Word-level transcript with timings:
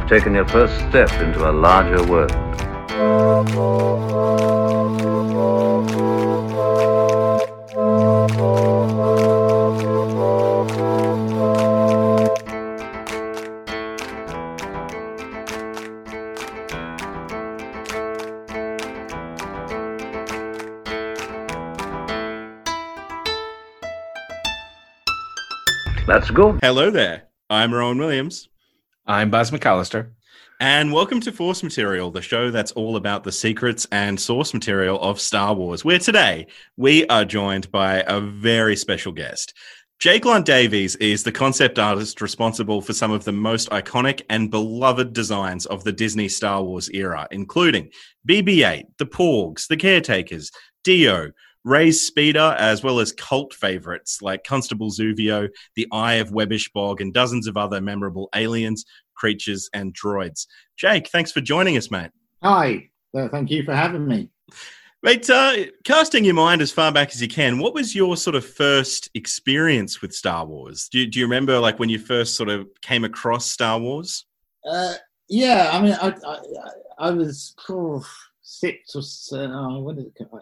you've 0.00 0.08
taken 0.08 0.34
your 0.34 0.48
first 0.48 0.74
step 0.88 1.10
into 1.20 1.48
a 1.48 1.52
larger 1.52 2.04
world. 2.06 2.30
Let's 26.06 26.28
go. 26.30 26.58
Hello 26.60 26.90
there. 26.90 27.22
I'm 27.48 27.72
Rowan 27.72 27.98
Williams. 27.98 28.48
I'm 29.10 29.28
Buzz 29.28 29.50
McAllister. 29.50 30.12
And 30.60 30.92
welcome 30.92 31.20
to 31.22 31.32
Force 31.32 31.64
Material, 31.64 32.12
the 32.12 32.22
show 32.22 32.52
that's 32.52 32.70
all 32.70 32.94
about 32.94 33.24
the 33.24 33.32
secrets 33.32 33.84
and 33.90 34.20
source 34.20 34.54
material 34.54 35.00
of 35.00 35.20
Star 35.20 35.52
Wars, 35.52 35.84
where 35.84 35.98
today 35.98 36.46
we 36.76 37.08
are 37.08 37.24
joined 37.24 37.72
by 37.72 38.04
a 38.06 38.20
very 38.20 38.76
special 38.76 39.10
guest. 39.10 39.52
Jake 39.98 40.24
Lunt 40.24 40.46
Davies 40.46 40.94
is 40.96 41.24
the 41.24 41.32
concept 41.32 41.80
artist 41.80 42.20
responsible 42.20 42.80
for 42.80 42.92
some 42.92 43.10
of 43.10 43.24
the 43.24 43.32
most 43.32 43.68
iconic 43.70 44.22
and 44.30 44.48
beloved 44.48 45.12
designs 45.12 45.66
of 45.66 45.82
the 45.82 45.90
Disney 45.90 46.28
Star 46.28 46.62
Wars 46.62 46.88
era, 46.90 47.26
including 47.32 47.90
BB 48.28 48.64
8, 48.64 48.86
the 48.98 49.06
Porgs, 49.06 49.66
the 49.66 49.76
Caretakers, 49.76 50.52
D-O, 50.84 51.30
Rey's 51.64 52.06
Speeder, 52.06 52.54
as 52.58 52.82
well 52.82 53.00
as 53.00 53.12
cult 53.12 53.52
favorites 53.52 54.22
like 54.22 54.44
Constable 54.44 54.90
Zuvio, 54.90 55.48
the 55.76 55.86
Eye 55.92 56.14
of 56.14 56.30
Webbish 56.30 56.72
Bog, 56.72 57.00
and 57.00 57.12
dozens 57.12 57.46
of 57.46 57.56
other 57.56 57.80
memorable 57.80 58.28
aliens, 58.34 58.84
creatures, 59.14 59.68
and 59.74 59.94
droids. 59.94 60.46
Jake, 60.76 61.08
thanks 61.08 61.32
for 61.32 61.40
joining 61.40 61.76
us, 61.76 61.90
mate. 61.90 62.10
Hi, 62.42 62.88
uh, 63.14 63.28
thank 63.28 63.50
you 63.50 63.62
for 63.62 63.74
having 63.74 64.08
me. 64.08 64.30
Mate, 65.02 65.28
uh, 65.30 65.56
casting 65.84 66.24
your 66.24 66.34
mind 66.34 66.60
as 66.60 66.72
far 66.72 66.92
back 66.92 67.08
as 67.10 67.22
you 67.22 67.28
can, 67.28 67.58
what 67.58 67.74
was 67.74 67.94
your 67.94 68.16
sort 68.16 68.36
of 68.36 68.44
first 68.44 69.10
experience 69.14 70.02
with 70.02 70.14
Star 70.14 70.44
Wars? 70.44 70.88
Do, 70.88 71.06
do 71.06 71.18
you 71.18 71.24
remember, 71.24 71.58
like, 71.58 71.78
when 71.78 71.88
you 71.88 71.98
first 71.98 72.36
sort 72.36 72.48
of 72.48 72.68
came 72.82 73.04
across 73.04 73.46
Star 73.46 73.78
Wars? 73.78 74.26
Uh, 74.66 74.94
yeah, 75.28 75.70
I 75.72 75.80
mean, 75.80 75.96
I 76.00 76.08
I, 76.26 76.38
I 76.98 77.10
was 77.12 77.54
oh, 77.68 78.04
six 78.42 78.94
or 78.94 79.02
seven. 79.02 79.52
Oh, 79.52 79.80
when 79.80 79.96
did 79.96 80.06
it 80.06 80.14
come? 80.18 80.40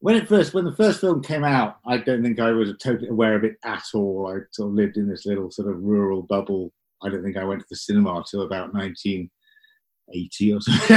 When 0.00 0.16
it 0.16 0.28
first 0.28 0.54
when 0.54 0.64
the 0.64 0.76
first 0.76 1.00
film 1.00 1.22
came 1.22 1.44
out, 1.44 1.78
I 1.86 1.98
don't 1.98 2.22
think 2.22 2.38
I 2.38 2.52
was 2.52 2.72
totally 2.82 3.08
aware 3.08 3.34
of 3.34 3.44
it 3.44 3.56
at 3.64 3.84
all. 3.94 4.32
I 4.32 4.40
sort 4.52 4.68
of 4.68 4.74
lived 4.74 4.96
in 4.96 5.08
this 5.08 5.26
little 5.26 5.50
sort 5.50 5.68
of 5.68 5.82
rural 5.82 6.22
bubble. 6.22 6.72
I 7.02 7.08
don't 7.08 7.22
think 7.22 7.36
I 7.36 7.44
went 7.44 7.60
to 7.60 7.66
the 7.68 7.76
cinema 7.76 8.16
until 8.16 8.42
about 8.42 8.72
1980 8.74 10.52
or 10.52 10.60
something. 10.60 10.94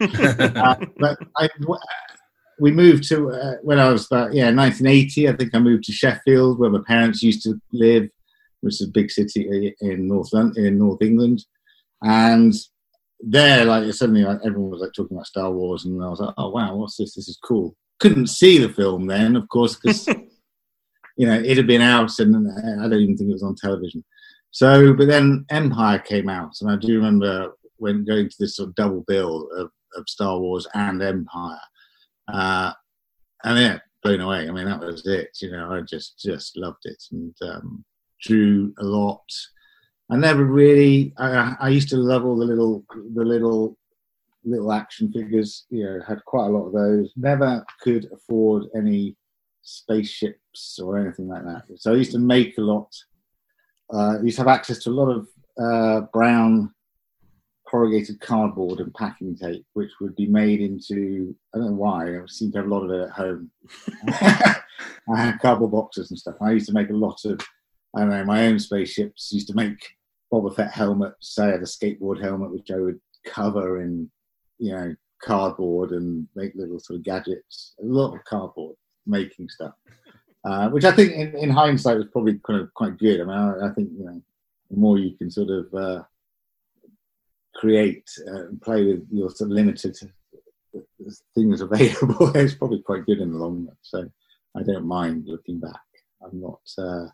uh, 0.56 0.76
but 0.98 1.18
I, 1.36 1.48
we 2.58 2.70
moved 2.70 3.08
to 3.08 3.30
uh, 3.30 3.54
when 3.62 3.78
I 3.78 3.90
was 3.90 4.06
about 4.06 4.34
yeah 4.34 4.50
1980. 4.50 5.28
I 5.28 5.32
think 5.36 5.54
I 5.54 5.58
moved 5.58 5.84
to 5.84 5.92
Sheffield, 5.92 6.58
where 6.58 6.70
my 6.70 6.82
parents 6.86 7.22
used 7.22 7.42
to 7.44 7.58
live, 7.72 8.08
which 8.60 8.74
is 8.74 8.88
a 8.88 8.92
big 8.92 9.10
city 9.10 9.74
in 9.80 10.08
North 10.08 10.32
in 10.56 10.78
North 10.78 11.00
England, 11.00 11.44
and 12.02 12.54
there, 13.20 13.64
like 13.64 13.92
suddenly, 13.94 14.22
like, 14.24 14.40
everyone 14.44 14.70
was 14.70 14.80
like 14.80 14.92
talking 14.94 15.16
about 15.16 15.26
Star 15.26 15.50
Wars, 15.50 15.86
and 15.86 16.02
I 16.02 16.08
was 16.08 16.20
like, 16.20 16.34
"Oh 16.36 16.50
wow, 16.50 16.76
what's 16.76 16.96
this? 16.96 17.14
This 17.14 17.28
is 17.28 17.38
cool." 17.42 17.74
Couldn't 18.00 18.28
see 18.28 18.58
the 18.58 18.68
film 18.68 19.06
then, 19.06 19.36
of 19.36 19.48
course, 19.48 19.76
because 19.76 20.06
you 21.16 21.26
know 21.26 21.38
it 21.38 21.56
had 21.56 21.66
been 21.66 21.82
out, 21.82 22.18
and 22.18 22.48
I 22.82 22.88
don't 22.88 23.00
even 23.00 23.16
think 23.16 23.30
it 23.30 23.34
was 23.34 23.42
on 23.42 23.54
television. 23.54 24.04
So, 24.50 24.92
but 24.94 25.06
then 25.06 25.44
Empire 25.50 26.00
came 26.00 26.28
out, 26.28 26.54
and 26.60 26.70
I 26.70 26.76
do 26.76 26.96
remember 26.96 27.52
when 27.76 28.04
going 28.04 28.28
to 28.28 28.36
this 28.38 28.56
sort 28.56 28.70
of 28.70 28.74
double 28.74 29.04
bill 29.06 29.48
of, 29.56 29.70
of 29.94 30.08
Star 30.08 30.38
Wars 30.38 30.66
and 30.74 31.00
Empire, 31.02 31.60
uh, 32.32 32.72
and 33.44 33.58
yeah, 33.58 33.78
blown 34.02 34.20
away. 34.20 34.48
I 34.48 34.50
mean, 34.50 34.66
that 34.66 34.80
was 34.80 35.06
it. 35.06 35.30
You 35.40 35.52
know, 35.52 35.72
I 35.72 35.82
just 35.82 36.18
just 36.18 36.56
loved 36.56 36.84
it 36.84 37.02
and 37.12 37.34
um, 37.42 37.84
drew 38.22 38.74
a 38.78 38.84
lot. 38.84 39.22
I 40.10 40.16
never 40.16 40.44
really. 40.44 41.14
I, 41.18 41.54
I 41.60 41.68
used 41.68 41.90
to 41.90 41.96
love 41.96 42.24
all 42.24 42.36
the 42.36 42.44
little 42.44 42.84
the 43.14 43.24
little 43.24 43.76
little 44.44 44.72
action 44.72 45.12
figures. 45.12 45.66
You 45.70 45.84
know, 45.84 46.00
had 46.06 46.24
quite 46.24 46.46
a 46.46 46.50
lot 46.50 46.66
of 46.66 46.72
those. 46.72 47.12
Never 47.16 47.64
could 47.80 48.08
afford 48.12 48.64
any 48.76 49.16
spaceships 49.62 50.78
or 50.82 50.98
anything 50.98 51.28
like 51.28 51.44
that. 51.44 51.64
So 51.76 51.92
I 51.92 51.96
used 51.96 52.12
to 52.12 52.18
make 52.18 52.56
a 52.58 52.62
lot. 52.62 52.94
Uh, 53.92 54.18
I 54.18 54.22
used 54.22 54.36
to 54.36 54.42
have 54.42 54.48
access 54.48 54.78
to 54.84 54.90
a 54.90 54.92
lot 54.92 55.10
of 55.10 55.28
uh, 55.60 56.06
brown 56.12 56.72
corrugated 57.70 58.20
cardboard 58.20 58.80
and 58.80 58.92
packing 58.94 59.36
tape, 59.36 59.64
which 59.74 59.92
would 60.00 60.16
be 60.16 60.26
made 60.26 60.60
into 60.60 61.34
I 61.54 61.58
don't 61.58 61.68
know 61.68 61.72
why. 61.74 62.16
I 62.16 62.20
seem 62.26 62.50
to 62.52 62.58
have 62.58 62.66
a 62.66 62.74
lot 62.74 62.84
of 62.84 62.90
it 62.90 63.04
at 63.04 63.10
home. 63.10 63.50
I 65.14 65.16
had 65.16 65.40
cardboard 65.40 65.72
boxes 65.72 66.10
and 66.10 66.18
stuff. 66.18 66.36
I 66.40 66.52
used 66.52 66.66
to 66.66 66.72
make 66.72 66.90
a 66.90 66.94
lot 66.94 67.24
of 67.24 67.40
I 67.96 68.00
don't 68.00 68.10
know 68.10 68.24
my 68.24 68.46
own 68.46 68.58
spaceships. 68.58 69.30
I 69.32 69.36
Used 69.36 69.48
to 69.48 69.54
make 69.54 69.78
Boba 70.32 70.54
Fett 70.54 70.72
helmets. 70.72 71.38
I 71.38 71.46
had 71.46 71.60
a 71.60 71.64
skateboard 71.64 72.22
helmet 72.22 72.52
which 72.52 72.70
I 72.70 72.78
would 72.78 73.00
cover 73.24 73.80
in 73.80 74.10
you 74.60 74.72
know, 74.72 74.94
cardboard 75.22 75.90
and 75.90 76.26
make 76.34 76.54
little 76.54 76.78
sort 76.78 76.98
of 76.98 77.04
gadgets. 77.04 77.74
A 77.82 77.84
lot 77.84 78.14
of 78.14 78.24
cardboard 78.24 78.76
making 79.06 79.48
stuff, 79.48 79.74
uh, 80.44 80.68
which 80.68 80.84
I 80.84 80.92
think 80.92 81.12
in, 81.12 81.36
in, 81.36 81.50
hindsight 81.50 81.96
was 81.96 82.06
probably 82.12 82.38
kind 82.46 82.60
of 82.60 82.72
quite 82.74 82.98
good. 82.98 83.20
I 83.20 83.24
mean, 83.24 83.36
I, 83.36 83.68
I 83.68 83.74
think 83.74 83.90
you 83.96 84.04
know, 84.04 84.22
the 84.70 84.76
more 84.76 84.98
you 84.98 85.16
can 85.16 85.30
sort 85.30 85.50
of 85.50 85.74
uh, 85.74 86.02
create 87.56 88.08
uh, 88.28 88.48
and 88.48 88.62
play 88.62 88.84
with 88.84 89.06
your 89.10 89.30
sort 89.30 89.50
of 89.50 89.56
limited 89.56 89.96
things 91.34 91.60
available, 91.60 92.30
it's 92.36 92.54
probably 92.54 92.82
quite 92.82 93.06
good 93.06 93.20
in 93.20 93.32
the 93.32 93.38
long 93.38 93.66
run. 93.66 93.76
So 93.82 94.08
I 94.56 94.62
don't 94.62 94.86
mind 94.86 95.24
looking 95.26 95.58
back. 95.58 95.80
I'm 96.22 96.40
not. 96.40 96.60
Uh, 96.78 97.06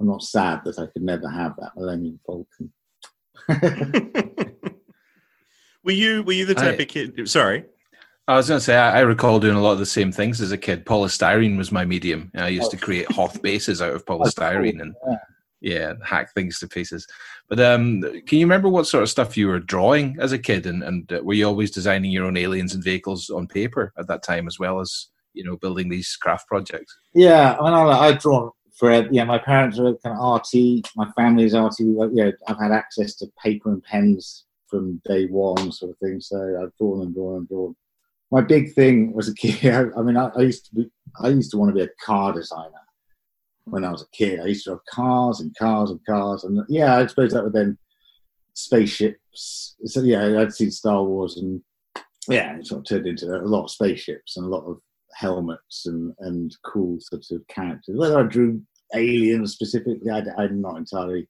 I'm 0.00 0.06
not 0.06 0.22
sad 0.22 0.60
that 0.64 0.78
I 0.78 0.86
could 0.86 1.02
never 1.02 1.28
have 1.28 1.56
that 1.56 1.72
Millennium 1.76 2.20
Falcon. 2.24 2.72
Were 5.88 5.92
you 5.92 6.22
were 6.22 6.34
you 6.34 6.44
the 6.44 6.54
type 6.54 6.78
I, 6.78 6.82
of 6.82 6.88
kid? 6.88 7.30
Sorry. 7.30 7.64
I 8.26 8.36
was 8.36 8.46
going 8.46 8.58
to 8.58 8.64
say, 8.64 8.76
I, 8.76 8.98
I, 8.98 9.00
recall 9.00 9.40
doing 9.40 9.56
a 9.56 9.62
lot 9.62 9.72
of 9.72 9.78
the 9.78 9.86
same 9.86 10.12
things 10.12 10.42
as 10.42 10.52
a 10.52 10.58
kid. 10.58 10.84
Polystyrene 10.84 11.56
was 11.56 11.72
my 11.72 11.86
medium. 11.86 12.30
I 12.34 12.48
used 12.48 12.66
oh. 12.66 12.70
to 12.72 12.76
create 12.76 13.10
Hoth 13.10 13.40
bases 13.42 13.80
out 13.80 13.94
of 13.94 14.04
polystyrene 14.04 14.82
and 14.82 14.94
yeah, 15.62 15.94
hack 16.04 16.34
things 16.34 16.58
to 16.58 16.68
pieces. 16.68 17.06
But 17.48 17.60
um, 17.60 18.02
can 18.26 18.38
you 18.38 18.44
remember 18.44 18.68
what 18.68 18.86
sort 18.86 19.02
of 19.02 19.08
stuff 19.08 19.34
you 19.34 19.48
were 19.48 19.60
drawing 19.60 20.18
as 20.20 20.32
a 20.32 20.38
kid? 20.38 20.66
And, 20.66 20.82
and 20.82 21.10
uh, 21.10 21.20
were 21.22 21.32
you 21.32 21.46
always 21.46 21.70
designing 21.70 22.10
your 22.10 22.26
own 22.26 22.36
aliens 22.36 22.74
and 22.74 22.84
vehicles 22.84 23.30
on 23.30 23.46
paper 23.46 23.94
at 23.98 24.08
that 24.08 24.22
time, 24.22 24.46
as 24.46 24.58
well 24.58 24.80
as 24.80 25.06
you 25.32 25.42
know 25.42 25.56
building 25.56 25.88
these 25.88 26.14
craft 26.16 26.48
projects? 26.48 26.98
Yeah, 27.14 27.56
I 27.58 27.64
mean, 27.64 27.72
I, 27.72 28.08
I 28.08 28.12
draw 28.12 28.50
for 28.74 28.92
yeah. 29.10 29.24
My 29.24 29.38
parents 29.38 29.78
are 29.78 29.94
kind 30.04 30.14
of 30.14 30.20
arty. 30.20 30.82
My 30.96 31.10
family's 31.16 31.54
arty. 31.54 31.96
Yeah, 32.12 32.32
I've 32.46 32.58
had 32.58 32.72
access 32.72 33.14
to 33.14 33.26
paper 33.42 33.72
and 33.72 33.82
pens 33.82 34.44
from 34.68 35.00
day 35.06 35.26
one, 35.26 35.72
sort 35.72 35.92
of 35.92 35.98
thing. 35.98 36.20
So 36.20 36.38
I've 36.62 36.76
drawn 36.76 37.02
and 37.02 37.14
drawn 37.14 37.36
and 37.38 37.48
drawn. 37.48 37.76
My 38.30 38.42
big 38.42 38.74
thing 38.74 39.12
was 39.12 39.28
a 39.28 39.34
kid. 39.34 39.92
I, 39.96 40.02
mean, 40.02 40.16
I, 40.16 40.30
I, 40.36 40.42
used 40.42 40.66
to 40.66 40.74
be, 40.74 40.90
I 41.20 41.28
used 41.28 41.50
to 41.52 41.58
want 41.58 41.70
to 41.70 41.74
be 41.74 41.82
a 41.82 42.04
car 42.04 42.32
designer 42.32 42.82
when 43.64 43.84
I 43.84 43.90
was 43.90 44.02
a 44.02 44.16
kid. 44.16 44.40
I 44.40 44.46
used 44.46 44.64
to 44.64 44.70
have 44.70 44.84
cars 44.90 45.40
and 45.40 45.54
cars 45.56 45.90
and 45.90 46.00
cars, 46.06 46.44
and 46.44 46.60
yeah, 46.68 46.96
I 46.96 47.06
suppose 47.06 47.32
that 47.32 47.44
would 47.44 47.52
then 47.52 47.78
spaceships. 48.54 49.76
So 49.84 50.02
yeah, 50.02 50.40
I'd 50.40 50.54
seen 50.54 50.70
Star 50.70 51.02
Wars, 51.02 51.36
and 51.36 51.62
yeah, 52.28 52.56
it 52.56 52.66
sort 52.66 52.80
of 52.80 52.86
turned 52.86 53.06
into 53.06 53.26
a 53.26 53.38
lot 53.42 53.64
of 53.64 53.70
spaceships 53.70 54.36
and 54.36 54.46
a 54.46 54.48
lot 54.48 54.64
of 54.64 54.78
helmets 55.14 55.86
and 55.86 56.14
and 56.20 56.56
cool 56.64 56.98
sort 57.00 57.24
of 57.30 57.46
characters. 57.48 57.96
Whether 57.96 58.18
I 58.18 58.24
drew 58.24 58.62
aliens 58.94 59.52
specifically, 59.52 60.10
I, 60.10 60.22
am 60.44 60.60
not 60.60 60.76
entirely. 60.76 61.28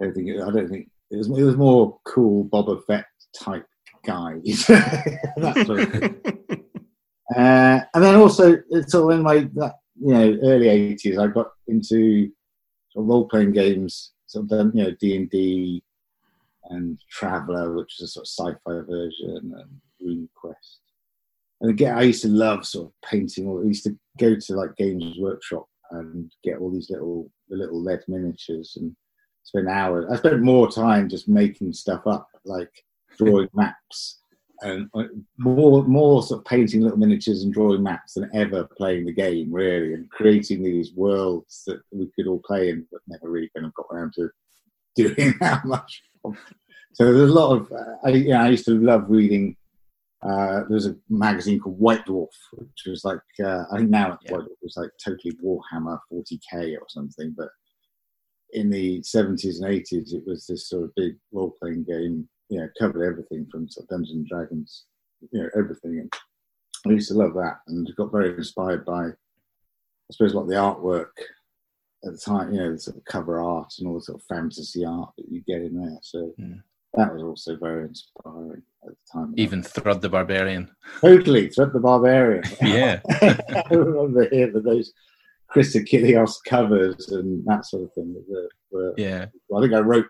I 0.00 0.06
don't 0.06 0.14
think. 0.14 0.30
I 0.40 0.50
don't 0.50 0.68
think 0.68 0.88
it 1.12 1.18
was 1.18 1.28
it 1.28 1.42
was 1.42 1.56
more 1.56 1.98
cool 2.04 2.46
Boba 2.46 2.82
Fett 2.86 3.04
type 3.38 3.66
guy. 4.04 4.34
that 4.44 5.64
sort 5.66 5.80
of 5.80 6.60
uh, 7.36 7.80
and 7.94 8.04
then 8.04 8.16
also, 8.16 8.56
sort 8.86 9.12
of 9.12 9.18
in 9.18 9.22
my 9.22 9.48
that, 9.54 9.74
you 10.00 10.14
know 10.14 10.38
early 10.42 10.68
eighties, 10.68 11.18
I 11.18 11.26
got 11.26 11.50
into 11.68 12.30
sort 12.90 13.04
of 13.04 13.08
role 13.08 13.28
playing 13.28 13.52
games. 13.52 14.12
Sort 14.26 14.50
of 14.50 14.74
you 14.74 14.84
know 14.84 14.96
D 15.00 15.16
and 15.16 15.30
D 15.30 15.82
and 16.70 16.98
Traveller, 17.10 17.74
which 17.74 18.00
is 18.00 18.04
a 18.04 18.08
sort 18.08 18.26
of 18.26 18.56
sci-fi 18.56 18.80
version, 18.90 19.54
and 19.56 19.80
Rune 20.00 20.28
Quest. 20.34 20.80
And 21.60 21.70
again, 21.70 21.96
I 21.96 22.02
used 22.02 22.22
to 22.22 22.28
love 22.28 22.66
sort 22.66 22.88
of 22.88 23.08
painting. 23.08 23.46
Or 23.46 23.62
I 23.62 23.66
used 23.66 23.84
to 23.84 23.96
go 24.18 24.34
to 24.34 24.54
like 24.54 24.76
Games 24.76 25.16
Workshop 25.18 25.66
and 25.90 26.32
get 26.42 26.58
all 26.58 26.72
these 26.72 26.90
little 26.90 27.30
the 27.48 27.56
little 27.56 27.80
lead 27.80 28.00
miniatures 28.08 28.78
and 28.80 28.96
spend 29.44 29.68
hours. 29.68 30.06
I 30.10 30.16
spent 30.16 30.42
more 30.42 30.70
time 30.70 31.08
just 31.08 31.28
making 31.28 31.72
stuff 31.72 32.06
up, 32.06 32.28
like 32.44 32.70
drawing 33.18 33.48
maps, 33.54 34.20
and 34.62 34.88
uh, 34.94 35.04
more 35.38 35.84
more 35.84 36.22
sort 36.22 36.40
of 36.40 36.44
painting 36.46 36.80
little 36.82 36.98
miniatures 36.98 37.42
and 37.42 37.52
drawing 37.52 37.82
maps 37.82 38.14
than 38.14 38.30
ever 38.34 38.68
playing 38.76 39.06
the 39.06 39.12
game, 39.12 39.52
really, 39.52 39.94
and 39.94 40.08
creating 40.10 40.62
these 40.62 40.92
worlds 40.94 41.62
that 41.66 41.80
we 41.90 42.10
could 42.14 42.26
all 42.26 42.40
play 42.44 42.70
in, 42.70 42.86
but 42.90 43.00
never 43.08 43.30
really 43.30 43.50
kind 43.54 43.66
of 43.66 43.74
got 43.74 43.86
around 43.90 44.14
to 44.14 44.30
doing 44.96 45.34
that 45.40 45.64
much. 45.64 46.02
so 46.92 47.12
there's 47.12 47.30
a 47.30 47.34
lot 47.34 47.56
of. 47.56 47.72
Uh, 47.72 47.96
I, 48.04 48.08
you 48.10 48.28
know, 48.28 48.40
I 48.40 48.50
used 48.50 48.64
to 48.66 48.78
love 48.78 49.06
reading. 49.08 49.56
Uh, 50.22 50.60
there 50.68 50.76
was 50.76 50.86
a 50.86 50.94
magazine 51.10 51.58
called 51.58 51.80
White 51.80 52.06
Dwarf, 52.06 52.28
which 52.52 52.84
was 52.86 53.04
like 53.04 53.18
uh, 53.44 53.64
I 53.72 53.78
think 53.78 53.90
now 53.90 54.16
Yeah. 54.22 54.32
White 54.36 54.44
Dwarf 54.44 54.62
was 54.62 54.76
like 54.76 54.90
totally 55.04 55.34
Warhammer 55.44 55.98
40k 56.12 56.76
or 56.78 56.86
something, 56.88 57.34
but 57.36 57.48
in 58.52 58.70
the 58.70 59.00
70s 59.00 59.60
and 59.62 59.70
80s, 59.70 60.12
it 60.14 60.22
was 60.26 60.46
this 60.46 60.68
sort 60.68 60.84
of 60.84 60.94
big 60.94 61.16
role 61.32 61.54
playing 61.60 61.84
game. 61.84 62.28
You 62.48 62.60
know, 62.60 62.68
covered 62.78 63.06
everything 63.06 63.46
from 63.50 63.68
sort 63.68 63.84
of 63.84 63.88
Dungeons 63.88 64.10
and 64.16 64.26
Dragons, 64.26 64.84
you 65.30 65.42
know, 65.42 65.48
everything. 65.56 66.00
And 66.00 66.12
I 66.86 66.90
used 66.90 67.08
to 67.08 67.14
love 67.14 67.32
that, 67.34 67.60
and 67.68 67.88
got 67.96 68.12
very 68.12 68.34
inspired 68.34 68.84
by, 68.84 69.06
I 69.06 69.12
suppose, 70.10 70.34
what 70.34 70.48
the 70.48 70.54
artwork 70.54 71.10
at 72.04 72.12
the 72.12 72.18
time, 72.18 72.52
you 72.52 72.60
know, 72.60 72.72
the 72.72 72.78
sort 72.78 72.96
of 72.98 73.04
cover 73.06 73.40
art 73.40 73.72
and 73.78 73.88
all 73.88 73.94
the 73.94 74.02
sort 74.02 74.20
of 74.20 74.24
fantasy 74.26 74.84
art 74.84 75.10
that 75.16 75.30
you 75.30 75.40
get 75.46 75.62
in 75.62 75.80
there. 75.80 75.98
So 76.02 76.34
Mm. 76.38 76.62
that 76.94 77.14
was 77.14 77.22
also 77.22 77.56
very 77.56 77.86
inspiring 77.88 78.62
at 78.84 78.90
the 78.90 78.96
time. 79.12 79.32
Even 79.38 79.62
Thrud 79.62 80.00
the 80.02 80.10
Barbarian. 80.10 80.68
totally, 81.00 81.48
Thrud 81.48 81.72
the 81.72 81.80
Barbarian. 81.80 82.44
Yeah. 82.60 83.00
I 83.10 83.64
remember 83.70 84.28
hearing 84.28 84.60
those 84.62 84.92
Chris 85.52 85.76
Achilleos 85.76 86.36
covers 86.46 87.08
and 87.10 87.44
that 87.46 87.66
sort 87.66 87.82
of 87.84 87.92
thing. 87.92 88.14
That 88.14 88.24
were, 88.28 88.48
were, 88.70 88.94
Yeah. 88.96 89.26
I 89.56 89.60
think 89.60 89.74
I 89.74 89.80
wrote 89.80 90.06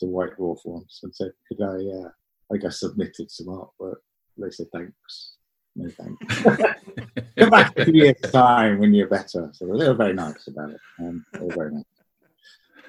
to 0.00 0.06
White 0.06 0.36
Dwarf 0.38 0.58
once 0.64 1.00
and 1.02 1.14
said, 1.14 1.30
could 1.48 1.62
I, 1.62 1.74
uh, 1.76 2.08
I 2.08 2.52
think 2.54 2.64
I 2.66 2.68
submitted 2.68 3.30
some 3.30 3.46
artwork. 3.46 3.96
They 4.36 4.50
said, 4.50 4.66
thanks. 4.72 5.36
No 5.76 5.88
thanks. 5.90 6.42
Come 7.38 7.50
back 7.50 7.76
in 7.76 7.88
a 7.88 7.92
year's 7.92 8.20
time 8.32 8.78
when 8.78 8.94
you're 8.94 9.08
better. 9.08 9.50
So 9.52 9.66
they 9.66 9.88
were 9.88 9.94
very 9.94 10.12
nice 10.14 10.46
about 10.46 10.70
it. 10.70 10.80
Um, 11.00 11.24
they 11.32 11.40
were 11.40 11.54
very 11.54 11.72
nice. 11.72 11.84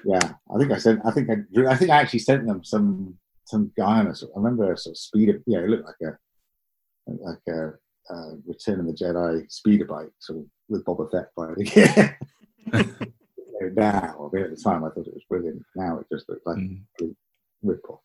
Yeah, 0.04 0.32
I 0.54 0.58
think 0.58 0.70
I 0.70 0.78
sent. 0.78 1.00
I 1.04 1.10
think 1.10 1.28
I. 1.30 1.36
drew- 1.52 1.66
I 1.68 1.74
think 1.76 1.90
I 1.90 1.96
actually 2.00 2.20
sent 2.20 2.46
them 2.46 2.62
some 2.62 3.18
some 3.44 3.72
guy 3.76 3.98
on 3.98 4.06
a. 4.06 4.14
sort- 4.14 4.30
I 4.36 4.38
remember 4.38 4.72
a 4.72 4.76
sort 4.76 4.92
of 4.92 4.98
speeder. 4.98 5.42
Yeah, 5.46 5.60
it 5.60 5.68
looked 5.68 5.86
like 5.86 5.96
a 6.12 6.18
like 7.08 7.38
a 7.48 7.72
uh, 8.14 8.30
Return 8.46 8.78
of 8.80 8.86
the 8.86 8.92
Jedi 8.92 9.50
speeder 9.50 9.86
bike, 9.86 10.12
sort 10.20 10.40
of 10.40 10.44
with 10.68 10.84
Boba 10.84 11.10
Fett 11.10 11.30
riding 11.36 11.68
it. 11.74 12.14
now, 13.76 14.30
I 14.32 14.34
mean, 14.34 14.44
at 14.44 14.50
the 14.50 14.60
time, 14.62 14.84
I 14.84 14.88
thought 14.90 15.06
it 15.06 15.14
was 15.14 15.24
brilliant. 15.28 15.62
Now 15.74 15.98
it 15.98 16.06
just 16.12 16.28
looks 16.28 16.46
like 16.46 16.56
Mm. 16.56 16.82
a 17.02 17.04
rip 17.62 17.82
off. 17.88 18.00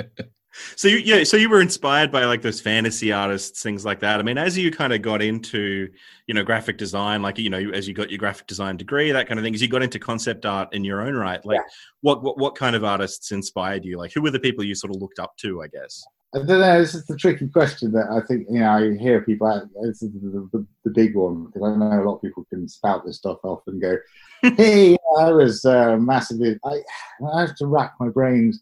So 0.76 0.88
you, 0.88 0.98
yeah, 0.98 1.24
so 1.24 1.36
you 1.36 1.48
were 1.48 1.60
inspired 1.60 2.10
by 2.10 2.24
like 2.24 2.42
those 2.42 2.60
fantasy 2.60 3.12
artists, 3.12 3.62
things 3.62 3.84
like 3.84 4.00
that. 4.00 4.18
I 4.18 4.22
mean, 4.22 4.38
as 4.38 4.58
you 4.58 4.70
kind 4.70 4.92
of 4.92 5.02
got 5.02 5.22
into, 5.22 5.88
you 6.26 6.34
know, 6.34 6.42
graphic 6.42 6.78
design, 6.78 7.22
like 7.22 7.38
you 7.38 7.50
know, 7.50 7.58
as 7.72 7.86
you 7.86 7.94
got 7.94 8.10
your 8.10 8.18
graphic 8.18 8.46
design 8.46 8.76
degree, 8.76 9.12
that 9.12 9.28
kind 9.28 9.38
of 9.38 9.44
thing, 9.44 9.54
as 9.54 9.62
you 9.62 9.68
got 9.68 9.82
into 9.82 9.98
concept 9.98 10.46
art 10.46 10.74
in 10.74 10.84
your 10.84 11.02
own 11.02 11.14
right, 11.14 11.44
like 11.44 11.60
what, 12.00 12.22
what 12.22 12.38
what 12.38 12.54
kind 12.56 12.74
of 12.74 12.82
artists 12.84 13.30
inspired 13.30 13.84
you? 13.84 13.98
Like, 13.98 14.12
who 14.12 14.22
were 14.22 14.30
the 14.30 14.40
people 14.40 14.64
you 14.64 14.74
sort 14.74 14.94
of 14.94 15.00
looked 15.00 15.18
up 15.18 15.36
to? 15.38 15.62
I 15.62 15.68
guess. 15.68 16.04
I 16.34 16.38
don't 16.38 16.60
know. 16.60 16.78
This 16.80 16.94
is 16.94 17.06
the 17.06 17.16
tricky 17.16 17.48
question 17.48 17.90
that 17.92 18.08
I 18.10 18.20
think 18.26 18.46
you 18.50 18.60
know. 18.60 18.70
I 18.70 18.96
hear 18.98 19.22
people. 19.22 19.46
out- 19.46 19.68
This 19.82 20.02
is 20.02 20.12
the, 20.12 20.48
the, 20.52 20.66
the 20.84 20.90
big 20.90 21.16
one 21.16 21.46
because 21.46 21.62
I 21.62 21.74
know 21.76 22.02
a 22.02 22.04
lot 22.04 22.16
of 22.16 22.22
people 22.22 22.44
can 22.50 22.68
spout 22.68 23.06
this 23.06 23.16
stuff 23.16 23.38
off 23.44 23.62
and 23.66 23.80
go, 23.80 23.96
"Hey, 24.42 24.96
I 25.18 25.32
was 25.32 25.64
uh, 25.64 25.96
massively." 25.96 26.58
I, 26.64 26.80
I 27.32 27.40
have 27.40 27.54
to 27.56 27.66
rack 27.66 27.94
my 27.98 28.08
brains. 28.10 28.60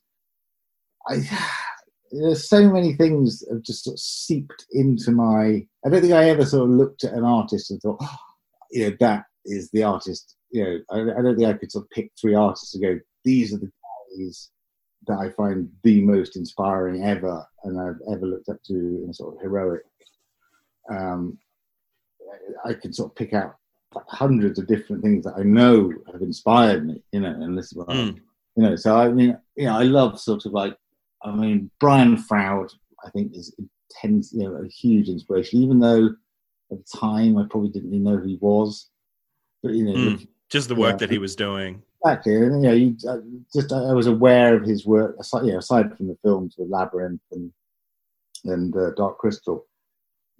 I 1.08 1.22
there's 2.12 2.48
so 2.48 2.70
many 2.70 2.92
things 2.94 3.42
have 3.50 3.62
just 3.62 3.82
sort 3.82 3.94
of 3.94 4.00
seeped 4.00 4.64
into 4.70 5.10
my. 5.10 5.66
I 5.84 5.88
don't 5.90 6.00
think 6.00 6.12
I 6.12 6.28
ever 6.30 6.46
sort 6.46 6.70
of 6.70 6.76
looked 6.76 7.02
at 7.02 7.14
an 7.14 7.24
artist 7.24 7.72
and 7.72 7.80
thought, 7.82 7.98
oh, 8.00 8.16
you 8.70 8.90
know, 8.90 8.96
that 9.00 9.24
is 9.44 9.70
the 9.72 9.82
artist. 9.82 10.36
You 10.50 10.64
know, 10.64 10.78
I, 10.90 11.00
I 11.18 11.22
don't 11.22 11.36
think 11.36 11.48
I 11.48 11.54
could 11.54 11.72
sort 11.72 11.84
of 11.86 11.90
pick 11.90 12.12
three 12.18 12.34
artists 12.34 12.74
and 12.76 12.82
go, 12.84 13.00
these 13.24 13.52
are 13.52 13.58
the 13.58 13.70
guys 14.16 14.50
that 15.06 15.18
I 15.18 15.30
find 15.30 15.70
the 15.82 16.02
most 16.02 16.36
inspiring 16.36 17.04
ever, 17.04 17.46
and 17.64 17.80
I've 17.80 18.00
ever 18.12 18.26
looked 18.26 18.48
up 18.48 18.62
to 18.64 18.74
in 19.04 19.08
a 19.10 19.14
sort 19.14 19.34
of 19.36 19.40
heroic. 19.42 19.82
Um, 20.90 21.38
I 22.64 22.74
can 22.74 22.92
sort 22.92 23.10
of 23.12 23.16
pick 23.16 23.32
out 23.32 23.56
hundreds 24.08 24.58
of 24.58 24.66
different 24.66 25.02
things 25.02 25.24
that 25.24 25.34
I 25.38 25.42
know 25.42 25.92
have 26.12 26.22
inspired 26.22 26.86
me, 26.86 27.02
you 27.12 27.20
know, 27.20 27.30
and 27.30 27.56
this 27.56 27.66
is 27.66 27.74
what 27.74 27.88
I- 27.88 27.94
Mm. 27.94 28.20
you 28.56 28.62
know. 28.62 28.76
So 28.76 28.96
I 28.96 29.10
mean, 29.10 29.38
you 29.56 29.66
know, 29.66 29.76
I 29.78 29.84
love 29.84 30.20
sort 30.20 30.44
of 30.44 30.52
like, 30.52 30.76
I 31.22 31.34
mean, 31.34 31.70
Brian 31.80 32.16
Froud, 32.18 32.72
I 33.04 33.10
think 33.10 33.34
is 33.34 33.54
intense, 33.58 34.32
you 34.32 34.42
know, 34.44 34.54
a 34.56 34.66
huge 34.68 35.08
inspiration, 35.08 35.62
even 35.62 35.78
though 35.78 36.08
at 36.70 36.78
the 36.78 36.98
time 36.98 37.38
I 37.38 37.46
probably 37.48 37.70
didn't 37.70 37.90
really 37.90 38.02
know 38.02 38.16
who 38.18 38.26
he 38.28 38.38
was, 38.40 38.90
but 39.62 39.72
you 39.72 39.84
know, 39.84 39.92
Mm. 39.94 40.28
Just 40.48 40.68
the 40.68 40.74
work 40.76 40.98
that 40.98 41.10
he 41.10 41.18
was 41.18 41.34
doing. 41.34 41.82
Exactly, 42.06 42.36
and 42.36 42.62
you 42.62 42.68
know, 42.68 42.74
you, 42.74 42.96
uh, 43.08 43.18
just 43.52 43.72
I 43.72 43.92
was 43.92 44.06
aware 44.06 44.54
of 44.56 44.64
his 44.64 44.86
work. 44.86 45.16
Aside, 45.18 45.46
you 45.46 45.52
know, 45.52 45.58
aside 45.58 45.96
from 45.96 46.06
the 46.06 46.16
films 46.22 46.54
with 46.56 46.70
Labyrinth 46.70 47.20
and 47.32 47.52
and 48.44 48.76
uh, 48.76 48.90
Dark 48.96 49.18
Crystal, 49.18 49.66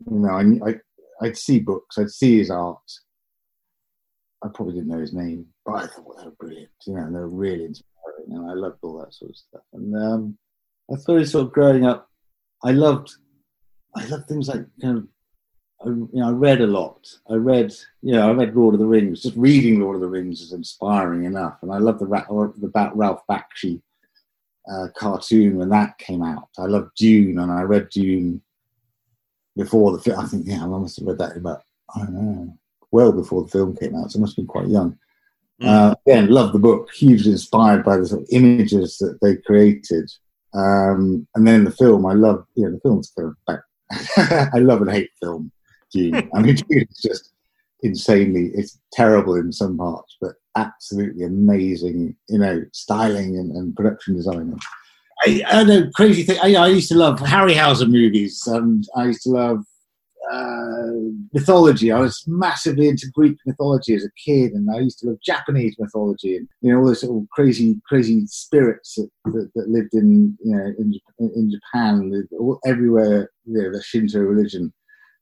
you 0.09 0.19
know, 0.21 0.31
I, 0.31 0.71
I 0.71 0.75
I'd 1.23 1.37
see 1.37 1.59
books, 1.59 1.99
I'd 1.99 2.11
see 2.11 2.39
his 2.39 2.51
art. 2.51 2.79
I 4.45 4.49
probably 4.55 4.75
didn't 4.75 4.91
know 4.91 5.01
his 5.01 5.13
name, 5.13 5.47
but 5.65 5.73
I 5.73 5.87
thought 5.89 6.19
they 6.19 6.25
were 6.27 6.37
brilliant. 6.39 6.71
You 6.87 6.95
know, 6.95 7.03
and 7.03 7.15
they 7.17 7.21
were 7.21 7.29
really 7.29 7.65
inspiring, 7.65 8.31
and 8.31 8.49
I 8.49 8.55
loved 8.55 8.79
all 8.83 8.99
that 9.01 9.13
sort 9.13 9.33
of 9.33 9.37
stuff. 9.37 9.63
And 9.73 9.97
um, 9.97 10.39
I 10.93 10.97
suppose, 10.99 11.33
sort 11.33 11.47
of 11.47 11.53
growing 11.53 11.85
up, 11.85 12.09
I 12.63 12.71
loved, 12.71 13.11
I 13.97 14.05
loved 14.07 14.29
things 14.29 14.47
like 14.47 14.67
kind 14.81 14.99
of 14.99 15.09
I, 15.85 15.89
you 15.89 16.09
know, 16.13 16.29
I 16.29 16.33
read 16.33 16.61
a 16.61 16.67
lot. 16.67 17.07
I 17.31 17.35
read, 17.35 17.75
you 18.03 18.13
know, 18.13 18.29
I 18.29 18.33
read 18.33 18.55
Lord 18.57 18.75
of 18.75 18.81
the 18.81 18.87
Rings. 18.87 19.23
Just 19.23 19.37
reading 19.37 19.81
Lord 19.81 19.97
of 19.97 20.01
the 20.01 20.09
Rings 20.09 20.41
is 20.41 20.53
inspiring 20.53 21.25
enough, 21.25 21.59
and 21.63 21.73
I 21.73 21.79
love 21.79 21.99
the, 21.99 22.07
the 22.07 22.67
about 22.67 22.97
Ralph 22.97 23.23
Bakshi 23.29 23.83
uh, 24.71 24.89
cartoon 24.97 25.59
when 25.59 25.69
that 25.71 25.99
came 25.99 26.23
out. 26.23 26.49
I 26.59 26.67
love 26.67 26.91
Dune, 26.97 27.39
and 27.39 27.53
I 27.53 27.63
read 27.63 27.89
Dune 27.91 28.43
before 29.57 29.93
the 29.93 30.03
film. 30.03 30.21
I 30.21 30.27
think, 30.27 30.47
yeah, 30.47 30.63
I 30.63 30.67
must 30.67 30.99
have 30.99 31.07
read 31.07 31.19
that 31.19 31.37
about 31.37 31.63
I 31.95 32.01
don't 32.01 32.15
know, 32.15 32.59
well 32.91 33.13
before 33.13 33.43
the 33.43 33.49
film 33.49 33.77
came 33.77 33.95
out. 33.95 34.11
So 34.11 34.19
I 34.19 34.21
must 34.21 34.37
have 34.37 34.45
been 34.45 34.47
quite 34.47 34.69
young. 34.69 34.99
Mm. 35.63 35.67
Uh, 35.67 35.95
again, 36.07 36.29
love 36.29 36.53
the 36.53 36.59
book. 36.59 36.91
Hugely 36.93 37.33
inspired 37.33 37.85
by 37.85 37.97
the 37.97 38.07
sort 38.07 38.23
of 38.23 38.29
images 38.31 38.99
that 38.99 39.19
they 39.23 39.37
created. 39.37 40.11
Um, 40.53 41.27
and 41.35 41.47
then 41.47 41.65
the 41.65 41.71
film, 41.71 42.07
I 42.07 42.15
love. 42.15 42.47
You 42.55 42.65
know, 42.65 42.73
the 42.73 42.81
film's 42.81 43.13
kind 43.17 43.29
of 43.29 43.37
back. 43.47 43.61
I 44.55 44.59
love 44.59 44.83
and 44.83 44.91
hate 44.91 45.11
film. 45.23 45.53
I 46.35 46.41
mean, 46.41 46.55
Dune 46.69 46.87
is 46.91 47.01
just 47.03 47.33
insanely. 47.83 48.51
It's 48.55 48.79
terrible 48.93 49.37
in 49.37 49.53
some 49.53 49.77
parts, 49.77 50.17
but 50.21 50.33
absolutely 50.57 51.25
amazing. 51.25 52.17
You 52.29 52.39
know, 52.39 52.65
styling 52.73 53.37
and, 53.37 53.53
and 53.53 53.75
production 53.75 54.17
design. 54.17 54.57
I, 55.25 55.43
I 55.47 55.65
know 55.65 55.91
crazy 55.95 56.23
thing. 56.23 56.39
I, 56.43 56.55
I 56.55 56.69
used 56.69 56.89
to 56.91 56.99
love 56.99 57.21
Harryhausen 57.21 57.91
movies, 57.91 58.47
and 58.47 58.85
I 58.97 59.07
used 59.07 59.23
to 59.23 59.31
love 59.31 59.65
uh, 60.31 60.87
mythology. 61.33 61.93
I 61.93 62.01
was 62.01 62.25
massively 62.27 62.89
into 62.89 63.11
Greek 63.15 63.39
mythology 63.47 63.95
as 63.95 64.05
a 64.05 64.11
kid, 64.23 64.53
and 64.53 64.69
I 64.71 64.81
used 64.81 64.99
to 65.01 65.09
love 65.09 65.19
Japanese 65.25 65.77
mythology, 65.79 66.37
and 66.37 66.49
you 66.61 66.73
know 66.73 66.81
all 66.81 66.87
those 66.87 67.01
sort 67.01 67.23
of 67.23 67.29
crazy, 67.31 67.81
crazy 67.87 68.27
spirits 68.27 68.97
that, 68.97 69.11
that, 69.27 69.51
that 69.55 69.69
lived 69.69 69.95
in 69.95 70.37
you 70.45 70.57
know 70.57 70.73
in, 70.79 71.01
in 71.19 71.51
Japan, 71.51 72.29
all, 72.39 72.59
everywhere. 72.67 73.31
You 73.45 73.63
know, 73.63 73.73
the 73.73 73.83
Shinto 73.83 74.19
religion 74.19 74.73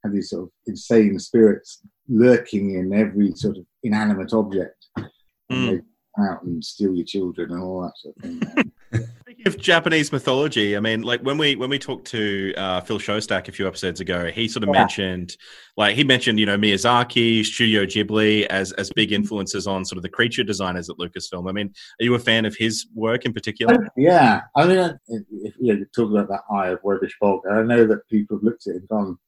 had 0.05 0.13
these 0.13 0.31
sort 0.31 0.45
of 0.45 0.51
insane 0.67 1.19
spirits 1.19 1.81
lurking 2.09 2.75
in 2.77 2.93
every 2.93 3.33
sort 3.35 3.57
of 3.57 3.65
inanimate 3.83 4.33
object. 4.33 4.87
And 4.97 5.11
Mm. 5.51 5.71
they 5.71 5.81
come 6.17 6.27
out 6.27 6.43
and 6.45 6.65
steal 6.65 6.95
your 6.95 7.05
children 7.05 7.51
and 7.53 7.63
all 7.63 7.83
that 7.83 7.93
sort 7.97 8.15
of 8.17 8.23
thing. 8.23 8.73
Speaking 9.21 9.47
of 9.49 9.59
Japanese 9.59 10.13
mythology, 10.13 10.77
I 10.77 10.81
mean, 10.81 11.03
like 11.03 11.21
when 11.23 11.37
we 11.37 11.57
when 11.57 11.69
we 11.69 11.79
talked 11.79 12.07
to 12.09 12.55
uh, 12.57 12.81
Phil 12.81 12.99
Szostak 12.99 13.49
a 13.49 13.53
few 13.53 13.67
episodes 13.67 14.01
ago, 14.01 14.27
he 14.31 14.47
sort 14.49 14.63
of 14.63 14.69
Yeah. 14.69 14.81
mentioned, 14.81 15.37
like 15.77 15.97
he 15.97 16.05
mentioned, 16.05 16.39
you 16.39 16.47
know, 16.47 16.57
Miyazaki, 16.57 17.45
Studio 17.45 17.85
Ghibli 17.85 18.47
as 18.47 18.73
as 18.73 18.91
big 18.93 19.13
influences 19.13 19.67
on 19.67 19.85
sort 19.85 19.97
of 19.97 20.03
the 20.03 20.09
creature 20.09 20.45
designers 20.45 20.89
at 20.89 20.97
Lucasfilm. 20.97 21.49
I 21.49 21.53
mean, 21.53 21.75
are 22.01 22.05
you 22.05 22.15
a 22.15 22.19
fan 22.21 22.45
of 22.47 22.55
his 22.57 22.87
work 22.95 23.25
in 23.27 23.33
particular? 23.33 23.91
yeah, 23.97 24.43
I 24.57 24.67
mean, 24.67 24.99
if 25.09 25.55
you 25.61 25.75
know, 25.77 25.85
talk 25.95 26.11
about 26.11 26.29
that 26.29 26.43
eye 26.51 26.69
of 26.69 26.81
Webbish 26.83 27.13
Bog, 27.21 27.41
I 27.51 27.63
know 27.63 27.87
that 27.87 28.09
people 28.09 28.37
have 28.37 28.45
looked 28.45 28.67
at 28.69 28.77
it 28.77 28.79
and 28.79 28.89
gone, 28.89 29.19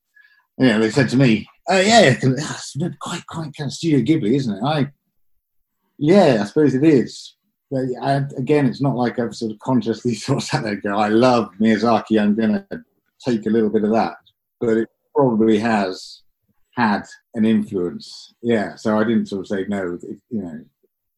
you 0.59 0.67
know, 0.67 0.81
they 0.81 0.91
said 0.91 1.09
to 1.11 1.17
me, 1.17 1.49
"Oh 1.69 1.81
yeah, 1.81 2.17
it's 2.21 2.77
quite 3.01 3.27
quite 3.27 3.55
kind 3.57 3.69
of 3.69 3.73
Studio 3.73 4.01
Ghibli, 4.01 4.35
isn't 4.37 4.57
it?" 4.57 4.63
I, 4.65 4.89
yeah, 5.99 6.39
I 6.41 6.45
suppose 6.45 6.75
it 6.75 6.85
is. 6.85 7.35
But 7.71 7.85
I, 8.01 8.23
again, 8.39 8.67
it's 8.67 8.81
not 8.81 8.97
like 8.97 9.19
I've 9.19 9.35
sort 9.35 9.53
of 9.53 9.59
consciously 9.59 10.15
sort 10.15 10.39
of 10.39 10.45
sat 10.45 10.63
there 10.63 10.73
and 10.73 10.83
go, 10.83 10.97
"I 10.97 11.09
love 11.09 11.51
Miyazaki. 11.61 12.21
I'm 12.21 12.35
going 12.35 12.65
to 12.71 12.83
take 13.25 13.47
a 13.47 13.51
little 13.51 13.71
bit 13.71 13.85
of 13.85 13.91
that," 13.91 14.17
but 14.61 14.77
it 14.77 14.89
probably 15.15 15.59
has 15.59 16.23
had 16.77 17.03
an 17.35 17.45
influence. 17.45 18.35
Yeah, 18.43 18.77
so 18.77 18.99
I 18.99 19.05
didn't 19.05 19.27
sort 19.27 19.41
of 19.41 19.47
say 19.49 19.67
no. 19.69 19.99
It, 20.03 20.19
you 20.31 20.43
know, 20.43 20.61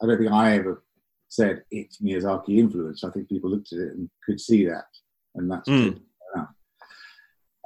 I 0.02 0.06
don't 0.06 0.18
think 0.18 0.32
I 0.32 0.56
ever 0.56 0.82
said 1.28 1.62
it's 1.70 2.00
Miyazaki 2.00 2.58
influence. 2.58 3.04
I 3.04 3.10
think 3.10 3.28
people 3.28 3.50
looked 3.50 3.72
at 3.72 3.80
it 3.80 3.92
and 3.92 4.08
could 4.24 4.40
see 4.40 4.66
that, 4.66 4.86
and 5.34 5.50
that's 5.50 5.68
Mm. 5.68 6.00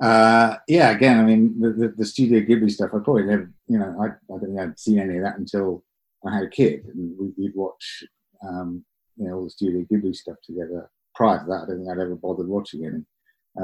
Uh, 0.00 0.56
yeah, 0.68 0.90
again, 0.90 1.20
I 1.20 1.22
mean, 1.22 1.60
the, 1.60 1.70
the, 1.70 1.88
the 1.96 2.04
Studio 2.04 2.40
Ghibli 2.40 2.70
stuff, 2.70 2.90
I 2.94 2.98
probably 2.98 3.24
never, 3.24 3.50
you 3.68 3.78
know, 3.78 3.96
I, 4.00 4.06
I 4.06 4.38
don't 4.38 4.40
think 4.40 4.58
I'd 4.58 4.78
seen 4.78 4.98
any 4.98 5.18
of 5.18 5.24
that 5.24 5.38
until 5.38 5.84
I 6.26 6.34
had 6.34 6.44
a 6.44 6.48
kid, 6.48 6.84
and 6.86 7.16
we, 7.18 7.32
we'd 7.36 7.54
watch 7.54 8.04
um, 8.46 8.84
you 9.16 9.28
know 9.28 9.36
all 9.36 9.44
the 9.44 9.50
Studio 9.50 9.84
Ghibli 9.90 10.14
stuff 10.14 10.36
together. 10.44 10.90
Prior 11.14 11.38
to 11.40 11.44
that, 11.46 11.62
I 11.62 11.66
don't 11.66 11.78
think 11.78 11.90
I'd 11.90 12.00
ever 12.00 12.14
bothered 12.14 12.48
watching 12.48 12.86
any. 12.86 13.04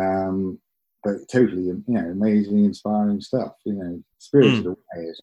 Um, 0.01 0.59
but 1.03 1.17
totally, 1.31 1.63
you 1.63 1.83
know, 1.87 2.01
amazing, 2.01 2.65
inspiring 2.65 3.21
stuff. 3.21 3.53
You 3.65 3.75
know, 3.75 4.03
Spirited 4.19 4.65
Mm. 4.65 4.67
Away 4.67 5.05
is, 5.05 5.23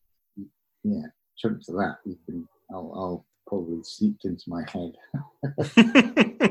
yeah, 0.84 1.08
chunks 1.38 1.70
of 1.70 1.76
that. 1.76 1.98
You 2.06 2.18
can, 2.26 2.48
I'll, 2.72 2.92
I'll 2.96 3.26
probably 3.48 3.84
seeped 3.84 4.26
into 4.26 4.44
my 4.48 4.64
head. 4.72 4.94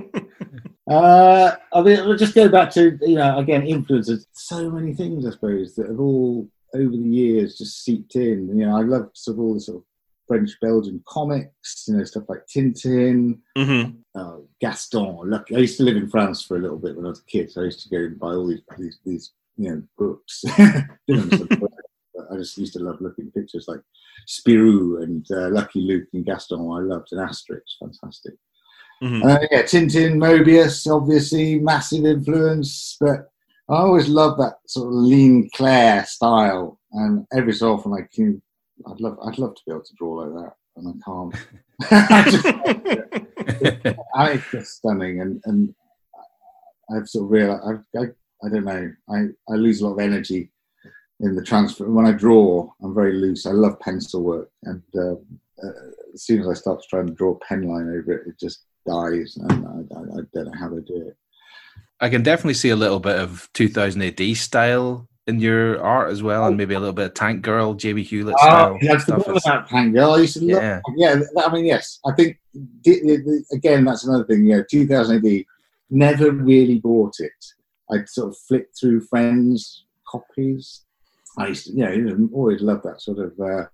Uh, 0.91 1.53
I 1.73 1.83
mean, 1.83 1.99
I'll 2.01 2.17
just 2.17 2.35
go 2.35 2.49
back 2.49 2.71
to 2.73 2.99
you 3.03 3.17
know 3.17 3.39
again 3.39 3.67
influences. 3.67 4.27
So 4.33 4.71
many 4.71 4.93
things, 4.95 5.27
I 5.27 5.31
suppose, 5.31 5.75
that 5.77 5.89
have 5.89 6.01
all 6.01 6.49
over 6.75 6.91
the 6.91 6.97
years 6.99 7.57
just 7.57 7.83
seeped 7.85 8.17
in. 8.17 8.49
You 8.59 8.67
know, 8.67 8.77
I 8.77 8.83
love 8.83 9.11
sort 9.15 9.37
of 9.37 9.41
all 9.41 9.55
the 9.55 9.61
sort 9.61 9.79
of 9.79 9.85
French 10.29 10.51
Belgian 10.61 11.03
comics. 11.07 11.85
You 11.89 11.97
know, 11.97 12.05
stuff 12.05 12.25
like 12.29 12.47
Tintin, 12.55 13.39
hmm 13.57 13.83
uh, 14.15 14.37
Gaston. 14.61 15.31
Look, 15.31 15.47
I 15.53 15.59
used 15.59 15.79
to 15.79 15.85
live 15.85 15.97
in 15.97 16.09
France 16.11 16.43
for 16.43 16.57
a 16.57 16.61
little 16.61 16.79
bit 16.79 16.97
when 16.97 17.07
I 17.07 17.11
was 17.11 17.21
a 17.21 17.25
kid, 17.25 17.51
so 17.51 17.63
I 17.63 17.65
used 17.65 17.83
to 17.85 17.89
go 17.89 17.97
and 18.05 18.19
buy 18.19 18.29
all 18.35 18.47
these 18.47 18.61
these, 18.79 18.99
these 19.07 19.33
you 19.57 19.71
know 19.71 19.83
books. 19.97 20.43
Didn't 21.07 21.23
understand 21.23 21.61
what- 21.61 21.71
but 22.17 22.31
I 22.33 22.37
just 22.37 22.57
used 22.59 22.75
to 22.75 22.79
love 22.79 23.01
looking 23.01 23.27
at 23.27 23.35
pictures 23.35 23.67
like 23.67 23.81
Spirou 24.29 25.03
and 25.03 25.27
uh, 25.33 25.49
Lucky 25.51 25.81
Luke 25.81 26.07
and 26.13 26.25
Gaston. 26.25 26.61
I 26.61 26.79
loved 26.79 27.09
and 27.11 27.21
Asterix, 27.21 27.63
fantastic. 27.81 28.35
Hmm 29.01 29.23
Uh, 29.23 29.39
yeah, 29.51 29.63
Tintin, 29.63 30.17
Moebius, 30.17 30.87
obviously 30.91 31.59
massive 31.59 32.05
influence, 32.05 32.97
but 33.01 33.31
I 33.69 33.77
always 33.77 34.09
love 34.09 34.39
that 34.39 34.59
sort 34.67 34.89
of 34.89 34.95
ligne 34.95 35.49
claire 35.55 36.05
style. 36.05 36.79
And 36.93 37.27
every 37.33 37.53
so 37.53 37.75
often, 37.75 37.93
I 37.93 38.03
can, 38.15 38.41
I'd 38.87 39.01
love, 39.01 39.19
I'd 39.25 39.39
love 39.39 39.55
to 39.57 39.63
be 39.67 39.73
able 39.73 39.85
to 39.85 39.95
draw 39.95 40.13
like 40.15 40.35
that, 40.45 40.55
and 40.77 40.89
I 40.89 40.93
can't. 41.05 41.35
I 41.91 42.31
just, 42.31 42.47
I, 44.15 44.33
it's 44.33 44.51
just 44.51 44.77
stunning, 44.77 45.21
and 45.21 45.41
and 45.45 45.75
I've 46.91 47.09
sort 47.09 47.25
of 47.25 47.31
realized, 47.31 47.63
I, 47.97 47.99
I, 47.99 48.05
I 48.45 48.49
don't 48.49 48.65
know, 48.65 48.93
I, 49.09 49.53
I 49.53 49.57
lose 49.57 49.81
a 49.81 49.87
lot 49.87 49.95
of 49.95 50.01
energy 50.01 50.51
in 51.21 51.35
the 51.35 51.43
transfer. 51.43 51.89
When 51.89 52.07
I 52.07 52.13
draw, 52.13 52.71
I'm 52.83 52.95
very 52.95 53.15
loose. 53.15 53.47
I 53.47 53.53
love 53.53 53.81
pencil 53.81 54.23
work, 54.23 54.51
and 54.65 54.83
uh, 54.95 55.15
uh, 55.63 55.91
as 56.13 56.23
soon 56.23 56.41
as 56.43 56.49
I 56.49 56.55
start 56.55 56.81
to 56.83 56.89
try 56.89 57.01
and 57.01 57.17
draw 57.17 57.33
a 57.33 57.39
pen 57.41 57.63
line 57.63 57.89
over 57.89 58.13
it, 58.13 58.29
it 58.29 58.39
just 58.39 58.67
dies, 58.87 59.37
and 59.37 59.51
I, 59.67 59.97
I, 59.97 60.01
I 60.01 60.21
don't 60.33 60.45
know 60.47 60.53
how 60.59 60.69
they 60.69 60.81
do 60.81 61.09
it. 61.09 61.17
I 62.01 62.09
can 62.09 62.23
definitely 62.23 62.55
see 62.55 62.71
a 62.71 62.77
little 62.77 63.01
bit 63.01 63.19
of 63.19 63.49
2000 63.55 64.03
AD 64.03 64.37
style 64.37 65.09
in 65.27 65.41
your 65.41 65.83
art 65.83 66.11
as 66.11 66.23
well, 66.23 66.47
and 66.47 66.57
maybe 66.57 66.75
a 66.75 66.79
little 66.79 66.93
bit 66.93 67.07
of 67.07 67.15
Tank 67.15 67.41
Girl, 67.43 67.73
Jamie 67.75 68.03
Hewlett 68.03 68.39
style 68.39 68.75
Oh, 68.75 68.79
yeah, 68.83 68.99
stuff. 68.99 69.25
forgot 69.25 69.43
about 69.47 69.69
Tank 69.69 69.95
Girl. 69.95 70.11
I 70.13 70.19
used 70.19 70.35
to 70.35 70.41
love 70.45 70.63
Yeah. 70.63 70.81
yeah, 70.97 71.21
I 71.39 71.53
mean, 71.53 71.65
yes, 71.65 71.99
I 72.05 72.13
think 72.13 72.39
again 73.53 73.85
that's 73.85 74.05
another 74.05 74.25
thing. 74.25 74.45
Yeah, 74.47 74.61
2000 74.71 75.25
AD, 75.25 75.45
never 75.91 76.31
really 76.31 76.79
bought 76.79 77.15
it. 77.21 77.33
I'd 77.91 78.09
sort 78.09 78.29
of 78.31 78.39
flick 78.49 78.67
through 78.79 79.01
friends' 79.03 79.85
copies. 80.07 80.83
I 81.39 81.49
used 81.49 81.67
to, 81.67 81.73
you 81.73 81.85
know, 81.85 81.91
you 81.93 82.03
know, 82.03 82.29
always 82.33 82.61
loved 82.63 82.85
that 82.85 83.01
sort 83.01 83.19
of 83.19 83.39
uh, 83.41 83.65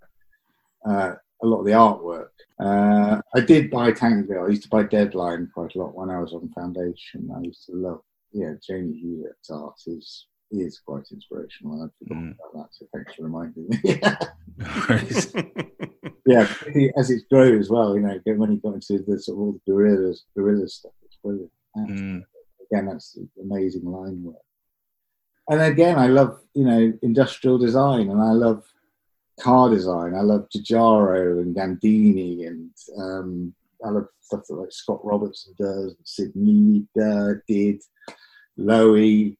uh, 0.88 1.14
a 1.42 1.46
lot 1.46 1.60
of 1.60 1.64
the 1.66 1.72
artwork. 1.72 2.28
Uh, 2.58 3.20
I 3.34 3.40
did 3.40 3.70
buy 3.70 3.92
Tank 3.92 4.28
Girl. 4.28 4.46
I 4.46 4.50
used 4.50 4.64
to 4.64 4.68
buy 4.68 4.82
Deadline 4.82 5.50
quite 5.54 5.74
a 5.74 5.78
lot 5.78 5.94
when 5.94 6.10
I 6.10 6.18
was 6.20 6.32
on 6.34 6.50
Foundation. 6.54 7.30
I 7.34 7.40
used 7.40 7.64
to 7.66 7.72
love, 7.72 8.02
yeah, 8.32 8.52
Jamie 8.66 8.98
Hewlett's 9.00 9.50
art 9.50 9.80
is 9.86 10.26
is 10.52 10.80
quite 10.84 11.04
inspirational. 11.12 11.84
I'd 11.84 11.90
forgotten 12.08 12.30
Mm. 12.30 12.34
about 12.50 12.52
that, 12.54 12.74
so 12.74 12.86
thanks 12.92 13.14
for 13.14 13.22
reminding 13.22 13.68
me. 13.68 14.00
Yeah, 16.26 16.46
as 16.96 17.10
it 17.10 17.22
grows 17.30 17.58
as 17.60 17.70
well, 17.70 17.94
you 17.96 18.02
know, 18.02 18.20
when 18.36 18.52
you 18.52 18.58
got 18.58 18.74
into 18.74 18.98
the 19.06 19.18
sort 19.18 19.36
of 19.36 19.40
all 19.40 19.52
the 19.52 19.72
Gorillaz, 19.72 20.18
gorilla 20.36 20.68
stuff, 20.68 20.92
it's 21.04 21.16
brilliant. 21.24 21.50
Mm. 21.76 22.22
Again, 22.70 22.86
that's 22.86 23.18
amazing 23.40 23.84
line 23.84 24.22
work. 24.22 24.36
And 25.48 25.60
again, 25.62 25.98
I 25.98 26.06
love, 26.06 26.38
you 26.54 26.64
know, 26.64 26.92
industrial 27.02 27.58
design 27.58 28.10
and 28.10 28.20
I 28.20 28.30
love 28.32 28.64
car 29.40 29.70
design. 29.70 30.14
I 30.14 30.20
love 30.20 30.48
Giugiaro 30.54 31.40
and 31.40 31.54
Gandini 31.54 32.46
and 32.46 32.70
um, 32.98 33.54
I 33.84 33.90
love 33.90 34.08
stuff 34.20 34.42
that 34.48 34.54
like 34.54 34.72
Scott 34.72 35.04
Robertson 35.04 35.54
does, 35.58 35.94
Syd 36.04 36.34
Mead 36.36 36.86
uh, 37.00 37.34
did, 37.48 37.80
Loewy, 38.58 39.36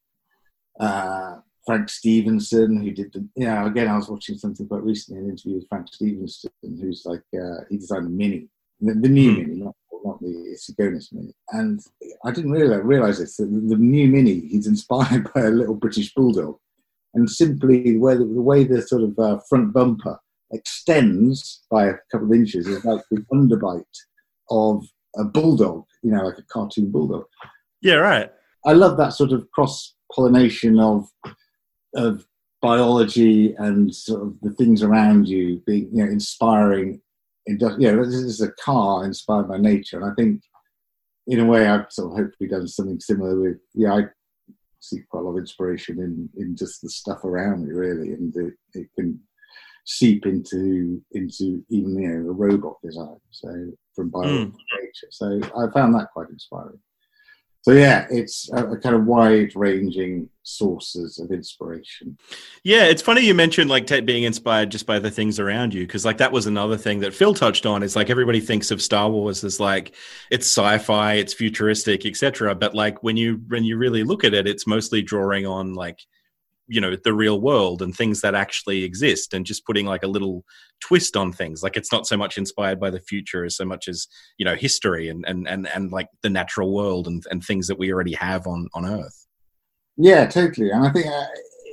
uh, 0.79 1.37
Frank 1.65 1.89
Stephenson, 1.89 2.81
who 2.81 2.91
did 2.91 3.13
the, 3.13 3.27
you 3.35 3.45
know, 3.45 3.65
again, 3.65 3.87
I 3.87 3.95
was 3.95 4.09
watching 4.09 4.37
something 4.37 4.67
quite 4.67 4.83
recently, 4.83 5.21
an 5.21 5.29
interview 5.29 5.55
with 5.55 5.69
Frank 5.69 5.87
Stephenson, 5.91 6.51
who's 6.63 7.03
like, 7.05 7.23
uh, 7.35 7.63
he 7.69 7.77
designed 7.77 8.07
the 8.07 8.09
Mini, 8.09 8.47
the, 8.79 8.93
the 8.95 9.09
new 9.09 9.31
Hmm. 9.31 9.39
Mini, 9.39 9.55
not, 9.61 9.75
not 10.03 10.19
the 10.21 10.55
Issigonis 10.55 11.13
Mini. 11.13 11.33
And 11.51 11.79
I 12.25 12.31
didn't 12.31 12.51
realize, 12.51 12.81
realize 12.83 13.19
this, 13.19 13.37
the, 13.37 13.45
the 13.45 13.75
new 13.77 14.07
Mini, 14.07 14.47
he's 14.47 14.67
inspired 14.67 15.31
by 15.35 15.41
a 15.41 15.49
little 15.49 15.75
British 15.75 16.13
Bulldog. 16.13 16.57
And 17.13 17.29
simply 17.29 17.83
the 17.83 17.97
way 17.97 18.15
the, 18.15 18.25
the, 18.25 18.41
way 18.41 18.63
the 18.63 18.81
sort 18.81 19.03
of 19.03 19.19
uh, 19.19 19.39
front 19.49 19.73
bumper 19.73 20.17
extends 20.51 21.61
by 21.69 21.87
a 21.87 21.93
couple 22.11 22.27
of 22.27 22.33
inches 22.33 22.67
is 22.67 22.83
like 22.85 23.01
the 23.11 23.25
underbite 23.33 23.83
of 24.49 24.85
a 25.17 25.23
bulldog, 25.23 25.85
you 26.03 26.11
know, 26.11 26.25
like 26.25 26.37
a 26.37 26.43
cartoon 26.43 26.91
bulldog. 26.91 27.25
yeah, 27.81 27.95
right. 27.95 28.31
I 28.65 28.73
love 28.73 28.97
that 28.97 29.13
sort 29.13 29.31
of 29.31 29.49
cross 29.51 29.95
pollination 30.13 30.79
of 30.79 31.07
of 31.95 32.25
biology 32.61 33.53
and 33.57 33.93
sort 33.93 34.21
of 34.21 34.35
the 34.41 34.51
things 34.51 34.83
around 34.83 35.27
you 35.27 35.61
being 35.65 35.89
you 35.93 36.05
know 36.05 36.11
inspiring. 36.11 37.01
Indu- 37.49 37.81
you 37.81 37.91
know, 37.91 38.05
this 38.05 38.13
is 38.13 38.39
a 38.39 38.51
car 38.51 39.03
inspired 39.03 39.47
by 39.47 39.57
nature, 39.57 39.99
and 39.99 40.11
I 40.11 40.13
think 40.15 40.43
in 41.27 41.39
a 41.39 41.45
way 41.45 41.67
I've 41.67 41.91
sort 41.91 42.11
of 42.11 42.17
hopefully 42.17 42.49
done 42.49 42.67
something 42.67 42.99
similar 42.99 43.39
with 43.39 43.57
yeah 43.73 43.93
I 43.93 44.01
see 44.81 44.99
quite 45.09 45.21
a 45.21 45.23
lot 45.23 45.31
of 45.31 45.37
inspiration 45.37 45.99
in 45.99 46.29
in 46.41 46.55
just 46.55 46.81
the 46.81 46.89
stuff 46.89 47.23
around 47.23 47.65
me 47.65 47.71
really, 47.73 48.13
and 48.13 48.35
it, 48.35 48.53
it 48.73 48.87
can 48.95 49.19
seep 49.85 50.25
into 50.25 51.01
into 51.11 51.63
even 51.69 51.99
you 51.99 52.07
know 52.07 52.23
the 52.25 52.31
robot 52.31 52.75
design 52.83 53.17
so 53.31 53.49
from 53.95 54.07
hmm. 54.07 54.21
biology 54.21 54.51
to 54.51 54.81
nature. 54.81 55.07
So 55.09 55.39
I 55.57 55.71
found 55.71 55.95
that 55.95 56.09
quite 56.13 56.29
inspiring. 56.29 56.79
So 57.63 57.73
yeah, 57.73 58.07
it's 58.09 58.49
a, 58.53 58.65
a 58.65 58.77
kind 58.77 58.95
of 58.95 59.05
wide-ranging 59.05 60.29
sources 60.41 61.19
of 61.19 61.31
inspiration. 61.31 62.17
Yeah, 62.63 62.85
it's 62.85 63.03
funny 63.03 63.21
you 63.21 63.35
mentioned 63.35 63.69
like 63.69 63.87
being 64.05 64.23
inspired 64.23 64.71
just 64.71 64.87
by 64.87 64.97
the 64.97 65.11
things 65.11 65.39
around 65.39 65.73
you 65.73 65.85
because 65.85 66.03
like 66.03 66.17
that 66.17 66.31
was 66.31 66.47
another 66.47 66.75
thing 66.75 67.01
that 67.01 67.13
Phil 67.13 67.35
touched 67.35 67.67
on. 67.67 67.83
Is 67.83 67.95
like 67.95 68.09
everybody 68.09 68.39
thinks 68.39 68.71
of 68.71 68.81
Star 68.81 69.09
Wars 69.09 69.43
as 69.43 69.59
like 69.59 69.93
it's 70.31 70.47
sci-fi, 70.47 71.13
it's 71.13 71.35
futuristic, 71.35 72.05
etc. 72.05 72.55
But 72.55 72.73
like 72.73 73.03
when 73.03 73.15
you 73.15 73.41
when 73.47 73.63
you 73.63 73.77
really 73.77 74.03
look 74.03 74.23
at 74.23 74.33
it, 74.33 74.47
it's 74.47 74.65
mostly 74.65 75.03
drawing 75.03 75.45
on 75.45 75.75
like 75.75 75.99
you 76.71 76.81
know 76.81 76.95
the 76.95 77.13
real 77.13 77.41
world 77.41 77.81
and 77.81 77.95
things 77.95 78.21
that 78.21 78.35
actually 78.35 78.83
exist 78.83 79.33
and 79.33 79.45
just 79.45 79.65
putting 79.65 79.85
like 79.85 80.03
a 80.03 80.07
little 80.07 80.43
twist 80.79 81.17
on 81.17 81.31
things 81.31 81.61
like 81.63 81.75
it's 81.75 81.91
not 81.91 82.07
so 82.07 82.15
much 82.15 82.37
inspired 82.37 82.79
by 82.79 82.89
the 82.89 82.99
future 82.99 83.43
as 83.43 83.55
so 83.55 83.65
much 83.65 83.87
as 83.87 84.07
you 84.37 84.45
know 84.45 84.55
history 84.55 85.09
and 85.09 85.25
and 85.27 85.47
and, 85.47 85.67
and 85.75 85.91
like 85.91 86.07
the 86.23 86.29
natural 86.29 86.73
world 86.73 87.07
and, 87.07 87.23
and 87.29 87.43
things 87.43 87.67
that 87.67 87.77
we 87.77 87.91
already 87.91 88.13
have 88.13 88.47
on 88.47 88.67
on 88.73 88.85
earth 88.85 89.27
Yeah, 89.97 90.25
totally. 90.25 90.71
And 90.71 90.85
I 90.85 90.91
think 90.91 91.05
uh, 91.07 91.25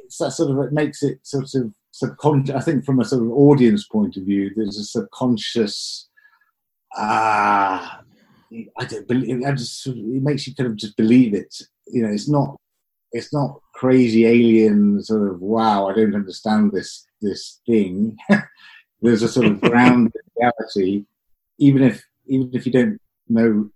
it's 0.05 0.19
that 0.19 0.33
sort 0.33 0.51
of 0.51 0.59
it 0.59 0.73
makes 0.73 1.03
it 1.03 1.19
sort 1.23 1.55
of 1.55 1.73
subconscious. 1.93 2.55
I 2.55 2.61
think 2.61 2.85
from 2.85 3.01
a 3.01 3.05
sort 3.05 3.23
of 3.23 3.31
audience 3.31 3.87
point 3.87 4.17
of 4.17 4.25
view, 4.25 4.51
there's 4.55 4.79
a 4.79 4.85
subconscious. 4.85 6.09
Ah, 6.97 8.01
I 8.79 8.85
don't 8.85 9.07
believe. 9.07 9.45
I 9.45 9.53
just 9.53 9.87
it 9.87 10.23
makes 10.23 10.47
you 10.47 10.55
kind 10.55 10.71
of 10.71 10.77
just 10.77 10.97
believe 10.97 11.35
it. 11.35 11.55
You 11.87 12.03
know, 12.03 12.13
it's 12.13 12.29
not. 12.29 12.57
It's 13.13 13.33
not 13.33 13.61
crazy 13.75 14.27
alien 14.27 15.03
sort 15.03 15.31
of 15.31 15.41
wow. 15.41 15.89
I 15.89 15.95
don't 15.95 16.15
understand 16.15 16.73
this 16.73 17.07
this 17.21 17.61
thing. 17.67 18.17
there's 19.03 19.23
a 19.23 19.29
sort 19.29 19.47
of 19.47 19.61
grounded 19.61 20.13
reality, 20.37 21.05
even 21.59 21.83
if 21.83 22.05
even 22.27 22.51
if 22.53 22.67
you 22.67 22.73
don't 22.73 22.99
know, 23.29 23.71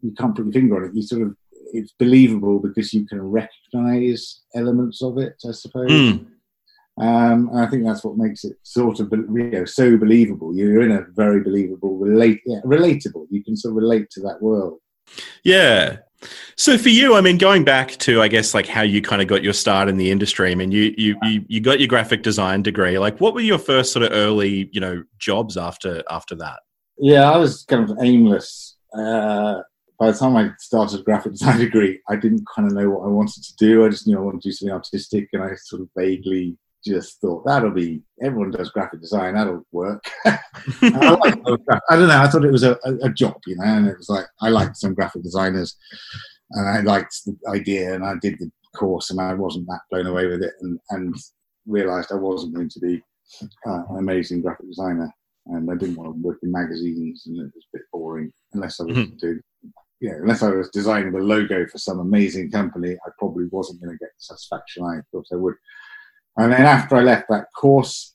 you 0.00 0.12
can't 0.12 0.34
put 0.34 0.44
your 0.44 0.52
finger 0.52 0.76
on 0.76 0.90
it. 0.90 0.94
You 0.94 1.02
sort 1.02 1.22
of 1.22 1.36
it's 1.72 1.92
believable 1.98 2.58
because 2.58 2.92
you 2.92 3.06
can 3.06 3.20
recognize 3.22 4.40
elements 4.54 5.02
of 5.02 5.18
it, 5.18 5.34
I 5.46 5.52
suppose. 5.52 5.90
Mm. 5.90 6.26
Um, 6.98 7.48
and 7.52 7.60
I 7.60 7.66
think 7.66 7.84
that's 7.84 8.04
what 8.04 8.18
makes 8.18 8.44
it 8.44 8.56
sort 8.62 9.00
of 9.00 9.10
you 9.12 9.50
know 9.50 9.64
so 9.64 9.96
believable. 9.96 10.54
You're 10.54 10.82
in 10.82 10.92
a 10.92 11.06
very 11.14 11.42
believable, 11.42 11.96
relate, 11.96 12.40
yeah, 12.44 12.60
relatable. 12.64 13.26
You 13.30 13.42
can 13.42 13.56
sort 13.56 13.72
of 13.72 13.76
relate 13.76 14.10
to 14.10 14.20
that 14.22 14.42
world. 14.42 14.80
Yeah. 15.42 15.98
So 16.56 16.76
for 16.76 16.90
you, 16.90 17.14
I 17.14 17.20
mean, 17.20 17.38
going 17.38 17.64
back 17.64 17.90
to 17.98 18.20
I 18.20 18.28
guess 18.28 18.54
like 18.54 18.66
how 18.66 18.82
you 18.82 19.00
kind 19.00 19.22
of 19.22 19.28
got 19.28 19.42
your 19.42 19.52
start 19.52 19.88
in 19.88 19.96
the 19.96 20.10
industry. 20.10 20.52
I 20.52 20.54
mean, 20.54 20.72
you 20.72 20.94
you 20.96 21.16
you, 21.22 21.44
you 21.48 21.60
got 21.60 21.80
your 21.80 21.88
graphic 21.88 22.22
design 22.22 22.62
degree. 22.62 22.98
Like, 22.98 23.20
what 23.20 23.34
were 23.34 23.40
your 23.40 23.58
first 23.58 23.92
sort 23.92 24.04
of 24.04 24.12
early 24.12 24.68
you 24.72 24.80
know 24.80 25.02
jobs 25.18 25.56
after 25.56 26.02
after 26.10 26.34
that? 26.36 26.60
Yeah, 26.98 27.30
I 27.30 27.36
was 27.36 27.64
kind 27.64 27.88
of 27.88 27.96
aimless. 28.00 28.76
Uh, 28.96 29.60
by 29.98 30.10
the 30.10 30.18
time 30.18 30.36
I 30.36 30.50
started 30.58 31.04
graphic 31.04 31.32
design 31.32 31.58
degree, 31.60 32.00
I 32.08 32.16
didn't 32.16 32.44
kind 32.54 32.68
of 32.68 32.74
know 32.74 32.90
what 32.90 33.06
I 33.06 33.08
wanted 33.08 33.42
to 33.44 33.56
do. 33.56 33.84
I 33.84 33.88
just 33.88 34.06
knew 34.06 34.18
I 34.18 34.20
wanted 34.20 34.42
to 34.42 34.48
do 34.48 34.52
something 34.52 34.74
artistic, 34.74 35.28
and 35.32 35.42
I 35.42 35.54
sort 35.56 35.82
of 35.82 35.88
vaguely 35.96 36.58
just 36.84 37.20
thought 37.20 37.44
that'll 37.44 37.70
be 37.70 38.02
everyone 38.22 38.50
does 38.50 38.70
graphic 38.70 39.00
design, 39.00 39.34
that'll 39.34 39.66
work. 39.72 40.02
I, 40.24 40.38
like, 40.82 41.34
I, 41.90 41.96
don't 41.96 42.08
know. 42.08 42.20
I 42.20 42.28
thought 42.28 42.44
it 42.44 42.52
was 42.52 42.62
a, 42.62 42.78
a, 42.84 42.94
a, 43.04 43.10
job, 43.10 43.36
you 43.46 43.56
know, 43.56 43.64
and 43.64 43.86
it 43.88 43.98
was 43.98 44.08
like 44.08 44.26
I 44.40 44.48
liked 44.48 44.76
some 44.76 44.94
graphic 44.94 45.22
designers, 45.22 45.76
and 46.52 46.68
I 46.68 46.80
liked 46.80 47.14
the 47.24 47.36
idea, 47.48 47.94
and 47.94 48.04
I 48.04 48.14
did 48.20 48.38
the 48.38 48.50
course, 48.74 49.10
and 49.10 49.20
I 49.20 49.34
wasn't 49.34 49.66
that 49.66 49.80
blown 49.90 50.06
away 50.06 50.26
with 50.26 50.42
it, 50.42 50.54
and 50.60 50.78
and 50.90 51.14
realised 51.66 52.12
I 52.12 52.16
wasn't 52.16 52.54
going 52.54 52.70
to 52.70 52.80
be 52.80 53.02
uh, 53.66 53.82
an 53.90 53.98
amazing 53.98 54.42
graphic 54.42 54.66
designer, 54.66 55.12
and 55.46 55.70
I 55.70 55.74
didn't 55.74 55.96
want 55.96 56.14
to 56.14 56.22
work 56.22 56.38
in 56.42 56.50
magazines, 56.50 57.24
and 57.26 57.38
it 57.38 57.52
was 57.54 57.66
a 57.74 57.78
bit 57.78 57.86
boring 57.92 58.32
unless 58.54 58.80
I 58.80 58.84
was 58.84 58.96
mm-hmm. 58.96 59.16
doing 59.16 59.42
you 60.00 60.10
know, 60.10 60.16
unless 60.16 60.42
I 60.42 60.50
was 60.50 60.70
designing 60.70 61.12
the 61.12 61.18
logo 61.18 61.66
for 61.66 61.78
some 61.78 62.00
amazing 62.00 62.50
company, 62.50 62.96
I 63.06 63.10
probably 63.18 63.44
wasn't 63.50 63.82
going 63.82 63.92
to 63.92 63.98
get 63.98 64.08
the 64.16 64.22
satisfaction 64.22 64.84
I 64.84 65.00
thought 65.12 65.26
I 65.30 65.36
would. 65.36 65.54
And 66.40 66.52
then 66.52 66.62
after 66.62 66.96
I 66.96 67.02
left 67.02 67.28
that 67.28 67.46
course, 67.54 68.14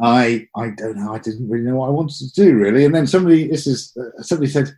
I 0.00 0.48
I 0.56 0.70
don't 0.70 0.96
know, 0.96 1.14
I 1.14 1.18
didn't 1.18 1.48
really 1.48 1.64
know 1.64 1.76
what 1.76 1.88
I 1.88 1.92
wanted 1.92 2.16
to 2.18 2.32
do 2.32 2.56
really. 2.56 2.84
And 2.84 2.94
then 2.94 3.06
somebody, 3.06 3.48
this 3.48 3.66
is 3.66 3.96
uh, 3.96 4.22
somebody 4.22 4.50
said, 4.50 4.76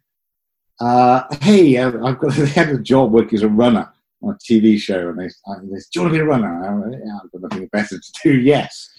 uh, 0.80 1.22
"Hey, 1.40 1.76
uh, 1.76 1.92
I've 2.04 2.18
got 2.18 2.32
they 2.34 2.46
had 2.46 2.70
a 2.70 2.78
job 2.78 3.12
working 3.12 3.36
as 3.36 3.42
a 3.42 3.48
runner 3.48 3.90
on 4.22 4.34
a 4.34 4.38
TV 4.38 4.78
show, 4.78 5.08
and 5.08 5.18
they, 5.18 5.26
uh, 5.46 5.60
they 5.62 5.78
said, 5.78 5.90
do 5.92 6.00
you 6.00 6.02
want 6.02 6.12
to 6.12 6.18
be 6.18 6.20
a 6.20 6.24
runner?" 6.24 6.64
I 6.64 6.74
went, 6.74 7.02
yeah, 7.04 7.18
I've 7.22 7.32
got 7.32 7.50
nothing 7.50 7.68
better 7.68 7.98
to 7.98 8.12
do. 8.22 8.32
Yes. 8.40 8.90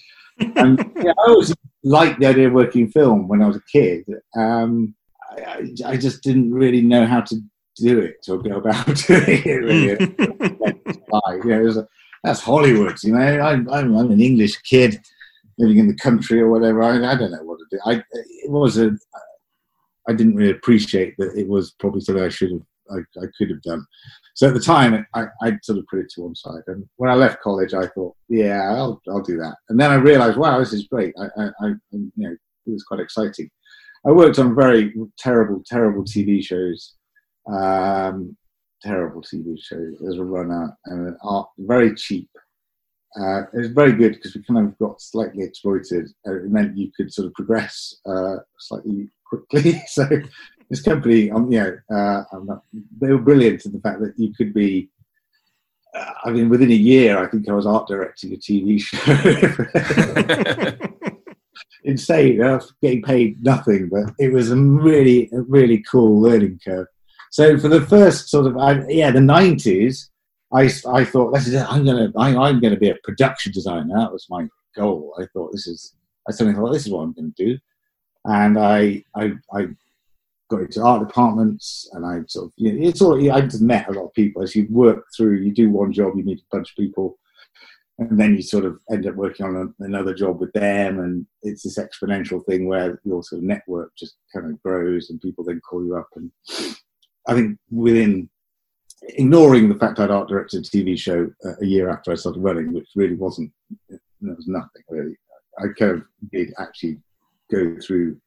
and 0.58 0.78
yeah, 1.02 1.12
I 1.12 1.30
always 1.30 1.56
liked 1.84 2.20
the 2.20 2.26
idea 2.26 2.48
of 2.48 2.54
working 2.54 2.90
film 2.90 3.30
when 3.30 3.42
I 3.42 3.48
was 3.48 3.56
a 3.56 3.62
kid. 3.72 4.04
Um, 4.36 4.94
I, 5.32 5.70
I, 5.86 5.96
just 5.96 6.24
didn't 6.24 6.54
really 6.54 6.82
know 6.82 7.06
how 7.06 7.22
to 7.22 7.38
do 7.78 8.00
it 8.00 8.18
or 8.28 8.40
go 8.44 8.58
about 8.58 8.86
doing 9.08 9.42
it. 9.46 9.64
Really. 9.64 9.96
know, 11.50 11.62
it 11.62 11.64
was 11.64 11.78
a, 11.78 11.88
that's 12.26 12.42
Hollywood. 12.42 13.02
You 13.04 13.14
know, 13.14 13.20
I, 13.20 13.54
am 13.54 13.70
I'm 13.70 14.12
an 14.12 14.22
English 14.22 14.58
kid 14.62 15.00
living 15.58 15.78
in 15.78 15.88
the 15.88 15.96
country 15.96 16.40
or 16.42 16.50
whatever. 16.50 16.84
I, 16.84 16.96
I 17.12 17.16
don't 17.16 17.32
know 17.32 17.44
what 17.44 17.60
to 17.60 17.66
do. 17.72 17.80
I 17.86 18.04
it 18.44 18.50
was 18.50 18.78
a 18.78 18.98
I 20.08 20.14
didn't 20.14 20.36
really 20.36 20.52
appreciate 20.52 21.16
that 21.18 21.36
it 21.36 21.48
was 21.48 21.72
probably 21.80 22.02
something 22.02 22.24
I 22.24 22.30
should 22.30 22.52
have 22.52 22.62
I, 22.92 22.98
I 23.22 23.26
could 23.38 23.50
have 23.50 23.62
done. 23.62 23.86
So 24.36 24.48
at 24.48 24.54
the 24.54 24.60
time, 24.60 25.06
I, 25.14 25.26
I 25.42 25.58
sort 25.64 25.80
of 25.80 25.88
put 25.88 26.00
it 26.00 26.10
to 26.12 26.22
one 26.22 26.36
side. 26.36 26.62
And 26.68 26.88
when 26.98 27.10
I 27.10 27.16
left 27.16 27.42
college, 27.42 27.74
I 27.74 27.88
thought, 27.88 28.16
yeah, 28.30 28.74
I'll, 28.74 29.02
I'll 29.10 29.24
do 29.24 29.38
that. 29.38 29.56
And 29.70 29.80
then 29.80 29.90
I 29.90 29.96
realized, 29.96 30.38
wow, 30.38 30.60
this 30.60 30.74
is 30.74 30.88
great. 30.88 31.16
I, 31.20 31.26
I, 31.42 31.50
I 31.62 31.68
you 31.92 32.12
know, 32.16 32.32
it 32.32 32.72
was 32.72 32.84
quite 32.84 33.00
exciting. 33.00 33.50
I 34.06 34.12
worked 34.12 34.38
on 34.38 34.56
very 34.56 34.94
terrible, 35.18 35.64
terrible 35.66 36.04
TV 36.04 36.44
shows. 36.44 36.94
Um, 37.52 38.38
terrible 38.86 39.22
TV 39.22 39.62
shows 39.62 39.96
as 40.08 40.18
a 40.18 40.24
runner 40.24 40.78
and 40.86 41.16
art, 41.24 41.50
very 41.58 41.96
cheap. 41.96 42.30
Uh, 43.20 43.44
it 43.54 43.58
was 43.58 43.70
very 43.70 43.94
good 43.94 44.14
because 44.14 44.36
we 44.36 44.44
kind 44.44 44.68
of 44.68 44.78
got 44.78 45.02
slightly 45.02 45.44
exploited. 45.44 46.10
Uh, 46.28 46.36
it 46.36 46.52
meant 46.52 46.78
you 46.78 46.92
could 46.96 47.14
sort 47.14 47.28
of 47.28 47.34
progress 47.34 47.96
uh, 48.06 48.38
slightly 48.60 49.10
quickly. 49.26 49.82
so 49.88 50.08
this 50.70 50.82
company, 50.82 51.32
um, 51.32 51.52
you 51.52 51.60
know, 51.60 51.78
uh, 51.96 52.24
not, 52.44 52.64
they 53.00 53.12
were 53.12 53.18
brilliant 53.18 53.66
in 53.66 53.72
the 53.72 53.80
fact 53.80 54.02
that 54.02 54.14
you 54.18 54.34
could 54.34 54.54
be. 54.54 54.90
Uh, 55.94 56.12
I 56.26 56.32
mean, 56.32 56.50
within 56.50 56.72
a 56.72 56.76
year, 56.76 57.18
I 57.18 57.28
think 57.28 57.48
I 57.48 57.54
was 57.54 57.66
art 57.66 57.88
directing 57.88 58.34
a 58.34 58.38
TV 58.38 58.82
show. 58.82 58.98
insane. 61.86 62.44
I 62.44 62.56
was 62.56 62.74
getting 62.82 63.02
paid 63.02 63.42
nothing, 63.44 63.90
but 63.90 64.14
it 64.20 64.34
was 64.34 64.52
a 64.52 64.58
really, 64.58 65.30
a 65.32 65.42
really 65.42 65.84
cool 65.90 66.20
learning 66.20 66.60
curve. 66.66 66.88
So 67.36 67.58
for 67.58 67.68
the 67.68 67.82
first 67.82 68.30
sort 68.30 68.48
of, 68.48 68.56
I, 68.58 68.88
yeah, 68.88 69.12
the 69.12 69.20
nineties, 69.20 70.10
I, 70.54 70.72
I 70.88 71.04
thought 71.04 71.34
this 71.34 71.48
is 71.48 71.56
it. 71.56 71.70
I'm 71.70 71.84
gonna 71.84 72.10
I, 72.16 72.30
am 72.30 72.62
gonna 72.62 72.78
be 72.78 72.92
a 72.92 72.98
production 73.04 73.52
designer. 73.52 73.94
That 73.94 74.14
was 74.14 74.28
my 74.30 74.48
goal. 74.74 75.14
I 75.20 75.26
thought 75.34 75.52
this 75.52 75.68
is 75.68 75.96
I 76.30 76.32
suddenly 76.32 76.58
thought 76.58 76.72
this 76.72 76.86
is 76.86 76.94
what 76.94 77.02
I'm 77.02 77.12
gonna 77.12 77.34
do, 77.36 77.58
and 78.24 78.58
I 78.58 79.04
I, 79.16 79.34
I 79.54 79.68
got 80.50 80.62
into 80.62 80.82
art 80.82 81.06
departments 81.06 81.90
and 81.92 82.06
I 82.06 82.22
sort 82.28 82.46
of 82.46 82.54
you 82.56 82.72
know, 82.72 82.88
it's 82.88 83.02
all 83.02 83.30
I 83.30 83.42
just 83.42 83.62
met 83.62 83.90
a 83.90 83.92
lot 83.92 84.06
of 84.06 84.14
people 84.14 84.42
as 84.42 84.56
you 84.56 84.68
work 84.70 85.04
through. 85.14 85.40
You 85.40 85.52
do 85.52 85.70
one 85.70 85.92
job, 85.92 86.14
you 86.16 86.24
meet 86.24 86.40
a 86.40 86.56
bunch 86.56 86.70
of 86.70 86.78
people 86.78 87.20
and 88.00 88.18
then 88.18 88.34
you 88.36 88.44
sort 88.44 88.64
of 88.64 88.80
end 88.90 89.08
up 89.08 89.16
working 89.16 89.46
on 89.46 89.58
a, 89.58 89.84
another 89.84 90.14
job 90.14 90.40
with 90.40 90.54
them 90.54 91.00
and 91.00 91.28
it's 91.44 91.64
this 91.64 91.78
exponential 91.80 92.46
thing 92.46 92.66
where 92.66 93.02
your 93.04 93.22
sort 93.24 93.40
of 93.40 93.44
network 93.44 93.92
just 93.98 94.16
kind 94.34 94.46
of 94.46 94.64
grows 94.64 95.10
and 95.10 95.20
people 95.20 95.44
then 95.44 95.60
call 95.70 95.84
you 95.84 95.98
up 95.98 96.08
and 96.16 96.32
i 97.28 97.34
think 97.34 97.58
within 97.72 98.30
ignoring 99.10 99.70
the 99.70 99.76
fact 99.76 100.00
i'd 100.00 100.12
art 100.12 100.28
directed 100.28 100.66
a 100.66 100.70
tv 100.70 100.98
show 100.98 101.30
a 101.62 101.66
year 101.66 101.90
after 101.90 102.12
i 102.12 102.16
started 102.16 102.42
running 102.42 102.74
which 102.74 102.88
really 102.96 103.16
wasn't 103.16 103.52
there 103.90 104.00
was 104.36 104.48
nothing 104.48 104.84
really 104.90 105.16
i 105.60 105.68
kind 105.78 105.92
of 105.92 106.04
did 106.32 106.54
actually 106.60 106.98
go 107.52 107.76
through 107.86 108.18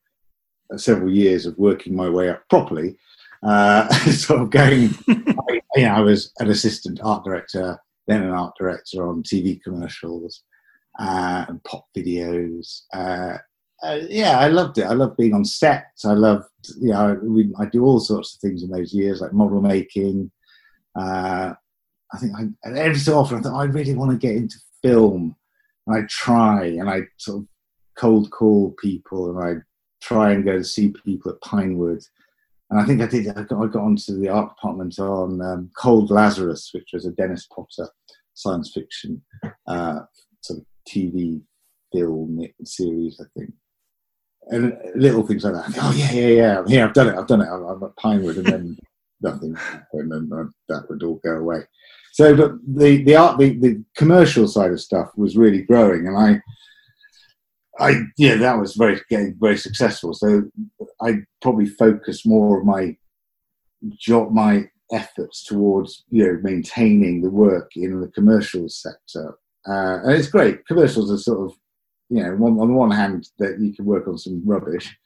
several 0.77 1.11
years 1.11 1.47
of 1.47 1.57
working 1.59 1.95
my 1.95 2.09
way 2.09 2.29
up 2.29 2.43
properly 2.49 2.97
uh, 3.43 3.89
sort 4.11 4.43
of 4.43 4.51
going 4.51 4.91
I, 5.09 5.61
you 5.77 5.85
know, 5.85 5.95
I 5.95 6.01
was 6.01 6.33
an 6.41 6.51
assistant 6.51 7.01
art 7.03 7.25
director 7.25 7.79
then 8.09 8.23
an 8.23 8.31
art 8.31 8.55
director 8.59 9.07
on 9.07 9.23
TV 9.23 9.63
commercials 9.63 10.43
uh, 10.99 11.45
and 11.47 11.63
pop 11.63 11.87
videos. 11.97 12.83
Uh, 12.93 13.37
uh, 13.83 14.01
yeah, 14.09 14.39
I 14.39 14.49
loved 14.49 14.79
it. 14.79 14.85
I 14.85 14.93
loved 14.93 15.17
being 15.17 15.35
on 15.35 15.45
sets. 15.45 16.05
I 16.05 16.13
loved, 16.13 16.49
you 16.81 16.91
know, 16.91 17.19
we, 17.23 17.53
I 17.59 17.67
do 17.67 17.85
all 17.85 18.01
sorts 18.01 18.35
of 18.35 18.41
things 18.41 18.63
in 18.63 18.71
those 18.71 18.93
years, 18.93 19.21
like 19.21 19.33
model 19.33 19.61
making. 19.61 20.31
Uh, 20.99 21.55
I 22.13 22.19
think 22.19 22.33
I, 22.37 22.69
every 22.69 22.99
so 22.99 23.19
often 23.19 23.39
I 23.39 23.41
thought 23.43 23.61
I 23.61 23.65
really 23.65 23.95
want 23.95 24.11
to 24.11 24.19
get 24.19 24.37
into 24.37 24.59
film. 24.83 25.37
And 25.87 25.97
I 25.97 26.07
try 26.09 26.65
and 26.65 26.91
I 26.91 27.03
sort 27.17 27.43
of 27.43 27.49
cold 27.97 28.31
call 28.31 28.75
people 28.81 29.31
and 29.31 29.45
I 29.45 29.63
try 30.03 30.33
and 30.33 30.45
go 30.45 30.57
to 30.57 30.65
see 30.65 30.93
people 31.05 31.33
at 31.33 31.41
Pinewood 31.41 32.03
and 32.71 32.81
I 32.81 32.85
think 32.85 33.01
I 33.01 33.07
did. 33.07 33.29
I 33.29 33.43
got, 33.43 33.63
I 33.63 33.67
got 33.67 33.83
onto 33.83 34.19
the 34.19 34.29
art 34.29 34.55
department 34.55 34.99
on 34.99 35.41
um, 35.41 35.71
Cold 35.77 36.11
Lazarus, 36.11 36.71
which 36.75 36.91
was 36.93 37.07
a 37.07 37.13
Dennis 37.13 37.47
Potter 37.47 37.89
science 38.35 38.73
fiction 38.73 39.23
uh, 39.67 40.01
sort 40.43 40.61
of 40.61 40.67
TV 40.87 41.41
film 41.93 42.47
series, 42.65 43.21
I 43.21 43.25
think. 43.39 43.53
And 44.51 44.77
little 44.95 45.27
things 45.27 45.45
like 45.45 45.55
that. 45.55 45.79
Oh 45.83 45.93
yeah, 45.93 46.13
yeah, 46.13 46.29
yeah. 46.29 46.63
Yeah, 46.67 46.85
I've 46.87 46.95
done 46.95 47.09
it. 47.09 47.19
I've 47.19 47.27
done 47.27 47.43
it. 47.43 47.49
I'm, 47.49 47.65
I'm 47.65 47.83
at 47.83 47.97
Pinewood, 47.97 48.37
and 48.39 48.47
then 48.47 48.79
nothing 49.21 49.57
and 49.93 50.13
then 50.13 50.53
that 50.69 50.89
would 50.89 51.03
all 51.03 51.21
go 51.25 51.37
away. 51.37 51.63
So, 52.13 52.35
but 52.35 52.53
the 52.67 53.03
the 53.05 53.17
art, 53.17 53.39
the, 53.39 53.59
the 53.59 53.85
commercial 53.97 54.49
side 54.49 54.71
of 54.71 54.81
stuff 54.81 55.11
was 55.17 55.37
really 55.37 55.63
growing, 55.63 56.07
and 56.07 56.17
I 56.17 56.41
I 57.79 58.03
yeah, 58.17 58.37
that 58.37 58.59
was 58.59 58.75
very 58.75 59.01
very 59.11 59.57
successful. 59.57 60.15
So 60.15 60.43
I 61.01 61.19
probably 61.43 61.67
focused 61.67 62.27
more 62.27 62.59
of 62.59 62.67
my 62.67 62.97
job, 63.97 64.33
my 64.33 64.69
efforts 64.93 65.45
towards 65.45 66.05
you 66.11 66.25
know 66.25 66.41
maintaining 66.43 67.23
the 67.23 67.31
work 67.31 67.73
in 67.77 68.01
the 68.01 68.09
commercial 68.09 68.69
sector, 68.69 69.39
uh, 69.69 70.01
and 70.03 70.13
it's 70.13 70.29
great. 70.29 70.67
Commercials 70.67 71.13
are 71.13 71.19
sort 71.19 71.51
of 71.51 71.57
you 72.09 72.23
know 72.23 72.33
on, 72.47 72.59
on 72.61 72.69
the 72.69 72.75
one 72.75 72.91
hand 72.91 73.29
that 73.39 73.59
you 73.61 73.73
can 73.75 73.85
work 73.85 74.09
on 74.09 74.19
some 74.19 74.43
rubbish, 74.45 74.97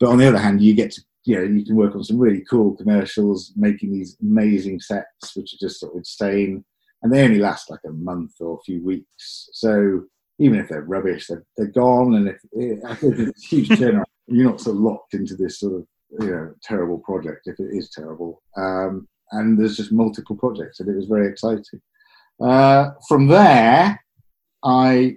but 0.00 0.08
on 0.08 0.18
the 0.18 0.28
other 0.28 0.38
hand 0.38 0.62
you 0.62 0.74
get 0.74 0.90
to 0.92 1.02
you 1.24 1.36
know 1.36 1.42
you 1.42 1.64
can 1.64 1.76
work 1.76 1.94
on 1.94 2.04
some 2.04 2.18
really 2.18 2.44
cool 2.48 2.76
commercials, 2.76 3.52
making 3.56 3.92
these 3.92 4.16
amazing 4.22 4.80
sets 4.80 5.36
which 5.36 5.52
are 5.54 5.66
just 5.66 5.80
sort 5.80 5.92
of 5.92 5.98
insane, 5.98 6.64
and 7.02 7.12
they 7.12 7.24
only 7.24 7.38
last 7.38 7.70
like 7.70 7.80
a 7.86 7.92
month 7.92 8.32
or 8.40 8.56
a 8.56 8.62
few 8.64 8.82
weeks. 8.84 9.48
So 9.52 10.04
even 10.38 10.58
if 10.58 10.68
they're 10.68 10.82
rubbish, 10.82 11.26
they're, 11.26 11.44
they're 11.56 11.66
gone. 11.66 12.14
And 12.14 12.28
if 12.28 12.84
I 12.84 12.94
think 12.94 13.18
it's 13.18 13.44
a 13.44 13.46
huge 13.46 13.68
turnaround, 13.70 14.04
you're 14.26 14.48
not 14.48 14.60
so 14.60 14.72
locked 14.72 15.14
into 15.14 15.34
this 15.34 15.60
sort 15.60 15.74
of 15.74 15.86
you 16.20 16.30
know 16.30 16.54
terrible 16.62 16.98
project 16.98 17.46
if 17.46 17.58
it 17.58 17.70
is 17.72 17.90
terrible. 17.90 18.42
Um, 18.56 19.08
and 19.32 19.58
there's 19.58 19.76
just 19.76 19.92
multiple 19.92 20.36
projects, 20.36 20.80
and 20.80 20.88
it 20.88 20.96
was 20.96 21.06
very 21.06 21.28
exciting. 21.28 21.80
Uh, 22.40 22.90
from 23.08 23.26
there, 23.26 24.00
I 24.62 25.16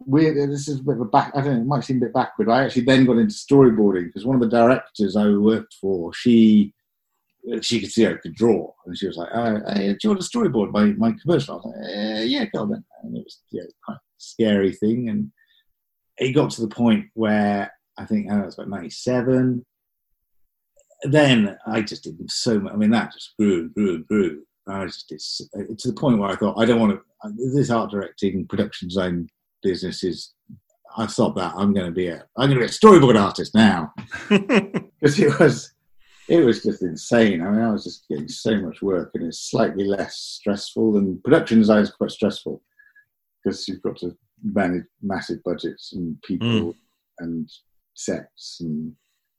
weird. 0.00 0.50
This 0.50 0.68
is 0.68 0.80
a 0.80 0.82
bit 0.82 0.94
of 0.94 1.00
a 1.02 1.04
back. 1.06 1.32
I 1.34 1.40
don't 1.40 1.54
know. 1.54 1.60
It 1.60 1.66
might 1.66 1.84
seem 1.84 1.98
a 1.98 2.06
bit 2.06 2.14
backward. 2.14 2.48
I 2.48 2.64
actually 2.64 2.84
then 2.84 3.04
got 3.04 3.18
into 3.18 3.34
storyboarding 3.34 4.06
because 4.06 4.24
one 4.24 4.36
of 4.36 4.42
the 4.42 4.56
directors 4.56 5.16
I 5.16 5.28
worked 5.28 5.74
for, 5.80 6.12
she 6.12 6.74
she 7.60 7.80
could 7.80 7.90
see 7.90 8.06
I 8.06 8.14
could 8.14 8.34
draw, 8.34 8.72
and 8.86 8.96
she 8.96 9.06
was 9.06 9.16
like, 9.16 9.28
uh, 9.32 9.60
hey, 9.74 9.92
"Do 9.92 9.98
you 10.02 10.10
want 10.10 10.20
a 10.20 10.24
storyboard 10.24 10.72
my 10.72 10.84
my 10.92 11.16
commercial?" 11.20 11.54
I 11.54 11.56
was 11.56 11.64
like, 11.66 12.20
uh, 12.20 12.22
"Yeah, 12.22 12.44
go 12.46 12.62
on 12.62 12.70
then." 12.70 12.84
And 13.02 13.16
it 13.16 13.24
was 13.24 13.40
yeah, 13.50 13.62
quite 13.84 13.98
scary 14.18 14.72
thing. 14.72 15.08
And 15.08 15.30
it 16.18 16.32
got 16.32 16.50
to 16.52 16.62
the 16.62 16.68
point 16.68 17.06
where 17.14 17.72
I 17.98 18.04
think 18.06 18.30
I 18.30 18.36
know, 18.36 18.42
it 18.42 18.46
was 18.46 18.54
about 18.54 18.70
97. 18.70 19.64
Then 21.04 21.58
I 21.66 21.82
just 21.82 22.04
did 22.04 22.30
so 22.30 22.58
much. 22.58 22.72
I 22.72 22.76
mean, 22.76 22.90
that 22.90 23.12
just 23.12 23.36
grew 23.38 23.60
and 23.60 23.74
grew 23.74 23.94
and 23.96 24.06
grew. 24.06 24.42
I 24.66 24.86
just 24.86 25.08
to 25.08 25.88
the 25.88 25.92
point 25.92 26.18
where 26.18 26.30
I 26.30 26.36
thought, 26.36 26.58
I 26.58 26.64
don't 26.64 26.80
want 26.80 26.92
to, 26.92 27.52
this 27.54 27.70
art 27.70 27.90
directing, 27.90 28.46
production 28.46 28.88
design 28.88 29.28
business 29.64 30.04
is, 30.04 30.32
I 30.96 31.06
thought 31.06 31.34
that 31.34 31.54
I'm 31.56 31.72
going 31.74 31.86
to 31.86 31.92
be 31.92 32.06
a, 32.06 32.24
I'm 32.36 32.48
going 32.50 32.60
to 32.60 32.66
be 32.66 32.66
a 32.66 32.68
storyboard 32.68 33.20
artist 33.20 33.54
now. 33.54 33.92
Because 35.00 35.18
it 35.18 35.38
was, 35.38 35.74
it 36.30 36.44
was 36.44 36.62
just 36.62 36.82
insane. 36.82 37.42
I 37.42 37.50
mean, 37.50 37.60
I 37.60 37.70
was 37.72 37.84
just 37.84 38.08
getting 38.08 38.28
so 38.28 38.56
much 38.60 38.80
work 38.80 39.10
and 39.14 39.26
it's 39.26 39.50
slightly 39.50 39.84
less 39.84 40.16
stressful 40.16 40.92
than 40.92 41.20
production 41.22 41.58
design 41.58 41.82
is 41.82 41.90
quite 41.90 42.10
stressful 42.10 42.62
because 43.42 43.68
you've 43.68 43.82
got 43.82 43.96
to 43.98 44.16
manage 44.42 44.84
massive 45.02 45.42
budgets 45.44 45.92
and 45.92 46.20
people 46.22 46.48
Mm. 46.48 46.74
and 47.18 47.50
sets 47.94 48.58
and 48.60 48.92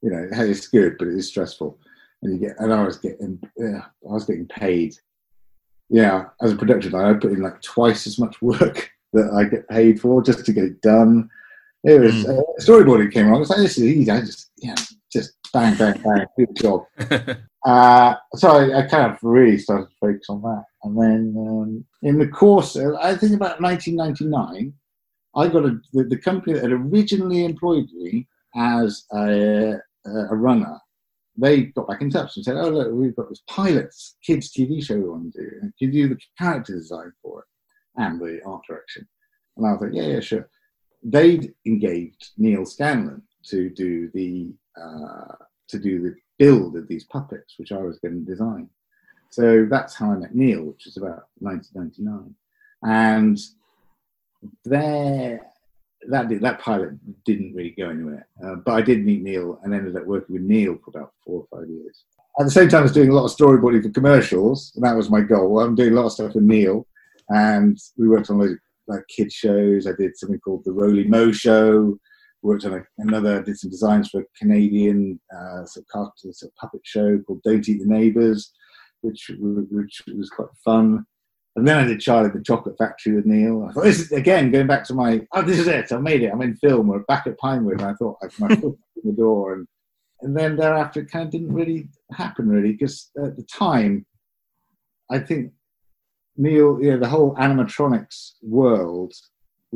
you 0.04 0.10
know 0.12 0.28
hey, 0.34 0.50
it's 0.52 0.68
good 0.68 0.96
but 1.00 1.08
it 1.08 1.16
is 1.16 1.28
stressful 1.28 1.78
and 2.22 2.34
you 2.40 2.48
get 2.48 2.56
and 2.60 2.72
I 2.74 2.84
was 2.84 2.98
getting 2.98 3.40
yeah, 3.58 3.82
I 4.08 4.14
was 4.14 4.26
getting 4.26 4.48
paid 4.48 4.96
yeah 5.90 6.26
as 6.42 6.52
a 6.52 6.56
production 6.56 6.92
line 6.94 7.06
I 7.16 7.18
put 7.20 7.32
in 7.34 7.42
like 7.42 7.62
twice 7.62 8.06
as 8.08 8.18
much 8.20 8.42
work 8.42 8.92
that 9.15 9.32
I 9.34 9.43
get 9.45 9.67
paid 9.67 9.99
for 9.99 10.21
just 10.21 10.45
to 10.45 10.54
get 10.54 10.65
it 10.65 10.82
done 10.82 11.30
it 11.84 11.99
was 11.99 12.13
Mm. 12.13 12.39
uh, 12.39 12.43
storyboarding 12.62 13.12
came 13.12 13.28
along 13.28 13.38
I 13.38 13.39
was 13.39 13.49
like 13.49 13.60
this 13.60 13.78
is 13.78 13.84
easy 13.86 14.12
I 14.12 14.21
just 14.21 14.51
yeah 14.58 14.75
just 15.12 15.34
bang 15.54 15.75
bang 15.78 16.01
bang 16.04 16.25
do 16.38 16.45
the 16.45 16.54
job 16.54 17.38
uh, 17.65 18.15
so 18.36 18.49
I, 18.51 18.80
I 18.80 18.82
kind 18.88 19.12
of 19.12 19.17
really 19.23 19.58
started 19.58 19.88
to 19.88 19.95
focus 19.99 20.28
on 20.30 20.41
that. 20.43 20.65
And 20.84 20.95
then 21.01 21.36
um, 21.47 21.86
in 22.04 22.19
the 22.19 22.28
course, 22.28 22.75
of, 22.75 22.93
I 22.95 23.15
think 23.15 23.34
about 23.34 23.60
1999, 23.60 24.71
I 25.36 25.47
got 25.47 25.65
a, 25.65 25.80
the, 25.91 26.04
the 26.04 26.17
company 26.17 26.54
that 26.54 26.63
had 26.63 26.71
originally 26.71 27.43
employed 27.43 27.88
me 27.93 28.28
as 28.56 29.06
a, 29.13 29.73
a 30.06 30.36
runner. 30.36 30.80
They 31.38 31.63
got 31.63 31.88
back 31.88 32.01
in 32.01 32.10
touch 32.10 32.36
and 32.36 32.45
said, 32.45 32.56
"Oh 32.56 32.69
look, 32.69 32.93
we've 32.93 33.15
got 33.15 33.28
this 33.28 33.41
pilot 33.49 33.93
kids 34.25 34.54
TV 34.54 34.82
show 34.82 34.95
we 34.95 35.10
want 35.10 35.34
to 35.34 35.41
do. 35.41 35.49
Can 35.60 35.71
you 35.80 35.91
do 35.91 36.10
the 36.10 36.19
character 36.38 36.73
design 36.73 37.12
for 37.21 37.41
it 37.41 37.45
and 37.98 38.20
the 38.20 38.42
art 38.46 38.64
direction?" 38.68 39.08
And 39.58 39.66
I 39.66 39.72
was 39.72 39.82
like, 39.82 39.94
"Yeah, 39.94 40.08
yeah, 40.08 40.20
sure." 40.20 40.50
They'd 41.04 41.54
engaged 41.66 42.32
Neal 42.38 42.66
Scanlan 42.66 43.22
to 43.48 43.70
do 43.70 44.10
the 44.14 44.54
uh, 44.82 45.36
to 45.68 45.80
do 45.80 46.02
the 46.02 46.16
build 46.38 46.76
of 46.76 46.88
these 46.88 47.06
puppets, 47.06 47.56
which 47.58 47.72
I 47.72 47.78
was 47.78 48.00
going 48.00 48.26
to 48.26 48.32
design. 48.32 48.70
So 49.30 49.68
that's 49.70 49.96
how 49.96 50.12
I 50.12 50.16
met 50.16 50.36
Neal, 50.36 50.64
which 50.64 50.86
was 50.86 50.98
about 50.98 51.28
1999. 51.40 52.36
And 52.84 53.38
there, 54.64 55.48
that 56.08 56.30
did, 56.30 56.42
that 56.42 56.60
pilot 56.60 56.94
didn't 57.26 57.54
really 57.54 57.72
go 57.72 57.90
anywhere. 57.90 58.28
Uh, 58.44 58.56
but 58.56 58.74
I 58.74 58.82
did 58.82 59.06
meet 59.06 59.24
Neal 59.24 59.60
and 59.64 59.74
ended 59.74 59.98
up 59.98 60.06
working 60.06 60.34
with 60.34 60.44
Neal 60.44 60.78
for 60.78 60.98
about 60.98 61.14
four 61.26 61.46
or 61.50 61.60
five 61.60 61.70
years. 61.70 62.04
At 62.40 62.46
the 62.46 62.52
same 62.52 62.70
time, 62.70 62.80
I 62.82 62.84
was 62.84 62.92
doing 62.92 63.10
a 63.10 63.14
lot 63.14 63.26
of 63.26 63.36
storyboarding 63.36 63.84
for 63.84 63.90
commercials, 63.90 64.74
and 64.76 64.84
that 64.84 64.96
was 64.96 65.10
my 65.10 65.22
goal. 65.22 65.60
I'm 65.60 65.76
doing 65.76 65.94
a 65.94 65.96
lot 65.96 66.08
of 66.08 66.12
stuff 66.12 66.36
with 66.36 66.44
Neal, 66.44 66.86
and 67.30 67.78
we 67.98 68.08
worked 68.08 68.30
on 68.30 68.42
of 68.42 68.50
like 68.88 69.04
kid 69.08 69.32
shows. 69.32 69.88
I 69.88 69.94
did 69.94 70.18
something 70.18 70.40
called 70.40 70.64
the 70.66 70.72
Roly 70.72 71.06
Mo 71.06 71.32
Show, 71.32 71.98
worked 72.42 72.66
on 72.66 72.74
a, 72.74 72.82
another, 73.00 73.42
did 73.42 73.58
some 73.58 73.72
designs 73.72 74.10
for 74.10 74.22
a 74.22 74.26
Canadian 74.38 75.20
uh, 75.36 75.66
sort 75.66 75.84
of 75.84 75.88
cartoon, 75.88 76.34
sort 76.34 76.52
of 76.52 76.56
puppet 76.56 76.82
show 76.84 77.20
called 77.20 77.42
Don't 77.44 77.68
Eat 77.68 77.80
the 77.80 77.88
Neighbours, 77.88 78.54
which 79.02 79.32
which 79.40 80.02
was 80.16 80.30
quite 80.30 80.50
fun. 80.64 81.06
And 81.58 81.66
then 81.66 81.78
I 81.78 81.86
did 81.86 82.02
Charlie 82.02 82.30
the 82.30 82.44
Chocolate 82.44 82.78
Factory 82.78 83.14
with 83.14 83.26
Neal. 83.26 83.66
I 83.68 83.72
thought 83.72 83.86
this 83.86 84.00
is 84.00 84.12
again 84.12 84.52
going 84.52 84.68
back 84.68 84.84
to 84.86 84.94
my 84.94 85.26
oh 85.34 85.42
this 85.42 85.60
is 85.60 85.68
it 85.68 85.92
I 85.92 85.98
made 85.98 86.22
it 86.22 86.32
I'm 86.32 86.42
in 86.42 86.58
film 86.58 86.88
we're 86.88 87.00
back 87.00 87.28
at 87.28 87.38
Pinewood 87.38 87.80
and 87.80 87.90
I 87.90 87.94
thought 87.94 88.18
I 88.22 88.28
my 88.40 88.50
foot 88.50 88.78
in 89.04 89.10
the 89.10 89.14
door 89.14 89.54
and 89.54 89.68
and 90.22 90.36
then 90.36 90.58
thereafter 90.58 91.02
it 91.02 91.12
kind 91.12 91.26
of 91.26 91.32
didn't 91.32 91.54
really 91.54 91.88
happen 92.12 92.50
really 92.50 92.74
because 92.74 93.10
at 93.24 93.38
the 93.38 93.44
time 93.44 94.06
I 95.10 95.20
think 95.20 95.54
Neal 96.38 96.78
know 96.78 96.98
the 97.00 97.08
whole 97.08 97.36
animatronics 97.36 98.34
world 98.41 99.13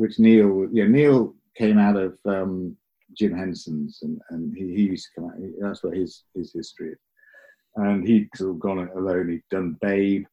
which 0.00 0.18
Neal 0.18 0.66
you 0.72 0.84
know 0.84 0.90
Neal 0.90 1.34
came 1.56 1.78
out 1.78 1.96
of 1.96 2.18
um, 2.24 2.76
Jim 3.12 3.36
Henson's, 3.36 4.00
and, 4.02 4.20
and 4.30 4.56
he, 4.56 4.74
he 4.74 4.82
used 4.84 5.08
to 5.08 5.20
come 5.20 5.30
out. 5.30 5.36
That's 5.60 5.82
where 5.82 5.94
his 5.94 6.24
his 6.34 6.52
history 6.52 6.92
is. 6.92 6.98
And 7.76 8.06
he'd 8.06 8.28
sort 8.34 8.50
of 8.50 8.60
gone 8.60 8.78
it 8.78 8.96
alone. 8.96 9.28
He'd 9.28 9.42
done 9.50 9.76
Babe, 9.80 10.24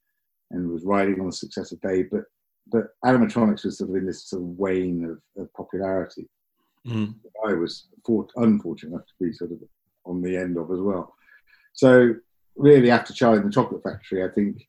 and 0.52 0.70
was 0.70 0.84
riding 0.84 1.20
on 1.20 1.28
the 1.28 1.32
success 1.34 1.72
of 1.72 1.82
Babe. 1.82 2.08
But 2.12 2.24
but 2.72 2.88
animatronics 3.04 3.66
was 3.66 3.78
sort 3.78 3.90
of 3.90 3.96
in 3.98 4.06
this 4.06 4.30
sort 4.30 4.42
of 4.42 4.50
wane 4.50 5.04
of, 5.04 5.42
of 5.42 5.54
popularity. 5.54 6.30
Mm. 6.88 7.16
I 7.46 7.54
was 7.54 7.88
fort- 8.06 8.32
unfortunate 8.38 8.94
enough 8.94 9.06
to 9.08 9.26
be 9.26 9.34
sort 9.34 9.52
of 9.52 9.60
on 10.06 10.22
the 10.22 10.38
end 10.38 10.58
of 10.58 10.72
as 10.72 10.80
well. 10.80 11.14
So 11.74 12.16
really, 12.56 12.90
after 12.90 13.14
Charlie 13.14 13.40
and 13.40 13.48
the 13.48 13.54
Chocolate 13.54 13.84
Factory, 13.84 14.24
I 14.24 14.30
think 14.30 14.68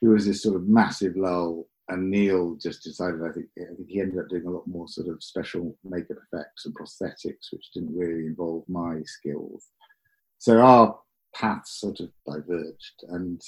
there 0.00 0.10
was 0.10 0.26
this 0.26 0.42
sort 0.42 0.56
of 0.56 0.68
massive 0.68 1.16
lull, 1.16 1.66
and 1.88 2.10
Neal 2.10 2.54
just 2.56 2.82
decided. 2.82 3.22
I 3.22 3.32
think 3.32 3.46
I 3.58 3.74
think 3.74 3.88
he 3.88 4.00
ended 4.00 4.18
up 4.18 4.28
doing 4.28 4.46
a 4.46 4.50
lot 4.50 4.66
more 4.66 4.88
sort 4.88 5.08
of 5.08 5.22
special 5.22 5.76
makeup 5.84 6.18
effects 6.32 6.66
and 6.66 6.74
prosthetics, 6.74 7.52
which 7.52 7.70
didn't 7.72 7.96
really 7.96 8.26
involve 8.26 8.64
my 8.68 9.02
skills. 9.04 9.68
So 10.38 10.60
our 10.60 10.98
paths 11.34 11.80
sort 11.80 12.00
of 12.00 12.10
diverged, 12.26 13.04
and 13.08 13.40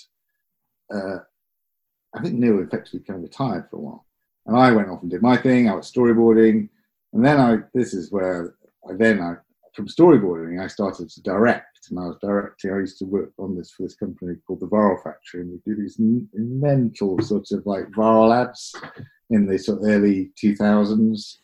uh, 0.92 1.18
I 2.14 2.22
think 2.22 2.34
Neal 2.34 2.60
effectively 2.60 3.00
kind 3.00 3.18
of 3.18 3.24
retired 3.24 3.68
for 3.70 3.76
a 3.76 3.80
while, 3.80 4.06
and 4.46 4.56
I 4.56 4.72
went 4.72 4.88
off 4.88 5.02
and 5.02 5.10
did 5.10 5.22
my 5.22 5.36
thing. 5.36 5.68
I 5.68 5.74
was 5.74 5.90
storyboarding, 5.90 6.68
and 7.12 7.24
then 7.24 7.38
I. 7.38 7.58
This 7.74 7.92
is 7.92 8.10
where 8.10 8.54
I 8.88 8.94
then 8.94 9.20
I 9.20 9.36
from 9.78 9.86
storyboarding, 9.86 10.60
I 10.60 10.66
started 10.66 11.08
to 11.08 11.22
direct, 11.22 11.86
and 11.88 12.00
I 12.00 12.06
was 12.06 12.16
directing. 12.20 12.72
I 12.72 12.78
used 12.78 12.98
to 12.98 13.04
work 13.04 13.30
on 13.38 13.56
this 13.56 13.70
for 13.70 13.84
this 13.84 13.94
company 13.94 14.34
called 14.44 14.58
the 14.58 14.66
Viral 14.66 15.00
Factory, 15.00 15.42
and 15.42 15.52
we 15.52 15.58
do 15.64 15.80
these 15.80 15.94
mental 16.34 17.16
sorts 17.22 17.52
of 17.52 17.64
like 17.64 17.88
viral 17.90 18.34
ads 18.36 18.74
in 19.30 19.46
the 19.46 19.56
sort 19.56 19.78
of 19.78 19.88
early 19.88 20.32
2000s. 20.44 21.36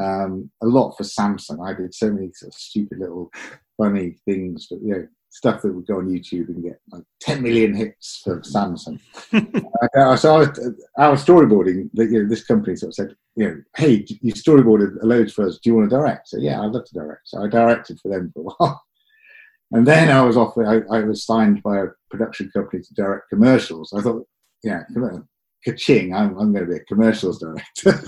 Um, 0.00 0.48
a 0.62 0.66
lot 0.66 0.96
for 0.96 1.02
Samsung. 1.02 1.66
I 1.66 1.74
did 1.74 1.92
so 1.92 2.12
many 2.12 2.30
sort 2.34 2.54
of 2.54 2.54
stupid 2.54 3.00
little 3.00 3.32
funny 3.76 4.14
things, 4.24 4.68
but 4.70 4.80
you 4.80 4.92
know, 4.92 5.08
stuff 5.30 5.62
that 5.62 5.74
would 5.74 5.88
go 5.88 5.98
on 5.98 6.08
YouTube 6.08 6.48
and 6.48 6.62
get 6.62 6.80
like 6.92 7.02
10 7.22 7.42
million 7.42 7.74
hits 7.74 8.20
for 8.22 8.42
Samsung. 8.42 9.00
uh, 9.98 10.16
so 10.16 10.36
I 10.36 10.38
was, 10.38 10.74
I 10.96 11.08
was 11.08 11.24
storyboarding. 11.24 11.90
You 11.94 12.22
know, 12.22 12.28
this 12.28 12.44
company 12.44 12.76
sort 12.76 12.90
of 12.90 12.94
said, 12.94 13.16
you 13.36 13.48
know, 13.48 13.62
hey, 13.76 14.04
you 14.22 14.32
storyboarded 14.32 14.96
loads 15.02 15.32
for 15.32 15.46
us. 15.46 15.58
Do 15.62 15.70
you 15.70 15.76
want 15.76 15.90
to 15.90 15.96
direct? 15.96 16.28
So 16.28 16.38
yeah, 16.38 16.60
I'd 16.60 16.72
love 16.72 16.86
to 16.86 16.94
direct. 16.94 17.28
So 17.28 17.44
I 17.44 17.48
directed 17.48 18.00
for 18.00 18.08
them 18.08 18.32
for 18.32 18.40
a 18.40 18.44
while. 18.58 18.82
And 19.72 19.86
then 19.86 20.10
I 20.10 20.22
was 20.22 20.36
off. 20.36 20.56
I, 20.56 20.80
I 20.90 21.00
was 21.00 21.24
signed 21.24 21.62
by 21.62 21.78
a 21.78 21.86
production 22.10 22.50
company 22.54 22.82
to 22.82 22.94
direct 22.94 23.28
commercials. 23.28 23.92
I 23.92 24.00
thought, 24.00 24.26
yeah, 24.62 24.84
ka-ching! 25.64 26.14
I'm, 26.14 26.38
I'm 26.38 26.52
going 26.52 26.66
to 26.66 26.70
be 26.70 26.76
a 26.76 26.84
commercials 26.84 27.40
director, 27.40 28.00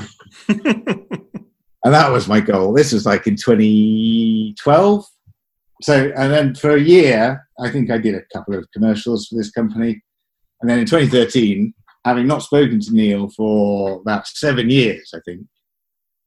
and 0.48 1.94
that 1.94 2.12
was 2.12 2.28
my 2.28 2.40
goal. 2.40 2.72
This 2.72 2.92
was 2.92 3.06
like 3.06 3.26
in 3.26 3.34
2012. 3.34 5.06
So, 5.82 6.12
and 6.16 6.32
then 6.32 6.54
for 6.54 6.76
a 6.76 6.80
year, 6.80 7.44
I 7.60 7.70
think 7.70 7.90
I 7.90 7.98
did 7.98 8.14
a 8.14 8.22
couple 8.32 8.54
of 8.54 8.70
commercials 8.72 9.26
for 9.26 9.34
this 9.34 9.50
company, 9.50 10.00
and 10.60 10.70
then 10.70 10.78
in 10.78 10.86
2013, 10.86 11.74
having 12.04 12.26
not 12.26 12.42
spoken 12.42 12.80
to 12.80 12.94
Neal 12.94 13.28
for 13.28 14.00
about 14.00 14.26
seven 14.26 14.70
years, 14.70 15.12
I 15.14 15.20
think, 15.24 15.46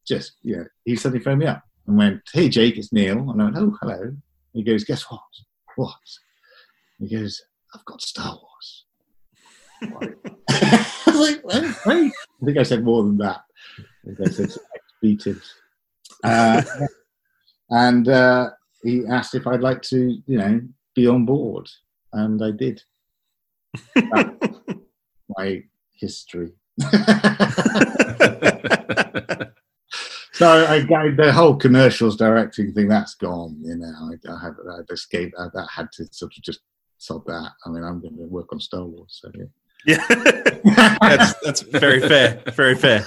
just 0.08 0.34
you 0.42 0.58
know, 0.58 0.66
he 0.86 0.96
suddenly 0.96 1.24
phoned 1.24 1.40
me 1.40 1.48
up 1.48 1.64
and 1.88 1.98
went, 1.98 2.22
"Hey, 2.34 2.50
Jake, 2.50 2.78
it's 2.78 2.94
Neal," 2.94 3.30
and 3.30 3.42
I 3.42 3.46
went, 3.46 3.58
"Oh, 3.58 3.78
hello." 3.82 4.16
He 4.54 4.64
goes, 4.64 4.84
"Guess 4.84 5.04
what? 5.04 5.22
What?" 5.76 5.96
He 7.00 7.16
goes, 7.16 7.42
"I've 7.74 7.86
got 7.86 8.02
Star 8.02 8.36
Wars." 8.36 8.86
I 9.84 9.88
was 11.08 11.20
like. 11.20 11.42
I 12.42 12.46
think 12.46 12.58
I 12.58 12.64
said 12.64 12.84
more 12.84 13.04
than 13.04 13.18
that. 13.18 13.42
I 13.80 14.16
think 14.16 14.28
I 14.28 14.32
said 14.32 14.52
expletive. 14.76 15.44
Uh, 16.24 16.62
and 17.70 18.08
uh, 18.08 18.50
he 18.84 19.04
asked 19.10 19.36
if 19.36 19.48
I'd 19.48 19.62
like 19.62 19.82
to, 19.84 20.18
you 20.26 20.38
know, 20.38 20.62
be 20.96 21.08
on 21.08 21.26
board, 21.26 21.70
and 22.14 22.44
I 22.44 22.52
did. 22.52 22.84
my 25.38 25.64
history. 26.00 26.54
So 30.42 30.48
I, 30.48 30.78
I, 30.78 31.12
the 31.12 31.32
whole 31.32 31.56
commercials 31.56 32.18
directing 32.18 32.74
thing 32.74 32.88
that's 32.88 33.14
gone. 33.14 33.58
You 33.62 33.76
know, 33.76 33.88
I, 33.88 34.34
I 34.34 34.42
have 34.42 34.56
I've 34.76 34.90
escaped. 34.90 35.36
I, 35.38 35.50
that 35.54 35.68
had 35.70 35.92
to 35.94 36.08
sort 36.12 36.36
of 36.36 36.42
just 36.42 36.62
sod 36.98 37.24
that. 37.28 37.52
I 37.64 37.70
mean, 37.70 37.84
I'm 37.84 38.02
going 38.02 38.18
to 38.18 38.24
work 38.24 38.52
on 38.52 38.60
Star 38.60 38.84
Wars. 38.84 39.20
So 39.22 39.30
yeah. 39.36 39.46
Yeah, 39.86 40.08
that's 41.02 41.36
that's 41.44 41.62
very 41.62 42.00
fair. 42.00 42.42
Very 42.54 42.74
fair. 42.74 43.06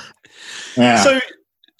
yeah. 0.77 1.03
So, 1.03 1.19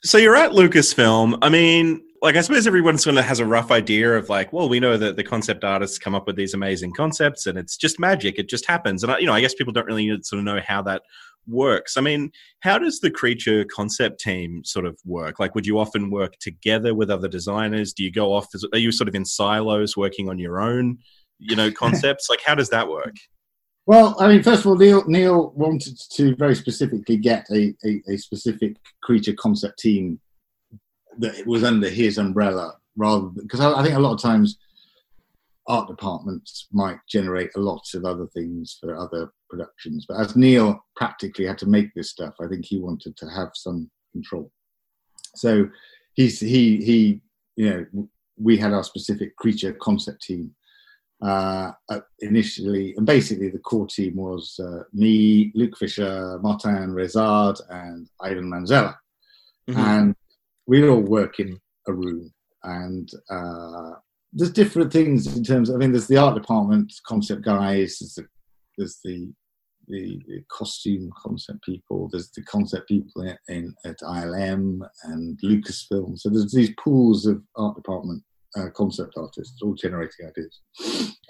so 0.03 0.19
you're 0.19 0.35
at 0.35 0.51
Lucasfilm. 0.51 1.39
I 1.41 1.49
mean, 1.49 2.03
like 2.25 2.37
I 2.37 2.41
suppose 2.41 2.67
everyone 2.67 2.97
sort 2.97 3.19
of 3.19 3.25
has 3.27 3.39
a 3.39 3.45
rough 3.45 3.71
idea 3.71 4.17
of 4.17 4.31
like, 4.31 4.51
well, 4.51 4.67
we 4.67 4.81
know 4.81 4.97
that 4.97 5.17
the 5.17 5.23
concept 5.23 5.63
artists 5.63 5.99
come 5.99 6.15
up 6.15 6.27
with 6.27 6.37
these 6.37 6.55
amazing 6.55 6.95
concepts, 6.95 7.45
and 7.45 7.59
it's 7.59 7.77
just 7.77 8.01
magic. 8.01 8.39
It 8.39 8.49
just 8.49 8.65
happens, 8.65 9.03
and 9.03 9.13
I, 9.13 9.19
you 9.19 9.27
know, 9.27 9.35
I 9.35 9.43
guess 9.43 9.53
people 9.53 9.75
don't 9.75 9.85
really 9.85 10.09
sort 10.23 10.39
of 10.39 10.47
know 10.47 10.59
how 10.67 10.81
that 10.83 11.03
works. 11.47 11.99
I 11.99 12.01
mean, 12.01 12.31
how 12.61 12.79
does 12.79 13.01
the 13.01 13.11
creature 13.11 13.67
concept 13.67 14.21
team 14.21 14.65
sort 14.65 14.87
of 14.87 14.99
work? 15.05 15.39
Like, 15.39 15.55
would 15.55 15.67
you 15.67 15.79
often 15.79 16.11
work 16.11 16.39
together 16.41 16.95
with 16.95 17.11
other 17.11 17.29
designers? 17.29 17.93
Do 17.93 18.03
you 18.03 18.11
go 18.11 18.33
off? 18.33 18.47
As, 18.55 18.65
are 18.73 18.79
you 18.79 18.91
sort 18.91 19.09
of 19.09 19.15
in 19.15 19.27
silos 19.27 19.95
working 19.95 20.31
on 20.31 20.39
your 20.39 20.63
own, 20.63 20.97
you 21.39 21.57
know, 21.57 21.71
concepts? 21.83 22.31
like, 22.31 22.41
how 22.41 22.55
does 22.55 22.71
that 22.71 22.89
work? 22.89 23.17
Well, 23.85 24.17
I 24.19 24.29
mean, 24.29 24.43
first 24.43 24.61
of 24.61 24.69
all, 24.69 24.77
Neal 24.77 25.05
Neal 25.07 25.51
wanted 25.51 25.99
to 26.13 26.35
very 26.37 26.55
specifically 26.55 27.19
get 27.19 27.45
a, 27.51 27.75
a, 27.85 28.03
a 28.09 28.17
specific 28.17 28.77
creature 29.03 29.35
concept 29.35 29.79
team 29.79 30.21
that 31.19 31.37
it 31.37 31.47
was 31.47 31.65
under 31.65 31.89
his 31.89 32.19
umbrella, 32.19 32.77
rather 32.97 33.27
because 33.27 33.61
I, 33.61 33.81
I 33.81 33.83
think 33.83 33.97
a 33.97 34.01
lot 34.01 34.15
of 34.15 34.23
times 34.23 34.59
art 35.67 35.89
departments 35.89 36.67
might 36.73 36.99
generate 37.09 37.51
a 37.57 37.61
lot 37.61 37.83
of 37.95 38.05
other 38.05 38.27
things 38.27 38.77
for 38.81 38.97
other 38.97 39.33
productions. 39.49 40.05
But 40.07 40.21
as 40.21 40.37
Neal 40.37 40.85
practically 40.97 41.47
had 41.47 41.59
to 41.59 41.67
make 41.67 41.95
this 41.95 42.11
stuff, 42.11 42.35
I 42.41 42.49
think 42.49 42.65
he 42.65 42.79
wanted 42.79 43.17
to 43.17 43.27
have 43.27 43.51
some 43.55 43.91
control. 44.13 44.51
So 45.35 45.69
he's 46.15 46.41
he 46.41 46.85
he 46.85 47.21
you 47.57 47.71
know 47.71 48.09
we 48.37 48.57
had 48.57 48.73
our 48.73 48.85
specific 48.85 49.37
creature 49.37 49.73
concept 49.73 50.23
team 50.23 50.55
uh, 51.23 51.73
initially, 52.21 52.95
and 52.97 53.07
basically 53.07 53.49
the 53.49 53.59
core 53.59 53.87
team 53.87 54.17
was 54.17 54.61
uh, 54.63 54.83
me, 54.93 55.53
Luke 55.55 55.77
Fisher, 55.79 56.39
Martin 56.43 56.91
Rezard, 56.91 57.61
and 57.71 58.09
Ivan 58.21 58.51
Manzella, 58.51 58.95
mm-hmm. 59.69 59.81
and 59.81 60.17
we 60.67 60.87
all 60.89 61.01
work 61.01 61.41
in 61.41 61.59
a 61.89 61.93
room, 61.93 62.33
and 62.63 63.09
uh, 63.31 63.93
there's 64.33 64.53
different 64.53 64.93
things 64.93 65.37
in 65.37 65.45
terms. 65.45 65.69
Of, 65.69 65.77
I 65.77 65.79
mean, 65.79 65.93
there's 65.93 66.09
the 66.09 66.17
art 66.17 66.35
department 66.35 66.93
concept 67.07 67.43
guys. 67.43 67.99
There's 68.01 68.15
the 68.15 68.27
there's 68.77 69.01
the 69.05 69.33
the, 69.89 70.21
the 70.27 70.43
costume 70.51 71.11
concept 71.17 71.63
people. 71.63 72.09
There's 72.11 72.31
the 72.31 72.43
concept 72.43 72.89
people 72.89 73.23
in, 73.23 73.37
in, 73.49 73.75
at 73.85 73.99
ILM 74.01 74.81
and 75.05 75.39
Lucasfilm. 75.45 76.19
So 76.19 76.31
there's 76.31 76.53
these 76.53 76.73
pools 76.83 77.27
of 77.27 77.43
art 77.57 77.77
department 77.77 78.23
uh, 78.57 78.71
concept 78.75 79.15
artists 79.17 79.61
all 79.63 79.75
generating 79.75 80.27
ideas. 80.27 80.61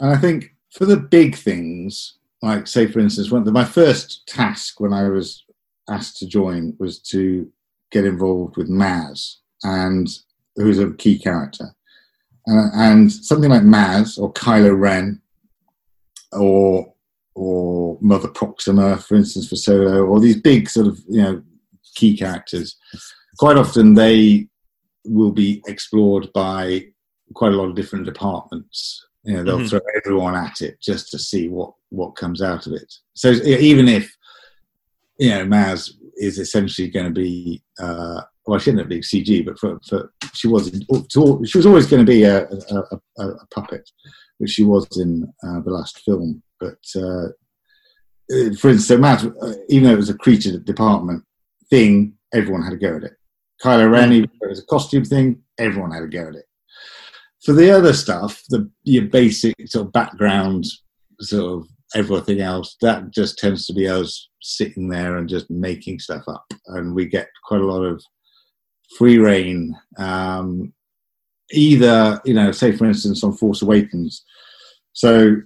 And 0.00 0.10
I 0.10 0.16
think 0.16 0.50
for 0.72 0.84
the 0.84 0.96
big 0.96 1.36
things, 1.36 2.18
like 2.42 2.66
say 2.66 2.86
for 2.86 3.00
instance, 3.00 3.30
when 3.30 3.44
the, 3.44 3.52
my 3.52 3.64
first 3.64 4.26
task 4.26 4.80
when 4.80 4.92
I 4.92 5.08
was 5.08 5.44
asked 5.88 6.18
to 6.18 6.26
join 6.26 6.74
was 6.78 7.00
to 7.00 7.50
get 7.90 8.04
involved 8.04 8.56
with 8.56 8.68
Maz, 8.68 9.36
and 9.62 10.08
who's 10.56 10.78
a 10.78 10.92
key 10.92 11.18
character. 11.18 11.74
Uh, 12.48 12.68
and 12.74 13.10
something 13.10 13.50
like 13.50 13.62
Maz 13.62 14.18
or 14.18 14.32
Kylo 14.32 14.78
Ren 14.78 15.20
or 16.32 16.92
or 17.34 17.98
Mother 18.00 18.28
Proxima, 18.28 18.96
for 18.98 19.16
instance, 19.16 19.48
for 19.48 19.56
Solo, 19.56 20.04
or 20.04 20.20
these 20.20 20.40
big 20.40 20.68
sort 20.68 20.86
of 20.86 21.00
you 21.08 21.22
know 21.22 21.42
key 21.94 22.16
characters. 22.16 22.76
Quite 23.38 23.56
often 23.56 23.94
they 23.94 24.48
will 25.04 25.32
be 25.32 25.62
explored 25.66 26.32
by 26.32 26.86
quite 27.34 27.52
a 27.52 27.56
lot 27.56 27.68
of 27.68 27.74
different 27.74 28.04
departments. 28.04 29.04
You 29.24 29.34
know, 29.34 29.44
they'll 29.44 29.58
mm-hmm. 29.58 29.66
throw 29.66 29.80
everyone 29.96 30.36
at 30.36 30.60
it 30.60 30.80
just 30.80 31.10
to 31.10 31.18
see 31.18 31.48
what 31.48 31.72
what 31.88 32.16
comes 32.16 32.42
out 32.42 32.66
of 32.66 32.74
it. 32.74 32.92
So 33.14 33.30
even 33.30 33.88
if 33.88 34.14
you 35.18 35.30
know 35.30 35.46
Maz 35.46 35.92
is 36.16 36.38
essentially 36.38 36.88
going 36.88 37.06
to 37.06 37.12
be 37.12 37.62
uh, 37.78 38.22
well, 38.46 38.58
she 38.58 38.70
ended 38.70 38.84
up 38.84 38.90
being 38.90 39.02
CG, 39.02 39.44
but 39.44 39.58
for, 39.58 39.80
for 39.88 40.12
she 40.34 40.48
was 40.48 40.70
she 41.48 41.58
was 41.58 41.66
always 41.66 41.86
going 41.86 42.04
to 42.04 42.10
be 42.10 42.24
a, 42.24 42.44
a, 42.44 42.98
a, 43.18 43.28
a, 43.28 43.46
puppet, 43.54 43.88
which 44.38 44.50
she 44.50 44.64
was 44.64 44.86
in 44.98 45.24
uh, 45.46 45.60
the 45.60 45.70
last 45.70 46.00
film. 46.00 46.42
But 46.60 46.78
uh, 46.96 47.28
for 48.58 48.68
instance, 48.68 48.86
so 48.86 48.98
Maz, 48.98 49.24
uh, 49.42 49.54
even 49.70 49.84
though 49.84 49.94
it 49.94 49.96
was 49.96 50.10
a 50.10 50.18
creature 50.18 50.58
department 50.58 51.24
thing, 51.70 52.14
everyone 52.34 52.62
had 52.62 52.74
a 52.74 52.76
go 52.76 52.96
at 52.96 53.04
it. 53.04 53.14
Kylo 53.62 53.90
Ren, 53.90 54.12
even 54.12 54.30
though 54.40 54.48
it 54.48 54.50
was 54.50 54.60
a 54.60 54.66
costume 54.66 55.04
thing, 55.04 55.42
everyone 55.58 55.92
had 55.92 56.02
a 56.02 56.08
go 56.08 56.28
at 56.28 56.34
it 56.34 56.44
for 57.44 57.52
the 57.52 57.70
other 57.70 57.92
stuff, 57.92 58.42
the 58.48 58.70
your 58.84 59.04
basic 59.04 59.54
sort 59.66 59.86
of 59.86 59.92
background, 59.92 60.64
sort 61.20 61.62
of 61.62 61.68
everything 61.94 62.40
else, 62.40 62.76
that 62.80 63.10
just 63.10 63.38
tends 63.38 63.66
to 63.66 63.72
be 63.72 63.88
us 63.88 64.28
sitting 64.42 64.88
there 64.88 65.16
and 65.16 65.28
just 65.28 65.50
making 65.50 65.98
stuff 65.98 66.22
up, 66.28 66.44
and 66.68 66.94
we 66.94 67.06
get 67.06 67.28
quite 67.44 67.60
a 67.60 67.66
lot 67.66 67.82
of 67.82 68.02
free 68.98 69.18
reign. 69.18 69.74
Um, 69.98 70.72
either, 71.52 72.20
you 72.24 72.34
know, 72.34 72.52
say 72.52 72.72
for 72.72 72.86
instance 72.86 73.22
on 73.22 73.32
Force 73.36 73.62
Awakens, 73.62 74.24
so 74.92 75.36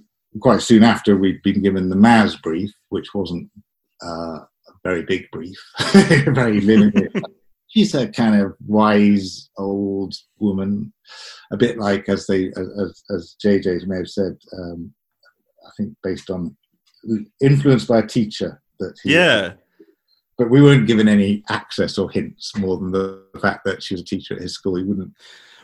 quite 0.41 0.61
soon 0.61 0.83
after 0.83 1.17
we'd 1.17 1.41
been 1.43 1.61
given 1.61 1.89
the 1.89 1.95
Maz 1.95 2.41
brief, 2.41 2.71
which 2.89 3.13
wasn't 3.13 3.49
uh, 4.03 4.39
a 4.39 4.71
very 4.83 5.03
big 5.03 5.25
brief, 5.31 5.57
very 6.33 6.61
limited 6.61 7.11
she's 7.69 7.93
a 7.93 8.07
kind 8.07 8.39
of 8.39 8.55
wise 8.67 9.49
old 9.57 10.13
woman, 10.39 10.91
a 11.51 11.57
bit 11.57 11.77
like 11.77 12.09
as 12.09 12.27
they 12.27 12.47
as 12.47 13.03
as 13.15 13.35
JJ 13.43 13.87
may 13.87 13.97
have 13.97 14.09
said. 14.09 14.37
Um, 14.57 14.93
I 15.65 15.69
think 15.77 15.95
based 16.03 16.29
on 16.29 16.55
influenced 17.41 17.87
by 17.87 17.99
a 17.99 18.07
teacher 18.07 18.61
that 18.79 18.95
he, 19.03 19.13
yeah. 19.13 19.53
But 20.37 20.49
we 20.49 20.61
weren't 20.61 20.87
given 20.87 21.07
any 21.07 21.43
access 21.49 21.97
or 21.97 22.09
hints 22.09 22.55
more 22.55 22.77
than 22.77 22.91
the 22.91 23.25
fact 23.41 23.65
that 23.65 23.83
she 23.83 23.93
was 23.93 24.01
a 24.01 24.05
teacher 24.05 24.35
at 24.35 24.41
his 24.41 24.53
school. 24.53 24.75
He 24.75 24.83
wouldn't. 24.83 25.13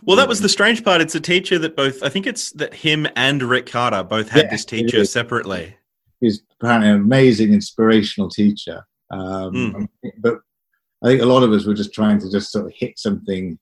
Well, 0.04 0.18
that 0.18 0.28
was 0.28 0.42
the 0.42 0.50
strange 0.50 0.84
part. 0.84 1.02
It's 1.02 1.16
a 1.16 1.22
teacher 1.22 1.58
that 1.60 1.76
both, 1.76 2.04
I 2.04 2.10
think 2.10 2.28
it's 2.28 2.52
that 2.52 2.74
him 2.74 3.08
and 3.16 3.42
Rick 3.42 3.68
Carter 3.68 4.04
both 4.04 4.30
had 4.30 4.44
yeah, 4.44 4.52
this 4.52 4.66
teacher 4.66 5.06
separately. 5.06 5.78
He's 6.20 6.44
apparently 6.60 6.90
an 6.90 6.98
amazing, 6.98 7.54
inspirational 7.54 8.30
teacher. 8.30 8.86
Um, 9.12 9.54
mm. 10.04 10.12
But 10.20 10.40
I 11.04 11.08
think 11.08 11.22
a 11.22 11.26
lot 11.26 11.44
of 11.44 11.52
us 11.52 11.66
were 11.66 11.74
just 11.74 11.94
trying 11.94 12.20
to 12.20 12.30
just 12.30 12.52
sort 12.52 12.66
of 12.66 12.74
hit 12.76 13.00
something 13.00 13.58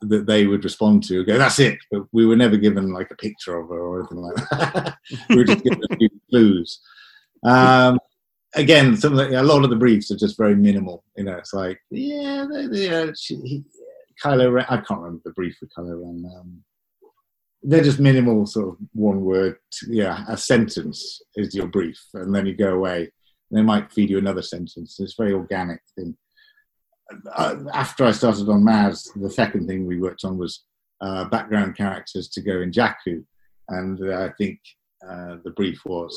that 0.00 0.26
they 0.26 0.46
would 0.46 0.64
respond 0.64 1.02
to. 1.04 1.24
Go, 1.24 1.38
that's 1.38 1.58
it. 1.58 1.78
But 1.90 2.04
we 2.12 2.26
were 2.26 2.36
never 2.36 2.56
given 2.56 2.92
like 2.92 3.10
a 3.10 3.16
picture 3.16 3.58
of 3.58 3.68
her 3.68 3.80
or 3.80 4.00
anything 4.00 4.18
like 4.18 4.36
that. 4.50 4.96
we 5.28 5.36
were 5.36 5.44
just 5.44 5.64
given 5.64 5.82
a 5.90 5.96
few 5.96 6.08
clues. 6.30 6.80
Um, 7.44 7.98
again, 8.54 8.96
some 8.96 9.14
the, 9.14 9.40
a 9.40 9.42
lot 9.42 9.64
of 9.64 9.70
the 9.70 9.76
briefs 9.76 10.10
are 10.10 10.16
just 10.16 10.36
very 10.36 10.54
minimal. 10.54 11.04
You 11.16 11.24
know, 11.24 11.36
it's 11.36 11.52
like, 11.52 11.80
yeah, 11.90 12.46
they, 12.50 12.88
uh, 12.88 13.12
she, 13.16 13.36
he, 13.36 13.64
Kylo 14.22 14.52
Ren. 14.52 14.66
I 14.68 14.76
can't 14.76 15.00
remember 15.00 15.22
the 15.24 15.32
brief 15.32 15.56
for 15.58 15.66
Kylo 15.66 16.00
Ren. 16.00 16.24
Um, 16.38 16.64
they're 17.62 17.84
just 17.84 18.00
minimal, 18.00 18.46
sort 18.46 18.68
of 18.68 18.76
one 18.92 19.20
word. 19.22 19.58
Yeah, 19.86 20.24
a 20.28 20.36
sentence 20.36 21.22
is 21.36 21.54
your 21.54 21.66
brief, 21.66 22.00
and 22.14 22.34
then 22.34 22.46
you 22.46 22.54
go 22.54 22.74
away. 22.74 23.12
They 23.50 23.62
might 23.62 23.92
feed 23.92 24.10
you 24.10 24.18
another 24.18 24.42
sentence. 24.42 24.98
It's 25.00 25.16
very 25.18 25.32
organic 25.32 25.80
thing. 25.96 26.16
Uh, 27.34 27.56
after 27.72 28.04
I 28.04 28.12
started 28.12 28.48
on 28.48 28.62
Maz, 28.62 29.08
the 29.20 29.30
second 29.30 29.66
thing 29.66 29.86
we 29.86 30.00
worked 30.00 30.24
on 30.24 30.38
was 30.38 30.64
uh, 31.00 31.24
background 31.26 31.76
characters 31.76 32.28
to 32.28 32.40
go 32.40 32.60
in 32.60 32.70
Jakku, 32.70 33.24
and 33.68 34.00
uh, 34.02 34.24
I 34.24 34.30
think 34.38 34.60
uh, 35.08 35.36
the 35.44 35.52
brief 35.56 35.80
was 35.84 36.14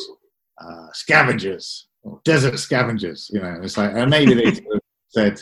uh, 0.61 0.87
scavengers 0.93 1.87
desert 2.23 2.59
scavengers. 2.59 3.29
You 3.33 3.41
know, 3.41 3.59
it's 3.61 3.77
like 3.77 3.91
and 3.93 4.09
maybe 4.09 4.33
they 4.33 4.59
said 5.09 5.41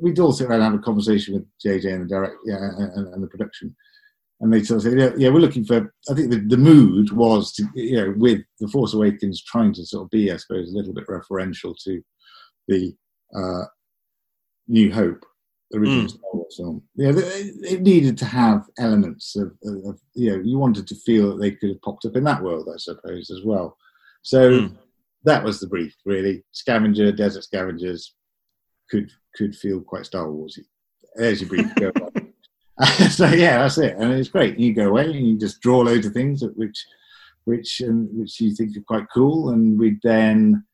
we'd 0.00 0.18
all 0.18 0.32
sit 0.32 0.48
around 0.48 0.60
and 0.60 0.72
have 0.72 0.80
a 0.80 0.84
conversation 0.84 1.34
with 1.34 1.46
JJ 1.64 1.92
and 1.92 2.02
the 2.04 2.08
direct 2.08 2.36
yeah, 2.44 2.56
and, 2.56 3.14
and 3.14 3.22
the 3.22 3.28
production, 3.28 3.74
and 4.40 4.52
they 4.52 4.62
sort 4.62 4.84
of 4.84 4.92
say, 4.92 4.98
yeah, 4.98 5.10
yeah, 5.16 5.28
we're 5.30 5.40
looking 5.40 5.64
for. 5.64 5.92
I 6.10 6.14
think 6.14 6.30
the, 6.30 6.38
the 6.38 6.56
mood 6.56 7.12
was 7.12 7.52
to 7.54 7.66
you 7.74 7.96
know 7.96 8.14
with 8.16 8.40
the 8.60 8.68
Force 8.68 8.94
Awakens 8.94 9.42
trying 9.42 9.72
to 9.74 9.86
sort 9.86 10.04
of 10.04 10.10
be, 10.10 10.30
I 10.30 10.36
suppose, 10.36 10.72
a 10.72 10.76
little 10.76 10.94
bit 10.94 11.06
referential 11.06 11.74
to 11.84 12.02
the 12.68 12.94
uh, 13.34 13.64
New 14.68 14.92
Hope, 14.92 15.24
the 15.70 15.78
original 15.78 16.04
mm. 16.04 16.10
Star 16.10 16.30
Wars 16.32 16.54
film. 16.56 16.82
Yeah, 16.94 17.12
it 17.14 17.82
needed 17.82 18.16
to 18.18 18.24
have 18.24 18.66
elements 18.78 19.34
of, 19.36 19.52
of, 19.64 19.84
of, 19.86 20.00
you 20.14 20.30
know, 20.30 20.42
you 20.42 20.58
wanted 20.58 20.86
to 20.88 20.94
feel 20.94 21.30
that 21.30 21.40
they 21.40 21.52
could 21.52 21.70
have 21.70 21.82
popped 21.82 22.04
up 22.04 22.16
in 22.16 22.24
that 22.24 22.42
world, 22.42 22.68
I 22.72 22.78
suppose, 22.78 23.30
as 23.30 23.44
well. 23.44 23.76
So 24.22 24.50
mm. 24.50 24.78
that 25.24 25.42
was 25.42 25.60
the 25.60 25.66
brief, 25.66 25.94
really. 26.04 26.44
Scavenger, 26.52 27.12
desert 27.12 27.44
scavengers 27.44 28.14
could 28.90 29.10
could 29.34 29.54
feel 29.54 29.80
quite 29.80 30.06
Star 30.06 30.26
Warsy. 30.26 30.64
There's 31.16 31.40
your 31.40 31.48
brief. 31.48 31.66
so 33.10 33.26
yeah, 33.26 33.58
that's 33.58 33.78
it, 33.78 33.96
and 33.96 34.12
it's 34.12 34.28
great. 34.28 34.58
You 34.58 34.72
go 34.72 34.88
away 34.88 35.06
and 35.06 35.26
you 35.26 35.36
just 35.36 35.60
draw 35.60 35.80
loads 35.80 36.06
of 36.06 36.12
things 36.12 36.44
which 36.54 36.84
which 37.44 37.82
um, 37.82 38.08
which 38.12 38.40
you 38.40 38.54
think 38.54 38.76
are 38.76 38.82
quite 38.82 39.06
cool, 39.12 39.50
and 39.50 39.78
we 39.78 39.98
then. 40.02 40.64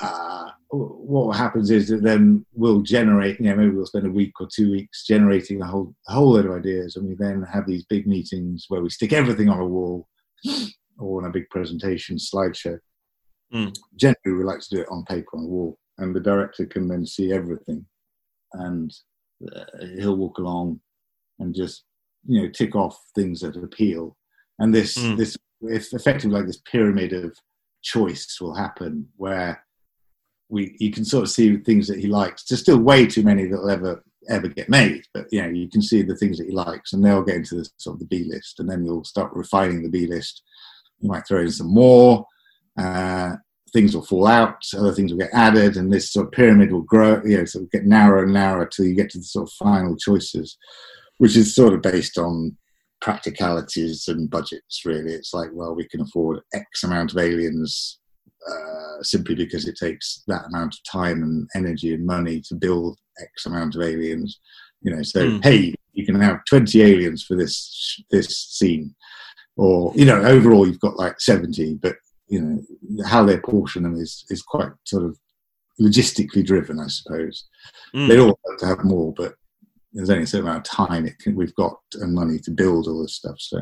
Uh, 0.00 0.50
what 0.70 1.36
happens 1.36 1.70
is 1.70 1.88
that 1.88 2.02
then 2.02 2.44
we'll 2.52 2.82
generate, 2.82 3.40
you 3.40 3.46
know, 3.46 3.56
maybe 3.56 3.70
we'll 3.70 3.86
spend 3.86 4.06
a 4.06 4.10
week 4.10 4.32
or 4.40 4.48
two 4.54 4.70
weeks 4.70 5.06
generating 5.06 5.62
a 5.62 5.66
whole 5.66 5.94
a 6.08 6.12
whole 6.12 6.32
load 6.32 6.46
of 6.46 6.52
ideas, 6.52 6.96
and 6.96 7.08
we 7.08 7.14
then 7.14 7.42
have 7.42 7.66
these 7.66 7.84
big 7.84 8.06
meetings 8.06 8.66
where 8.68 8.82
we 8.82 8.90
stick 8.90 9.12
everything 9.12 9.48
on 9.48 9.60
a 9.60 9.66
wall 9.66 10.06
or 10.98 11.22
on 11.22 11.28
a 11.28 11.32
big 11.32 11.48
presentation 11.50 12.16
slideshow. 12.16 12.78
Mm. 13.52 13.74
Generally, 13.96 14.38
we 14.38 14.44
like 14.44 14.60
to 14.60 14.76
do 14.76 14.80
it 14.82 14.88
on 14.90 15.04
paper 15.04 15.28
on 15.34 15.44
a 15.44 15.48
wall, 15.48 15.78
and 15.96 16.14
the 16.14 16.20
director 16.20 16.66
can 16.66 16.86
then 16.86 17.06
see 17.06 17.32
everything, 17.32 17.86
and 18.52 18.94
uh, 19.56 19.64
he'll 19.96 20.16
walk 20.16 20.38
along 20.38 20.80
and 21.38 21.54
just 21.54 21.84
you 22.26 22.42
know 22.42 22.48
tick 22.50 22.76
off 22.76 23.00
things 23.14 23.40
that 23.40 23.56
appeal, 23.56 24.16
and 24.58 24.74
this 24.74 24.98
mm. 24.98 25.16
this 25.16 25.36
it's 25.62 25.94
effectively 25.94 26.36
like 26.36 26.46
this 26.46 26.60
pyramid 26.70 27.12
of 27.12 27.36
choice 27.82 28.38
will 28.40 28.54
happen 28.54 29.08
where 29.16 29.64
we 30.48 30.74
you 30.78 30.90
can 30.90 31.04
sort 31.04 31.24
of 31.24 31.30
see 31.30 31.56
things 31.58 31.86
that 31.88 31.98
he 31.98 32.06
likes. 32.06 32.44
There's 32.44 32.60
still 32.60 32.78
way 32.78 33.06
too 33.06 33.22
many 33.22 33.46
that'll 33.46 33.70
ever 33.70 34.02
ever 34.28 34.48
get 34.48 34.68
made, 34.68 35.04
but 35.14 35.26
you 35.30 35.42
know 35.42 35.48
you 35.48 35.68
can 35.68 35.82
see 35.82 36.02
the 36.02 36.16
things 36.16 36.38
that 36.38 36.46
he 36.46 36.52
likes, 36.52 36.92
and 36.92 37.04
they'll 37.04 37.22
get 37.22 37.36
into 37.36 37.56
the 37.56 37.68
sort 37.76 37.94
of 37.94 38.00
the 38.00 38.06
B 38.06 38.24
list, 38.24 38.60
and 38.60 38.68
then 38.68 38.84
you'll 38.84 39.04
start 39.04 39.32
refining 39.32 39.82
the 39.82 39.88
B 39.88 40.06
list. 40.06 40.42
You 41.00 41.08
might 41.08 41.26
throw 41.26 41.40
in 41.40 41.50
some 41.50 41.72
more. 41.72 42.26
Uh, 42.78 43.36
things 43.72 43.94
will 43.94 44.04
fall 44.04 44.26
out, 44.26 44.64
other 44.74 44.92
things 44.92 45.12
will 45.12 45.18
get 45.18 45.30
added, 45.32 45.76
and 45.76 45.92
this 45.92 46.12
sort 46.12 46.26
of 46.26 46.32
pyramid 46.32 46.72
will 46.72 46.82
grow. 46.82 47.22
You 47.24 47.38
know, 47.38 47.44
sort 47.44 47.64
of 47.64 47.70
get 47.70 47.84
narrower 47.84 48.24
and 48.24 48.32
narrower 48.32 48.66
till 48.66 48.86
you 48.86 48.94
get 48.94 49.10
to 49.10 49.18
the 49.18 49.24
sort 49.24 49.48
of 49.48 49.52
final 49.52 49.96
choices, 49.96 50.56
which 51.18 51.36
is 51.36 51.54
sort 51.54 51.74
of 51.74 51.82
based 51.82 52.18
on 52.18 52.56
practicalities 53.00 54.08
and 54.08 54.30
budgets. 54.30 54.84
Really, 54.84 55.12
it's 55.12 55.34
like, 55.34 55.50
well, 55.52 55.74
we 55.74 55.86
can 55.88 56.00
afford 56.00 56.40
X 56.54 56.84
amount 56.84 57.12
of 57.12 57.18
aliens 57.18 57.98
uh, 58.50 59.02
simply 59.02 59.34
because 59.34 59.66
it 59.66 59.76
takes 59.76 60.22
that 60.26 60.44
amount 60.46 60.74
of 60.74 60.80
time 60.90 61.22
and 61.22 61.48
energy 61.54 61.94
and 61.94 62.06
money 62.06 62.40
to 62.48 62.54
build 62.54 62.98
X 63.20 63.46
amount 63.46 63.74
of 63.74 63.82
aliens. 63.82 64.38
You 64.82 64.94
know, 64.94 65.02
so 65.02 65.28
Hmm. 65.28 65.40
hey, 65.40 65.74
you 65.92 66.06
can 66.06 66.20
have 66.20 66.44
twenty 66.48 66.82
aliens 66.82 67.24
for 67.24 67.36
this 67.36 68.00
this 68.10 68.38
scene, 68.38 68.94
or 69.56 69.92
you 69.96 70.04
know, 70.04 70.22
overall 70.22 70.66
you've 70.66 70.80
got 70.80 70.96
like 70.96 71.20
seventy, 71.20 71.74
but 71.74 71.96
you 72.28 72.40
know 72.40 73.04
how 73.06 73.24
they 73.24 73.38
portion 73.38 73.82
them 73.82 73.96
is 73.96 74.24
is 74.30 74.42
quite 74.42 74.70
sort 74.84 75.04
of 75.04 75.18
logistically 75.80 76.44
driven, 76.44 76.78
I 76.80 76.86
suppose. 76.88 77.46
Mm. 77.94 78.08
They'd 78.08 78.18
all 78.18 78.38
like 78.48 78.58
to 78.58 78.66
have 78.66 78.84
more, 78.84 79.12
but 79.14 79.34
there's 79.92 80.10
only 80.10 80.24
a 80.24 80.26
certain 80.26 80.46
amount 80.46 80.68
of 80.68 80.72
time 80.72 81.06
it 81.06 81.18
can, 81.18 81.34
we've 81.34 81.54
got 81.54 81.78
and 81.94 82.14
money 82.14 82.38
to 82.40 82.50
build 82.50 82.86
all 82.86 83.02
this 83.02 83.14
stuff. 83.14 83.36
So 83.38 83.60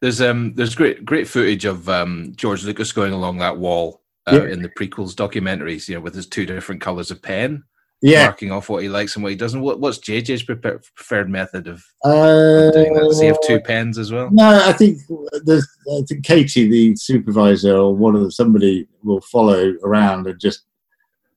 There's 0.00 0.20
um 0.20 0.54
there's 0.54 0.74
great 0.74 1.04
great 1.04 1.28
footage 1.28 1.64
of 1.64 1.88
um 1.88 2.32
George 2.36 2.64
Lucas 2.64 2.90
going 2.90 3.12
along 3.12 3.38
that 3.38 3.58
wall 3.58 4.02
uh, 4.32 4.44
Yeah. 4.44 4.52
in 4.52 4.62
the 4.62 4.68
prequels 4.68 5.14
documentaries, 5.14 5.88
you 5.88 5.94
know, 5.94 6.00
with 6.00 6.14
his 6.14 6.26
two 6.26 6.46
different 6.46 6.80
colors 6.80 7.10
of 7.10 7.20
pen, 7.22 7.64
yeah, 8.00 8.26
marking 8.26 8.52
off 8.52 8.68
what 8.68 8.82
he 8.82 8.88
likes 8.88 9.16
and 9.16 9.22
what 9.22 9.30
he 9.30 9.36
doesn't. 9.36 9.60
What, 9.60 9.80
what's 9.80 9.98
JJ's 9.98 10.42
preferred 10.44 11.28
method 11.28 11.66
of 11.66 11.82
uh, 12.04 12.70
doing 12.70 12.94
that? 12.94 13.04
Does 13.08 13.20
he 13.20 13.26
have 13.26 13.38
two 13.44 13.60
pens 13.60 13.98
as 13.98 14.12
well? 14.12 14.28
No, 14.30 14.62
I 14.64 14.72
think 14.72 14.98
there's. 15.44 15.66
I 15.92 16.02
think 16.08 16.24
Katie, 16.24 16.68
the 16.68 16.94
supervisor, 16.96 17.76
or 17.76 17.94
one 17.96 18.14
of 18.14 18.22
the 18.22 18.30
somebody 18.30 18.86
will 19.02 19.20
follow 19.22 19.74
around 19.82 20.26
and 20.28 20.38
just 20.40 20.62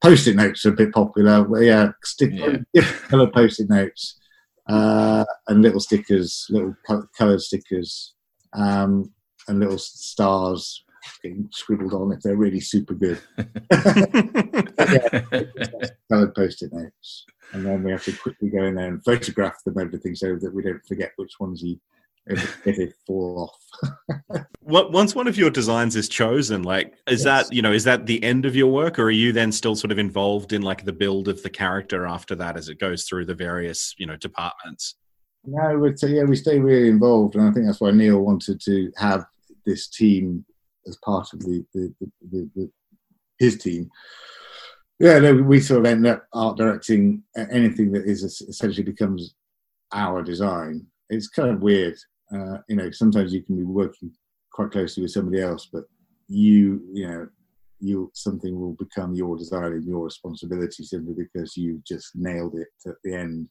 post-it 0.04 0.36
notes 0.36 0.66
are 0.66 0.70
a 0.70 0.74
bit 0.74 0.92
popular. 0.94 1.44
Well, 1.44 1.62
yeah, 1.64 1.92
stick 2.04 2.32
Yeah. 2.34 2.58
different 2.74 3.10
color 3.10 3.28
post-it 3.28 3.70
notes 3.70 4.20
uh, 4.68 5.26
and 5.48 5.62
little 5.64 5.80
stickers, 5.80 6.46
little 6.50 6.76
colored 7.18 7.42
stickers, 7.42 8.14
um, 8.54 9.12
and 9.48 9.60
little 9.60 9.78
stars 9.80 10.84
scribbled 11.52 11.94
on 11.94 12.12
if 12.12 12.22
they're 12.22 12.36
really 12.36 12.60
super 12.60 12.94
good. 12.94 13.20
Colored 16.12 16.36
post-it 16.36 16.74
notes, 16.74 17.26
and 17.54 17.66
then 17.66 17.84
we 17.84 17.92
have 17.92 18.04
to 18.06 18.12
quickly 18.14 18.50
go 18.50 18.64
in 18.64 18.76
there 18.76 18.88
and 18.88 19.04
photograph 19.04 19.64
them 19.64 19.78
everything 19.80 20.16
so 20.16 20.36
that 20.36 20.54
we 20.54 20.64
don't 20.64 20.86
forget 20.86 21.12
which 21.18 21.34
ones 21.40 21.62
he 21.62 21.80
if, 22.28 22.68
if 22.68 22.78
they 22.78 22.92
fall 23.06 23.50
off. 23.50 24.38
What, 24.64 24.92
once 24.92 25.16
one 25.16 25.28
of 25.28 25.38
your 25.38 25.50
designs 25.50 25.96
is 25.96 26.08
chosen, 26.08 26.62
like, 26.62 26.94
is 27.08 27.26
Yes. 27.26 27.48
that 27.48 27.54
you 27.54 27.64
know, 27.64 27.74
is 27.74 27.84
that 27.86 28.06
the 28.06 28.24
end 28.24 28.46
of 28.46 28.56
your 28.56 28.72
work, 28.72 29.00
or 29.00 29.06
are 29.06 29.12
you 29.12 29.34
then 29.34 29.52
still 29.52 29.76
sort 29.76 29.92
of 29.92 29.98
involved 29.98 30.54
in 30.54 30.62
like 30.62 30.86
the 30.86 30.94
build 30.94 31.28
of 31.28 31.42
the 31.42 31.50
character 31.50 32.06
after 32.06 32.36
that 32.36 32.56
as 32.56 32.70
it 32.70 32.80
goes 32.80 33.04
through 33.04 33.26
the 33.26 33.34
various 33.34 33.96
you 33.98 34.06
know 34.06 34.16
departments? 34.16 34.96
No, 35.44 35.80
we 35.80 35.98
so 35.98 36.08
uh, 36.08 36.12
yeah, 36.12 36.24
we 36.24 36.36
stay 36.36 36.60
really 36.60 36.90
involved, 36.90 37.36
and 37.36 37.50
I 37.50 37.52
think 37.52 37.66
that's 37.66 37.82
why 37.82 37.92
Neal 37.92 38.20
wanted 38.20 38.62
to 38.62 38.92
have 38.98 39.26
this 39.66 39.90
team 39.90 40.46
as 40.88 40.98
part 41.04 41.34
of 41.34 41.40
the 41.40 41.66
the, 41.74 41.94
the, 42.00 42.50
the, 42.56 42.72
his 43.40 43.58
team. 43.58 43.90
Yeah, 45.00 45.18
no, 45.20 45.36
we 45.36 45.60
sort 45.60 45.80
of 45.80 45.86
end 45.88 46.06
up 46.06 46.26
art 46.34 46.58
directing 46.58 47.24
anything 47.36 47.92
that 47.94 48.06
is 48.06 48.24
essentially 48.24 48.84
becomes 48.84 49.34
our 49.92 50.22
design. 50.22 50.86
It's 51.10 51.28
kind 51.28 51.50
of 51.50 51.62
weird, 51.62 51.98
uh, 52.34 52.58
you 52.70 52.76
know. 52.76 52.92
Sometimes 52.92 53.34
you 53.34 53.42
can 53.42 53.58
be 53.58 53.64
working 53.64 54.12
quite 54.54 54.72
closely 54.72 55.02
with 55.02 55.12
somebody 55.12 55.42
else, 55.42 55.68
but 55.74 55.86
you, 56.28 56.82
you 56.94 57.08
know, 57.08 57.28
you 57.80 58.12
something 58.14 58.60
will 58.60 58.74
become 58.74 59.16
your 59.16 59.36
design 59.38 59.74
and 59.74 59.84
your 59.84 60.06
responsibility 60.06 60.84
simply 60.84 61.16
because 61.16 61.58
you 61.58 61.82
just 61.86 62.12
nailed 62.16 62.56
it 62.56 62.68
at 62.86 62.96
the 63.04 63.16
end 63.16 63.50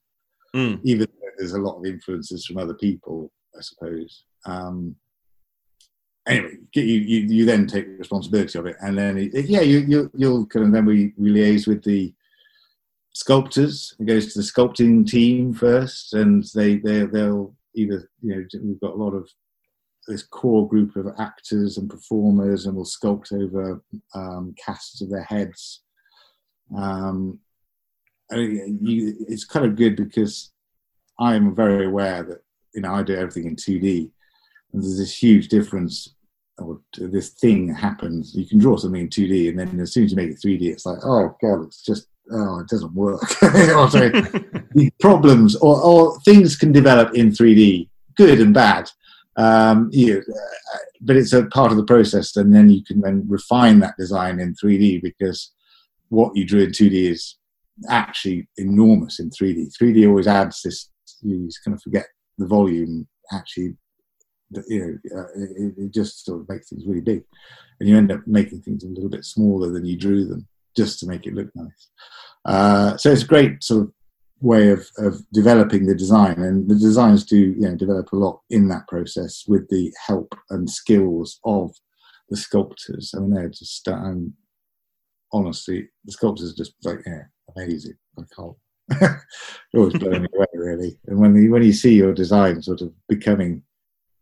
Mm. 0.55 0.81
even 0.83 1.07
though 1.21 1.29
there's 1.37 1.53
a 1.53 1.61
lot 1.61 1.77
of 1.77 1.85
influences 1.85 2.45
from 2.45 2.57
other 2.57 2.73
people, 2.73 3.31
I 3.57 3.61
suppose. 3.61 4.25
Um, 4.45 4.95
anyway, 6.27 6.57
you, 6.73 6.83
you 6.83 7.19
you 7.19 7.45
then 7.45 7.67
take 7.67 7.87
responsibility 7.97 8.57
of 8.57 8.65
it, 8.65 8.77
and 8.81 8.97
then 8.97 9.17
it, 9.17 9.45
yeah, 9.45 9.61
you 9.61 9.79
you 9.79 10.11
you'll 10.15 10.45
kind 10.45 10.65
of 10.65 10.71
then 10.71 10.85
we, 10.85 11.13
we 11.17 11.31
liaise 11.31 11.67
with 11.67 11.83
the 11.83 12.13
sculptors. 13.13 13.95
It 13.99 14.05
goes 14.05 14.33
to 14.33 14.39
the 14.39 14.45
sculpting 14.45 15.07
team 15.07 15.53
first, 15.53 16.13
and 16.13 16.43
they 16.55 16.77
they 16.77 17.05
they'll 17.05 17.55
either 17.75 18.09
you 18.21 18.35
know 18.35 18.45
we've 18.63 18.81
got 18.81 18.93
a 18.93 19.03
lot 19.03 19.13
of 19.13 19.29
this 20.07 20.23
core 20.23 20.67
group 20.67 20.95
of 20.95 21.07
actors 21.19 21.77
and 21.77 21.89
performers, 21.89 22.65
and 22.65 22.75
we'll 22.75 22.85
sculpt 22.85 23.33
over 23.33 23.81
um, 24.15 24.55
casts 24.63 25.01
of 25.01 25.09
their 25.09 25.23
heads. 25.23 25.81
Um, 26.75 27.39
you, 28.31 29.15
it's 29.27 29.45
kind 29.45 29.65
of 29.65 29.75
good 29.75 29.95
because 29.95 30.51
I'm 31.19 31.53
very 31.53 31.85
aware 31.85 32.23
that 32.23 32.43
you 32.73 32.81
know 32.81 32.93
I 32.93 33.03
do 33.03 33.15
everything 33.15 33.45
in 33.45 33.55
2D, 33.55 33.99
and 33.99 34.11
there's 34.73 34.97
this 34.97 35.21
huge 35.21 35.47
difference. 35.47 36.15
Or 36.57 36.79
this 36.97 37.29
thing 37.29 37.73
happens. 37.73 38.35
You 38.35 38.45
can 38.45 38.59
draw 38.59 38.77
something 38.77 39.01
in 39.01 39.09
2D, 39.09 39.49
and 39.49 39.59
then 39.59 39.79
as 39.79 39.93
soon 39.93 40.03
as 40.03 40.11
you 40.11 40.17
make 40.17 40.29
it 40.29 40.41
3D, 40.45 40.63
it's 40.63 40.85
like, 40.85 40.99
oh 41.03 41.35
god, 41.41 41.63
it's 41.63 41.83
just 41.83 42.07
oh, 42.31 42.59
it 42.59 42.67
doesn't 42.67 42.93
work. 42.93 43.21
or 43.43 43.89
sorry, 43.89 44.09
the 44.75 44.91
problems 44.99 45.55
or, 45.55 45.81
or 45.81 46.19
things 46.21 46.55
can 46.55 46.71
develop 46.71 47.15
in 47.15 47.31
3D, 47.31 47.89
good 48.15 48.39
and 48.39 48.53
bad. 48.53 48.89
Um, 49.37 49.89
you 49.91 50.15
know, 50.15 50.19
uh, 50.19 50.77
but 51.01 51.15
it's 51.15 51.33
a 51.33 51.45
part 51.45 51.71
of 51.71 51.77
the 51.77 51.85
process, 51.85 52.35
and 52.35 52.53
then 52.53 52.69
you 52.69 52.83
can 52.83 53.01
then 53.01 53.23
refine 53.27 53.79
that 53.79 53.97
design 53.97 54.39
in 54.39 54.53
3D 54.53 55.01
because 55.01 55.51
what 56.09 56.35
you 56.35 56.45
drew 56.45 56.63
in 56.63 56.71
2D 56.71 57.11
is 57.11 57.37
actually 57.89 58.47
enormous 58.57 59.19
in 59.19 59.29
3D. 59.29 59.71
3D 59.81 60.07
always 60.07 60.27
adds 60.27 60.61
this. 60.61 60.89
You 61.21 61.45
just 61.45 61.63
kind 61.63 61.75
of 61.75 61.81
forget 61.81 62.07
the 62.37 62.45
volume. 62.45 63.07
Actually, 63.31 63.75
you 64.67 64.79
know, 64.79 65.19
uh, 65.19 65.27
it, 65.35 65.73
it 65.77 65.93
just 65.93 66.25
sort 66.25 66.41
of 66.41 66.49
makes 66.49 66.69
things 66.69 66.85
really 66.85 67.01
big, 67.01 67.23
and 67.79 67.89
you 67.89 67.97
end 67.97 68.11
up 68.11 68.21
making 68.25 68.61
things 68.61 68.83
a 68.83 68.87
little 68.87 69.09
bit 69.09 69.25
smaller 69.25 69.71
than 69.71 69.85
you 69.85 69.97
drew 69.97 70.25
them 70.25 70.47
just 70.75 70.99
to 70.99 71.07
make 71.07 71.25
it 71.25 71.33
look 71.33 71.49
nice. 71.55 71.89
Uh, 72.45 72.97
so 72.97 73.11
it's 73.11 73.23
a 73.23 73.27
great 73.27 73.63
sort 73.63 73.83
of 73.83 73.93
way 74.41 74.69
of, 74.69 74.87
of 74.97 75.21
developing 75.31 75.85
the 75.85 75.95
design, 75.95 76.41
and 76.41 76.69
the 76.69 76.75
designs 76.75 77.25
do 77.25 77.37
you 77.37 77.61
know 77.61 77.75
develop 77.75 78.11
a 78.11 78.15
lot 78.15 78.41
in 78.49 78.67
that 78.67 78.87
process 78.87 79.43
with 79.47 79.67
the 79.69 79.93
help 80.07 80.33
and 80.49 80.69
skills 80.69 81.39
of 81.45 81.71
the 82.29 82.37
sculptors. 82.37 83.13
I 83.15 83.19
mean, 83.19 83.33
they're 83.33 83.49
just 83.49 83.87
um, 83.87 84.33
honestly, 85.31 85.89
the 86.05 86.11
sculptors 86.11 86.53
are 86.53 86.57
just 86.57 86.73
like 86.83 86.99
yeah, 87.05 87.23
amazing. 87.55 87.95
I 88.17 88.23
can't. 88.35 88.55
Always 89.75 89.93
blowing 89.93 90.23
me 90.23 90.27
away, 90.35 90.47
really. 90.53 90.97
And 91.07 91.19
when 91.19 91.35
you, 91.35 91.51
when 91.51 91.63
you 91.63 91.73
see 91.73 91.95
your 91.95 92.13
design 92.13 92.61
sort 92.61 92.81
of 92.81 92.91
becoming, 93.07 93.63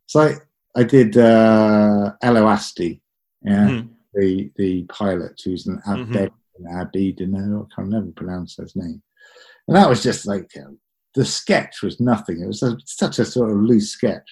it's 0.10 0.16
like 0.16 0.38
I 0.76 0.82
did 0.84 1.18
uh, 1.18 2.14
Ello 2.24 2.46
Asty, 2.46 3.00
yeah, 3.44 3.70
Mhm. 3.70 3.90
the 4.16 4.52
the 4.56 4.84
pilot 4.86 5.40
who's 5.46 5.68
an. 5.68 5.80
Abed 5.86 6.32
Abedino, 6.74 7.68
I 7.72 7.76
can 7.76 7.90
never 7.92 8.08
pronounce 8.16 8.56
his 8.58 8.76
name. 8.76 9.02
And 9.68 9.78
that 9.78 9.88
was 9.88 10.02
just 10.02 10.26
like 10.26 10.50
um, 10.58 10.80
the 11.14 11.24
sketch 11.24 11.84
was 11.84 12.00
nothing. 12.00 12.42
It 12.42 12.48
was 12.48 12.64
a, 12.64 12.76
such 12.86 13.20
a 13.20 13.26
sort 13.26 13.52
of 13.52 13.58
loose 13.58 13.92
sketch. 13.92 14.28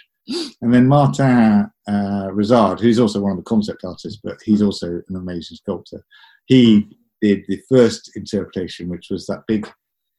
And 0.62 0.74
then 0.74 0.88
Martin 0.88 1.70
uh, 1.88 2.28
Rezard, 2.32 2.80
who's 2.82 3.00
also 3.00 3.22
one 3.22 3.32
of 3.32 3.38
the 3.38 3.44
concept 3.44 3.86
artists, 3.86 4.20
but 4.22 4.38
he's 4.44 4.62
also 4.62 5.02
an 5.08 5.16
amazing 5.16 5.58
sculptor. 5.58 6.04
He 6.48 6.98
did 7.22 7.44
the 7.48 7.62
first 7.70 8.12
interpretation, 8.18 8.90
which 8.90 9.08
was 9.10 9.26
that 9.28 9.44
big 9.48 9.70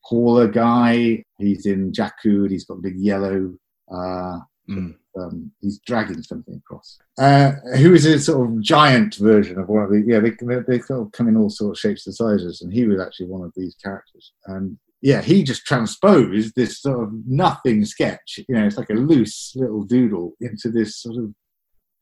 hauler 0.03 0.49
guy. 0.49 1.23
He's 1.37 1.67
in 1.67 1.93
Jakku, 1.93 2.43
and 2.45 2.51
he's 2.51 2.65
got 2.65 2.79
a 2.79 2.83
big 2.83 2.97
yellow 2.97 3.55
uh, 3.93 4.39
Mm. 4.71 4.97
Um, 5.19 5.51
he's 5.61 5.79
dragging 5.81 6.23
something 6.23 6.57
across. 6.57 6.99
Uh, 7.19 7.53
who 7.77 7.95
is 7.95 8.05
a 8.07 8.19
sort 8.19 8.49
of 8.49 8.61
giant 8.61 9.17
version 9.17 9.59
of 9.59 9.69
one 9.69 9.83
of 9.83 9.91
the 9.91 10.05
yeah 10.07 10.21
they 10.21 10.31
they, 10.31 10.61
they 10.67 10.81
sort 10.81 11.01
of 11.01 11.13
come 11.13 11.29
in 11.29 11.37
all 11.37 11.51
sorts 11.51 11.79
of 11.79 11.81
shapes 11.81 12.07
and 12.07 12.15
sizes, 12.15 12.63
and 12.63 12.73
he 12.73 12.87
was 12.87 13.01
actually 13.01 13.27
one 13.27 13.43
of 13.43 13.53
these 13.57 13.75
characters. 13.83 14.33
And 14.47 14.79
yeah, 15.01 15.23
he 15.23 15.43
just 15.43 15.65
transposed 15.65 16.55
this 16.55 16.81
sort 16.81 17.03
of 17.03 17.11
nothing 17.27 17.85
sketch. 17.85 18.41
You 18.49 18.55
know, 18.55 18.67
it's 18.67 18.77
like 18.77 18.91
a 18.91 18.95
loose 18.95 19.53
little 19.55 19.83
doodle 19.83 20.33
into 20.41 20.71
this 20.71 20.97
sort 20.97 21.17
of 21.17 21.33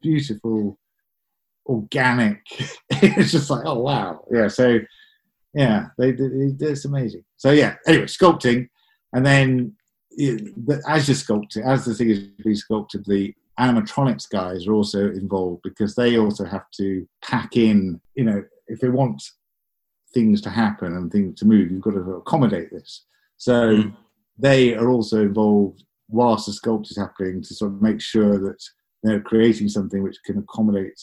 beautiful, 0.02 0.79
organic. 1.66 2.40
it's 2.90 3.33
just 3.33 3.50
like 3.50 3.64
oh 3.64 3.81
wow, 3.81 4.24
yeah. 4.31 4.48
So 4.48 4.81
yeah, 5.55 5.86
they 5.99 6.12
did 6.12 6.61
it's 6.61 6.84
amazing. 6.84 7.24
So 7.36 7.51
yeah, 7.51 7.76
anyway, 7.86 8.07
sculpting, 8.07 8.68
and 9.12 9.24
then 9.24 9.76
it- 10.16 10.54
as 10.88 11.08
you 11.08 11.14
sculpt 11.14 11.56
as 11.58 11.84
the 11.84 11.94
thing 11.94 12.10
is 12.10 12.20
being 12.42 12.56
sculpted, 12.56 13.04
the 13.04 13.34
animatronics 13.58 14.28
guys 14.28 14.66
are 14.66 14.72
also 14.74 15.10
involved 15.10 15.62
because 15.62 15.94
they 15.94 16.18
also 16.18 16.44
have 16.44 16.70
to 16.72 17.06
pack 17.22 17.56
in, 17.56 18.00
you 18.14 18.24
know, 18.24 18.42
if 18.68 18.80
they 18.80 18.88
want 18.88 19.22
things 20.12 20.40
to 20.42 20.50
happen 20.50 20.94
and 20.96 21.10
things 21.10 21.38
to 21.38 21.46
move, 21.46 21.70
you've 21.70 21.82
got 21.82 21.92
to 21.92 22.14
accommodate 22.16 22.70
this. 22.70 23.06
So 23.36 23.76
Mm. 23.76 23.96
they 24.38 24.74
are 24.74 24.88
also 24.88 25.22
involved 25.22 25.84
whilst 26.08 26.46
the 26.46 26.52
sculpt 26.52 26.90
is 26.90 26.96
happening 26.96 27.42
to 27.42 27.54
sort 27.54 27.72
of 27.72 27.82
make 27.82 28.00
sure 28.00 28.38
that 28.38 28.62
they're 29.02 29.20
creating 29.20 29.68
something 29.68 30.02
which 30.02 30.18
can 30.24 30.38
accommodate. 30.38 30.98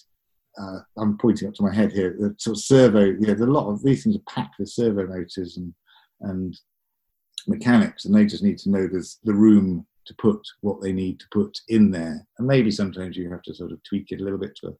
Uh, 0.57 0.79
I'm 0.97 1.17
pointing 1.17 1.47
up 1.47 1.53
to 1.55 1.63
my 1.63 1.73
head 1.73 1.91
here. 1.91 2.15
The 2.19 2.35
sort 2.37 2.57
of 2.57 2.63
servo, 2.63 3.01
you 3.05 3.19
know, 3.21 3.33
there's 3.33 3.41
a 3.41 3.45
lot 3.59 3.69
of 3.69 3.81
these 3.83 4.03
things 4.03 4.15
are 4.15 4.19
packed 4.35 4.59
with 4.59 4.69
servo 4.69 5.07
motors 5.07 5.57
and 5.57 5.73
and 6.21 6.57
mechanics, 7.47 8.05
and 8.05 8.15
they 8.15 8.25
just 8.25 8.43
need 8.43 8.57
to 8.59 8.69
know 8.69 8.87
there's 8.87 9.19
the 9.23 9.33
room 9.33 9.85
to 10.05 10.13
put 10.15 10.45
what 10.61 10.81
they 10.81 10.91
need 10.91 11.19
to 11.19 11.25
put 11.31 11.57
in 11.69 11.91
there. 11.91 12.25
And 12.37 12.47
maybe 12.47 12.71
sometimes 12.71 13.15
you 13.15 13.29
have 13.31 13.41
to 13.43 13.55
sort 13.55 13.71
of 13.71 13.81
tweak 13.83 14.11
it 14.11 14.21
a 14.21 14.23
little 14.23 14.39
bit 14.39 14.55
to 14.57 14.75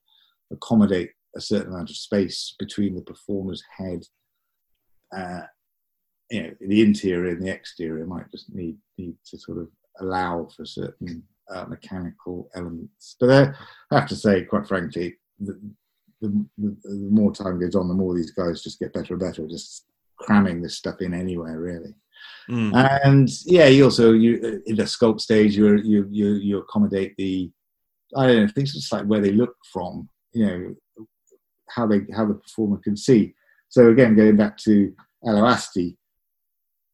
accommodate 0.52 1.12
a 1.36 1.42
certain 1.42 1.74
amount 1.74 1.90
of 1.90 1.96
space 1.96 2.56
between 2.60 2.96
the 2.96 3.02
performer's 3.02 3.64
head. 3.78 4.04
Uh, 5.16 5.42
you 6.30 6.44
know, 6.44 6.52
the 6.62 6.82
interior 6.82 7.32
and 7.32 7.42
the 7.42 7.52
exterior 7.52 8.06
might 8.06 8.30
just 8.32 8.54
need 8.54 8.78
need 8.98 9.16
to 9.26 9.38
sort 9.38 9.60
of 9.60 9.70
allow 10.00 10.48
for 10.56 10.66
certain 10.66 11.24
uh, 11.54 11.66
mechanical 11.66 12.50
elements. 12.56 13.16
But 13.20 13.30
I 13.92 14.00
have 14.00 14.08
to 14.10 14.16
say, 14.16 14.44
quite 14.44 14.68
frankly, 14.68 15.16
the, 15.40 15.60
the, 16.22 16.46
the 16.58 17.10
more 17.12 17.34
time 17.34 17.60
goes 17.60 17.76
on, 17.76 17.88
the 17.88 17.94
more 17.94 18.16
these 18.16 18.32
guys 18.32 18.64
just 18.64 18.80
get 18.80 18.94
better 18.94 19.14
and 19.14 19.22
better, 19.22 19.48
just 19.48 19.86
cramming 20.18 20.62
this 20.62 20.78
stuff 20.78 21.02
in 21.02 21.14
anywhere, 21.14 21.60
really. 21.60 21.94
Mm. 22.50 22.74
And 23.06 23.30
yeah, 23.46 23.68
you 23.68 23.86
also 23.86 24.12
you 24.14 24.62
in 24.66 24.76
the 24.76 24.84
sculpt 24.84 25.22
stage, 25.22 25.56
you 25.56 25.78
you 25.78 26.08
you 26.12 26.34
you 26.36 26.58
accommodate 26.60 27.16
the 27.18 27.52
I 28.16 28.28
don't 28.28 28.46
know 28.46 28.48
things 28.48 28.74
just 28.74 28.92
like 28.92 29.06
where 29.06 29.22
they 29.22 29.32
look 29.32 29.56
from, 29.72 30.10
you 30.34 30.46
know, 30.46 31.06
how 31.70 31.88
they 31.88 32.02
how 32.16 32.26
the 32.26 32.36
performer 32.36 32.78
can 32.78 32.96
see. 32.98 33.34
So 33.70 33.90
again, 33.90 34.16
going 34.16 34.36
back 34.36 34.58
to 34.60 34.94
Ello 35.26 35.42
Asty, 35.44 35.96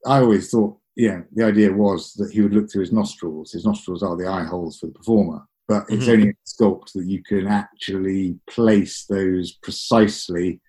I 0.06 0.20
always 0.20 0.50
thought, 0.50 0.78
yeah, 0.96 1.22
the 1.34 1.44
idea 1.46 1.74
was 1.74 2.14
that 2.14 2.32
he 2.32 2.42
would 2.42 2.54
look 2.54 2.72
through 2.72 2.82
his 2.82 2.94
nostrils. 2.94 3.52
His 3.52 3.66
nostrils 3.66 4.04
are 4.04 4.16
the 4.16 4.28
eye 4.28 4.46
holes 4.46 4.80
for 4.80 4.86
the 4.88 4.94
performer, 4.94 5.46
but 5.68 5.86
it's 5.90 6.06
Mhm. 6.06 6.14
only 6.14 6.28
in 6.30 6.38
sculpt 6.46 6.94
that 6.94 7.06
you 7.06 7.22
can 7.22 7.48
actually 7.48 8.40
place 8.48 9.06
those 9.06 9.52
precisely 9.52 10.62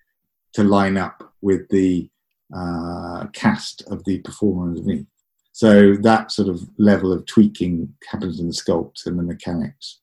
to 0.53 0.63
line 0.65 0.97
up 0.97 1.33
with 1.41 1.69
the 1.69 2.10
uh, 2.55 3.27
cast 3.33 3.83
of 3.87 4.03
the 4.05 4.19
performer 4.19 4.69
underneath. 4.69 5.05
So 5.53 5.95
that 5.97 6.31
sort 6.31 6.49
of 6.49 6.61
level 6.77 7.11
of 7.11 7.25
tweaking 7.25 7.93
happens 8.09 8.39
in 8.39 8.47
the 8.47 8.53
sculpt 8.53 9.05
and 9.05 9.19
the 9.19 9.23
mechanics. 9.23 9.99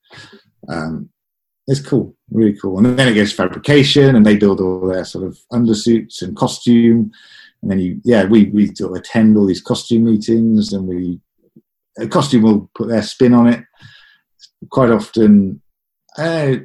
Um, 0.69 1.11
it's 1.67 1.81
cool, 1.81 2.17
really 2.31 2.55
cool. 2.55 2.79
And 2.79 2.99
then 2.99 3.09
it 3.09 3.15
goes 3.15 3.33
fabrication, 3.33 4.17
and 4.17 4.25
they 4.25 4.37
build 4.37 4.61
all 4.61 4.87
their 4.87 5.05
sort 5.05 5.27
of 5.27 5.39
undersuits 5.53 6.23
and 6.23 6.37
costume. 6.37 7.13
And 7.61 7.71
then 7.71 7.79
you, 7.79 8.01
yeah, 8.05 8.25
we 8.25 8.47
we 8.47 8.75
sort 8.75 8.93
of 8.93 8.99
attend 8.99 9.37
all 9.37 9.47
these 9.47 9.61
costume 9.61 10.05
meetings, 10.05 10.73
and 10.73 10.87
we 10.87 11.21
a 11.99 12.07
costume 12.07 12.43
will 12.43 12.71
put 12.75 12.89
their 12.89 13.03
spin 13.03 13.35
on 13.35 13.49
it. 13.49 13.65
Quite 14.71 14.91
often, 14.91 15.61
uh, 16.17 16.57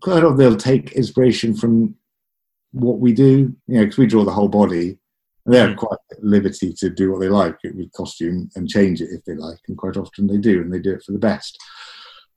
quite 0.00 0.22
often 0.22 0.36
they'll 0.36 0.56
take 0.56 0.92
inspiration 0.92 1.54
from 1.54 1.96
what 2.72 2.98
we 2.98 3.12
do, 3.12 3.54
you 3.66 3.78
know, 3.78 3.84
because 3.84 3.98
we 3.98 4.06
draw 4.06 4.24
the 4.24 4.32
whole 4.32 4.48
body. 4.48 4.98
And 5.46 5.54
they 5.54 5.58
have 5.58 5.70
Mhm. 5.70 5.76
quite 5.78 5.98
liberty 6.20 6.72
to 6.74 6.90
do 6.90 7.10
what 7.10 7.20
they 7.20 7.28
like 7.28 7.56
with 7.64 7.92
costume 7.92 8.50
and 8.56 8.68
change 8.68 9.00
it 9.00 9.08
if 9.10 9.24
they 9.24 9.34
like, 9.34 9.58
and 9.68 9.76
quite 9.78 9.96
often 9.96 10.26
they 10.26 10.36
do, 10.36 10.60
and 10.60 10.72
they 10.72 10.78
do 10.78 10.92
it 10.92 11.02
for 11.02 11.12
the 11.12 11.18
best. 11.18 11.58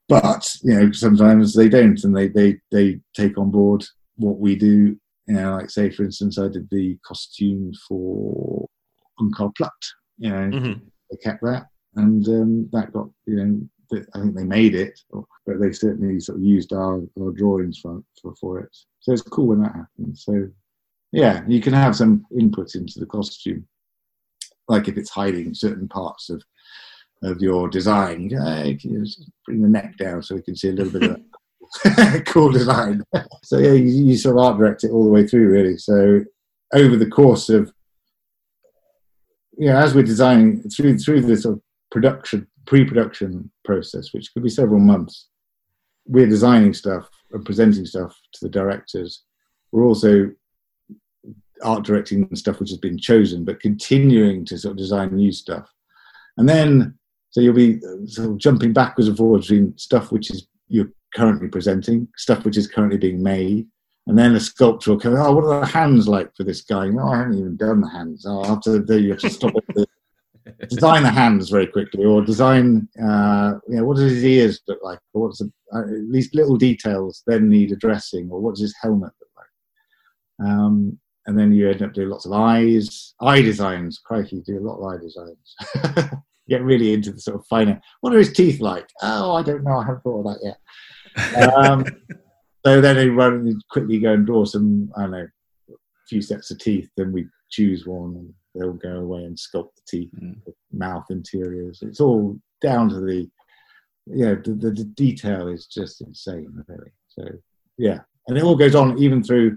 But 0.08 0.50
you 0.64 0.74
know, 0.74 0.92
sometimes 0.92 1.54
they 1.54 1.70
don't, 1.70 2.02
and 2.04 2.16
they 2.16 2.28
they 2.30 2.60
they 2.72 3.00
take 3.14 3.38
on 3.38 3.52
board 3.52 3.86
what 4.16 4.40
we 4.40 4.56
do. 4.56 4.98
You 5.28 5.34
know, 5.36 5.56
like 5.56 5.70
say 5.70 5.90
for 5.90 6.04
instance, 6.04 6.38
I 6.40 6.48
did 6.48 6.70
the 6.70 6.98
costume 7.06 7.74
for 7.88 8.68
Unkar 9.20 9.54
Plutt. 9.56 9.72
You 10.18 10.30
know, 10.30 10.50
Mhm. 10.52 10.82
they 11.12 11.18
kept 11.18 11.42
that, 11.44 11.68
and 11.96 12.28
um, 12.30 12.70
that 12.72 12.94
got 12.94 13.10
you 13.26 13.36
know, 13.36 13.62
I 14.14 14.20
think 14.20 14.36
they 14.36 14.44
made 14.44 14.76
it, 14.76 15.00
but 15.12 15.60
they 15.60 15.72
certainly 15.72 16.20
sort 16.20 16.38
of 16.38 16.44
used 16.44 16.74
our, 16.74 17.02
our 17.20 17.32
drawings 17.32 17.80
for, 17.80 18.04
for 18.22 18.36
for 18.36 18.60
it. 18.60 18.76
So 19.00 19.14
it's 19.14 19.22
cool 19.22 19.48
when 19.48 19.62
that 19.64 19.76
happens. 19.76 20.24
So 20.26 20.48
yeah, 21.12 21.44
you 21.48 21.62
can 21.62 21.74
have 21.74 21.96
some 21.96 22.26
input 22.38 22.76
into 22.76 23.00
the 23.00 23.06
costume, 23.06 23.68
like 24.68 24.88
if 24.88 24.98
it's 24.98 25.10
hiding 25.10 25.54
certain 25.54 25.88
parts 25.88 26.30
of 26.30 26.44
of 27.24 27.42
your 27.42 27.70
design. 27.70 28.30
You 28.30 29.06
bring 29.46 29.62
the 29.62 29.70
neck 29.70 29.98
down 29.98 30.22
so 30.24 30.36
we 30.36 30.42
can 30.42 30.56
see 30.56 30.70
a 30.70 30.74
little 30.74 31.00
bit 31.00 31.12
of 31.12 32.26
cool 32.26 32.52
design. 32.52 33.04
so 33.44 33.58
yeah, 33.58 33.72
you, 33.72 34.06
you 34.06 34.18
sort 34.18 34.38
of 34.38 34.44
art 34.44 34.58
direct 34.58 34.84
it 34.84 34.92
all 34.92 35.06
the 35.06 35.10
way 35.12 35.26
through, 35.26 35.48
really. 35.48 35.78
So 35.78 36.22
over 36.74 36.96
the 36.96 37.10
course 37.10 37.50
of 37.50 37.72
you 39.58 39.68
know, 39.68 39.78
as 39.78 39.94
we're 39.94 40.04
designing 40.04 40.64
through 40.70 40.98
through 40.98 41.22
the 41.22 41.38
sort 41.38 41.56
of 41.56 41.62
production 41.92 42.48
pre-production 42.66 43.52
process, 43.66 44.14
which 44.14 44.34
could 44.34 44.44
be 44.44 44.50
several 44.50 44.80
months, 44.80 45.28
we're 46.06 46.28
designing 46.28 46.74
stuff 46.74 47.10
and 47.32 47.46
presenting 47.46 47.86
stuff 47.86 48.18
to 48.34 48.46
the 48.46 48.50
directors. 48.50 49.24
We're 49.72 49.86
also 49.86 50.32
art 51.64 51.84
directing 51.84 52.34
stuff 52.36 52.60
which 52.60 52.70
has 52.70 52.80
been 52.80 52.98
chosen, 52.98 53.46
but 53.46 53.62
continuing 53.62 54.46
to 54.46 54.58
sort 54.58 54.74
of 54.74 54.78
design 54.78 55.16
new 55.16 55.32
stuff. 55.32 55.70
And 56.38 56.48
then, 56.48 56.98
so 57.30 57.42
you'll 57.42 57.54
be 57.54 57.78
uh, 57.78 58.06
sort 58.06 58.30
of 58.30 58.38
jumping 58.38 58.74
backwards 58.74 59.08
and 59.08 59.18
forwards 59.18 59.48
between 59.48 59.78
stuff 59.78 60.12
which 60.12 60.30
is 60.30 60.48
you're 60.68 60.92
currently 61.16 61.48
presenting, 61.48 62.08
stuff 62.18 62.44
which 62.44 62.58
is 62.58 62.68
currently 62.68 62.98
being 62.98 63.22
made, 63.22 63.68
and 64.08 64.18
then 64.18 64.36
a 64.36 64.40
sculptor 64.40 64.92
will 64.92 65.00
come. 65.00 65.16
Oh, 65.16 65.34
what 65.34 65.46
are 65.46 65.62
the 65.62 65.66
hands 65.66 66.08
like 66.08 66.36
for 66.36 66.44
this 66.44 66.62
guy? 66.62 66.90
No, 66.90 67.08
I 67.08 67.20
haven't 67.20 67.38
even 67.38 67.56
done 67.56 67.82
the 67.82 67.90
hands. 67.90 68.26
Oh, 68.28 68.42
I'll 68.42 68.62
have. 68.66 68.90
You 68.90 69.12
have 69.12 69.20
to 69.20 69.30
stop 69.30 69.56
at 69.56 69.76
the 69.76 69.88
design 70.70 71.04
the 71.04 71.12
hands 71.12 71.50
very 71.50 71.68
quickly, 71.68 72.06
or 72.06 72.24
design, 72.24 72.88
uh, 73.02 73.54
you 73.68 73.78
know, 73.78 73.86
what 73.86 73.98
does 73.98 74.12
his 74.12 74.24
ears 74.24 74.62
look 74.68 74.80
like, 74.84 75.00
or 75.14 75.24
what's 75.24 75.40
the, 75.40 75.52
uh, 75.74 75.84
these 76.12 76.34
little 76.34 76.58
details 76.58 77.24
then 77.28 77.50
need 77.50 77.72
addressing, 77.72 78.30
or 78.30 78.40
what 78.40 78.52
does 78.52 78.62
his 78.62 78.76
helmet 78.82 79.12
look 79.20 79.30
like? 79.38 80.48
Um, 80.48 81.00
and 81.26 81.38
then 81.38 81.54
you 81.54 81.70
end 81.70 81.82
up 81.82 81.94
doing 81.94 82.10
lots 82.10 82.26
of 82.26 82.34
eyes, 82.34 83.14
eye 83.22 83.42
designs. 83.42 84.00
Crikey, 84.04 84.38
you 84.38 84.44
do 84.44 84.60
a 84.60 84.68
lot 84.68 84.80
of 84.80 84.94
eye 84.94 85.02
designs. 85.02 86.12
Get 86.50 86.64
really 86.64 86.94
into 86.94 87.12
the 87.14 87.22
sort 87.22 87.38
of 87.38 87.46
finer. 87.48 87.82
What 88.02 88.14
are 88.14 88.18
his 88.18 88.34
teeth 88.34 88.60
like? 88.60 88.88
Oh, 89.02 89.34
I 89.34 89.44
don't 89.44 89.64
know. 89.64 89.78
I 89.78 89.86
haven't 89.86 90.02
thought 90.02 90.28
of 90.28 90.36
that 90.36 90.56
yet. 91.16 91.54
Um, 91.56 91.86
so 92.66 92.82
then 92.82 92.96
they 92.98 93.08
run 93.08 93.58
quickly 93.70 94.00
go 94.00 94.14
and 94.14 94.26
draw 94.26 94.44
some, 94.44 94.92
I 94.98 95.02
don't 95.02 95.12
know, 95.12 95.28
a 95.70 95.74
few 96.10 96.22
sets 96.22 96.52
of 96.52 96.60
teeth. 96.60 96.90
Then 96.98 97.14
we 97.14 97.28
choose 97.50 97.86
one, 97.86 98.34
they'll 98.54 98.74
go 98.74 98.98
away 99.00 99.24
and 99.24 99.36
sculpt 99.38 99.76
the 99.76 99.82
teeth, 99.88 100.12
Mm. 100.22 100.44
the 100.46 100.54
mouth 100.72 101.06
interiors. 101.10 101.82
It's 101.82 102.00
all 102.00 102.40
down 102.62 102.90
to 102.90 103.00
the, 103.00 103.30
yeah, 104.06 104.36
the, 104.36 104.52
the, 104.54 104.72
the 104.72 104.84
detail 104.84 105.48
is 105.48 105.66
just 105.68 106.02
insane, 106.02 106.64
really. 106.68 106.92
So 107.10 107.28
yeah, 107.78 108.00
and 108.28 108.38
it 108.38 108.44
all 108.44 108.56
goes 108.56 108.76
on 108.76 108.98
even 108.98 109.24
through, 109.24 109.56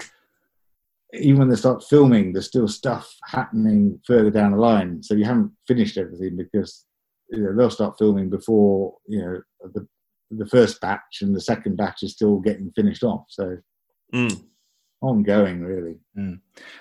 even 1.12 1.38
when 1.40 1.48
they 1.48 1.56
start 1.56 1.84
filming, 1.84 2.32
there's 2.32 2.46
still 2.48 2.68
stuff 2.68 3.14
happening 3.24 4.00
further 4.06 4.30
down 4.30 4.52
the 4.52 4.58
line. 4.58 5.02
So 5.02 5.14
you 5.14 5.24
haven't 5.24 5.52
finished 5.66 5.96
everything 5.96 6.36
because 6.36 6.84
you 7.30 7.42
know, 7.42 7.56
they'll 7.56 7.70
start 7.70 7.96
filming 7.98 8.30
before 8.30 8.94
you 9.06 9.20
know 9.20 9.40
the 9.74 9.86
the 10.32 10.46
first 10.46 10.80
batch, 10.80 11.22
and 11.22 11.34
the 11.34 11.40
second 11.40 11.76
batch 11.76 12.02
is 12.02 12.12
still 12.12 12.38
getting 12.40 12.72
finished 12.74 13.04
off. 13.04 13.24
So 13.28 13.56
Mm. 14.14 14.44
Ongoing, 15.06 15.62
really. 15.62 15.96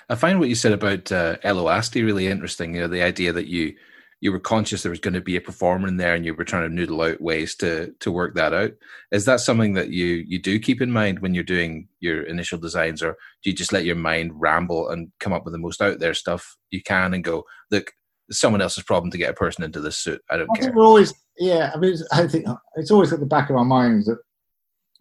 I 0.10 0.16
find 0.16 0.40
what 0.40 0.50
you 0.50 0.56
said 0.56 0.74
about 0.74 1.12
uh, 1.12 1.38
Ello 1.44 1.66
Asty 1.66 2.04
really 2.04 2.28
interesting. 2.28 2.76
You 2.76 2.82
know, 2.82 2.88
the 2.88 3.04
idea 3.04 3.32
that 3.34 3.48
you 3.48 3.76
you 4.22 4.32
were 4.32 4.40
conscious 4.40 4.82
there 4.82 4.90
was 4.90 5.00
going 5.00 5.14
to 5.14 5.22
be 5.22 5.36
a 5.36 5.42
performer 5.42 5.88
in 5.88 5.98
there, 5.98 6.16
and 6.16 6.26
you 6.26 6.34
were 6.34 6.46
trying 6.46 6.68
to 6.68 6.74
noodle 6.74 7.02
out 7.02 7.22
ways 7.22 7.56
to 7.58 7.94
to 8.00 8.12
work 8.12 8.36
that 8.36 8.54
out. 8.54 8.72
Is 9.12 9.26
that 9.26 9.40
something 9.40 9.74
that 9.74 9.90
you 9.90 10.24
you 10.28 10.42
do 10.42 10.60
keep 10.60 10.82
in 10.82 10.92
mind 10.92 11.20
when 11.20 11.34
you're 11.34 11.44
doing 11.44 11.88
your 12.00 12.24
initial 12.24 12.58
designs, 12.58 13.04
or 13.04 13.18
do 13.44 13.50
you 13.50 13.56
just 13.56 13.74
let 13.74 13.86
your 13.86 13.96
mind 13.96 14.32
ramble 14.34 14.90
and 14.90 15.12
come 15.20 15.34
up 15.34 15.46
with 15.46 15.54
the 15.54 15.60
most 15.60 15.82
out 15.82 16.00
there 16.00 16.14
stuff 16.14 16.56
you 16.72 16.82
can, 16.82 17.14
and 17.14 17.24
go, 17.24 17.44
look, 17.72 17.92
someone 18.32 18.62
else's 18.62 18.84
problem 18.84 19.12
to 19.12 19.18
get 19.18 19.30
a 19.30 19.34
person 19.34 19.64
into 19.64 19.80
this 19.80 19.98
suit. 19.98 20.22
I 20.30 20.38
don't 20.38 20.50
I 20.56 20.60
care. 20.60 20.72
we're 20.74 20.84
always, 20.84 21.14
yeah. 21.38 21.72
I 21.74 21.78
mean, 21.78 21.94
it's, 21.94 22.08
I 22.12 22.28
think 22.28 22.48
it's 22.76 22.92
always 22.92 23.14
at 23.14 23.20
the 23.20 23.26
back 23.26 23.50
of 23.50 23.56
our 23.56 23.66
minds 23.66 24.08
that 24.08 24.18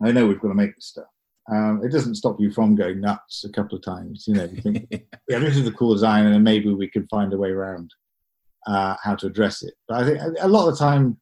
I 0.03 0.13
know 0.13 0.27
we've 0.27 0.41
got 0.41 0.49
to 0.49 0.55
make 0.55 0.75
this 0.75 0.87
stuff. 0.87 1.07
Um, 1.53 1.83
it 1.85 1.93
doesn't 1.93 2.15
stop 2.15 2.41
you 2.41 2.51
from 2.51 2.75
going 2.75 3.01
nuts 3.01 3.45
a 3.45 3.51
couple 3.51 3.77
of 3.77 3.85
times. 3.85 4.25
You 4.27 4.35
know, 4.35 4.45
you 4.45 4.61
think, 4.63 4.89
yeah, 5.29 5.39
this 5.41 5.57
is 5.57 5.65
the 5.65 5.73
cool 5.73 5.93
design, 5.93 6.25
and 6.25 6.35
then 6.35 6.43
maybe 6.43 6.73
we 6.73 6.89
can 6.89 7.07
find 7.09 7.33
a 7.33 7.37
way 7.39 7.51
around 7.51 7.91
uh, 8.67 8.97
how 9.03 9.15
to 9.17 9.27
address 9.27 9.63
it. 9.63 9.75
But 9.87 10.03
I 10.03 10.07
think 10.07 10.37
a- 10.41 10.49
lot 10.49 10.67
of 10.69 10.73
the 10.75 10.79
time, 10.79 11.19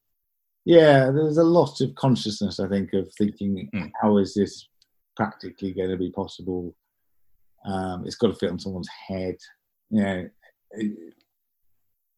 yeah, 0.65 1.11
there's 1.11 1.39
a 1.39 1.43
lot 1.45 1.81
of 1.81 1.95
consciousness. 1.97 2.61
I 2.61 2.69
think 2.69 2.93
of 2.93 3.09
thinking, 3.19 3.69
Mm. 3.75 3.91
how 4.01 4.19
is 4.19 4.35
this 4.35 4.69
practically 5.17 5.73
going 5.73 5.91
to 5.91 5.97
be 5.97 6.11
possible? 6.13 6.75
Um, 7.65 8.05
it's 8.07 8.15
got 8.17 8.29
to 8.29 8.35
fit 8.35 8.51
on 8.51 8.59
someone's 8.61 8.89
head. 9.09 9.37
You 9.91 10.03
know, 10.03 10.29
it- 10.73 11.15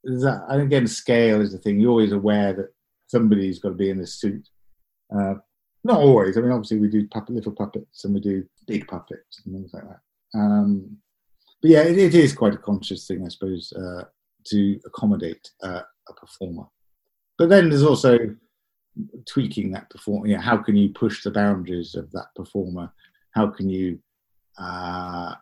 that, 0.04 0.44
and 0.50 0.60
again, 0.60 0.86
scale 0.86 1.40
is 1.40 1.52
the 1.52 1.58
thing. 1.58 1.80
You're 1.80 1.90
always 1.90 2.12
aware 2.12 2.52
that 2.52 2.74
somebody's 3.06 3.58
got 3.58 3.70
to 3.70 3.74
be 3.74 3.88
in 3.88 3.98
this 3.98 4.14
suit. 4.20 4.46
Uh, 5.10 5.36
not 5.84 6.00
always. 6.00 6.36
I 6.36 6.40
mean, 6.40 6.50
obviously, 6.50 6.78
we 6.78 6.88
do 6.88 7.06
puppet, 7.08 7.34
little 7.34 7.52
puppets 7.52 8.04
and 8.04 8.14
we 8.14 8.20
do 8.20 8.44
big 8.66 8.88
puppets 8.88 9.42
and 9.44 9.54
things 9.54 9.72
like 9.74 9.84
that. 9.84 10.38
Um, 10.38 10.96
but 11.60 11.70
yeah, 11.70 11.82
it, 11.82 11.98
it 11.98 12.14
is 12.14 12.32
quite 12.32 12.54
a 12.54 12.58
conscious 12.58 13.06
thing, 13.06 13.24
I 13.24 13.28
suppose, 13.28 13.72
uh, 13.72 14.04
to 14.46 14.80
accommodate 14.86 15.50
uh, 15.62 15.82
a 16.08 16.12
performer. 16.14 16.64
But 17.36 17.50
then 17.50 17.68
there's 17.68 17.84
also 17.84 18.18
tweaking 19.28 19.72
that 19.72 19.90
performer. 19.90 20.26
You 20.26 20.36
know, 20.36 20.42
how 20.42 20.56
can 20.56 20.76
you 20.76 20.88
push 20.88 21.22
the 21.22 21.30
boundaries 21.30 21.94
of 21.94 22.10
that 22.12 22.28
performer? 22.34 22.90
How 23.32 23.48
can 23.48 23.68
you, 23.68 23.98
uh, 24.58 25.34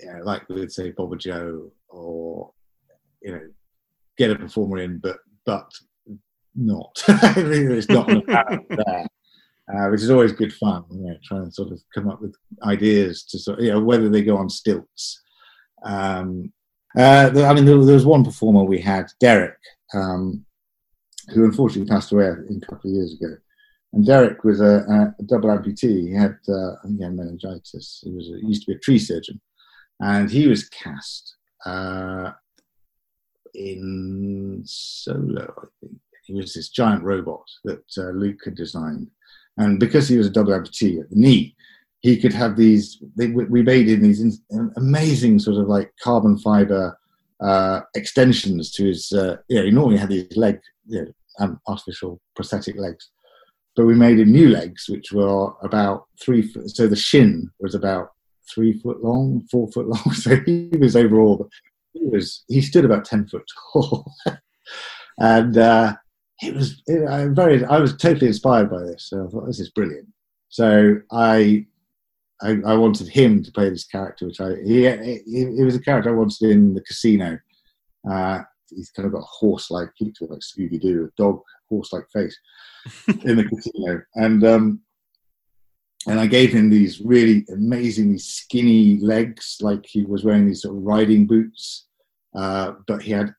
you 0.00 0.12
know, 0.12 0.22
like 0.22 0.48
we 0.48 0.56
would 0.56 0.72
say, 0.72 0.90
Bob 0.90 1.12
or 1.12 1.16
Joe, 1.16 1.72
or 1.88 2.52
you 3.22 3.32
know, 3.32 3.48
get 4.18 4.30
a 4.30 4.36
performer 4.36 4.78
in, 4.78 4.98
but 4.98 5.18
but 5.46 5.72
not. 6.54 7.02
it's 7.08 7.88
not 7.88 8.06
there, 8.06 9.06
uh, 9.72 9.88
which 9.88 10.02
is 10.02 10.10
always 10.10 10.32
good 10.32 10.52
fun. 10.54 10.84
You 10.90 11.06
know, 11.06 11.16
trying 11.24 11.46
to 11.46 11.52
sort 11.52 11.72
of 11.72 11.80
come 11.94 12.08
up 12.08 12.20
with 12.20 12.34
ideas 12.64 13.24
to 13.24 13.38
sort, 13.38 13.58
of, 13.58 13.64
you 13.64 13.72
know, 13.72 13.80
whether 13.80 14.08
they 14.08 14.22
go 14.22 14.36
on 14.36 14.48
stilts. 14.50 15.22
Um, 15.84 16.52
Uh, 16.98 17.30
I 17.48 17.54
mean, 17.54 17.66
there, 17.66 17.84
there, 17.84 17.94
was 17.94 18.04
one 18.04 18.24
performer 18.24 18.64
we 18.64 18.80
had, 18.80 19.06
Derek, 19.20 19.60
um, 19.94 20.44
who 21.32 21.44
unfortunately 21.44 21.88
passed 21.88 22.10
away 22.10 22.26
a 22.26 22.66
couple 22.66 22.90
of 22.90 22.96
years 22.96 23.14
ago. 23.14 23.36
And 23.92 24.04
Derek 24.04 24.42
was 24.42 24.60
a, 24.60 25.14
a 25.18 25.22
double 25.22 25.50
amputee. 25.50 26.08
He 26.08 26.14
had, 26.14 26.36
uh, 26.48 26.72
I 26.72 26.82
think 26.82 26.98
he 26.98 27.04
had 27.04 27.14
meningitis. 27.14 28.00
He 28.02 28.10
was 28.10 28.28
a, 28.30 28.40
he 28.40 28.48
used 28.48 28.62
to 28.62 28.72
be 28.72 28.76
a 28.76 28.80
tree 28.80 28.98
surgeon, 28.98 29.40
and 30.00 30.28
he 30.30 30.48
was 30.48 30.68
cast 30.68 31.36
uh, 31.64 32.32
in 33.54 34.62
Solo. 34.64 35.46
I 35.62 35.66
think 35.80 36.00
he 36.24 36.34
was 36.34 36.54
this 36.54 36.70
giant 36.70 37.04
robot 37.04 37.46
that 37.64 37.86
uh, 37.98 38.10
Luke 38.10 38.40
had 38.44 38.56
designed, 38.56 39.10
and 39.56 39.78
because 39.78 40.08
he 40.08 40.16
was 40.16 40.26
a 40.26 40.30
double 40.30 40.52
amputee 40.52 41.00
at 41.00 41.10
the 41.10 41.16
knee, 41.16 41.54
he 42.00 42.20
could 42.20 42.32
have 42.32 42.56
these. 42.56 43.02
They, 43.16 43.28
we 43.28 43.62
made 43.62 43.88
in 43.88 44.02
these 44.02 44.20
in, 44.20 44.72
amazing 44.76 45.38
sort 45.38 45.58
of 45.58 45.68
like 45.68 45.92
carbon 46.02 46.38
fiber 46.38 46.98
uh, 47.40 47.80
extensions 47.94 48.70
to 48.72 48.86
his. 48.86 49.12
Uh, 49.12 49.36
you 49.48 49.58
know, 49.58 49.64
he 49.64 49.70
normally 49.70 49.98
had 49.98 50.08
these 50.08 50.36
leg, 50.36 50.60
you 50.86 51.02
know, 51.02 51.12
um, 51.38 51.60
artificial 51.66 52.20
prosthetic 52.34 52.76
legs 52.76 53.10
but 53.76 53.86
we 53.86 53.94
made 53.94 54.18
him 54.18 54.32
new 54.32 54.48
legs, 54.48 54.88
which 54.88 55.12
were 55.12 55.52
about 55.62 56.06
three 56.20 56.42
foot. 56.42 56.68
So 56.70 56.86
the 56.86 56.96
shin 56.96 57.50
was 57.60 57.74
about 57.74 58.10
three 58.52 58.78
foot 58.78 59.02
long, 59.02 59.46
four 59.50 59.70
foot 59.72 59.86
long. 59.86 60.02
So 60.14 60.36
he 60.36 60.70
was 60.78 60.96
overall, 60.96 61.48
he 61.92 62.06
was 62.06 62.44
he 62.48 62.60
stood 62.60 62.84
about 62.84 63.04
ten 63.04 63.26
foot 63.26 63.44
tall, 63.72 64.12
and 65.18 65.56
uh, 65.56 65.94
it 66.42 66.54
was 66.54 66.82
it, 66.86 67.06
I 67.08 67.28
very. 67.28 67.64
I 67.64 67.78
was 67.78 67.96
totally 67.96 68.28
inspired 68.28 68.70
by 68.70 68.80
this. 68.80 69.08
So 69.10 69.26
I 69.26 69.30
thought 69.30 69.46
this 69.46 69.60
is 69.60 69.70
brilliant. 69.70 70.08
So 70.48 70.96
I. 71.12 71.66
I, 72.42 72.56
I 72.64 72.74
wanted 72.74 73.06
him 73.06 73.42
to 73.42 73.52
play 73.52 73.68
this 73.68 73.84
character, 73.84 74.24
which 74.24 74.40
I 74.40 74.54
he, 74.64 74.88
he, 74.90 75.20
he 75.26 75.62
was 75.62 75.76
a 75.76 75.80
character 75.80 76.08
I 76.08 76.14
wanted 76.14 76.40
in 76.50 76.72
the 76.72 76.80
casino. 76.80 77.38
Uh, 78.10 78.40
he's 78.70 78.90
kind 78.90 79.04
of 79.04 79.12
got 79.12 79.18
a 79.18 79.26
horse-like, 79.26 79.90
he 79.96 80.06
looks 80.06 80.20
like 80.22 80.40
Scooby 80.40 80.80
Doo, 80.80 81.04
a 81.04 81.20
dog 81.20 81.42
horse-like 81.68 82.06
face 82.10 82.38
in 83.24 83.36
the 83.36 83.44
casino, 83.44 84.02
and 84.14 84.42
um, 84.46 84.80
and 86.06 86.18
I 86.18 86.26
gave 86.26 86.52
him 86.52 86.70
these 86.70 87.00
really 87.00 87.44
amazingly 87.52 88.18
skinny 88.18 88.98
legs, 89.00 89.58
like 89.60 89.84
he 89.84 90.04
was 90.04 90.24
wearing 90.24 90.46
these 90.46 90.62
sort 90.62 90.76
of 90.76 90.82
riding 90.82 91.26
boots, 91.26 91.88
uh, 92.34 92.72
but 92.86 93.02
he 93.02 93.12
had 93.12 93.34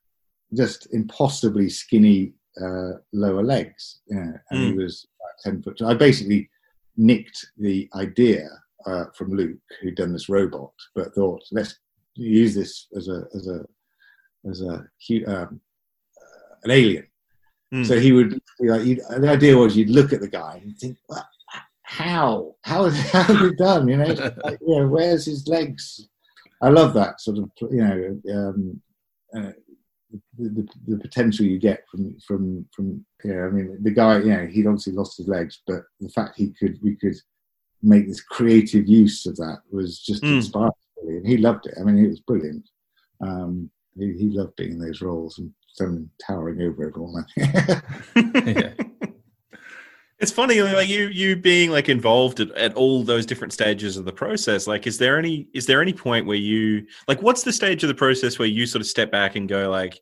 just 0.54 0.92
impossibly 0.94 1.68
skinny 1.68 2.34
uh, 2.60 2.98
lower 3.12 3.42
legs. 3.42 4.00
and 4.08 4.38
mm. 4.52 4.66
he 4.66 4.70
hmm. 4.72 4.78
was 4.78 5.06
ten 5.42 5.62
foot. 5.62 5.80
I 5.82 5.94
basically 5.94 6.50
nicked 6.96 7.46
the 7.58 7.88
idea 7.94 8.48
uh, 8.86 9.06
from 9.14 9.32
Luke, 9.32 9.58
who'd 9.80 9.96
done 9.96 10.12
this 10.12 10.28
robot, 10.28 10.72
but 10.94 11.14
thought 11.14 11.42
let's 11.52 11.78
use 12.14 12.54
this 12.54 12.88
as 12.96 13.08
a 13.08 13.24
as 13.34 13.46
a 13.46 13.64
as 14.48 14.60
a 14.62 14.74
um, 15.26 15.60
uh, 16.20 16.54
an 16.64 16.70
alien. 16.70 17.06
Mm. 17.72 17.86
So 17.86 17.98
he 17.98 18.12
would 18.12 18.40
like 18.60 18.82
the 18.82 19.28
idea 19.28 19.56
was 19.56 19.76
you'd 19.76 19.90
look 19.90 20.12
at 20.12 20.20
the 20.20 20.28
guy 20.28 20.60
and 20.62 20.76
think, 20.76 20.98
well, 21.08 21.26
how 21.82 22.54
how 22.62 22.88
how 23.12 23.22
have 23.22 23.40
you 23.40 23.54
done? 23.54 23.88
You 23.88 23.96
know, 23.98 24.32
like, 24.44 24.58
you 24.66 24.80
know, 24.80 24.88
where's 24.88 25.24
his 25.24 25.46
legs? 25.48 26.08
I 26.60 26.68
love 26.68 26.94
that 26.94 27.20
sort 27.20 27.38
of 27.38 27.50
you 27.70 27.82
know 27.82 28.20
um, 28.34 28.82
uh, 29.36 29.52
the, 30.38 30.48
the, 30.48 30.68
the, 30.88 30.98
potential 30.98 31.44
you 31.46 31.58
get 31.58 31.84
from 31.90 32.18
from 32.20 32.66
from 32.74 33.04
you 33.24 33.34
know, 33.34 33.46
I 33.46 33.50
mean 33.50 33.78
the 33.82 33.90
guy 33.90 34.18
you 34.18 34.32
know 34.32 34.46
he'd 34.46 34.66
obviously 34.66 34.92
lost 34.92 35.16
his 35.16 35.28
legs, 35.28 35.60
but 35.66 35.82
the 36.00 36.08
fact 36.08 36.36
he 36.36 36.50
could 36.50 36.78
we 36.82 36.96
could 36.96 37.16
make 37.82 38.06
this 38.06 38.20
creative 38.20 38.86
use 38.88 39.26
of 39.26 39.36
that 39.36 39.58
was 39.70 40.00
just 40.00 40.22
mm. 40.22 40.36
inspiring, 40.36 40.72
and 40.98 41.26
he 41.26 41.36
loved 41.36 41.66
it. 41.66 41.74
I 41.80 41.84
mean, 41.84 42.04
it 42.04 42.08
was 42.08 42.20
brilliant. 42.20 42.68
Um, 43.20 43.70
he, 43.98 44.12
he 44.12 44.30
loved 44.30 44.56
being 44.56 44.72
in 44.72 44.78
those 44.78 45.02
roles 45.02 45.38
and 45.38 45.52
them 45.78 46.10
towering 46.24 46.60
over 46.62 46.86
everyone. 46.86 47.26
yeah. 47.36 48.72
It's 50.22 50.30
funny, 50.30 50.62
like 50.62 50.88
you 50.88 51.08
you 51.08 51.34
being 51.34 51.72
like 51.72 51.88
involved 51.88 52.38
at, 52.38 52.52
at 52.52 52.74
all 52.74 53.02
those 53.02 53.26
different 53.26 53.52
stages 53.52 53.96
of 53.96 54.04
the 54.04 54.12
process. 54.12 54.68
Like, 54.68 54.86
is 54.86 54.96
there 54.96 55.18
any 55.18 55.48
is 55.52 55.66
there 55.66 55.82
any 55.82 55.92
point 55.92 56.26
where 56.26 56.36
you 56.36 56.86
like 57.08 57.20
what's 57.20 57.42
the 57.42 57.52
stage 57.52 57.82
of 57.82 57.88
the 57.88 57.94
process 57.94 58.38
where 58.38 58.46
you 58.46 58.64
sort 58.64 58.80
of 58.80 58.86
step 58.86 59.10
back 59.10 59.34
and 59.34 59.48
go 59.48 59.68
like, 59.68 59.98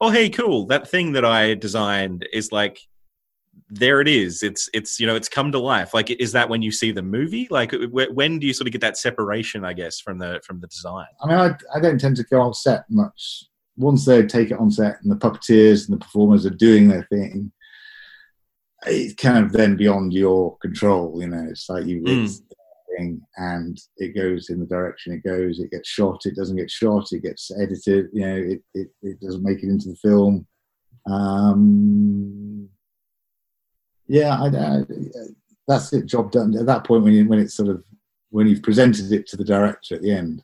oh 0.00 0.10
hey, 0.10 0.30
cool, 0.30 0.66
that 0.66 0.88
thing 0.88 1.10
that 1.14 1.24
I 1.24 1.54
designed 1.54 2.24
is 2.32 2.52
like 2.52 2.78
there 3.68 4.00
it 4.00 4.06
is. 4.06 4.44
It's 4.44 4.70
it's 4.72 5.00
you 5.00 5.08
know 5.08 5.16
it's 5.16 5.28
come 5.28 5.50
to 5.50 5.58
life. 5.58 5.92
Like 5.92 6.08
is 6.08 6.30
that 6.32 6.48
when 6.48 6.62
you 6.62 6.70
see 6.70 6.92
the 6.92 7.02
movie? 7.02 7.48
Like 7.50 7.74
when 7.90 8.38
do 8.38 8.46
you 8.46 8.52
sort 8.52 8.68
of 8.68 8.72
get 8.72 8.80
that 8.82 8.96
separation 8.96 9.64
i 9.64 9.72
guess 9.72 9.98
from 9.98 10.18
the 10.18 10.40
from 10.44 10.60
the 10.60 10.68
design? 10.68 11.06
I 11.20 11.26
mean 11.26 11.36
i, 11.36 11.76
I 11.76 11.80
don't 11.80 12.00
tend 12.00 12.14
to 12.18 12.22
go 12.22 12.40
on 12.40 12.54
set 12.54 12.84
much. 12.88 13.42
Once 13.76 14.04
they 14.04 14.24
take 14.24 14.52
it 14.52 14.60
on 14.60 14.70
set 14.70 14.98
and 15.02 15.10
the 15.10 15.16
puppeteers 15.16 15.88
and 15.88 15.96
the 15.96 16.04
performers 16.04 16.46
are 16.46 16.50
doing 16.50 16.86
their 16.86 17.02
thing 17.10 17.50
it's 18.86 19.14
kind 19.14 19.44
of 19.44 19.52
then 19.52 19.76
beyond 19.76 20.12
your 20.12 20.56
control 20.58 21.20
you 21.20 21.26
know 21.26 21.46
it's 21.48 21.68
like 21.68 21.84
you 21.84 22.00
mm. 22.02 22.40
thing 22.96 23.20
and 23.36 23.80
it 23.96 24.14
goes 24.14 24.50
in 24.50 24.60
the 24.60 24.66
direction 24.66 25.12
it 25.12 25.28
goes 25.28 25.58
it 25.58 25.70
gets 25.70 25.88
shot 25.88 26.20
it 26.24 26.36
doesn't 26.36 26.56
get 26.56 26.70
shot 26.70 27.06
it 27.10 27.22
gets 27.22 27.50
edited 27.60 28.06
you 28.12 28.24
know 28.24 28.36
it, 28.36 28.62
it, 28.74 28.88
it 29.02 29.20
doesn't 29.20 29.42
make 29.42 29.62
it 29.62 29.68
into 29.68 29.88
the 29.88 29.96
film 29.96 30.46
um, 31.08 32.68
yeah, 34.06 34.40
I, 34.40 34.46
I, 34.46 34.82
that's 35.66 35.92
it. 35.92 36.06
Job 36.06 36.30
done. 36.30 36.56
At 36.56 36.66
that 36.66 36.84
point, 36.84 37.04
when 37.04 37.12
you, 37.12 37.28
when 37.28 37.38
it's 37.38 37.54
sort 37.54 37.68
of 37.68 37.84
when 38.30 38.46
you've 38.46 38.62
presented 38.62 39.10
it 39.12 39.26
to 39.28 39.36
the 39.36 39.44
director 39.44 39.94
at 39.94 40.02
the 40.02 40.12
end, 40.12 40.42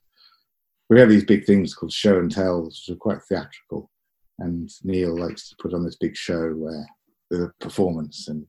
we 0.89 0.99
have 1.01 1.09
these 1.09 1.25
big 1.25 1.45
things 1.45 1.75
called 1.75 1.93
show 1.93 2.19
and 2.19 2.31
tells, 2.31 2.85
which 2.87 2.95
are 2.95 2.99
quite 2.99 3.23
theatrical. 3.23 3.91
And 4.39 4.71
Neal 4.83 5.17
likes 5.17 5.49
to 5.49 5.57
put 5.61 5.75
on 5.75 5.85
this 5.85 5.97
big 5.97 6.17
show 6.17 6.51
where 6.51 6.87
the 7.39 7.53
performance 7.61 8.29
and, 8.29 8.49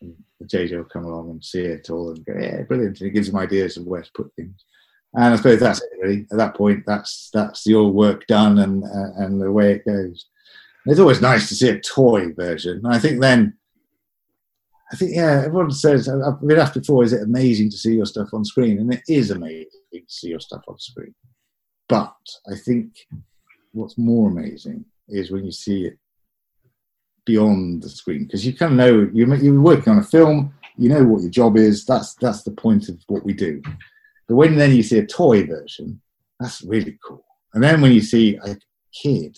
and 0.00 0.14
JJ 0.44 0.76
will 0.76 0.84
come 0.84 1.04
along 1.04 1.30
and 1.30 1.44
see 1.44 1.62
it 1.62 1.90
all 1.90 2.10
and 2.10 2.24
go, 2.24 2.34
yeah, 2.38 2.62
brilliant. 2.62 3.00
And 3.00 3.06
he 3.06 3.10
gives 3.10 3.28
him 3.28 3.36
ideas 3.36 3.76
of 3.76 3.86
where 3.86 4.02
to 4.02 4.10
put 4.14 4.34
things. 4.34 4.64
And 5.14 5.32
I 5.32 5.36
suppose 5.36 5.60
that's 5.60 5.80
it, 5.80 5.90
really. 6.02 6.26
At 6.32 6.38
that 6.38 6.56
point, 6.56 6.82
that's 6.86 7.30
that's 7.32 7.64
your 7.66 7.90
work 7.92 8.26
done 8.26 8.58
and 8.58 8.82
uh, 8.82 9.22
and 9.24 9.40
the 9.40 9.52
way 9.52 9.72
it 9.72 9.84
goes. 9.86 10.26
And 10.84 10.92
it's 10.92 11.00
always 11.00 11.20
nice 11.20 11.48
to 11.48 11.54
see 11.54 11.68
a 11.68 11.80
toy 11.80 12.32
version. 12.32 12.80
And 12.82 12.92
I 12.92 12.98
think 12.98 13.20
then 13.20 13.56
I 14.92 14.96
think, 14.96 15.16
yeah, 15.16 15.42
everyone 15.44 15.70
says, 15.72 16.08
I've 16.08 16.40
been 16.40 16.58
asked 16.58 16.74
before, 16.74 17.02
is 17.02 17.12
it 17.12 17.22
amazing 17.22 17.70
to 17.70 17.76
see 17.76 17.94
your 17.94 18.06
stuff 18.06 18.28
on 18.32 18.44
screen? 18.44 18.78
And 18.78 18.92
it 18.92 19.02
is 19.08 19.30
amazing 19.30 19.66
to 19.92 20.00
see 20.06 20.28
your 20.28 20.40
stuff 20.40 20.62
on 20.68 20.78
screen. 20.78 21.14
But 21.88 22.14
I 22.48 22.56
think 22.56 22.92
what's 23.72 23.98
more 23.98 24.30
amazing 24.30 24.84
is 25.08 25.30
when 25.32 25.44
you 25.44 25.50
see 25.50 25.86
it 25.86 25.98
beyond 27.24 27.82
the 27.82 27.88
screen, 27.88 28.24
because 28.24 28.46
you 28.46 28.54
kind 28.54 28.72
of 28.72 28.78
know 28.78 29.10
you're, 29.12 29.34
you're 29.36 29.60
working 29.60 29.92
on 29.92 29.98
a 29.98 30.04
film, 30.04 30.54
you 30.76 30.88
know 30.88 31.04
what 31.04 31.22
your 31.22 31.30
job 31.30 31.56
is, 31.56 31.84
that's, 31.84 32.14
that's 32.14 32.42
the 32.42 32.50
point 32.50 32.88
of 32.88 32.98
what 33.06 33.24
we 33.24 33.32
do. 33.32 33.62
But 34.28 34.36
when 34.36 34.56
then 34.56 34.74
you 34.74 34.82
see 34.82 34.98
a 34.98 35.06
toy 35.06 35.46
version, 35.46 36.00
that's 36.40 36.62
really 36.62 36.98
cool. 37.06 37.24
And 37.52 37.62
then 37.62 37.80
when 37.80 37.92
you 37.92 38.00
see 38.00 38.36
a 38.44 38.56
kid 38.92 39.36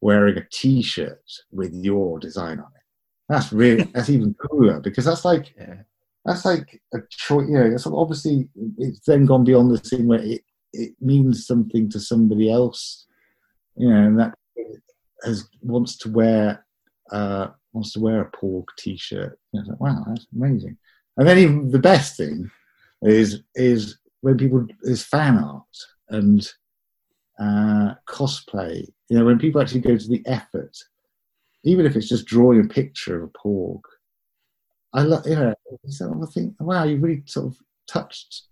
wearing 0.00 0.38
a 0.38 0.46
t 0.50 0.82
shirt 0.82 1.22
with 1.50 1.72
your 1.72 2.18
design 2.18 2.58
on 2.58 2.66
it, 2.74 2.82
that's 3.28 3.52
really 3.52 3.82
that's 3.94 4.10
even 4.10 4.34
cooler 4.34 4.80
because 4.80 5.04
that's 5.04 5.24
like 5.24 5.54
yeah. 5.56 5.82
that's 6.24 6.44
like 6.44 6.80
a 6.94 6.98
choice. 7.10 7.46
You 7.48 7.58
know, 7.58 7.66
it's 7.66 7.86
obviously 7.86 8.48
it's 8.78 9.00
then 9.06 9.26
gone 9.26 9.44
beyond 9.44 9.70
the 9.70 9.78
thing 9.78 10.06
where 10.06 10.22
it 10.22 10.42
it 10.72 10.94
means 11.00 11.46
something 11.46 11.90
to 11.90 12.00
somebody 12.00 12.50
else. 12.50 13.06
You 13.76 13.90
know, 13.90 14.06
and 14.06 14.18
that 14.18 14.34
has 15.24 15.48
wants 15.62 15.96
to 15.98 16.10
wear 16.10 16.64
uh, 17.10 17.48
wants 17.72 17.92
to 17.92 18.00
wear 18.00 18.20
a 18.20 18.30
Porg 18.30 18.64
t-shirt. 18.76 19.38
You 19.52 19.62
know, 19.62 19.70
like, 19.70 19.80
wow, 19.80 20.04
that's 20.06 20.26
amazing. 20.34 20.76
And 21.16 21.26
then 21.26 21.38
even 21.38 21.70
the 21.70 21.78
best 21.78 22.16
thing 22.16 22.50
is 23.02 23.42
is 23.54 23.98
when 24.20 24.36
people 24.36 24.66
is 24.82 25.04
fan 25.04 25.38
art 25.38 25.64
and 26.08 26.48
uh, 27.38 27.94
cosplay. 28.08 28.86
You 29.08 29.18
know, 29.18 29.24
when 29.24 29.38
people 29.38 29.60
actually 29.60 29.80
go 29.80 29.96
to 29.96 30.08
the 30.08 30.22
effort 30.26 30.76
even 31.64 31.86
if 31.86 31.96
it's 31.96 32.08
just 32.08 32.26
drawing 32.26 32.60
a 32.60 32.68
picture 32.68 33.22
of 33.22 33.30
a 33.30 33.38
porg. 33.38 33.80
I 34.94 35.02
love, 35.02 35.26
you 35.26 35.34
know, 35.34 35.54
I 35.82 36.26
think, 36.32 36.54
wow, 36.60 36.84
you 36.84 36.96
really 36.96 37.22
sort 37.26 37.46
of 37.46 37.58
touched. 37.86 38.44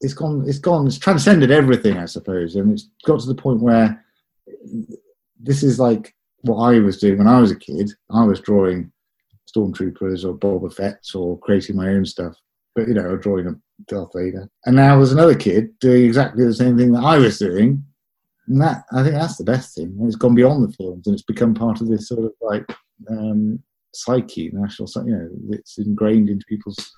It's 0.00 0.14
gone. 0.14 0.44
It's 0.48 0.58
gone. 0.58 0.86
It's 0.86 0.98
transcended 0.98 1.50
everything, 1.50 1.98
I 1.98 2.06
suppose, 2.06 2.56
and 2.56 2.72
it's 2.72 2.88
got 3.04 3.20
to 3.20 3.26
the 3.26 3.34
point 3.34 3.60
where 3.60 4.02
this 5.38 5.62
is 5.62 5.78
like 5.78 6.14
what 6.44 6.58
I 6.58 6.78
was 6.78 6.98
doing 6.98 7.18
when 7.18 7.26
I 7.26 7.40
was 7.40 7.50
a 7.50 7.56
kid. 7.56 7.90
I 8.10 8.24
was 8.24 8.40
drawing 8.40 8.92
stormtroopers 9.54 10.24
or 10.24 10.34
Boba 10.34 10.72
Fett 10.72 11.04
or 11.14 11.38
creating 11.38 11.76
my 11.76 11.88
own 11.88 12.04
stuff, 12.04 12.36
but 12.74 12.86
you 12.86 12.94
know, 12.94 13.16
drawing 13.16 13.48
a 13.48 13.54
Darth 13.88 14.10
Vader. 14.14 14.48
And 14.66 14.76
now 14.76 14.96
there's 14.96 15.12
another 15.12 15.34
kid 15.34 15.78
doing 15.80 16.04
exactly 16.04 16.44
the 16.44 16.54
same 16.54 16.76
thing 16.76 16.92
that 16.92 17.04
I 17.04 17.18
was 17.18 17.38
doing, 17.38 17.84
and 18.46 18.60
that 18.60 18.84
I 18.92 19.02
think 19.02 19.14
that's 19.14 19.36
the 19.36 19.44
best 19.44 19.74
thing. 19.74 19.96
It's 20.02 20.16
gone 20.16 20.34
beyond 20.34 20.68
the 20.68 20.72
films 20.74 21.06
and 21.06 21.14
it's 21.14 21.22
become 21.22 21.54
part 21.54 21.80
of 21.80 21.88
this 21.88 22.08
sort 22.08 22.24
of 22.24 22.32
like 22.40 22.66
um, 23.08 23.62
psyche, 23.94 24.50
national. 24.52 24.88
You 25.06 25.16
know, 25.16 25.28
it's 25.50 25.78
ingrained 25.78 26.28
into 26.28 26.44
people's. 26.46 26.92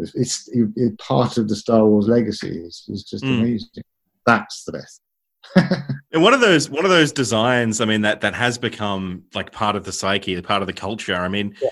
It's, 0.00 0.14
it's, 0.14 0.48
it's 0.52 0.96
part 1.04 1.38
of 1.38 1.48
the 1.48 1.56
Star 1.56 1.84
Wars 1.84 2.06
legacy. 2.06 2.62
It's, 2.64 2.86
it's 2.88 3.02
just 3.02 3.24
mm. 3.24 3.40
amazing. 3.40 3.82
That's 4.24 4.62
the 4.64 4.72
best. 4.72 5.02
And 6.10 6.22
one 6.22 6.32
of 6.32 6.40
those 6.40 6.70
one 6.70 6.84
of 6.86 6.90
those 6.90 7.12
designs, 7.12 7.82
I 7.82 7.84
mean, 7.84 8.00
that 8.00 8.22
that 8.22 8.34
has 8.34 8.56
become 8.56 9.24
like 9.34 9.52
part 9.52 9.76
of 9.76 9.84
the 9.84 9.92
psyche, 9.92 10.40
part 10.40 10.62
of 10.62 10.66
the 10.66 10.72
culture. 10.72 11.14
I 11.14 11.28
mean, 11.28 11.54
Yeah. 11.60 11.68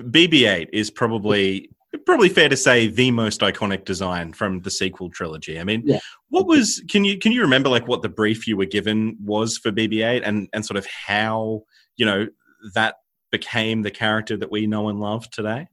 BB-8 0.00 0.68
is 0.72 0.88
probably 0.90 1.68
probably 2.06 2.28
fair 2.28 2.48
to 2.48 2.56
say 2.56 2.86
the 2.86 3.10
most 3.10 3.40
iconic 3.40 3.84
design 3.84 4.32
from 4.32 4.60
the 4.60 4.70
sequel 4.70 5.10
trilogy. 5.10 5.58
I 5.58 5.64
mean, 5.64 5.82
Yeah. 5.84 5.98
what 6.28 6.46
was 6.46 6.82
can 6.88 7.04
you 7.04 7.18
can 7.18 7.32
you 7.32 7.40
remember 7.40 7.68
like 7.68 7.88
what 7.88 8.02
the 8.02 8.08
brief 8.08 8.46
you 8.46 8.56
were 8.56 8.66
given 8.66 9.16
was 9.20 9.58
for 9.58 9.72
BB-8 9.72 10.22
and 10.24 10.48
and 10.52 10.64
sort 10.64 10.78
of 10.78 10.86
how 10.86 11.62
you 11.96 12.06
know 12.06 12.28
that 12.74 12.96
became 13.32 13.82
the 13.82 13.90
character 13.90 14.36
that 14.36 14.50
we 14.52 14.66
know 14.68 14.88
and 14.90 15.00
love 15.00 15.28
today? 15.30 15.66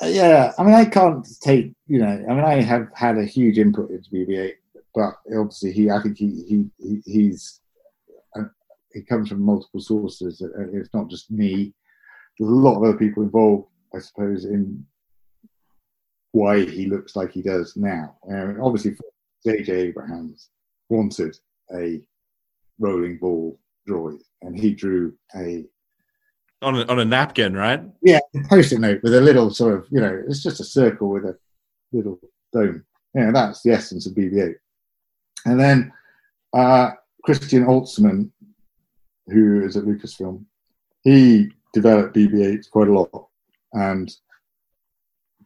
Uh, 0.00 0.06
yeah, 0.06 0.52
I 0.56 0.62
mean, 0.62 0.74
I 0.74 0.84
can't 0.84 1.26
take, 1.42 1.72
you 1.88 1.98
know, 1.98 2.06
I 2.06 2.32
mean, 2.32 2.44
I 2.44 2.62
have 2.62 2.86
had 2.94 3.18
a 3.18 3.24
huge 3.24 3.58
input 3.58 3.90
into 3.90 4.08
BB-8, 4.10 4.52
but 4.94 5.14
obviously 5.36 5.72
he, 5.72 5.90
I 5.90 6.00
think 6.02 6.18
he, 6.18 6.44
he, 6.48 6.64
he 6.78 7.02
he's, 7.04 7.60
uh, 8.38 8.44
he 8.92 9.02
comes 9.02 9.28
from 9.28 9.42
multiple 9.42 9.80
sources. 9.80 10.42
Uh, 10.42 10.66
It's 10.72 10.92
not 10.94 11.08
just 11.08 11.30
me. 11.30 11.74
There's 12.38 12.50
a 12.50 12.54
lot 12.54 12.76
of 12.76 12.84
other 12.84 12.96
people 12.98 13.22
involved, 13.22 13.68
I 13.94 13.98
suppose, 14.00 14.44
in 14.44 14.84
why 16.32 16.64
he 16.64 16.86
looks 16.86 17.16
like 17.16 17.32
he 17.32 17.42
does 17.42 17.76
now. 17.76 18.16
Uh, 18.32 18.54
obviously, 18.62 18.96
J.J. 19.44 19.72
Abrams 19.72 20.48
wanted 20.88 21.36
a 21.74 22.00
rolling 22.78 23.18
ball 23.18 23.58
droid, 23.88 24.20
and 24.42 24.58
he 24.58 24.72
drew 24.74 25.14
a 25.36 25.66
On 26.62 26.76
a, 26.76 26.84
on 26.86 26.98
a 26.98 27.04
napkin, 27.04 27.54
right? 27.54 27.82
Yeah, 28.02 28.20
post-it 28.48 28.80
note 28.80 29.00
with 29.02 29.14
a 29.14 29.20
little 29.20 29.50
sort 29.50 29.74
of, 29.74 29.86
you 29.90 30.00
know, 30.00 30.22
it's 30.28 30.42
just 30.42 30.60
a 30.60 30.64
circle 30.64 31.08
with 31.10 31.24
a 31.24 31.36
little 31.92 32.18
dome. 32.52 32.84
You 33.14 33.24
know, 33.24 33.32
that's 33.32 33.62
the 33.62 33.72
essence 33.72 34.06
of 34.06 34.14
BB-8. 34.14 34.54
And 35.46 35.58
then 35.58 35.92
uh, 36.52 36.90
Christian 37.22 37.64
Alzmann, 37.64 38.30
who 39.28 39.64
is 39.64 39.76
at 39.76 39.84
Lucasfilm, 39.84 40.44
he 41.02 41.50
developed 41.72 42.16
BB-8 42.16 42.70
quite 42.70 42.88
a 42.88 42.92
lot, 42.92 43.28
and 43.72 44.12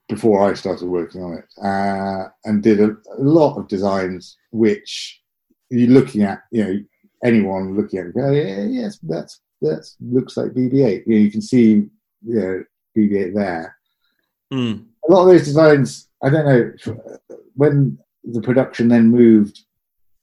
before 0.09 0.49
I 0.49 0.55
started 0.55 0.87
working 0.87 1.23
on 1.23 1.35
it, 1.35 1.45
uh, 1.63 2.29
and 2.45 2.63
did 2.63 2.81
a, 2.81 2.97
a 3.17 3.23
lot 3.23 3.57
of 3.57 3.69
designs 3.69 4.37
which 4.51 5.23
you're 5.71 5.91
looking 5.91 6.23
at, 6.23 6.43
you 6.51 6.65
know, 6.65 6.81
anyone 7.25 7.77
looking 7.77 8.01
at 8.01 8.07
it, 8.07 8.15
go, 8.15 8.31
yeah, 8.31 8.65
yes, 8.65 8.99
that's 9.03 9.41
that 9.63 9.89
looks 10.01 10.37
like 10.37 10.53
BB-8. 10.53 11.07
You 11.07 11.15
know, 11.15 11.21
you 11.21 11.31
can 11.31 11.41
see, 11.41 11.87
you 12.27 12.41
know, 12.41 12.65
BB-8 12.97 13.35
there. 13.35 13.77
Mm. 14.53 14.85
A 15.09 15.13
lot 15.13 15.23
of 15.23 15.29
those 15.29 15.45
designs, 15.45 16.09
I 16.23 16.31
don't 16.31 16.47
know, 16.47 16.97
when 17.55 17.99
the 18.25 18.43
production 18.43 18.89
then 18.89 19.11
moved 19.11 19.65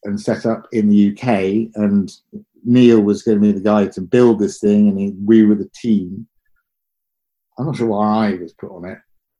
and 0.03 0.19
set 0.19 0.45
up 0.45 0.67
in 0.71 0.89
the 0.89 1.11
UK, 1.11 1.71
and 1.75 2.11
Neal 2.63 3.01
was 3.01 3.23
going 3.23 3.39
to 3.39 3.41
be 3.41 3.51
the 3.51 3.63
guy 3.63 3.87
to 3.87 4.01
build 4.01 4.39
this 4.39 4.59
thing, 4.59 4.87
and 4.87 4.99
he, 4.99 5.13
we 5.25 5.45
were 5.45 5.55
the 5.55 5.69
team. 5.75 6.27
I'm 7.57 7.65
not 7.65 7.75
sure 7.75 7.87
why 7.87 8.31
I 8.31 8.35
was 8.35 8.53
put 8.53 8.71
on 8.71 8.85
it, 8.85 8.97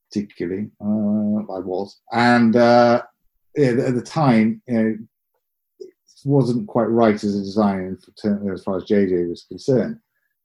particularly. 0.10 0.70
Uh, 0.80 1.54
I 1.54 1.60
was, 1.60 2.00
and 2.12 2.56
uh, 2.56 3.02
yeah, 3.56 3.70
at 3.70 3.96
the 3.96 4.02
time, 4.02 4.62
you 4.68 4.74
know, 4.74 4.98
it 5.80 5.90
wasn't 6.26 6.68
quite 6.68 6.86
right 6.86 7.16
as 7.16 7.36
a 7.36 7.40
design 7.40 7.98
as 8.52 8.64
far 8.64 8.78
as 8.78 8.84
JJ 8.84 9.30
was 9.30 9.46
concerned. 9.48 9.98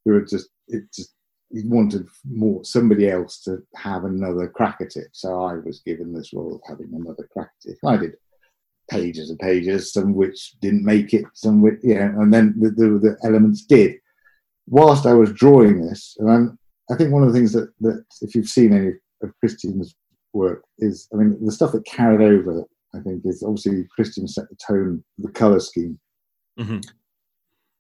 We 0.05 0.13
were 0.13 0.23
just 0.23 0.49
it 0.69 0.85
just 0.93 1.13
he 1.53 1.63
wanted 1.65 2.09
more 2.29 2.65
somebody 2.65 3.09
else 3.09 3.41
to 3.43 3.63
have 3.77 4.05
another 4.05 4.49
crack 4.49 4.79
at 4.81 4.97
it. 4.97 5.09
So 5.13 5.45
I 5.45 5.55
was 5.55 5.81
given 5.81 6.13
this 6.13 6.33
role 6.33 6.57
of 6.57 6.61
having 6.67 6.93
another 6.93 7.29
crack 7.33 7.51
at 7.65 7.73
it. 7.73 7.79
I 7.85 7.97
did 7.97 8.17
pages 8.91 9.31
and 9.31 9.39
pages, 9.39 9.93
some 9.93 10.15
which 10.15 10.53
didn't 10.61 10.85
make 10.85 11.13
it, 11.15 11.25
some 11.35 11.61
which 11.63 11.79
yeah, 11.83 12.07
and 12.07 12.33
then 12.33 12.55
the, 12.59 12.71
the, 12.71 12.89
the 12.99 13.17
elements 13.25 13.65
did. 13.65 13.95
Whilst 14.69 15.07
I 15.07 15.15
was 15.15 15.33
drawing 15.33 15.81
this, 15.87 16.17
and 16.19 16.31
I'm, 16.31 16.59
I 16.91 16.97
think 16.97 17.13
one 17.13 17.23
of 17.23 17.33
the 17.33 17.39
things 17.39 17.53
that, 17.53 17.73
that 17.81 18.05
if 18.23 18.35
you've 18.35 18.49
seen 18.49 18.73
any 18.73 18.93
of 19.23 19.33
Christian's 19.41 19.95
work 20.33 20.63
is, 20.79 21.09
I 21.13 21.17
mean, 21.17 21.37
the 21.45 21.53
stuff 21.53 21.73
that 21.73 21.85
carried 21.87 22.21
over, 22.21 22.65
I 22.95 23.01
think, 23.01 23.23
is 23.25 23.43
obviously 23.43 23.87
Christian 23.95 24.27
set 24.29 24.49
the 24.51 24.57
tone, 24.57 25.05
the 25.19 25.31
color 25.31 25.61
scheme 25.61 25.99
Mhm. 26.59 26.85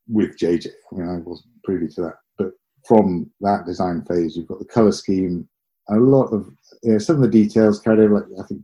with 0.09 0.37
JJ. 0.39 0.69
I 0.93 0.95
mean, 0.97 1.09
I 1.09 1.19
wasn't 1.19 1.49
privy 1.65 1.89
to 1.89 2.03
that, 2.03 2.15
but 2.39 2.53
from 2.87 3.31
that 3.41 3.67
design 3.67 4.05
phase, 4.05 4.37
you've 4.37 4.47
got 4.49 4.59
the 4.61 4.65
color 4.65 4.93
scheme, 4.93 5.49
a 5.89 5.97
lot 5.97 6.27
of 6.29 6.49
you 6.83 6.93
know, 6.93 6.99
some 6.99 7.17
of 7.17 7.23
the 7.23 7.29
details 7.29 7.81
carried 7.81 8.01
over. 8.01 8.15
Like 8.15 8.45
I 8.45 8.47
think 8.47 8.63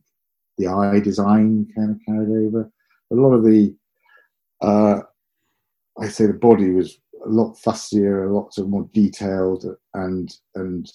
the 0.62 0.70
eye 0.70 1.00
design 1.00 1.66
kind 1.74 1.90
of 1.90 1.98
carried 2.06 2.46
over. 2.46 2.70
A 3.10 3.14
lot 3.14 3.32
of 3.32 3.44
the, 3.44 3.74
uh, 4.60 5.00
I 6.00 6.08
say 6.08 6.26
the 6.26 6.34
body 6.34 6.70
was 6.70 6.98
a 7.24 7.28
lot 7.28 7.56
fussier, 7.56 8.28
a 8.28 8.32
lot 8.32 8.54
sort 8.54 8.66
of 8.66 8.70
more 8.70 8.88
detailed, 8.92 9.64
and 9.94 10.34
and 10.54 10.90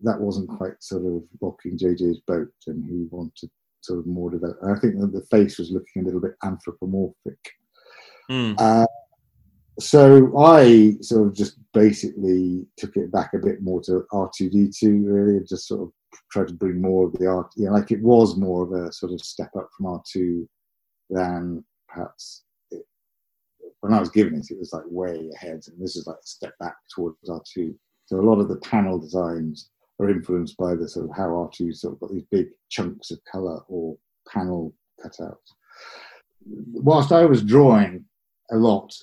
that 0.00 0.20
wasn't 0.20 0.48
quite 0.48 0.80
sort 0.80 1.04
of 1.04 1.22
rocking 1.40 1.78
JJ's 1.78 2.20
boat, 2.26 2.48
and 2.66 2.84
he 2.84 3.06
wanted 3.10 3.50
sort 3.80 4.00
of 4.00 4.06
more 4.06 4.30
developed. 4.30 4.62
I 4.64 4.78
think 4.78 4.98
that 5.00 5.12
the 5.12 5.26
face 5.30 5.58
was 5.58 5.70
looking 5.70 6.02
a 6.02 6.04
little 6.04 6.20
bit 6.20 6.34
anthropomorphic. 6.44 7.38
Mm. 8.30 8.54
Uh, 8.58 8.86
so 9.80 10.36
I 10.38 10.96
sort 11.00 11.28
of 11.28 11.34
just 11.34 11.58
basically 11.72 12.66
took 12.76 12.96
it 12.96 13.12
back 13.12 13.32
a 13.34 13.38
bit 13.38 13.62
more 13.62 13.80
to 13.82 14.04
R2D2, 14.12 15.04
really, 15.04 15.36
and 15.36 15.48
just 15.48 15.68
sort 15.68 15.82
of 15.82 15.92
tried 16.30 16.48
to 16.48 16.54
bring 16.54 16.80
more 16.80 17.06
of 17.06 17.12
the 17.14 17.26
art, 17.26 17.52
you 17.56 17.66
know, 17.66 17.72
like 17.72 17.90
it 17.90 18.02
was 18.02 18.36
more 18.36 18.62
of 18.62 18.72
a 18.72 18.92
sort 18.92 19.12
of 19.12 19.20
step 19.20 19.50
up 19.56 19.68
from 19.76 19.86
R2 19.86 20.46
than 21.10 21.64
perhaps 21.88 22.44
it, 22.70 22.84
when 23.80 23.92
I 23.92 24.00
was 24.00 24.10
given 24.10 24.34
it, 24.34 24.50
it 24.50 24.58
was 24.58 24.72
like 24.72 24.84
way 24.86 25.30
ahead, 25.34 25.62
and 25.66 25.80
this 25.80 25.96
is 25.96 26.06
like 26.06 26.16
a 26.16 26.26
step 26.26 26.54
back 26.58 26.76
towards 26.94 27.16
R2. 27.28 27.74
So 28.06 28.20
a 28.20 28.22
lot 28.22 28.40
of 28.40 28.48
the 28.48 28.56
panel 28.56 28.98
designs 28.98 29.70
are 30.00 30.08
influenced 30.08 30.56
by 30.56 30.74
the 30.74 30.88
sort 30.88 31.10
of 31.10 31.16
how 31.16 31.28
R2 31.28 31.74
sort 31.76 31.94
of 31.94 32.00
got 32.00 32.12
these 32.12 32.26
big 32.30 32.48
chunks 32.68 33.10
of 33.10 33.18
color 33.30 33.60
or 33.68 33.96
panel 34.32 34.74
cutouts. 35.04 35.36
Whilst 36.46 37.12
I 37.12 37.24
was 37.24 37.42
drawing 37.42 38.04
a 38.50 38.56
lot. 38.56 38.94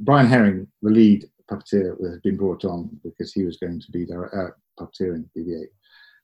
Brian 0.00 0.26
Herring, 0.26 0.66
the 0.82 0.90
lead 0.90 1.24
puppeteer, 1.50 1.98
has 2.10 2.20
been 2.20 2.36
brought 2.36 2.64
on 2.64 2.90
because 3.04 3.32
he 3.32 3.44
was 3.44 3.56
going 3.58 3.80
to 3.80 3.90
be 3.90 4.06
direct, 4.06 4.34
uh, 4.34 4.48
puppeteering 4.78 5.24
BB-8, 5.36 5.66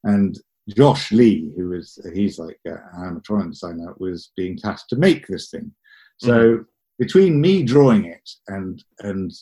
and 0.04 0.38
Josh 0.68 1.12
Lee, 1.12 1.52
who 1.56 1.68
was 1.70 1.98
he's 2.14 2.38
like 2.38 2.58
uh, 2.66 2.76
an 2.94 3.20
animatronic 3.20 3.50
designer, 3.50 3.94
was 3.98 4.32
being 4.36 4.56
tasked 4.56 4.88
to 4.90 4.96
make 4.96 5.26
this 5.26 5.50
thing. 5.50 5.72
So 6.18 6.64
between 6.98 7.40
me 7.40 7.62
drawing 7.62 8.06
it 8.06 8.30
and 8.48 8.82
and 9.00 9.32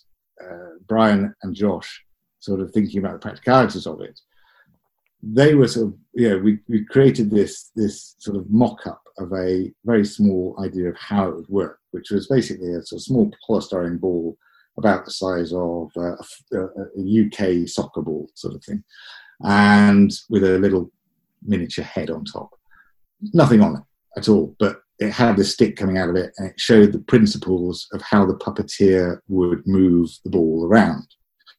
uh, 0.43 0.77
Brian 0.89 1.35
and 1.43 1.55
Josh 1.55 2.05
sort 2.41 2.61
of 2.61 2.73
thinking 2.73 2.99
about 2.99 3.13
the 3.13 3.19
practicalities 3.19 3.87
of 3.87 4.01
it, 4.01 4.19
they 5.23 5.55
were 5.55 5.69
sort 5.69 5.89
of 5.89 5.95
you 6.13 6.29
know 6.29 6.39
we, 6.39 6.59
we 6.69 6.85
created 6.85 7.31
this 7.31 7.71
this 7.77 8.17
sort 8.19 8.37
of 8.37 8.51
mock-up 8.51 9.03
of 9.19 9.33
a 9.33 9.73
very 9.85 10.05
small 10.05 10.57
idea 10.59 10.89
of 10.89 10.97
how 10.97 11.29
it 11.29 11.37
would 11.37 11.49
work 11.49 11.79
which 11.93 12.11
was 12.11 12.27
basically 12.27 12.73
a 12.73 12.83
sort 12.83 12.99
of 12.99 13.03
small 13.03 13.33
polystyrene 13.49 14.01
ball 14.01 14.37
about 14.79 15.05
the 15.05 15.11
size 15.11 15.53
of 15.53 15.91
uh, 15.97 16.17
a, 16.55 16.59
a 16.99 17.27
uk 17.27 17.69
soccer 17.69 18.03
ball 18.03 18.29
sort 18.35 18.55
of 18.55 18.65
thing 18.65 18.83
and 19.45 20.13
with 20.29 20.45
a 20.45 20.59
little 20.59 20.91
miniature 21.43 21.85
head 21.85 22.11
on 22.11 22.25
top 22.25 22.51
nothing 23.33 23.61
on 23.61 23.77
it 23.77 23.83
at 24.17 24.29
all 24.29 24.55
but 24.59 24.81
it 24.99 25.11
had 25.11 25.37
this 25.37 25.53
stick 25.53 25.77
coming 25.77 25.99
out 25.99 26.09
of 26.09 26.17
it 26.17 26.33
and 26.39 26.51
it 26.51 26.61
showed 26.61 26.93
the 26.93 26.99
principles 27.01 27.89
of 27.93 28.01
how 28.03 28.25
the 28.25 28.37
puppeteer 28.37 29.19
would 29.29 29.67
move 29.67 30.11
the 30.25 30.31
ball 30.31 30.67
around 30.67 31.07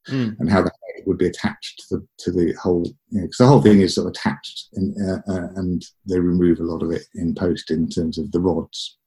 Mm. 0.09 0.37
and 0.37 0.49
how 0.51 0.61
the 0.61 0.69
head 0.69 1.03
would 1.05 1.17
be 1.17 1.27
attached 1.27 1.79
to 1.87 1.95
the 1.95 2.07
to 2.17 2.31
the 2.31 2.51
whole 2.61 2.85
because 3.13 3.37
the 3.37 3.47
whole 3.47 3.61
thing 3.61 3.79
is 3.79 3.95
sort 3.95 4.07
of 4.07 4.11
attached 4.11 4.67
in, 4.73 4.93
uh, 5.01 5.31
uh, 5.31 5.47
and 5.55 5.85
they 6.05 6.19
remove 6.19 6.59
a 6.59 6.63
lot 6.63 6.83
of 6.83 6.91
it 6.91 7.03
in 7.15 7.33
post 7.33 7.71
in 7.71 7.87
terms 7.87 8.17
of 8.17 8.29
the 8.33 8.39
rods 8.41 8.97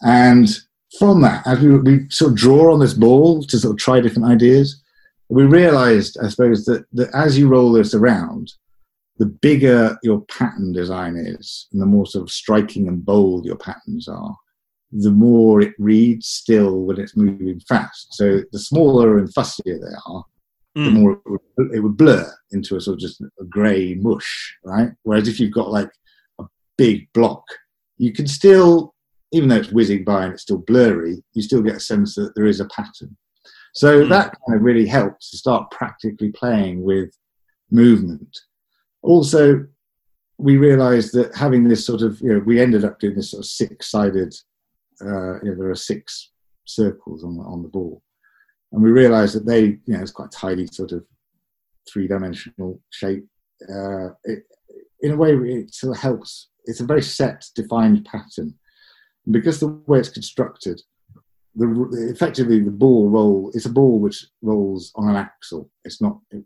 and 0.00 0.60
from 0.98 1.20
that 1.20 1.46
as 1.46 1.60
we, 1.60 1.76
we 1.76 2.08
sort 2.08 2.30
of 2.30 2.38
draw 2.38 2.72
on 2.72 2.80
this 2.80 2.94
ball 2.94 3.42
to 3.42 3.58
sort 3.58 3.72
of 3.72 3.78
try 3.78 4.00
different 4.00 4.28
ideas 4.28 4.82
we 5.30 5.44
realized 5.44 6.16
i 6.22 6.28
suppose 6.28 6.64
that, 6.64 6.84
that 6.92 7.08
as 7.14 7.38
you 7.38 7.48
roll 7.48 7.72
this 7.72 7.94
around 7.94 8.52
the 9.18 9.26
bigger 9.26 9.96
your 10.02 10.20
pattern 10.22 10.72
design 10.72 11.16
is 11.16 11.68
and 11.72 11.80
the 11.80 11.86
more 11.86 12.06
sort 12.06 12.22
of 12.22 12.30
striking 12.30 12.88
and 12.88 13.04
bold 13.04 13.44
your 13.44 13.56
patterns 13.56 14.08
are 14.08 14.36
the 14.92 15.10
more 15.10 15.60
it 15.60 15.74
reads 15.78 16.26
still 16.26 16.80
when 16.80 16.98
it's 16.98 17.16
moving 17.16 17.60
fast. 17.60 18.12
So 18.14 18.40
the 18.52 18.58
smaller 18.58 19.18
and 19.18 19.32
fussier 19.32 19.78
they 19.80 19.96
are, 20.06 20.24
the 20.74 20.80
Mm. 20.90 20.92
more 21.00 21.12
it 21.12 21.20
would, 21.26 21.74
it 21.74 21.80
would 21.80 21.96
blur 21.96 22.32
into 22.52 22.76
a 22.76 22.80
sort 22.80 22.94
of 22.94 23.00
just 23.00 23.20
a 23.20 23.44
grey 23.48 23.94
mush, 23.94 24.56
right? 24.64 24.90
Whereas 25.02 25.28
if 25.28 25.38
you've 25.38 25.52
got 25.52 25.70
like 25.70 25.90
a 26.40 26.44
big 26.76 27.08
block, 27.12 27.44
you 27.98 28.12
can 28.12 28.26
still, 28.26 28.94
even 29.32 29.48
though 29.48 29.56
it's 29.56 29.72
whizzing 29.72 30.04
by 30.04 30.24
and 30.24 30.32
it's 30.32 30.42
still 30.42 30.58
blurry, 30.58 31.22
you 31.34 31.42
still 31.42 31.62
get 31.62 31.76
a 31.76 31.80
sense 31.80 32.14
that 32.14 32.32
there 32.34 32.46
is 32.46 32.60
a 32.60 32.66
pattern. 32.66 33.16
So 33.74 34.04
Mm. 34.04 34.08
that 34.08 34.36
kind 34.46 34.56
of 34.58 34.62
really 34.64 34.86
helps 34.86 35.30
to 35.30 35.36
start 35.36 35.70
practically 35.70 36.30
playing 36.32 36.82
with 36.82 37.16
movement. 37.70 38.38
Also, 39.02 39.66
we 40.38 40.56
realized 40.56 41.12
that 41.14 41.34
having 41.36 41.64
this 41.64 41.84
sort 41.84 42.02
of, 42.02 42.20
you 42.20 42.32
know, 42.32 42.40
we 42.40 42.60
ended 42.60 42.84
up 42.84 42.98
doing 42.98 43.14
this 43.14 43.30
sort 43.30 43.42
of 43.42 43.46
six 43.46 43.90
sided 43.90 44.34
uh, 45.02 45.40
you 45.42 45.50
know, 45.50 45.54
there 45.56 45.70
are 45.70 45.74
six 45.74 46.30
circles 46.66 47.24
on 47.24 47.36
the, 47.36 47.42
on 47.42 47.62
the 47.62 47.68
ball, 47.68 48.02
and 48.72 48.82
we 48.82 48.90
realised 48.90 49.34
that 49.34 49.46
they, 49.46 49.62
you 49.64 49.80
know, 49.86 50.00
it's 50.00 50.10
quite 50.10 50.30
tidy 50.30 50.66
sort 50.66 50.92
of 50.92 51.04
three-dimensional 51.90 52.80
shape. 52.90 53.26
Uh, 53.68 54.10
it, 54.24 54.44
in 55.00 55.12
a 55.12 55.16
way, 55.16 55.32
it 55.32 55.74
sort 55.74 55.96
of 55.96 56.02
helps. 56.02 56.48
It's 56.66 56.80
a 56.80 56.86
very 56.86 57.02
set, 57.02 57.46
defined 57.54 58.04
pattern, 58.04 58.54
and 59.24 59.32
because 59.32 59.58
the 59.58 59.68
way 59.86 59.98
it's 59.98 60.10
constructed, 60.10 60.80
the 61.54 62.08
effectively 62.10 62.60
the 62.60 62.70
ball 62.70 63.08
roll 63.08 63.50
It's 63.54 63.66
a 63.66 63.70
ball 63.70 63.98
which 63.98 64.26
rolls 64.42 64.92
on 64.94 65.08
an 65.08 65.16
axle. 65.16 65.70
It's 65.84 66.00
not. 66.00 66.18
It, 66.30 66.44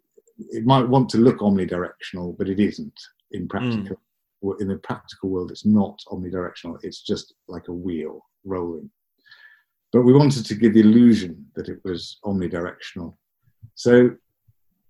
it 0.51 0.65
might 0.67 0.89
want 0.89 1.09
to 1.11 1.19
look 1.19 1.39
omnidirectional, 1.39 2.37
but 2.37 2.49
it 2.49 2.59
isn't 2.59 2.99
in 3.33 3.49
practical. 3.49 3.97
Mm. 3.97 4.61
In 4.61 4.69
the 4.69 4.77
practical 4.77 5.31
world, 5.31 5.51
it's 5.51 5.65
not 5.65 5.99
omnidirectional. 6.09 6.79
It's 6.83 7.01
just 7.01 7.33
like 7.49 7.69
a 7.69 7.73
wheel 7.73 8.27
rolling. 8.45 8.91
But 9.91 10.03
we 10.03 10.13
wanted 10.13 10.45
to 10.45 10.55
give 10.55 10.75
the 10.75 10.81
illusion 10.81 11.47
that 11.55 11.71
it 11.71 11.79
was 11.83 12.19
omnidirectional. 12.27 13.15
So 13.75 14.11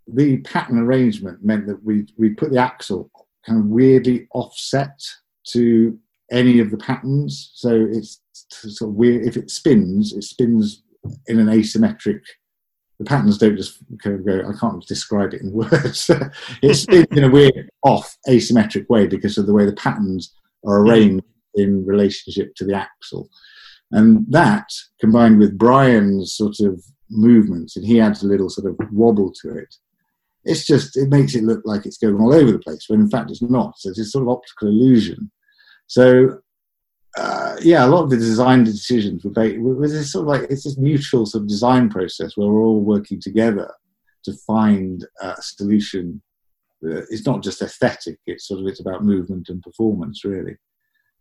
the 0.09 0.39
pattern 0.39 0.79
arrangement 0.79 1.45
meant 1.45 1.67
that 1.69 1.83
we 1.85 2.07
we 2.17 2.31
put 2.31 2.51
the 2.51 2.59
axle 2.59 3.11
kind 3.47 3.61
of 3.61 3.67
weirdly 3.67 4.27
offset 4.33 5.01
to 5.49 5.99
any 6.31 6.59
of 6.59 6.71
the 6.71 6.79
patterns. 6.79 7.53
So 7.55 7.87
it's 7.91 8.21
sort 8.35 8.91
of 8.91 8.97
weird. 8.97 9.27
If 9.27 9.37
it 9.37 9.51
spins, 9.51 10.13
it 10.13 10.25
spins 10.25 10.83
in 11.27 11.39
an 11.39 11.47
asymmetric. 11.47 12.21
The 12.99 13.05
patterns 13.05 13.39
don't 13.39 13.57
just 13.57 13.79
kind 14.03 14.17
of 14.17 14.27
go. 14.27 14.49
I 14.49 14.59
can't 14.59 14.87
describe 14.87 15.35
it 15.35 15.43
in 15.43 15.53
words. 15.53 16.11
it 16.63 16.75
spins 16.75 17.07
in 17.11 17.25
a 17.25 17.31
weird 17.31 17.69
off 17.83 18.17
asymmetric 18.29 18.89
way 18.89 19.07
because 19.07 19.39
of 19.39 19.47
the 19.47 19.53
way 19.53 19.67
the 19.67 19.73
patterns 19.73 20.35
are 20.65 20.79
mm-hmm. 20.81 20.91
arranged 20.91 21.25
in 21.55 21.87
relationship 21.87 22.55
to 22.57 22.65
the 22.65 22.75
axle, 22.75 23.29
and 23.93 24.27
that 24.29 24.67
combined 25.01 25.39
with 25.39 25.59
Brian's 25.59 26.35
sort 26.35 26.59
of 26.61 26.83
movements, 27.11 27.77
and 27.77 27.87
he 27.87 28.01
adds 28.01 28.23
a 28.23 28.27
little 28.27 28.51
sort 28.51 28.69
of 28.69 28.77
wobble 28.93 29.33
to 29.43 29.57
it. 29.57 29.75
It's 30.45 30.67
just 30.67 30.97
it 30.97 31.09
makes 31.09 31.35
it 31.35 31.45
look 31.45 31.63
like 31.65 31.87
it's 31.87 31.99
going 31.99 32.17
all 32.21 32.35
over 32.35 32.53
the 32.53 32.59
place 32.59 32.87
when 32.89 33.01
in 33.01 33.11
fact 33.11 33.31
it's 33.31 33.43
not. 33.43 33.79
So 33.79 33.91
it's 33.91 33.99
a 33.99 34.05
sort 34.05 34.23
of 34.23 34.29
optical 34.29 34.69
illusion. 34.69 35.31
So 35.87 36.41
uh, 37.17 37.57
yeah, 37.61 37.85
a 37.85 37.89
lot 37.89 38.03
of 38.03 38.11
the 38.11 38.17
design 38.17 38.65
decisions 38.65 39.25
were 39.25 39.31
based 39.31 39.61
was 39.61 39.93
this 39.93 40.13
sort 40.13 40.23
of 40.23 40.29
like 40.29 40.51
it's 40.51 40.65
this 40.65 40.79
mutual 40.79 41.27
sort 41.27 41.43
of 41.43 41.49
design 41.49 41.89
process 41.89 42.37
where 42.37 42.49
we're 42.49 42.65
all 42.65 42.81
working 42.81 43.21
together 43.21 43.73
to 44.25 44.33
find 44.47 45.07
a 45.21 45.35
solution. 45.41 46.21
It's 46.83 47.25
not 47.25 47.43
just 47.43 47.63
aesthetic; 47.63 48.19
it's 48.27 48.49
sort 48.49 48.61
of 48.61 48.67
it's 48.67 48.81
about 48.81 49.05
movement 49.05 49.49
and 49.49 49.63
performance, 49.63 50.25
really. 50.25 50.57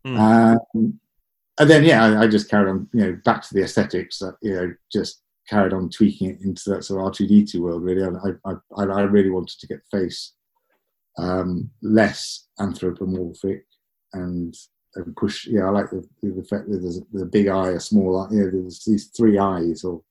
Mm. 0.06 0.58
Um, 0.74 1.00
and 1.58 1.70
then 1.70 1.84
yeah, 1.84 2.04
I, 2.04 2.22
I, 2.22 2.26
just 2.26 2.50
carried 2.50 2.68
on, 2.68 2.88
you 2.92 3.00
know, 3.00 3.18
back 3.24 3.42
to 3.42 3.54
the 3.54 3.62
aesthetics. 3.62 4.20
Uh, 4.20 4.32
you 4.42 4.54
know, 4.54 4.74
just 4.92 5.22
carried 5.48 5.72
on 5.72 5.88
tweaking 5.88 6.30
it 6.30 6.40
into 6.42 6.70
that 6.70 6.84
sort 6.84 7.00
of 7.00 7.06
R 7.06 7.10
two 7.12 7.26
D 7.26 7.44
two 7.44 7.62
world. 7.62 7.82
Really, 7.82 8.04
I, 8.04 8.50
I, 8.50 8.82
I 8.82 9.02
really 9.02 9.30
wanted 9.30 9.58
to 9.60 9.66
get 9.68 9.80
face 9.90 10.32
um, 11.18 11.70
less 11.82 12.48
anthropomorphic 12.58 13.64
and 14.12 14.54
and 14.96 15.16
push. 15.16 15.46
Yeah, 15.46 15.66
I 15.66 15.70
like 15.70 15.90
the, 15.90 16.06
the 16.22 16.44
fact 16.44 16.68
that 16.70 16.78
there's 16.78 16.98
a, 17.22 17.26
big 17.26 17.48
eye, 17.48 17.70
a 17.70 17.80
small 17.80 18.20
eye. 18.22 18.32
You 18.32 18.40
know, 18.40 18.50
there's 18.50 18.84
these 18.84 19.06
three 19.06 19.38
eyes 19.38 19.84
or 19.84 20.02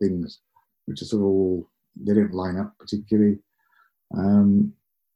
things, 0.00 0.40
which 0.86 1.02
are 1.02 1.06
sort 1.06 1.22
of 1.22 1.26
all 1.26 1.68
they 1.96 2.14
don't 2.14 2.34
line 2.34 2.58
up 2.58 2.74
particularly, 2.78 3.38
um, 4.16 4.72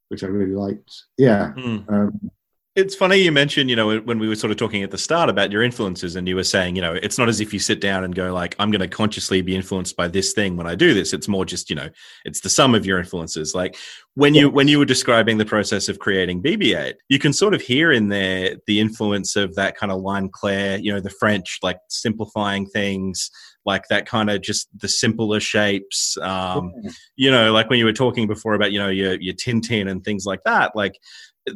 which 0.08 0.22
I 0.22 0.28
really 0.28 0.54
liked. 0.54 0.92
Yeah. 1.16 1.52
Mm. 1.56 1.92
Um, 1.92 2.30
it's 2.76 2.94
funny 2.94 3.16
you 3.16 3.32
mentioned, 3.32 3.70
you 3.70 3.74
know, 3.74 3.98
when 4.00 4.18
we 4.18 4.28
were 4.28 4.36
sort 4.36 4.50
of 4.50 4.58
talking 4.58 4.82
at 4.82 4.90
the 4.90 4.98
start 4.98 5.30
about 5.30 5.50
your 5.50 5.62
influences, 5.62 6.14
and 6.14 6.28
you 6.28 6.36
were 6.36 6.44
saying, 6.44 6.76
you 6.76 6.82
know, 6.82 6.92
it's 6.92 7.16
not 7.16 7.26
as 7.26 7.40
if 7.40 7.54
you 7.54 7.58
sit 7.58 7.80
down 7.80 8.04
and 8.04 8.14
go 8.14 8.34
like, 8.34 8.54
I'm 8.58 8.70
going 8.70 8.82
to 8.82 8.88
consciously 8.88 9.40
be 9.40 9.56
influenced 9.56 9.96
by 9.96 10.08
this 10.08 10.34
thing 10.34 10.58
when 10.58 10.66
I 10.66 10.74
do 10.74 10.92
this. 10.92 11.14
It's 11.14 11.26
more 11.26 11.46
just, 11.46 11.70
you 11.70 11.76
know, 11.76 11.88
it's 12.26 12.42
the 12.42 12.50
sum 12.50 12.74
of 12.74 12.84
your 12.84 12.98
influences. 12.98 13.54
Like 13.54 13.78
when 14.14 14.34
you 14.34 14.50
when 14.50 14.68
you 14.68 14.78
were 14.78 14.84
describing 14.84 15.38
the 15.38 15.46
process 15.46 15.88
of 15.88 16.00
creating 16.00 16.42
BB-8, 16.42 16.94
you 17.08 17.18
can 17.18 17.32
sort 17.32 17.54
of 17.54 17.62
hear 17.62 17.92
in 17.92 18.08
there 18.08 18.56
the 18.66 18.78
influence 18.78 19.36
of 19.36 19.54
that 19.54 19.74
kind 19.74 19.90
of 19.90 20.02
ligne 20.02 20.28
claire, 20.28 20.78
you 20.78 20.92
know, 20.92 21.00
the 21.00 21.08
French 21.08 21.58
like 21.62 21.78
simplifying 21.88 22.66
things, 22.66 23.30
like 23.64 23.88
that 23.88 24.04
kind 24.04 24.28
of 24.28 24.42
just 24.42 24.68
the 24.78 24.88
simpler 24.88 25.40
shapes. 25.40 26.18
Um, 26.18 26.74
you 27.16 27.30
know, 27.30 27.52
like 27.52 27.70
when 27.70 27.78
you 27.78 27.86
were 27.86 27.94
talking 27.94 28.26
before 28.26 28.52
about, 28.52 28.72
you 28.72 28.78
know, 28.78 28.90
your 28.90 29.18
your 29.18 29.34
Tintin 29.34 29.90
and 29.90 30.04
things 30.04 30.26
like 30.26 30.44
that, 30.44 30.76
like 30.76 30.98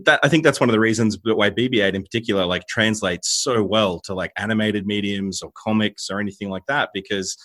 that 0.05 0.21
I 0.23 0.29
think 0.29 0.45
that's 0.45 0.61
one 0.61 0.69
of 0.69 0.73
the 0.73 0.81
reasons 0.81 1.19
why 1.23 1.51
BB-8 1.51 1.95
in 1.95 2.03
particular 2.03 2.45
like 2.47 2.67
translates 2.67 3.29
so 3.29 3.63
well 3.63 4.01
to 4.01 4.15
like 4.15 4.33
animated 4.37 4.87
mediums 4.87 5.43
or 5.43 5.51
comics 5.57 6.09
or 6.11 6.21
anything 6.21 6.49
like 6.49 6.65
that 6.69 6.91
because 6.95 7.37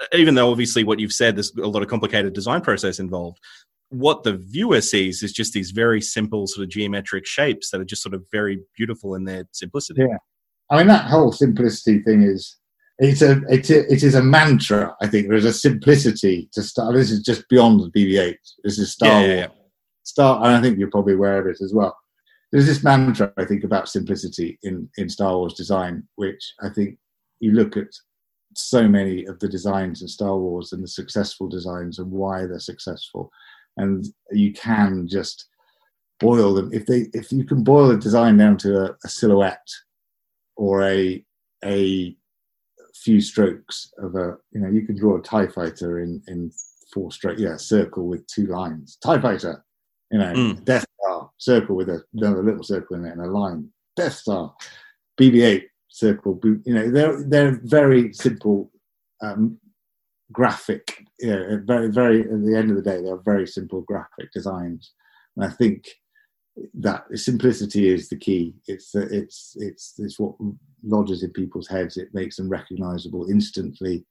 uh, 0.00 0.06
even 0.16 0.34
though 0.34 0.50
obviously 0.50 0.84
what 0.84 0.98
you've 0.98 1.12
said 1.12 1.36
there's 1.36 1.52
a 1.56 1.66
lot 1.66 1.82
of 1.82 1.88
complicated 1.88 2.32
design 2.32 2.60
process 2.60 2.98
involved 2.98 3.38
what 3.92 4.22
the 4.22 4.32
viewer 4.36 4.80
sees 4.80 5.22
is 5.22 5.32
just 5.32 5.52
these 5.52 5.70
very 5.70 6.00
simple 6.00 6.46
sort 6.46 6.64
of 6.64 6.70
geometric 6.70 7.26
shapes 7.26 7.70
that 7.70 7.80
are 7.80 7.84
just 7.84 8.02
sort 8.02 8.14
of 8.14 8.24
very 8.32 8.58
beautiful 8.74 9.14
in 9.14 9.24
their 9.24 9.44
simplicity. 9.52 10.00
Yeah. 10.00 10.16
I 10.70 10.78
mean 10.78 10.86
that 10.86 11.10
whole 11.10 11.30
simplicity 11.30 11.98
thing 12.00 12.22
is 12.22 12.56
it's 12.98 13.20
a, 13.20 13.42
it's 13.50 13.68
a 13.68 13.92
it 13.92 14.02
is 14.02 14.14
a 14.14 14.22
mantra 14.22 14.94
i 15.02 15.06
think. 15.06 15.28
There's 15.28 15.44
a 15.44 15.52
simplicity 15.52 16.48
to 16.54 16.62
start 16.62 16.94
this 16.94 17.10
is 17.10 17.22
just 17.22 17.46
beyond 17.48 17.92
bb8 17.92 18.36
this 18.64 18.78
is 18.78 18.92
star 18.92 19.08
yeah, 19.08 19.26
yeah, 19.26 19.34
yeah 19.34 19.46
Star, 20.12 20.44
and 20.44 20.54
I 20.54 20.60
think 20.60 20.78
you're 20.78 20.90
probably 20.90 21.14
aware 21.14 21.40
of 21.40 21.46
it 21.46 21.62
as 21.62 21.72
well. 21.72 21.96
There's 22.50 22.66
this 22.66 22.84
mantra 22.84 23.32
I 23.38 23.46
think 23.46 23.64
about 23.64 23.88
simplicity 23.88 24.58
in 24.62 24.88
in 24.98 25.08
Star 25.08 25.36
Wars 25.36 25.54
design, 25.54 26.06
which 26.16 26.44
I 26.62 26.68
think 26.68 26.98
you 27.40 27.52
look 27.52 27.78
at 27.78 27.88
so 28.54 28.86
many 28.86 29.24
of 29.24 29.38
the 29.40 29.48
designs 29.48 30.02
in 30.02 30.08
Star 30.08 30.36
Wars 30.36 30.72
and 30.72 30.82
the 30.82 30.88
successful 30.88 31.48
designs 31.48 31.98
and 31.98 32.10
why 32.10 32.44
they're 32.44 32.58
successful, 32.58 33.30
and 33.78 34.04
you 34.32 34.52
can 34.52 35.08
just 35.08 35.48
boil 36.20 36.52
them. 36.52 36.70
If 36.74 36.84
they 36.84 37.06
if 37.14 37.32
you 37.32 37.44
can 37.44 37.64
boil 37.64 37.90
a 37.90 37.96
design 37.96 38.36
down 38.36 38.58
to 38.58 38.84
a, 38.84 38.96
a 39.04 39.08
silhouette 39.08 39.70
or 40.56 40.82
a 40.82 41.24
a 41.64 42.14
few 42.94 43.22
strokes 43.22 43.90
of 43.96 44.14
a 44.14 44.36
you 44.52 44.60
know 44.60 44.68
you 44.68 44.86
can 44.86 44.98
draw 44.98 45.16
a 45.16 45.22
tie 45.22 45.46
fighter 45.46 46.00
in 46.00 46.22
in 46.28 46.52
four 46.92 47.10
straight 47.10 47.38
yeah 47.38 47.56
circle 47.56 48.06
with 48.06 48.26
two 48.26 48.46
lines. 48.46 48.98
Tie 49.02 49.22
fighter 49.22 49.64
you 50.12 50.18
know, 50.18 50.32
mm. 50.32 50.64
Death 50.64 50.84
Star 51.00 51.30
circle 51.38 51.74
with 51.74 51.88
a, 51.88 52.02
another 52.14 52.42
little 52.42 52.62
circle 52.62 52.96
in 52.96 53.06
it 53.06 53.12
and 53.12 53.22
a 53.22 53.26
line. 53.26 53.68
Death 53.96 54.14
Star, 54.14 54.54
BB-8 55.18 55.64
circle. 55.88 56.38
You 56.44 56.74
know, 56.74 56.90
they're 56.90 57.22
they're 57.24 57.60
very 57.64 58.12
simple 58.12 58.70
um, 59.22 59.58
graphic. 60.30 61.04
You 61.18 61.30
know, 61.30 61.62
very 61.64 61.90
very. 61.90 62.20
At 62.20 62.44
the 62.44 62.56
end 62.56 62.70
of 62.70 62.76
the 62.76 62.82
day, 62.82 63.02
they're 63.02 63.22
very 63.24 63.46
simple 63.46 63.80
graphic 63.82 64.30
designs, 64.32 64.92
and 65.36 65.44
I 65.44 65.48
think 65.50 65.88
that 66.74 67.04
simplicity 67.14 67.88
is 67.88 68.08
the 68.08 68.16
key. 68.16 68.54
It's 68.66 68.94
it's 68.94 69.56
it's 69.58 69.94
it's 69.98 70.18
what 70.18 70.34
lodges 70.84 71.22
in 71.22 71.30
people's 71.30 71.68
heads. 71.68 71.96
It 71.96 72.08
makes 72.12 72.36
them 72.36 72.48
recognizable 72.48 73.26
instantly. 73.30 74.04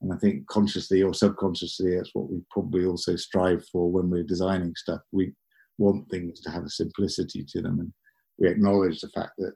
And 0.00 0.12
I 0.12 0.16
think 0.16 0.46
consciously 0.46 1.02
or 1.02 1.12
subconsciously, 1.12 1.96
that's 1.96 2.14
what 2.14 2.30
we 2.30 2.40
probably 2.52 2.84
also 2.84 3.16
strive 3.16 3.66
for 3.66 3.90
when 3.90 4.08
we're 4.08 4.22
designing 4.22 4.72
stuff. 4.76 5.00
We 5.10 5.32
want 5.78 6.10
things 6.10 6.40
to 6.40 6.50
have 6.50 6.64
a 6.64 6.70
simplicity 6.70 7.44
to 7.48 7.62
them. 7.62 7.80
And 7.80 7.92
we 8.38 8.48
acknowledge 8.48 9.00
the 9.00 9.08
fact 9.08 9.32
that 9.38 9.54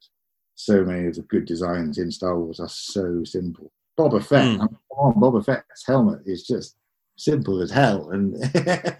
so 0.55 0.85
many 0.85 1.09
of 1.09 1.14
the 1.14 1.23
good 1.23 1.45
designs 1.45 1.99
in 1.99 2.11
Star 2.11 2.39
Wars 2.39 2.61
are 2.61 2.68
so 2.68 3.23
simple. 3.25 3.73
Boba 3.99 4.25
Fett, 4.25 4.45
mm. 4.45 4.61
I 4.61 4.64
mean, 4.64 4.79
on, 4.91 5.14
Boba 5.14 5.45
Fett's 5.45 5.87
helmet 5.87 6.20
is 6.25 6.47
just 6.47 6.77
simple 7.16 7.61
as 7.61 7.70
hell, 7.70 8.11
and 8.11 8.37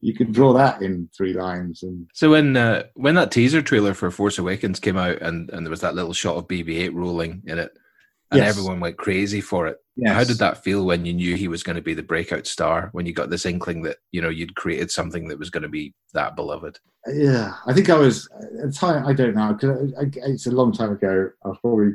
you 0.00 0.14
can 0.14 0.32
draw 0.32 0.52
that 0.52 0.82
in 0.82 1.08
three 1.16 1.32
lines. 1.32 1.82
And 1.82 2.08
so 2.12 2.30
when 2.30 2.56
uh, 2.56 2.84
when 2.94 3.14
that 3.14 3.30
teaser 3.30 3.62
trailer 3.62 3.94
for 3.94 4.10
Force 4.10 4.38
Awakens 4.38 4.80
came 4.80 4.98
out, 4.98 5.22
and 5.22 5.48
and 5.50 5.64
there 5.64 5.70
was 5.70 5.80
that 5.80 5.94
little 5.94 6.12
shot 6.12 6.36
of 6.36 6.48
BB-8 6.48 6.94
rolling 6.94 7.42
in 7.46 7.58
it, 7.58 7.72
and 8.30 8.40
yes. 8.40 8.48
everyone 8.48 8.80
went 8.80 8.98
crazy 8.98 9.40
for 9.40 9.66
it. 9.66 9.78
Yes. 9.96 10.14
How 10.14 10.24
did 10.24 10.38
that 10.38 10.62
feel 10.62 10.84
when 10.84 11.06
you 11.06 11.12
knew 11.12 11.34
he 11.34 11.48
was 11.48 11.62
going 11.62 11.76
to 11.76 11.82
be 11.82 11.94
the 11.94 12.02
breakout 12.02 12.46
star? 12.46 12.90
When 12.92 13.06
you 13.06 13.12
got 13.12 13.30
this 13.30 13.46
inkling 13.46 13.82
that 13.82 13.96
you 14.12 14.20
know 14.20 14.28
you'd 14.28 14.54
created 14.54 14.90
something 14.90 15.28
that 15.28 15.38
was 15.38 15.50
going 15.50 15.62
to 15.62 15.68
be 15.68 15.94
that 16.12 16.36
beloved? 16.36 16.78
Yeah, 17.06 17.54
I 17.66 17.72
think 17.72 17.88
I 17.88 17.96
was 17.96 18.28
at 18.34 18.66
the 18.66 18.72
time. 18.72 19.06
I 19.06 19.12
don't 19.12 19.34
know 19.34 19.54
because 19.54 19.92
it's 20.16 20.46
a 20.46 20.50
long 20.50 20.72
time 20.72 20.92
ago. 20.92 21.30
I 21.44 21.48
was 21.48 21.58
probably 21.60 21.94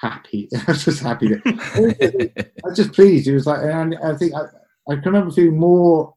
happy. 0.00 0.48
I 0.56 0.64
was 0.72 0.84
just 0.84 1.02
happy. 1.02 1.28
That, 1.28 2.44
I 2.64 2.68
was 2.68 2.76
just 2.76 2.92
pleased. 2.92 3.28
It 3.28 3.34
was 3.34 3.46
like, 3.46 3.62
and 3.62 3.96
I 4.02 4.16
think 4.16 4.34
I, 4.34 4.44
I 4.90 4.94
can 4.96 5.04
remember 5.04 5.32
feeling 5.32 5.58
more 5.58 6.14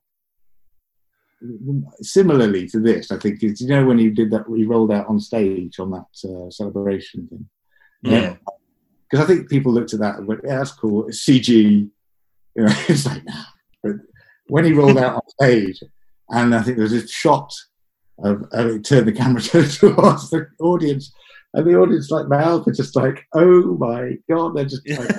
similarly 2.01 2.67
to 2.69 2.79
this. 2.79 3.11
I 3.11 3.17
think 3.17 3.43
it's 3.43 3.61
you 3.61 3.67
know 3.67 3.85
when 3.85 3.99
you 3.99 4.11
did 4.11 4.31
that, 4.31 4.45
you 4.49 4.67
rolled 4.67 4.91
out 4.91 5.07
on 5.07 5.19
stage 5.19 5.79
on 5.79 5.91
that 5.91 6.29
uh, 6.29 6.49
celebration 6.49 7.27
thing. 7.27 7.49
Yeah. 8.03 8.35
Because 9.09 9.23
I 9.23 9.27
think 9.27 9.49
people 9.49 9.71
looked 9.71 9.93
at 9.93 9.99
that 9.99 10.17
and 10.17 10.27
went, 10.27 10.41
yeah, 10.43 10.57
that's 10.57 10.71
cool. 10.71 11.07
It's 11.07 11.25
CG. 11.25 11.47
You 11.53 11.91
know, 12.55 12.73
it's 12.87 13.05
like, 13.05 13.23
nah. 13.25 13.43
But 13.81 13.93
when 14.47 14.65
he 14.65 14.73
rolled 14.73 14.97
out 14.97 15.15
on 15.15 15.29
stage, 15.29 15.81
and 16.29 16.55
I 16.55 16.61
think 16.61 16.77
there 16.77 16.83
was 16.83 16.91
this 16.91 17.11
shot 17.11 17.53
of, 18.19 18.43
of 18.51 18.67
it 18.67 18.85
turned 18.85 19.07
the 19.07 19.11
camera 19.11 19.41
towards 19.41 19.79
the 19.79 20.47
audience, 20.59 21.13
and 21.53 21.67
the 21.67 21.75
audience 21.75 22.09
like 22.09 22.27
mouth 22.27 22.67
are 22.67 22.71
just 22.71 22.95
like, 22.95 23.27
oh 23.33 23.77
my 23.77 24.17
god, 24.29 24.55
they're 24.55 24.65
just 24.65 24.87
like, 24.89 25.09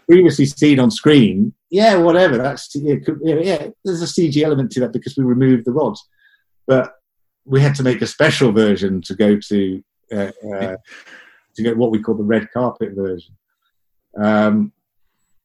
previously 0.06 0.44
seen 0.44 0.78
on 0.78 0.90
screen. 0.90 1.54
Yeah, 1.70 1.96
whatever. 1.96 2.36
That's 2.36 2.74
yeah, 2.74 2.96
yeah. 3.22 3.68
There's 3.84 4.02
a 4.02 4.06
CG 4.06 4.42
element 4.42 4.72
to 4.72 4.80
that 4.80 4.92
because 4.92 5.16
we 5.16 5.24
removed 5.24 5.64
the 5.64 5.72
rods, 5.72 6.06
but 6.66 6.94
we 7.46 7.60
had 7.60 7.74
to 7.76 7.82
make 7.82 8.02
a 8.02 8.06
special 8.06 8.52
version 8.52 9.00
to 9.02 9.14
go 9.14 9.38
to 9.48 9.82
uh, 10.12 10.30
uh, 10.54 10.76
to 11.56 11.62
get 11.62 11.76
what 11.76 11.90
we 11.90 12.00
call 12.00 12.14
the 12.16 12.22
red 12.24 12.48
carpet 12.52 12.92
version. 12.94 13.36
Um, 14.20 14.72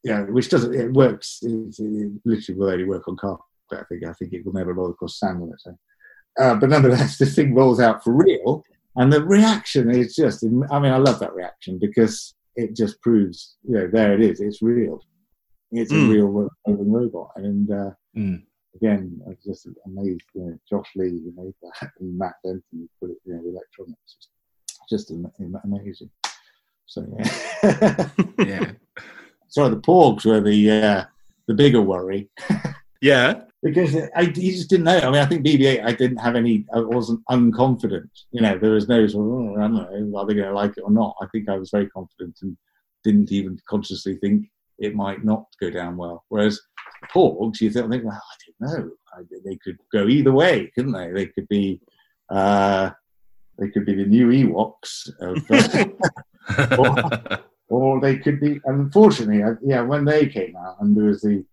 yeah, 0.04 0.22
which 0.24 0.50
doesn't 0.50 0.74
it 0.74 0.94
works. 0.94 1.40
It, 1.42 1.76
it 1.80 2.12
literally 2.26 2.60
will 2.60 2.70
only 2.70 2.84
work 2.86 3.08
on 3.08 3.18
carpet. 3.18 3.46
I 3.72 3.84
think. 3.90 4.06
I 4.06 4.14
think 4.14 4.34
it 4.34 4.46
will 4.46 4.54
never 4.54 4.74
roll 4.74 4.92
across 4.92 5.20
sand 5.20 5.42
on 5.42 5.52
its 5.52 5.66
own. 5.68 5.78
Uh, 6.40 6.56
but 6.56 6.70
nonetheless, 6.70 7.18
this 7.20 7.36
thing 7.36 7.56
rolls 7.56 7.80
out 7.80 8.04
for 8.04 8.14
real, 8.14 8.64
and 8.96 9.12
the 9.12 9.24
reaction 9.24 9.90
is 9.90 10.16
just. 10.16 10.44
I 10.44 10.80
mean, 10.80 10.92
I 10.92 10.98
love 10.98 11.20
that 11.20 11.34
reaction 11.34 11.80
because 11.80 12.36
it 12.56 12.76
just 12.76 13.02
proves, 13.02 13.58
you 13.64 13.74
know, 13.76 13.90
there 13.92 14.14
it 14.14 14.22
is. 14.22 14.40
It's 14.40 14.62
real. 14.62 15.02
It's 15.72 15.92
a 15.92 15.96
Mm. 15.96 16.08
real 16.10 16.28
ro- 16.28 16.50
moving 16.68 16.92
robot, 16.92 17.32
and 17.38 17.70
uh, 17.72 17.92
Mm. 18.16 18.44
again, 18.76 19.20
I 19.26 19.30
was 19.30 19.38
just 19.44 19.68
amazed. 19.88 20.22
You 20.36 20.42
know, 20.44 20.60
Josh 20.70 20.90
Lee 20.96 21.10
who 21.24 21.34
made 21.44 21.54
that, 21.64 21.90
and 22.00 22.18
Matt 22.18 22.36
Denton 22.44 22.64
who 22.72 22.88
put 23.02 23.10
it, 23.10 23.18
you 23.26 23.34
know, 23.34 23.42
electronics, 23.42 24.30
just, 24.90 25.10
just 25.10 25.12
am- 25.12 25.32
am- 25.40 25.62
amazing. 25.64 26.10
So 26.86 27.06
yeah. 27.18 28.10
Yeah. 28.40 28.72
Sorry, 29.48 29.70
the 29.70 29.78
Porgs 29.78 30.26
were 30.26 30.42
the 30.42 30.72
uh, 30.72 31.06
the 31.48 31.54
bigger 31.54 31.82
worry 31.82 32.30
yeah. 33.02 33.42
because 33.64 33.96
I 34.16 34.22
you 34.22 34.52
just 34.52 34.70
didn't 34.70 34.86
know. 34.86 34.98
I 34.98 35.06
mean, 35.06 35.22
I 35.22 35.26
think 35.26 35.46
BB-8. 35.46 35.84
I 35.84 35.94
didn't 35.94 36.18
have 36.18 36.36
any. 36.36 36.66
I 36.74 36.80
wasn't 36.80 37.22
unconfident. 37.30 38.10
You 38.32 38.42
know, 38.42 38.58
there 38.58 38.72
was 38.72 38.88
no 38.88 39.08
sort 39.08 39.26
of, 39.26 39.34
oh, 39.34 39.56
I 39.58 39.62
don't 39.62 39.76
know, 39.76 40.20
are 40.20 40.26
they 40.26 40.34
going 40.34 40.48
to 40.48 40.54
like 40.54 40.74
it 40.78 40.82
or 40.82 40.92
not? 40.92 41.16
I 41.22 41.28
think 41.28 41.50
I 41.50 41.58
was 41.58 41.72
very 41.72 41.90
confident 41.90 42.38
and 42.42 42.58
didn't 43.04 43.32
even 43.32 43.58
consciously 43.68 44.18
think 44.18 44.50
it 44.78 44.96
might 44.96 45.24
not 45.24 45.46
go 45.62 45.70
down 45.70 45.96
well. 45.96 46.26
Whereas 46.30 46.60
Porgs, 47.14 47.62
you 47.62 47.70
think, 47.70 47.90
well, 48.04 48.22
I 48.22 48.68
don't 48.68 48.80
know. 48.80 48.92
I, 49.14 49.22
they 49.46 49.58
could 49.64 49.78
go 49.92 50.08
either 50.08 50.32
way, 50.32 50.72
couldn't 50.76 50.94
they? 50.94 51.12
They 51.12 51.28
could 51.28 51.48
be. 51.48 51.82
Uh, 52.30 52.92
they 53.58 53.70
could 53.70 53.86
be 53.86 53.96
the 53.96 54.06
new 54.06 54.28
Ewoks 54.28 55.10
of, 55.22 55.40
or 57.70 58.00
they 58.02 58.18
could 58.18 58.40
be. 58.40 58.60
Unfortunately, 58.66 59.44
I, 59.44 59.52
yeah, 59.64 59.82
when 59.82 60.06
they 60.06 60.28
came 60.28 60.56
out 60.56 60.78
and 60.82 60.96
there 60.96 61.06
was 61.06 61.22
the, 61.22 61.44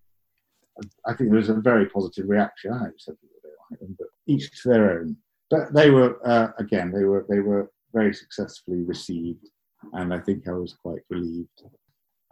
I 1.06 1.14
think 1.14 1.30
there 1.30 1.38
was 1.38 1.48
a 1.48 1.54
very 1.54 1.86
positive 1.86 2.28
reaction. 2.28 2.72
I 2.72 2.88
accept 2.88 3.18
that 3.20 3.28
they 3.42 3.50
like 3.70 3.80
them, 3.80 3.96
but 3.98 4.08
each 4.26 4.62
to 4.62 4.68
their 4.68 5.00
own. 5.00 5.16
But 5.50 5.72
they 5.74 5.90
were 5.90 6.18
uh, 6.26 6.52
again, 6.58 6.90
they 6.90 7.04
were 7.04 7.26
they 7.28 7.40
were 7.40 7.70
very 7.92 8.14
successfully 8.14 8.82
received, 8.82 9.46
and 9.92 10.12
I 10.12 10.18
think 10.18 10.48
I 10.48 10.52
was 10.52 10.74
quite 10.74 11.02
relieved. 11.10 11.62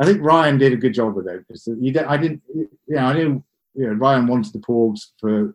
I 0.00 0.06
think 0.06 0.20
Rian 0.20 0.58
did 0.58 0.72
a 0.72 0.76
good 0.76 0.94
job 0.94 1.14
with 1.14 1.28
it 1.28 1.44
because 1.46 1.68
I 1.68 2.16
didn't, 2.16 2.42
you 2.54 2.68
know, 2.88 3.04
I 3.04 3.12
knew, 3.12 3.44
you 3.74 3.86
know, 3.86 3.94
Rian 3.94 4.26
wanted 4.26 4.54
the 4.54 4.60
Porgs 4.60 5.00
for 5.18 5.54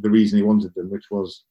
the 0.00 0.10
reason 0.10 0.38
he 0.38 0.42
wanted 0.42 0.74
them, 0.74 0.90
which 0.90 1.06
was 1.10 1.44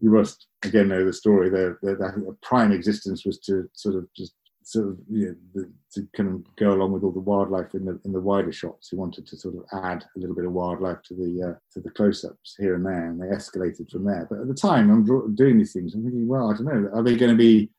you 0.00 0.10
must 0.10 0.46
again 0.64 0.88
know 0.88 1.04
the 1.04 1.12
story. 1.12 1.50
Their, 1.50 1.78
their, 1.82 1.96
their 1.96 2.14
prime 2.42 2.72
existence 2.72 3.24
was 3.24 3.38
to 3.40 3.68
sort 3.74 3.96
of 3.96 4.08
just 4.16 4.34
sort 4.62 4.88
of 4.88 4.98
you 5.10 5.28
know, 5.28 5.34
the, 5.54 5.72
to 5.94 6.06
kind 6.14 6.28
of 6.28 6.56
go 6.56 6.72
along 6.72 6.92
with 6.92 7.02
all 7.02 7.10
the 7.10 7.18
wildlife 7.18 7.74
in 7.74 7.86
the 7.86 7.98
in 8.04 8.12
the 8.12 8.20
wider 8.20 8.52
shots. 8.52 8.90
He 8.90 8.96
wanted 8.96 9.26
to 9.26 9.36
sort 9.36 9.54
of 9.56 9.62
add 9.84 10.04
a 10.14 10.18
little 10.18 10.36
bit 10.36 10.44
of 10.44 10.52
wildlife 10.52 11.02
to 11.04 11.14
the 11.14 11.50
uh, 11.50 11.58
to 11.72 11.80
the 11.80 11.90
close-ups 11.90 12.56
here 12.58 12.74
and 12.74 12.84
there, 12.84 13.06
and 13.06 13.20
they 13.20 13.26
escalated 13.26 13.90
from 13.90 14.04
there. 14.04 14.26
But 14.28 14.40
at 14.40 14.48
the 14.48 14.54
time, 14.54 14.90
I'm 14.90 15.34
doing 15.34 15.58
these 15.58 15.72
things. 15.72 15.94
I'm 15.94 16.02
thinking, 16.02 16.28
well, 16.28 16.50
I 16.50 16.54
don't 16.54 16.66
know. 16.66 16.90
Are 16.92 17.02
they 17.02 17.16
going 17.16 17.32
to 17.32 17.36
be? 17.36 17.70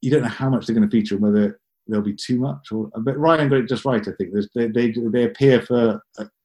You 0.00 0.10
don't 0.10 0.22
know 0.22 0.28
how 0.28 0.50
much 0.50 0.66
they're 0.66 0.76
going 0.76 0.88
to 0.88 0.96
feature, 0.96 1.16
and 1.16 1.24
whether 1.24 1.60
there'll 1.86 2.04
be 2.04 2.16
too 2.16 2.38
much. 2.38 2.72
Or 2.72 2.90
but 2.96 3.16
Rian 3.16 3.50
got 3.50 3.58
it 3.58 3.68
just 3.68 3.84
right. 3.84 4.06
I 4.06 4.12
think 4.12 4.32
they 4.54 4.68
they 4.68 4.94
they 5.12 5.24
appear 5.24 5.60
for 5.60 6.02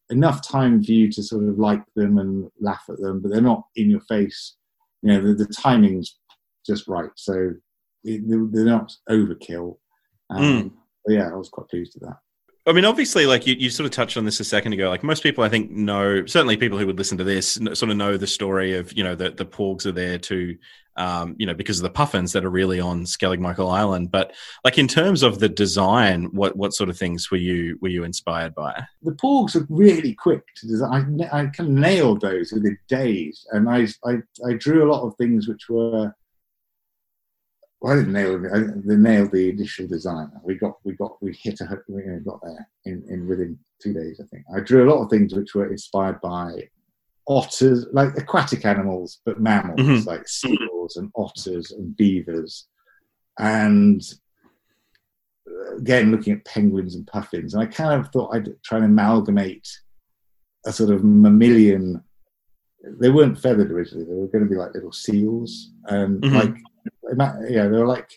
enough 0.09 0.47
time 0.47 0.83
for 0.83 0.91
you 0.91 1.11
to 1.11 1.23
sort 1.23 1.47
of 1.47 1.59
like 1.59 1.83
them 1.95 2.17
and 2.17 2.49
laugh 2.59 2.83
at 2.89 2.99
them, 2.99 3.21
but 3.21 3.31
they're 3.31 3.41
not 3.41 3.63
in 3.75 3.89
your 3.89 4.01
face. 4.01 4.55
You 5.01 5.13
know, 5.13 5.27
the, 5.27 5.45
the 5.45 5.53
timing's 5.53 6.17
just 6.65 6.87
right. 6.87 7.11
So 7.15 7.53
it, 8.03 8.21
they're 8.27 8.65
not 8.65 8.91
overkill. 9.09 9.77
Um, 10.29 10.77
but 11.05 11.13
yeah, 11.13 11.29
I 11.31 11.35
was 11.35 11.49
quite 11.49 11.67
pleased 11.69 11.95
with 11.95 12.09
that. 12.09 12.17
I 12.69 12.71
mean, 12.71 12.85
obviously, 12.85 13.25
like 13.25 13.47
you, 13.47 13.55
you 13.55 13.71
sort 13.71 13.85
of 13.85 13.91
touched 13.91 14.15
on 14.15 14.25
this 14.25 14.39
a 14.39 14.43
second 14.43 14.73
ago. 14.73 14.89
Like 14.89 15.01
most 15.01 15.23
people, 15.23 15.43
I 15.43 15.49
think 15.49 15.71
know 15.71 16.23
certainly 16.27 16.55
people 16.55 16.77
who 16.77 16.85
would 16.85 16.99
listen 16.99 17.17
to 17.17 17.23
this 17.23 17.53
sort 17.53 17.89
of 17.89 17.97
know 17.97 18.15
the 18.15 18.27
story 18.27 18.75
of 18.75 18.93
you 18.93 19.03
know 19.03 19.15
the 19.15 19.31
the 19.31 19.45
Porgs 19.45 19.87
are 19.87 19.91
there 19.91 20.19
to 20.19 20.55
um, 20.95 21.35
you 21.39 21.47
know 21.47 21.55
because 21.55 21.79
of 21.79 21.83
the 21.83 21.89
puffins 21.89 22.31
that 22.33 22.45
are 22.45 22.49
really 22.51 22.79
on 22.79 23.05
Skellig 23.05 23.39
Michael 23.39 23.71
Island. 23.71 24.11
But 24.11 24.33
like 24.63 24.77
in 24.77 24.87
terms 24.87 25.23
of 25.23 25.39
the 25.39 25.49
design, 25.49 26.25
what 26.25 26.55
what 26.57 26.73
sort 26.73 26.89
of 26.91 26.97
things 26.97 27.31
were 27.31 27.37
you 27.37 27.79
were 27.81 27.89
you 27.89 28.03
inspired 28.03 28.53
by? 28.53 28.83
the 29.01 29.13
Porgs 29.13 29.55
are 29.55 29.65
really 29.69 30.13
quick 30.13 30.43
to 30.57 30.67
design. 30.67 31.21
I, 31.31 31.39
I 31.39 31.45
kind 31.47 31.69
of 31.69 31.75
nailed 31.75 32.21
those 32.21 32.51
within 32.51 32.77
days, 32.87 33.47
and 33.51 33.67
I, 33.67 33.87
I 34.05 34.17
I 34.47 34.53
drew 34.53 34.87
a 34.87 34.91
lot 34.91 35.01
of 35.07 35.15
things 35.15 35.47
which 35.47 35.69
were. 35.69 36.13
Well, 37.81 37.93
I 37.93 37.95
didn't 37.97 38.13
nail. 38.13 38.35
I, 38.53 38.59
they 38.85 38.95
nailed 38.95 39.31
the 39.31 39.49
initial 39.49 39.87
design. 39.87 40.31
We 40.43 40.55
got 40.55 40.73
we 40.83 40.93
got 40.95 41.21
we 41.23 41.33
hit 41.33 41.61
a 41.61 41.79
we 41.87 42.01
got 42.25 42.41
there 42.43 42.67
in, 42.85 43.03
in 43.09 43.27
within 43.27 43.57
two 43.81 43.93
days. 43.93 44.19
I 44.21 44.27
think 44.27 44.43
I 44.53 44.59
drew 44.59 44.83
a 44.87 44.89
lot 44.91 45.01
of 45.03 45.09
things 45.09 45.33
which 45.33 45.55
were 45.55 45.71
inspired 45.71 46.19
by 46.19 46.67
otters, 47.27 47.85
like 47.93 48.17
aquatic 48.17 48.65
animals, 48.65 49.21
but 49.25 49.39
mammals 49.39 49.79
Mhm. 49.79 50.05
like 50.05 50.27
seals 50.27 50.97
and 50.97 51.09
otters 51.15 51.71
and 51.71 51.95
beavers, 51.95 52.67
and 53.39 54.01
uh, 55.49 55.77
again 55.77 56.11
looking 56.11 56.33
at 56.33 56.43
penguins 56.45 56.95
and 56.95 57.07
puffins. 57.07 57.53
And 57.53 57.63
I 57.63 57.67
kind 57.67 57.97
of 57.99 58.11
thought 58.11 58.35
I'd 58.35 58.49
try 58.63 58.79
and 58.79 58.87
amalgamate 58.87 59.67
a 60.65 60.73
sort 60.73 60.89
of 60.89 61.05
mammalian. 61.05 62.03
They 62.99 63.09
weren't 63.09 63.39
feathered 63.39 63.71
originally; 63.71 64.03
they 64.05 64.15
were 64.15 64.27
going 64.27 64.43
to 64.43 64.49
be 64.49 64.57
like 64.57 64.73
little 64.73 64.91
seals, 64.91 65.71
and 65.85 66.21
Mhm. 66.21 66.33
like 66.33 66.55
yeah, 67.17 67.67
they 67.67 67.77
were 67.77 67.87
like 67.87 68.11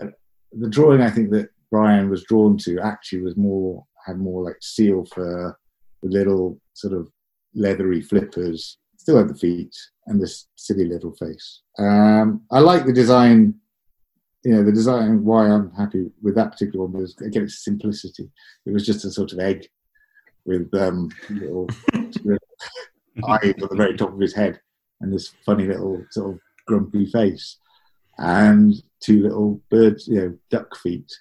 uh, 0.00 0.06
the 0.52 0.68
drawing. 0.68 1.00
I 1.00 1.10
think 1.10 1.30
that 1.30 1.48
Brian 1.70 2.10
was 2.10 2.24
drawn 2.24 2.56
to 2.58 2.78
actually 2.80 3.22
was 3.22 3.36
more 3.36 3.84
had 4.06 4.18
more 4.18 4.42
like 4.42 4.56
seal 4.60 5.04
fur, 5.14 5.56
with 6.02 6.12
little 6.12 6.60
sort 6.74 6.94
of 6.94 7.08
leathery 7.54 8.00
flippers. 8.00 8.78
Still 8.98 9.18
had 9.18 9.28
the 9.28 9.34
feet 9.34 9.74
and 10.06 10.20
this 10.20 10.48
silly 10.56 10.84
little 10.84 11.14
face. 11.14 11.62
Um, 11.78 12.42
I 12.50 12.60
like 12.60 12.86
the 12.86 12.92
design. 12.92 13.54
You 14.44 14.54
know, 14.54 14.64
the 14.64 14.72
design. 14.72 15.24
Why 15.24 15.48
I'm 15.48 15.72
happy 15.72 16.10
with 16.22 16.36
that 16.36 16.52
particular 16.52 16.86
one 16.86 17.00
was 17.00 17.16
again 17.20 17.44
its 17.44 17.64
simplicity. 17.64 18.30
It 18.64 18.72
was 18.72 18.86
just 18.86 19.04
a 19.04 19.10
sort 19.10 19.32
of 19.32 19.40
egg 19.40 19.66
with 20.44 20.72
um, 20.74 21.10
little 21.28 21.68
eyes 23.28 23.54
at 23.62 23.70
the 23.70 23.76
very 23.76 23.96
top 23.96 24.12
of 24.12 24.20
his 24.20 24.34
head 24.34 24.60
and 25.00 25.12
this 25.12 25.34
funny 25.44 25.66
little 25.66 26.04
sort 26.10 26.34
of 26.34 26.40
grumpy 26.66 27.06
face 27.06 27.58
and 28.18 28.74
two 29.00 29.22
little 29.22 29.60
birds, 29.70 30.08
you 30.08 30.16
know, 30.16 30.38
duck 30.50 30.76
feet. 30.76 31.12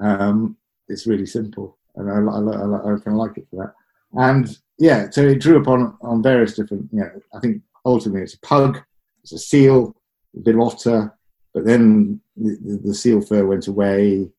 Um, 0.00 0.56
it's 0.88 1.06
really 1.06 1.26
simple, 1.26 1.78
and 1.96 2.10
I, 2.10 2.14
I, 2.14 2.38
I, 2.38 2.78
I 2.78 2.98
kind 3.00 3.08
of 3.08 3.14
like 3.14 3.36
it 3.36 3.46
for 3.50 3.64
that. 3.64 3.74
And 4.12 4.56
yeah, 4.78 5.10
so 5.10 5.22
it 5.22 5.40
drew 5.40 5.60
upon 5.60 5.96
on 6.00 6.22
various 6.22 6.54
different. 6.54 6.88
You 6.92 7.00
know, 7.00 7.10
I 7.34 7.40
think 7.40 7.62
ultimately 7.84 8.22
it's 8.22 8.34
a 8.34 8.40
pug, 8.40 8.80
it's 9.22 9.32
a 9.32 9.38
seal, 9.38 9.94
a 10.36 10.40
bit 10.40 10.54
of 10.54 10.60
otter, 10.60 11.14
but 11.52 11.64
then 11.64 12.20
the, 12.36 12.80
the, 12.84 12.94
seal 12.94 13.20
fur 13.20 13.46
went 13.46 13.66
away 13.66 14.30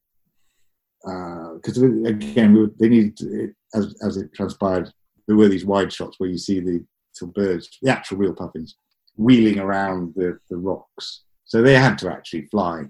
because 1.04 1.78
again 1.78 2.54
we 2.54 2.68
they 2.80 2.90
needed 2.90 3.20
it, 3.22 3.56
as 3.74 3.96
as 4.02 4.18
it 4.18 4.34
transpired. 4.34 4.92
There 5.28 5.38
were 5.38 5.50
these 5.50 5.66
wide 5.66 5.94
shots 5.94 6.20
where 6.20 6.30
you 6.30 6.40
see 6.40 6.60
the 6.60 6.84
birds, 7.28 7.78
the 7.82 7.92
actual 7.92 8.18
real 8.18 8.34
puffins, 8.34 8.76
wheeling 9.18 9.60
around 9.60 10.14
the, 10.16 10.40
the 10.50 10.58
rocks. 10.58 11.24
So 11.50 11.62
they 11.64 11.76
had 11.76 11.98
to 12.00 12.12
actually 12.12 12.46
fly. 12.46 12.84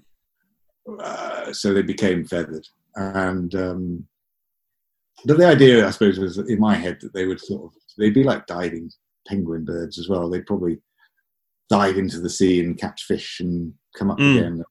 Uh, 1.02 1.52
so 1.54 1.74
they 1.74 1.82
became 1.82 2.26
feathered. 2.26 2.66
And 2.96 3.54
um, 3.56 4.06
but 5.26 5.38
the 5.38 5.48
idea, 5.48 5.88
I 5.88 5.92
suppose, 5.92 6.20
was 6.20 6.38
in 6.38 6.60
my 6.60 6.76
head 6.76 6.98
that 7.02 7.14
they 7.14 7.26
would 7.26 7.40
sort 7.40 7.66
of 7.66 7.72
they'd 7.98 8.14
be 8.14 8.24
like 8.24 8.46
diving 8.48 8.92
penguin 9.28 9.64
birds 9.66 9.98
as 9.98 10.10
well. 10.10 10.30
They'd 10.30 10.46
probably 10.46 10.82
dive 11.70 11.98
into 11.98 12.20
the 12.20 12.30
sea 12.30 12.60
and 12.60 12.78
catch 12.78 13.04
fish 13.04 13.40
and 13.40 13.74
come 13.98 14.12
up 14.12 14.18
Mm. 14.18 14.38
again. 14.38 14.64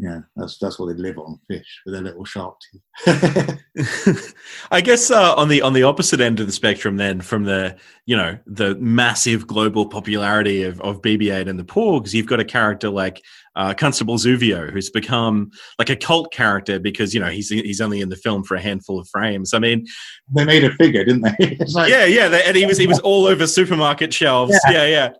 Yeah, 0.00 0.20
that's 0.36 0.58
that's 0.58 0.78
what 0.78 0.86
they 0.86 0.94
live 1.02 1.18
on, 1.18 1.40
fish 1.48 1.80
with 1.84 1.92
their 1.92 2.02
little 2.02 2.24
sharp 2.24 2.56
teeth. 3.04 4.32
I 4.70 4.80
guess 4.80 5.10
uh, 5.10 5.34
on 5.34 5.48
the 5.48 5.60
on 5.62 5.72
the 5.72 5.82
opposite 5.82 6.20
end 6.20 6.38
of 6.38 6.46
the 6.46 6.52
spectrum, 6.52 6.96
then 6.98 7.20
from 7.20 7.44
the 7.44 7.76
you 8.06 8.16
know 8.16 8.38
the 8.46 8.76
massive 8.76 9.48
global 9.48 9.86
popularity 9.86 10.62
of, 10.62 10.80
of 10.82 11.02
BB-8 11.02 11.48
and 11.48 11.58
the 11.58 11.64
Porgs, 11.64 12.14
you've 12.14 12.26
got 12.26 12.38
a 12.38 12.44
character 12.44 12.90
like 12.90 13.20
uh, 13.56 13.74
Constable 13.74 14.18
Zuvio, 14.18 14.70
who's 14.70 14.88
become 14.88 15.50
like 15.80 15.90
a 15.90 15.96
cult 15.96 16.32
character 16.32 16.78
because 16.78 17.12
you 17.12 17.18
know 17.18 17.30
he's 17.30 17.48
he's 17.48 17.80
only 17.80 18.00
in 18.00 18.08
the 18.08 18.16
film 18.16 18.44
for 18.44 18.54
a 18.54 18.60
handful 18.60 19.00
of 19.00 19.08
frames. 19.08 19.52
I 19.52 19.58
mean, 19.58 19.84
they 20.32 20.44
made 20.44 20.62
a 20.62 20.70
figure, 20.76 21.04
didn't 21.04 21.22
they? 21.22 21.58
Like, 21.74 21.90
yeah, 21.90 22.04
yeah, 22.04 22.28
they- 22.28 22.44
and 22.44 22.56
he 22.56 22.66
was 22.66 22.78
he 22.78 22.86
was 22.86 23.00
all 23.00 23.26
over 23.26 23.48
supermarket 23.48 24.14
shelves. 24.14 24.56
Yeah, 24.70 24.86
yeah. 24.86 25.10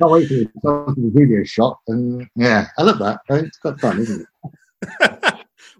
Can't 0.00 0.12
wait 0.12 0.28
for 0.28 0.34
the, 0.94 1.10
video 1.14 1.44
shot. 1.44 1.78
And 1.88 2.26
yeah, 2.34 2.68
I 2.78 2.82
love 2.82 2.98
that. 3.00 3.20
It's 3.28 3.58
quite 3.58 3.78
fun, 3.80 3.98
isn't 3.98 4.26
it? 4.42 5.24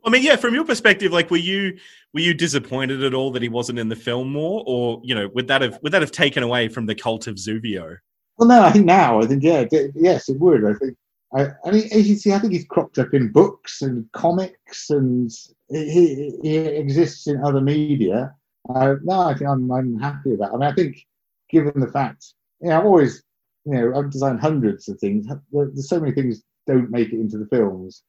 I 0.04 0.10
mean, 0.10 0.22
yeah, 0.22 0.36
from 0.36 0.54
your 0.54 0.64
perspective, 0.64 1.12
like, 1.12 1.30
were 1.30 1.36
you 1.36 1.78
were 2.12 2.20
you 2.20 2.34
disappointed 2.34 3.02
at 3.02 3.14
all 3.14 3.30
that 3.32 3.42
he 3.42 3.48
wasn't 3.48 3.78
in 3.78 3.88
the 3.88 3.96
film 3.96 4.32
more, 4.32 4.62
or 4.66 5.00
you 5.04 5.14
know, 5.14 5.28
would 5.34 5.48
that 5.48 5.62
have 5.62 5.78
would 5.82 5.92
that 5.92 6.02
have 6.02 6.12
taken 6.12 6.42
away 6.42 6.68
from 6.68 6.86
the 6.86 6.94
cult 6.94 7.26
of 7.26 7.36
Zuvio? 7.36 7.96
Well, 8.36 8.48
no, 8.48 8.62
I 8.62 8.70
think 8.70 8.86
now, 8.86 9.20
I 9.20 9.26
think 9.26 9.42
yeah, 9.42 9.64
d- 9.64 9.90
yes, 9.94 10.28
it 10.28 10.38
would. 10.38 10.64
I 10.64 10.74
think. 10.74 10.96
I, 11.32 11.46
I 11.64 11.70
mean, 11.70 11.84
as 11.92 12.08
you 12.08 12.16
see, 12.16 12.32
I 12.32 12.40
think 12.40 12.52
he's 12.52 12.66
cropped 12.66 12.98
up 12.98 13.14
in 13.14 13.30
books 13.30 13.82
and 13.82 14.10
comics, 14.12 14.90
and 14.90 15.30
he, 15.68 16.36
he 16.42 16.56
exists 16.56 17.28
in 17.28 17.42
other 17.44 17.60
media. 17.60 18.34
Uh, 18.68 18.96
no, 19.04 19.20
I 19.20 19.34
think 19.34 19.48
I'm, 19.48 19.70
I'm 19.70 19.98
happy 19.98 20.30
with 20.30 20.40
that. 20.40 20.50
I 20.52 20.56
mean, 20.56 20.62
I 20.62 20.72
think, 20.72 21.06
given 21.48 21.78
the 21.78 21.86
fact, 21.86 22.34
yeah, 22.60 22.78
I've 22.78 22.84
always, 22.84 23.22
you 23.64 23.72
know, 23.72 23.98
I've 23.98 24.10
designed 24.10 24.40
hundreds 24.40 24.88
of 24.88 24.98
things. 24.98 25.26
There's 25.52 25.88
so 25.88 26.00
many 26.00 26.12
things 26.12 26.42
don't 26.66 26.90
make 26.90 27.08
it 27.12 27.20
into 27.20 27.38
the 27.38 27.46
films, 27.46 28.02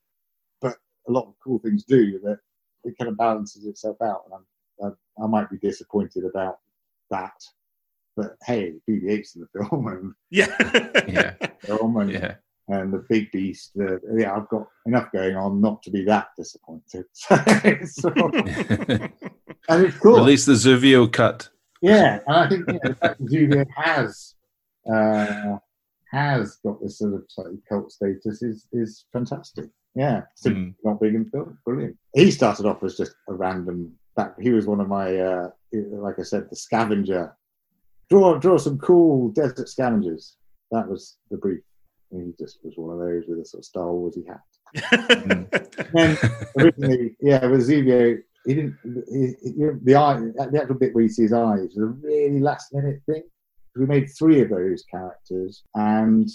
but 0.62 0.76
a 1.08 1.12
lot 1.12 1.28
of 1.28 1.34
cool 1.44 1.60
things 1.60 1.84
do. 1.84 2.20
That 2.24 2.40
it 2.84 2.96
kind 2.98 3.10
of 3.10 3.18
balances 3.18 3.66
itself 3.66 3.98
out. 4.02 4.24
And 4.26 4.34
I'm, 4.82 4.96
I, 5.20 5.24
I 5.24 5.28
might 5.28 5.50
be 5.50 5.58
disappointed 5.58 6.24
about 6.26 6.60
that, 7.10 7.34
but 8.16 8.38
hey, 8.46 8.76
BB-8's 8.90 9.36
in 9.36 9.42
the 9.42 9.60
film, 9.66 9.88
and 9.88 10.14
Yeah, 10.30 10.56
Yeah. 11.08 11.34
film 11.62 11.98
and, 11.98 12.12
Yeah. 12.12 12.36
and 12.70 12.94
the 12.94 13.06
big 13.10 13.32
beast. 13.32 13.72
Uh, 13.80 13.98
yeah, 14.16 14.36
I've 14.36 14.48
got 14.50 14.68
enough 14.86 15.12
going 15.12 15.36
on 15.36 15.60
not 15.62 15.84
to 15.84 15.92
be 15.92 16.04
that 16.06 16.30
disappointed. 16.38 17.06
so, 17.16 18.10
and 19.70 19.86
it's 19.86 19.98
cool. 19.98 20.16
Release 20.16 20.46
the 20.46 20.54
Zuvio 20.54 21.12
cut. 21.12 21.50
Yeah, 21.82 22.20
and 22.28 22.36
I 22.36 22.48
think 22.50 22.68
you 22.68 22.74
know, 22.74 22.80
the 22.84 22.96
fact 22.96 23.20
that 23.20 23.30
Julia 23.30 23.66
has 23.76 24.36
uh, 24.92 25.58
has 26.12 26.58
got 26.66 26.82
this 26.82 27.00
sort 27.00 27.14
of 27.14 27.24
slightly 27.30 27.60
cult 27.68 27.92
status 27.92 28.42
is 28.42 28.68
is 28.72 29.06
fantastic. 29.14 29.70
Yeah, 29.96 30.22
simply 30.36 30.62
Mm. 30.62 30.76
not 30.86 31.02
being 31.02 31.16
in 31.16 31.30
film, 31.30 31.58
brilliant. 31.66 31.98
He 32.14 32.32
started 32.32 32.66
off 32.66 32.84
as 32.84 32.96
just 32.96 33.14
a 33.28 33.34
random. 33.34 33.94
Back, 34.16 34.40
he 34.40 34.52
was 34.52 34.66
one 34.68 34.82
of 34.82 34.88
my, 34.90 35.18
uh, 35.18 35.50
like 35.74 36.20
I 36.20 36.24
said, 36.24 36.50
the 36.50 36.56
scavenger. 36.56 37.36
Draw 38.10 38.40
draw 38.40 38.58
some 38.58 38.78
cool 38.80 39.30
desert 39.30 39.70
scavengers. 39.70 40.36
That 40.72 40.88
was 40.88 41.18
the 41.30 41.38
brief. 41.38 41.62
And 42.12 42.26
he 42.28 42.44
just 42.44 42.60
was 42.64 42.74
one 42.76 42.92
of 42.94 43.00
those 43.00 43.24
with 43.28 43.40
a 43.40 43.46
sort 43.46 43.60
of 43.62 43.66
Star 43.66 43.86
Warsy 43.88 44.26
hat. 44.28 44.42
And 45.94 46.18
originally, 46.58 47.16
yeah, 47.22 47.46
with 47.48 47.68
Zuvio, 47.68 48.18
he 48.46 48.54
didn't. 48.54 48.78
He, 49.12 49.34
he, 49.44 49.54
the 49.84 49.96
eye, 49.96 50.20
the 50.20 50.60
actual 50.62 50.76
bit 50.76 50.94
where 50.96 51.04
you 51.04 51.10
see 51.10 51.24
his 51.24 51.34
eyes, 51.34 51.74
was 51.76 51.78
a 51.78 51.86
really 51.86 52.40
last 52.40 52.74
minute 52.74 53.02
thing. 53.06 53.24
We 53.76 53.86
made 53.86 54.08
three 54.08 54.42
of 54.42 54.50
those 54.50 54.84
characters, 54.84 55.64
and 55.76 56.30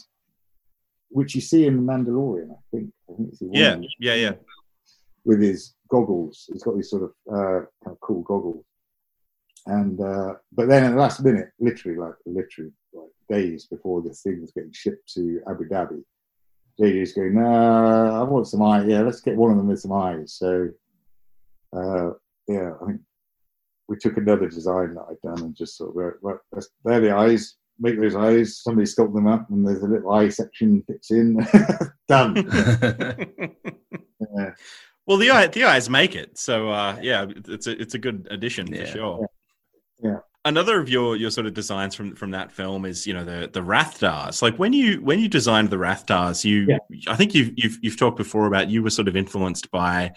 which 1.11 1.34
you 1.34 1.41
see 1.41 1.66
in 1.66 1.76
the 1.76 1.93
Mandalorian, 1.93 2.51
I 2.51 2.61
think. 2.70 2.91
I 3.11 3.14
think 3.14 3.28
it's 3.28 3.39
the 3.39 3.47
one 3.47 3.55
yeah, 3.55 3.76
yeah, 4.01 4.14
yeah. 4.14 4.32
with 5.24 5.41
his 5.41 5.74
goggles. 5.89 6.49
He's 6.53 6.62
got 6.62 6.76
these 6.76 6.91
sort 6.91 7.05
of 7.05 7.11
uh, 7.32 7.66
kind 7.84 7.93
of 7.93 8.01
cool 8.01 8.22
goggles. 8.22 8.64
And 9.66 10.01
uh, 10.01 10.34
but 10.53 10.68
then 10.68 10.84
at 10.84 10.91
the 10.91 10.97
last 10.97 11.22
minute, 11.22 11.51
literally 11.59 11.99
like 11.99 12.14
literally 12.24 12.70
like 12.93 13.11
days 13.28 13.66
before 13.66 14.01
the 14.01 14.11
thing 14.11 14.41
was 14.41 14.53
getting 14.53 14.72
shipped 14.72 15.12
to 15.14 15.41
Abu 15.51 15.68
Dhabi, 15.68 16.03
JJ's 16.80 17.12
going, 17.12 17.34
"No, 17.34 17.45
I 17.45 18.22
want 18.22 18.47
some 18.47 18.62
eyes. 18.62 18.87
Yeah, 18.87 19.01
let's 19.01 19.20
get 19.20 19.37
one 19.37 19.51
of 19.51 19.57
them 19.57 19.66
with 19.66 19.80
some 19.80 19.93
eyes." 19.93 20.34
So 20.34 20.68
uh, 21.76 22.11
yeah, 22.47 22.72
I 22.80 22.87
think 22.87 23.01
we 23.89 23.97
took 23.97 24.16
another 24.16 24.49
design 24.49 24.95
that 24.95 25.05
I'd 25.11 25.20
done 25.22 25.43
and 25.45 25.55
just 25.57 25.76
sort 25.76 25.91
of 25.91 25.97
wrote, 25.97 26.14
right, 26.22 26.37
that's- 26.53 26.68
there 26.84 26.99
are 26.99 27.01
the 27.01 27.14
eyes. 27.14 27.57
Make 27.78 28.01
those 28.01 28.16
eyes. 28.16 28.62
Somebody 28.62 28.87
sculpt 28.87 29.12
them 29.14 29.26
up, 29.26 29.51
and 29.51 29.66
there's 29.66 29.82
a 29.82 29.87
little 29.87 30.11
eye 30.11 30.30
section 30.30 30.82
fits 30.87 31.11
in. 31.11 31.47
Done. 32.09 32.34
Yeah. 34.34 34.51
well, 35.07 35.18
the 35.18 35.30
eye, 35.30 35.47
the 35.47 35.64
eyes 35.64 35.89
make 35.91 36.16
it. 36.16 36.39
So 36.39 36.70
uh, 36.70 36.99
yeah, 37.03 37.26
it's 37.49 37.66
a 37.66 37.80
it's 37.80 37.95
a 37.95 37.99
good 37.99 38.26
addition 38.30 38.66
Yeah. 38.72 38.80
for 38.80 38.87
sure. 38.91 39.26
Yeah. 40.03 40.18
Another 40.45 40.80
of 40.80 40.89
your 40.89 41.16
your 41.16 41.30
sort 41.30 41.47
of 41.47 41.55
designs 41.55 41.95
from 41.95 42.14
from 42.16 42.30
that 42.30 42.51
film 42.53 42.84
is 42.84 43.07
you 43.07 43.12
know 43.14 43.24
the 43.24 43.51
the 43.53 43.61
Rathtars. 43.61 44.43
Like 44.43 44.57
when 44.59 44.72
you 44.72 45.03
when 45.03 45.18
you 45.18 45.28
designed 45.28 45.70
the 45.70 45.76
Rathtars, 45.76 46.45
you 46.45 46.66
Yeah. 46.68 46.78
I 47.09 47.16
think 47.16 47.34
you've 47.34 47.53
you've 47.57 47.78
you've 47.82 47.99
talked 47.99 48.16
before 48.16 48.47
about 48.47 48.68
you 48.70 48.82
were 48.82 48.91
sort 48.91 49.09
of 49.09 49.16
influenced 49.16 49.70
by 49.70 50.12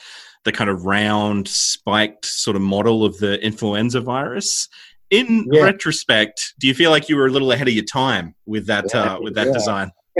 the 0.46 0.52
kind 0.52 0.70
of 0.70 0.86
round 0.86 1.48
spiked 1.48 2.26
sort 2.26 2.56
of 2.56 2.62
model 2.62 3.04
of 3.06 3.18
the 3.18 3.44
influenza 3.44 4.02
virus. 4.02 4.68
In 5.10 5.48
Yeah. 5.52 5.64
retrospect, 5.64 6.54
do 6.60 6.68
you 6.68 6.74
feel 6.74 6.92
like 6.92 7.10
you 7.10 7.18
were 7.18 7.26
a 7.26 7.32
little 7.32 7.52
ahead 7.52 7.68
of 7.68 7.74
your 7.74 7.84
time 7.86 8.36
with 8.46 8.68
that 8.68 8.86
Yeah, 8.94 9.16
uh, 9.16 9.20
with 9.22 9.36
that 9.36 9.48
yeah. 9.48 9.54
design? 9.54 9.92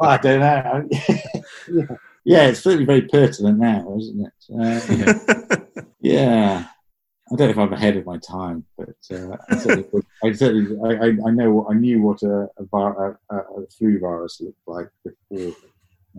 I 0.00 0.16
don't 0.18 0.40
know. 0.40 0.88
yeah. 2.24 2.46
it's 2.46 2.60
certainly 2.60 2.84
very 2.84 3.02
pertinent 3.02 3.58
now, 3.58 3.96
isn't 3.98 4.26
it? 4.26 4.32
Uh, 4.60 5.56
yeah, 6.00 6.66
I 7.32 7.34
don't 7.34 7.48
know 7.48 7.50
if 7.50 7.58
I'm 7.58 7.72
ahead 7.72 7.96
of 7.96 8.06
my 8.06 8.18
time, 8.18 8.64
but 8.76 8.94
uh, 9.10 9.36
I 9.48 9.56
certainly, 9.56 10.02
I, 10.22 10.32
certainly 10.32 10.98
I, 10.98 11.26
I, 11.26 11.30
know 11.30 11.50
what 11.52 11.74
I 11.74 11.78
knew 11.78 12.02
what 12.02 12.22
a, 12.22 12.48
a, 12.58 12.76
a 12.76 13.36
a 13.36 13.66
flu 13.76 13.98
virus 13.98 14.40
looked 14.40 14.60
like 14.68 14.88
before 15.04 15.52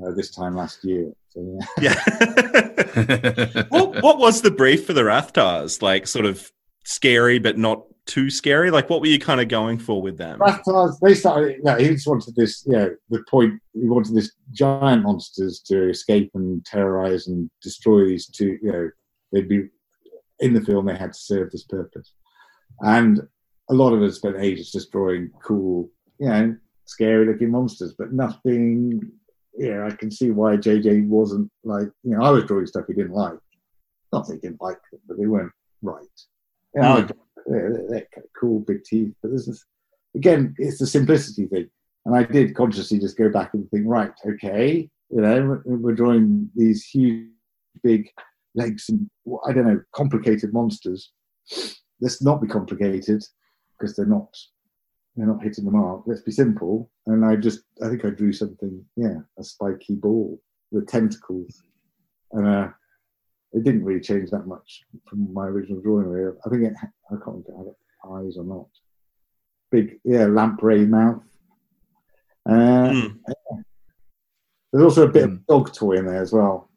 uh, 0.04 0.12
this 0.12 0.32
time 0.32 0.56
last 0.56 0.84
year. 0.84 1.14
So 1.38 1.60
yeah. 1.80 1.94
yeah. 2.98 3.64
what 3.70 4.02
what 4.02 4.18
was 4.18 4.42
the 4.42 4.52
brief 4.52 4.86
for 4.86 4.94
the 4.94 5.04
Rathtars? 5.04 5.82
Like 5.82 6.08
sort 6.08 6.26
of 6.26 6.52
scary 6.84 7.38
but 7.38 7.58
not 7.58 7.84
too 8.08 8.30
scary? 8.30 8.72
Like 8.72 8.90
what 8.90 9.02
were 9.02 9.08
you 9.08 9.20
kind 9.20 9.40
of 9.40 9.48
going 9.48 9.78
for 9.78 10.02
with 10.02 10.18
them? 10.18 10.40
Raptors, 10.40 10.98
they 11.02 11.14
started. 11.14 11.64
No, 11.64 11.76
he 11.76 11.90
just 11.90 12.08
wanted 12.08 12.36
this. 12.36 12.64
You 12.66 12.74
know, 12.74 12.96
the 13.10 13.24
point. 13.30 13.62
He 13.74 13.88
wanted 13.88 14.16
this 14.16 14.32
giant 14.52 15.04
monsters 15.04 15.60
to 15.68 15.90
escape 15.90 16.32
and 16.34 16.66
terrorize 16.66 17.28
and 17.28 17.50
destroy 17.62 18.06
these 18.06 18.28
two. 18.28 18.58
You 18.62 18.72
know, 18.72 18.90
they'd 19.32 19.50
be 19.50 19.68
in 20.40 20.54
the 20.54 20.62
film. 20.62 20.88
They 20.88 20.96
had 20.96 21.14
to 21.14 21.20
serve 21.20 21.52
this 21.52 21.66
purpose, 21.66 22.14
and 22.80 23.22
a 23.70 23.74
lot 23.74 23.94
of 23.94 24.02
us 24.02 24.16
spent 24.16 24.38
ages 24.40 24.72
just 24.72 24.92
drawing 24.92 25.30
cool, 25.44 25.90
you 26.20 26.30
know, 26.30 26.56
scary-looking 26.86 27.52
monsters, 27.52 27.94
but 27.98 28.14
nothing. 28.14 29.02
Yeah, 29.58 29.88
I 29.88 29.96
can 29.96 30.12
see 30.12 30.32
why 30.32 30.56
JJ 30.56 31.08
wasn't 31.08 31.50
like. 31.64 31.90
You 32.04 32.18
know, 32.18 32.24
I 32.24 32.30
was 32.30 32.44
drawing 32.46 32.68
stuff 32.68 32.86
he 32.88 32.94
didn't 32.94 33.14
like. 33.14 33.40
Not 34.14 34.28
that 34.28 34.36
he 34.36 34.40
didn't 34.40 34.62
like 34.62 34.78
them, 34.92 35.02
but 35.08 35.18
they 35.18 35.26
weren't 35.26 35.52
right. 35.82 36.06
You 36.76 36.82
know, 36.82 36.98
I 36.98 37.02
hmm. 37.02 37.12
they're, 37.48 37.86
they're 37.90 38.08
cool, 38.40 38.60
big 38.60 38.84
teeth. 38.84 39.14
But 39.22 39.32
this 39.32 39.48
is, 39.48 39.66
again, 40.16 40.56
it's 40.58 40.80
the 40.80 40.88
simplicity 40.88 41.48
thing. 41.48 41.70
And 42.06 42.16
I 42.16 42.24
did 42.24 42.56
consciously 42.56 43.00
just 43.00 43.18
go 43.18 43.30
back 43.30 43.54
and 43.54 43.70
think, 43.70 43.84
right, 43.86 44.12
okay, 44.26 44.90
you 45.10 45.22
know, 45.22 45.62
we're 45.66 45.94
drawing 45.94 46.50
these 46.56 46.86
huge, 46.86 47.28
big 47.84 48.10
legs 48.56 48.90
and 48.90 49.10
I 49.46 49.54
don't 49.54 49.68
know, 49.68 49.82
complicated 49.94 50.54
monsters. 50.54 51.12
Let's 52.00 52.22
not 52.22 52.42
be 52.42 52.48
complicated 52.48 53.24
because 53.78 53.96
they're 53.96 54.06
not, 54.06 54.34
they're 55.18 55.28
not 55.28 55.44
hitting 55.44 55.66
the 55.66 55.72
mark. 55.72 56.04
Let's 56.06 56.22
be 56.22 56.32
simple. 56.32 56.90
And 57.08 57.26
I 57.26 57.36
just, 57.36 57.62
I 57.84 57.90
think 57.90 58.06
I 58.06 58.10
drew 58.12 58.32
something, 58.32 58.86
yeah, 58.96 59.18
a 59.40 59.44
spiky 59.44 59.96
ball 59.96 60.40
with 60.72 60.88
tentacles, 60.88 61.64
and 62.34 62.48
uh, 62.48 62.70
it 63.54 63.64
didn't 63.64 63.84
really 63.84 64.00
change 64.02 64.30
that 64.30 64.46
much 64.48 64.84
from 65.10 65.34
my 65.34 65.46
original 65.48 65.82
drawing. 65.82 66.08
Really. 66.08 66.38
I 66.46 66.50
think 66.50 66.64
it, 66.64 66.74
I 66.78 67.16
can't 67.16 67.26
remember 67.26 67.50
if 67.50 67.68
it 67.68 67.76
had 68.04 68.12
eyes 68.12 68.38
or 68.38 68.44
not. 68.44 68.68
Big, 69.72 70.00
yeah, 70.06 70.26
lamprey 70.26 70.86
mouth. 70.86 71.24
Uh, 72.48 72.92
Mm. 72.92 73.20
There's 74.72 74.84
also 74.84 75.08
a 75.08 75.12
bit 75.12 75.24
Mm. 75.26 75.32
of 75.34 75.48
dog 75.48 75.74
toy 75.74 75.94
in 75.94 76.06
there 76.06 76.22
as 76.22 76.32
well. 76.34 76.70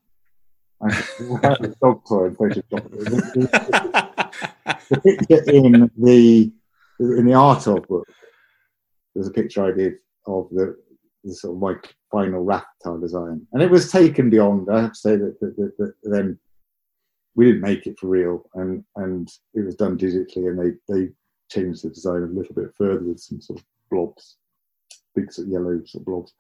I 0.83 0.93
have 0.93 1.61
a 1.61 1.69
dog 1.83 2.03
toy 2.09 2.27
in 2.27 2.37
Photoshop. 2.37 2.91
The 4.89 5.01
picture 5.29 5.43
in 5.53 5.91
the 5.99 6.53
in 7.01 7.27
the 7.27 7.35
art 7.35 7.67
of 7.67 7.87
book. 7.89 8.09
There's 9.15 9.29
a 9.29 9.33
picture 9.33 9.65
I 9.65 9.73
did 9.73 9.95
of 10.27 10.49
the, 10.51 10.77
the 11.25 11.35
sort 11.35 11.57
of 11.57 11.61
my 11.61 11.75
final 12.11 12.45
Rathtar 12.45 13.01
design, 13.01 13.47
and 13.53 13.63
it 13.63 13.71
was 13.71 13.91
taken 13.91 14.31
beyond. 14.31 14.69
I 14.71 14.83
have 14.83 14.93
to 14.93 14.99
say 14.99 15.17
that, 15.17 15.39
that, 15.41 15.57
that, 15.57 15.73
that 15.79 15.95
then 16.03 16.39
we 17.35 17.47
didn't 17.47 17.61
make 17.61 17.87
it 17.87 17.99
for 17.99 18.09
real, 18.09 18.49
and 18.55 18.85
and 18.97 19.29
it 19.55 19.65
was 19.65 19.75
done 19.77 19.99
digitally, 19.99 20.49
and 20.49 20.59
they 20.59 20.95
they 20.95 21.09
changed 21.51 21.85
the 21.85 21.91
design 21.91 22.23
a 22.23 22.27
little 22.27 22.55
bit 22.55 22.71
further 22.77 23.03
with 23.03 23.21
some 23.21 23.41
sort 23.41 23.59
of 23.61 23.65
blobs, 23.91 24.37
big 25.15 25.33
sort 25.33 25.49
of 25.49 25.53
yellow 25.53 25.81
sort 25.85 26.03
of 26.03 26.07
blobs. 26.07 26.35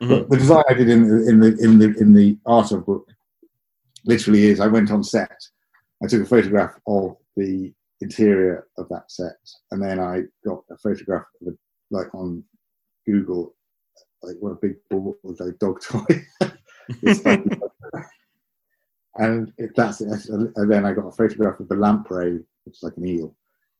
Mhm. 0.00 0.08
But 0.08 0.30
the 0.30 0.36
design 0.36 0.64
I 0.68 0.74
did 0.74 0.88
in 0.88 1.08
the 1.08 1.28
in 1.28 1.40
the 1.40 1.56
in 1.58 1.78
the 1.78 1.94
in 2.00 2.12
the 2.14 2.38
art 2.46 2.72
of 2.72 2.86
book 2.86 3.08
literally 4.04 4.46
is 4.46 4.60
I 4.60 4.68
went 4.68 4.90
on 4.90 5.02
set, 5.02 5.36
I 6.02 6.06
took 6.06 6.22
a 6.22 6.26
photograph 6.26 6.78
of 6.86 7.16
the 7.36 7.72
interior 8.00 8.66
of 8.78 8.88
that 8.88 9.10
set, 9.10 9.36
and 9.70 9.82
then 9.82 9.98
I 9.98 10.22
got 10.46 10.62
a 10.70 10.78
photograph 10.78 11.24
of 11.40 11.48
it, 11.48 11.58
like 11.90 12.14
on 12.14 12.42
Google, 13.06 13.54
like 14.22 14.36
what 14.40 14.52
a 14.52 14.56
big 14.56 14.74
ball 14.90 15.16
with 15.22 15.40
a 15.40 15.52
dog 15.60 15.80
toy. 15.82 16.04
Like- 17.02 17.44
and 19.16 19.52
it, 19.58 19.70
that's 19.76 20.00
it. 20.00 20.08
And 20.30 20.70
then 20.70 20.84
I 20.86 20.92
got 20.92 21.06
a 21.06 21.12
photograph 21.12 21.60
of 21.60 21.68
the 21.68 21.74
lamprey, 21.76 22.32
which 22.64 22.76
is 22.76 22.82
like 22.82 22.96
an 22.96 23.06
eel, 23.06 23.34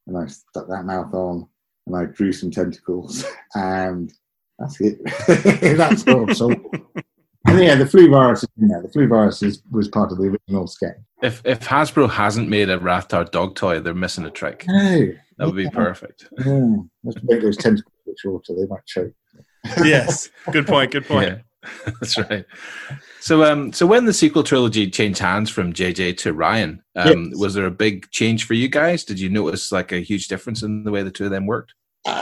and 0.06 0.16
I 0.18 0.26
stuck 0.26 0.68
that 0.68 0.84
mouth 0.84 1.12
on. 1.14 1.48
and 1.86 1.96
I 1.96 2.04
drew 2.06 2.32
some 2.32 2.50
tentacles, 2.50 3.24
and 3.54 4.12
that's 4.58 4.80
it. 4.80 4.98
that's 5.78 6.06
all. 6.08 6.28
So, 6.34 6.50
and 7.46 7.60
yeah, 7.60 7.76
the 7.76 7.86
flu 7.86 8.10
virus. 8.10 8.42
is 8.42 8.48
in 8.60 8.68
there. 8.68 8.82
the 8.82 8.88
flu 8.88 9.06
virus 9.08 9.42
is, 9.42 9.62
was 9.70 9.88
part 9.88 10.12
of 10.12 10.18
the 10.18 10.24
original 10.24 10.66
sketch. 10.66 10.96
If 11.22 11.40
if 11.44 11.60
Hasbro 11.60 12.10
hasn't 12.10 12.48
made 12.48 12.68
a 12.68 12.78
Rathtar 12.78 13.30
dog 13.30 13.54
toy, 13.54 13.80
they're 13.80 13.94
missing 13.94 14.24
a 14.24 14.30
trick. 14.30 14.64
No, 14.68 15.08
That 15.38 15.46
would 15.46 15.56
be 15.56 15.70
perfect. 15.70 16.28
yeah. 16.44 16.76
let's 17.04 17.18
make 17.22 17.40
those 17.42 17.56
tentacles 17.56 17.94
a 18.08 18.28
bit. 18.30 18.56
They 18.56 18.66
might 18.66 18.86
choke. 18.86 19.12
yes. 19.84 20.28
Good 20.50 20.66
point. 20.66 20.92
Good 20.92 21.06
point. 21.06 21.38
Yeah, 21.64 21.90
that's 22.00 22.18
right. 22.18 22.44
So, 23.20 23.44
um, 23.44 23.72
so 23.72 23.86
when 23.86 24.04
the 24.04 24.12
sequel 24.12 24.42
trilogy 24.42 24.88
changed 24.90 25.18
hands 25.18 25.50
from 25.50 25.72
JJ 25.72 26.16
to 26.18 26.32
Rian, 26.34 26.78
um, 26.96 27.30
Yes. 27.30 27.36
was 27.38 27.54
there 27.54 27.66
a 27.66 27.70
big 27.70 28.08
change 28.10 28.44
for 28.46 28.54
you 28.54 28.68
guys? 28.68 29.04
Did 29.04 29.18
you 29.20 29.28
notice 29.28 29.72
like 29.72 29.92
a 29.92 29.98
huge 30.00 30.28
difference 30.28 30.62
in 30.62 30.84
the 30.84 30.90
way 30.90 31.02
the 31.02 31.10
two 31.10 31.24
of 31.24 31.30
them 31.30 31.46
worked? 31.46 31.74
Uh, 32.06 32.12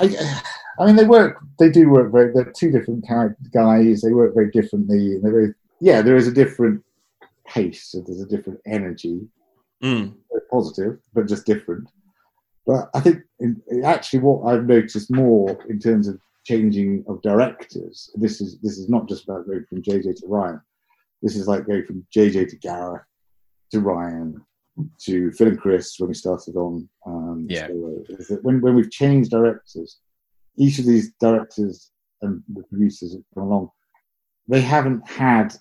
I, 0.00 0.40
I 0.78 0.86
mean, 0.86 0.96
they 0.96 1.04
work. 1.04 1.38
They 1.58 1.70
do 1.70 1.88
work 1.90 2.10
very. 2.12 2.32
They're 2.32 2.52
two 2.56 2.70
different 2.72 3.06
character 3.06 3.44
guys. 3.52 4.00
They 4.02 4.12
work 4.12 4.34
very 4.34 4.50
differently. 4.50 5.18
They're 5.22 5.30
very. 5.32 5.54
Yeah, 5.80 6.02
there 6.02 6.16
is 6.16 6.26
a 6.26 6.32
different 6.32 6.82
pace. 7.46 7.84
So 7.92 8.00
there's 8.04 8.22
a 8.22 8.26
different 8.26 8.60
energy. 8.66 9.20
Mm. 9.82 10.14
Very 10.30 10.42
positive, 10.50 10.98
but 11.12 11.28
just 11.28 11.46
different. 11.46 11.88
But 12.66 12.88
I 12.94 13.00
think 13.00 13.22
in, 13.40 13.60
actually, 13.84 14.20
what 14.20 14.46
I've 14.46 14.64
noticed 14.64 15.10
more 15.10 15.58
in 15.68 15.78
terms 15.78 16.08
of 16.08 16.18
changing 16.44 17.04
of 17.08 17.22
directors. 17.22 18.10
This 18.14 18.40
is 18.40 18.58
this 18.60 18.78
is 18.78 18.88
not 18.88 19.08
just 19.08 19.24
about 19.24 19.46
going 19.46 19.64
from 19.68 19.82
JJ 19.82 20.16
to 20.20 20.26
Rian. 20.26 20.60
This 21.22 21.36
is 21.36 21.48
like 21.48 21.66
going 21.66 21.84
from 21.84 22.06
JJ 22.14 22.50
to 22.50 22.56
Gareth 22.56 23.02
to 23.72 23.80
Rian 23.80 24.34
to 25.00 25.32
Phil 25.32 25.48
and 25.48 25.60
Chris 25.60 25.98
when 25.98 26.08
we 26.08 26.14
started 26.14 26.56
on. 26.56 26.88
Um, 27.06 27.46
Yeah. 27.48 27.68
When 28.42 28.60
when 28.60 28.74
we've 28.74 28.90
changed 28.90 29.30
directors, 29.30 29.98
each 30.56 30.78
of 30.78 30.86
these 30.86 31.12
directors 31.20 31.90
and 32.22 32.42
the 32.52 32.62
producers 32.64 33.12
that 33.12 33.24
come 33.34 33.44
along, 33.44 33.70
they 34.48 34.60
haven't 34.60 35.06
had 35.08 35.54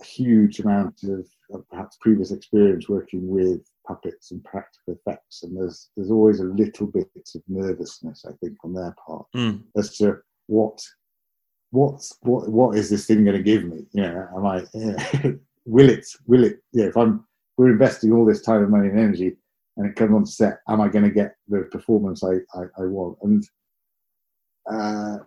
a 0.00 0.04
huge 0.04 0.60
amount 0.60 1.02
of, 1.04 1.26
of 1.52 1.68
perhaps 1.68 1.96
previous 2.00 2.30
experience 2.32 2.88
working 2.88 3.28
with 3.28 3.60
puppets 3.86 4.30
and 4.30 4.42
practical 4.44 4.94
effects, 4.94 5.42
and 5.42 5.56
there's 5.56 5.90
there's 5.96 6.10
always 6.10 6.40
a 6.40 6.44
little 6.44 6.86
bit 6.86 7.10
of 7.34 7.42
nervousness, 7.48 8.24
I 8.26 8.32
think, 8.40 8.56
on 8.64 8.74
their 8.74 8.94
part 9.06 9.26
Mm. 9.34 9.62
as 9.76 9.96
to 9.98 10.18
what 10.46 10.80
what's 11.70 12.16
what 12.22 12.48
what 12.48 12.76
is 12.78 12.88
this 12.90 13.06
thing 13.06 13.24
going 13.24 13.36
to 13.36 13.42
give 13.42 13.64
me? 13.64 13.86
You 13.92 14.02
know, 14.02 14.28
am 14.36 14.46
I 14.46 14.64
will 15.66 15.88
it 15.88 16.06
will 16.26 16.44
it? 16.44 16.60
Yeah, 16.72 16.86
if 16.86 16.96
I'm 16.96 17.24
we're 17.56 17.70
investing 17.72 18.12
all 18.12 18.24
this 18.24 18.42
time 18.42 18.62
and 18.62 18.70
money 18.70 18.88
and 18.88 18.98
energy, 18.98 19.36
and 19.76 19.86
it 19.86 19.96
comes 19.96 20.12
on 20.14 20.26
set, 20.26 20.58
am 20.68 20.80
I 20.80 20.88
going 20.88 21.04
to 21.04 21.10
get 21.10 21.36
the 21.48 21.62
performance 21.70 22.22
I 22.24 22.34
I, 22.58 22.62
I 22.78 22.84
want? 22.84 23.18
And 23.22 23.48
uh, 24.70 25.18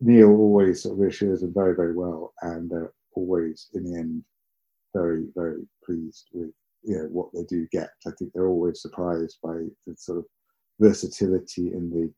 Neal 0.00 0.30
always 0.30 0.82
sort 0.82 0.94
of 0.94 1.00
reassures 1.00 1.40
them 1.40 1.52
very 1.52 1.74
very 1.74 1.94
well, 1.94 2.32
and 2.42 2.70
they're 2.70 2.92
always 3.14 3.68
in 3.74 3.84
the 3.84 3.98
end 3.98 4.24
very 4.94 5.26
very 5.34 5.66
pleased 5.84 6.28
with 6.32 6.50
you 6.82 6.96
know 6.96 7.08
what 7.10 7.28
they 7.32 7.44
do 7.44 7.66
get. 7.72 7.90
I 8.06 8.10
think 8.18 8.32
they're 8.32 8.48
always 8.48 8.82
surprised 8.82 9.38
by 9.42 9.54
the 9.86 9.94
sort 9.96 10.18
of 10.18 10.24
versatility 10.80 11.68
and 11.68 11.92
the 11.92 12.12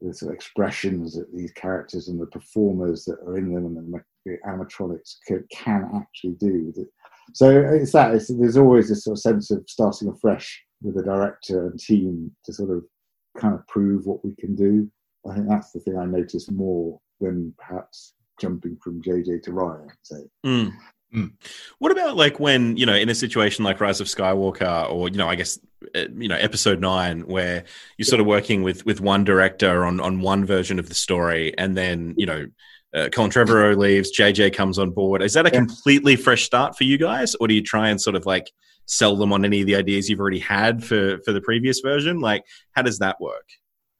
the 0.00 0.14
sort 0.14 0.30
of 0.30 0.36
expressions 0.36 1.14
that 1.14 1.34
these 1.34 1.52
characters 1.52 2.08
and 2.08 2.20
the 2.20 2.26
performers 2.26 3.04
that 3.04 3.18
are 3.26 3.36
in 3.36 3.52
them 3.52 3.66
and 3.66 3.92
the, 3.92 4.00
animatronics 4.46 5.16
can, 5.26 5.42
can 5.50 5.90
actually 5.96 6.34
do. 6.38 6.72
So 7.32 7.48
it's 7.50 7.92
that. 7.92 8.14
It's, 8.14 8.28
there's 8.28 8.58
always 8.58 8.90
this 8.90 9.04
sort 9.04 9.16
of 9.16 9.22
sense 9.22 9.50
of 9.50 9.64
starting 9.66 10.08
afresh 10.08 10.62
with 10.82 10.96
the 10.96 11.02
director 11.02 11.66
and 11.66 11.80
team 11.80 12.30
to 12.44 12.52
sort 12.52 12.70
of 12.70 12.84
kind 13.38 13.54
of 13.54 13.66
prove 13.68 14.06
what 14.06 14.22
we 14.24 14.34
can 14.38 14.54
do. 14.54 14.88
I 15.28 15.34
think 15.34 15.48
that's 15.48 15.72
the 15.72 15.80
thing 15.80 15.98
I 15.98 16.04
notice 16.04 16.50
more 16.50 17.00
than 17.20 17.54
perhaps 17.58 18.14
jumping 18.38 18.76
from 18.82 19.02
JJ 19.02 19.42
to 19.44 19.50
Rian. 19.50 19.88
Say, 20.02 20.22
Mm. 20.44 20.72
Mm. 21.14 21.32
What 21.78 21.90
about 21.92 22.16
like 22.16 22.38
when 22.38 22.76
you 22.76 22.84
know 22.84 22.94
in 22.94 23.08
a 23.08 23.14
situation 23.14 23.64
like 23.64 23.80
Rise 23.80 24.00
of 24.00 24.08
Skywalker, 24.08 24.90
or 24.90 25.08
you 25.08 25.16
know, 25.16 25.28
I 25.28 25.36
guess 25.36 25.58
uh, 25.94 26.04
you 26.14 26.28
know 26.28 26.36
Episode 26.36 26.80
Nine, 26.80 27.20
where 27.22 27.64
you're 27.96 28.04
sort 28.04 28.20
of 28.20 28.26
working 28.26 28.62
with 28.62 28.84
with 28.84 29.00
one 29.00 29.24
director 29.24 29.86
on 29.86 30.00
on 30.00 30.20
one 30.20 30.44
version 30.44 30.78
of 30.78 30.88
the 30.88 30.94
story, 30.94 31.56
and 31.58 31.76
then 31.76 32.14
you 32.16 32.26
know. 32.26 32.46
Uh, 32.94 33.06
Colin 33.12 33.30
Trevorrow 33.30 33.76
leaves, 33.76 34.18
JJ 34.18 34.54
comes 34.54 34.78
on 34.78 34.92
board. 34.92 35.20
Is 35.20 35.34
that 35.34 35.44
a 35.44 35.50
Yeah. 35.50 35.58
completely 35.58 36.16
fresh 36.16 36.44
start 36.44 36.74
for 36.74 36.84
you 36.84 36.96
guys, 36.96 37.34
or 37.34 37.46
do 37.46 37.52
you 37.52 37.62
try 37.62 37.90
and 37.90 38.00
sort 38.00 38.16
of 38.16 38.24
like 38.24 38.50
sell 38.86 39.14
them 39.14 39.30
on 39.30 39.44
any 39.44 39.60
of 39.60 39.66
the 39.66 39.76
ideas 39.76 40.08
you've 40.08 40.20
already 40.20 40.38
had 40.38 40.82
for 40.82 41.18
for 41.18 41.32
the 41.34 41.42
previous 41.42 41.80
version? 41.80 42.18
Like, 42.20 42.44
how 42.72 42.80
does 42.80 42.98
that 43.00 43.20
work? 43.20 43.44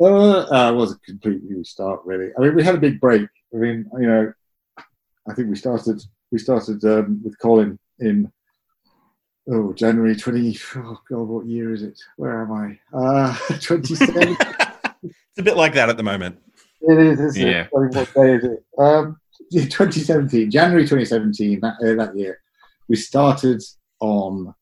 Uh, 0.00 0.38
uh, 0.50 0.72
it 0.72 0.74
was 0.74 0.92
a 0.92 0.98
complete 1.00 1.42
new 1.44 1.62
start, 1.64 2.00
really. 2.06 2.30
I 2.38 2.40
mean, 2.40 2.54
we 2.54 2.62
had 2.64 2.76
a 2.76 2.80
big 2.80 2.98
break. 2.98 3.28
I 3.54 3.58
mean, 3.58 3.84
you 4.00 4.06
know, 4.06 4.32
I 4.78 5.34
think 5.34 5.50
we 5.50 5.56
started 5.56 6.02
we 6.30 6.38
started 6.38 6.84
um, 6.84 7.20
with 7.24 7.38
Colin 7.38 7.78
in 8.00 8.30
oh 9.50 9.72
January 9.72 10.16
twenty. 10.16 10.56
Oh 10.76 10.98
God, 11.10 11.22
what 11.28 11.46
year 11.46 11.72
is 11.72 11.82
it? 11.82 11.98
Where 12.16 12.42
am 12.42 12.52
I? 12.52 12.78
Uh, 12.96 13.36
twenty 13.60 13.94
seven. 13.94 14.36
It's 15.00 15.38
a 15.38 15.42
bit 15.44 15.56
like 15.56 15.74
that 15.74 15.88
at 15.88 15.96
the 15.96 16.02
moment. 16.02 16.36
it 16.80 16.98
is. 16.98 17.20
Isn't 17.20 17.46
Yeah. 17.46 17.62
It? 17.62 17.70
I 17.76 17.78
mean, 17.80 17.90
what 17.92 18.12
day 18.14 18.34
is 18.34 18.42
it? 18.44 18.64
Um, 18.76 19.16
twenty 19.70 20.00
seventeen, 20.00 20.50
January 20.50 20.84
twenty 20.88 21.04
seventeen. 21.04 21.60
That 21.60 21.74
uh, 21.80 21.94
that 22.04 22.16
year, 22.18 22.40
we 22.88 22.96
started 22.96 23.62
on 24.00 24.52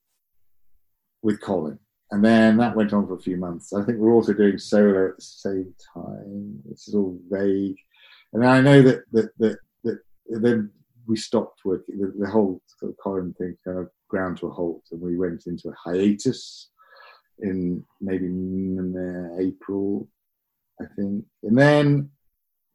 with 1.22 1.40
Colin. 1.40 1.78
And 2.10 2.22
then 2.22 2.58
that 2.58 2.76
went 2.76 2.92
on 2.92 3.06
for 3.06 3.14
a 3.14 3.18
few 3.18 3.38
months. 3.38 3.72
I 3.72 3.82
think 3.84 3.98
we're 3.98 4.12
also 4.12 4.34
doing 4.34 4.58
solo 4.58 5.08
at 5.08 5.16
the 5.16 5.22
same 5.22 5.74
time. 5.94 6.60
This 6.68 6.86
is 6.88 6.94
all 6.94 7.18
vague. 7.30 7.76
And 8.34 8.46
I 8.46 8.60
know 8.60 8.82
that 8.82 9.04
that 9.12 9.30
that, 9.38 9.58
that 9.84 9.98
then 10.28 10.70
we 11.06 11.16
stopped 11.16 11.60
working. 11.64 11.98
The, 11.98 12.12
the 12.18 12.30
whole 12.30 12.60
sort 12.78 12.94
of 13.04 13.36
thing 13.36 13.56
kind 13.64 13.78
of 13.78 13.88
ground 14.08 14.38
to 14.38 14.46
a 14.46 14.50
halt, 14.50 14.82
and 14.90 15.00
we 15.00 15.16
went 15.16 15.46
into 15.46 15.68
a 15.68 15.74
hiatus 15.74 16.70
in 17.40 17.84
maybe 18.00 18.26
mm, 18.26 19.40
April, 19.40 20.08
I 20.80 20.84
think. 20.96 21.24
And 21.42 21.58
then 21.58 22.10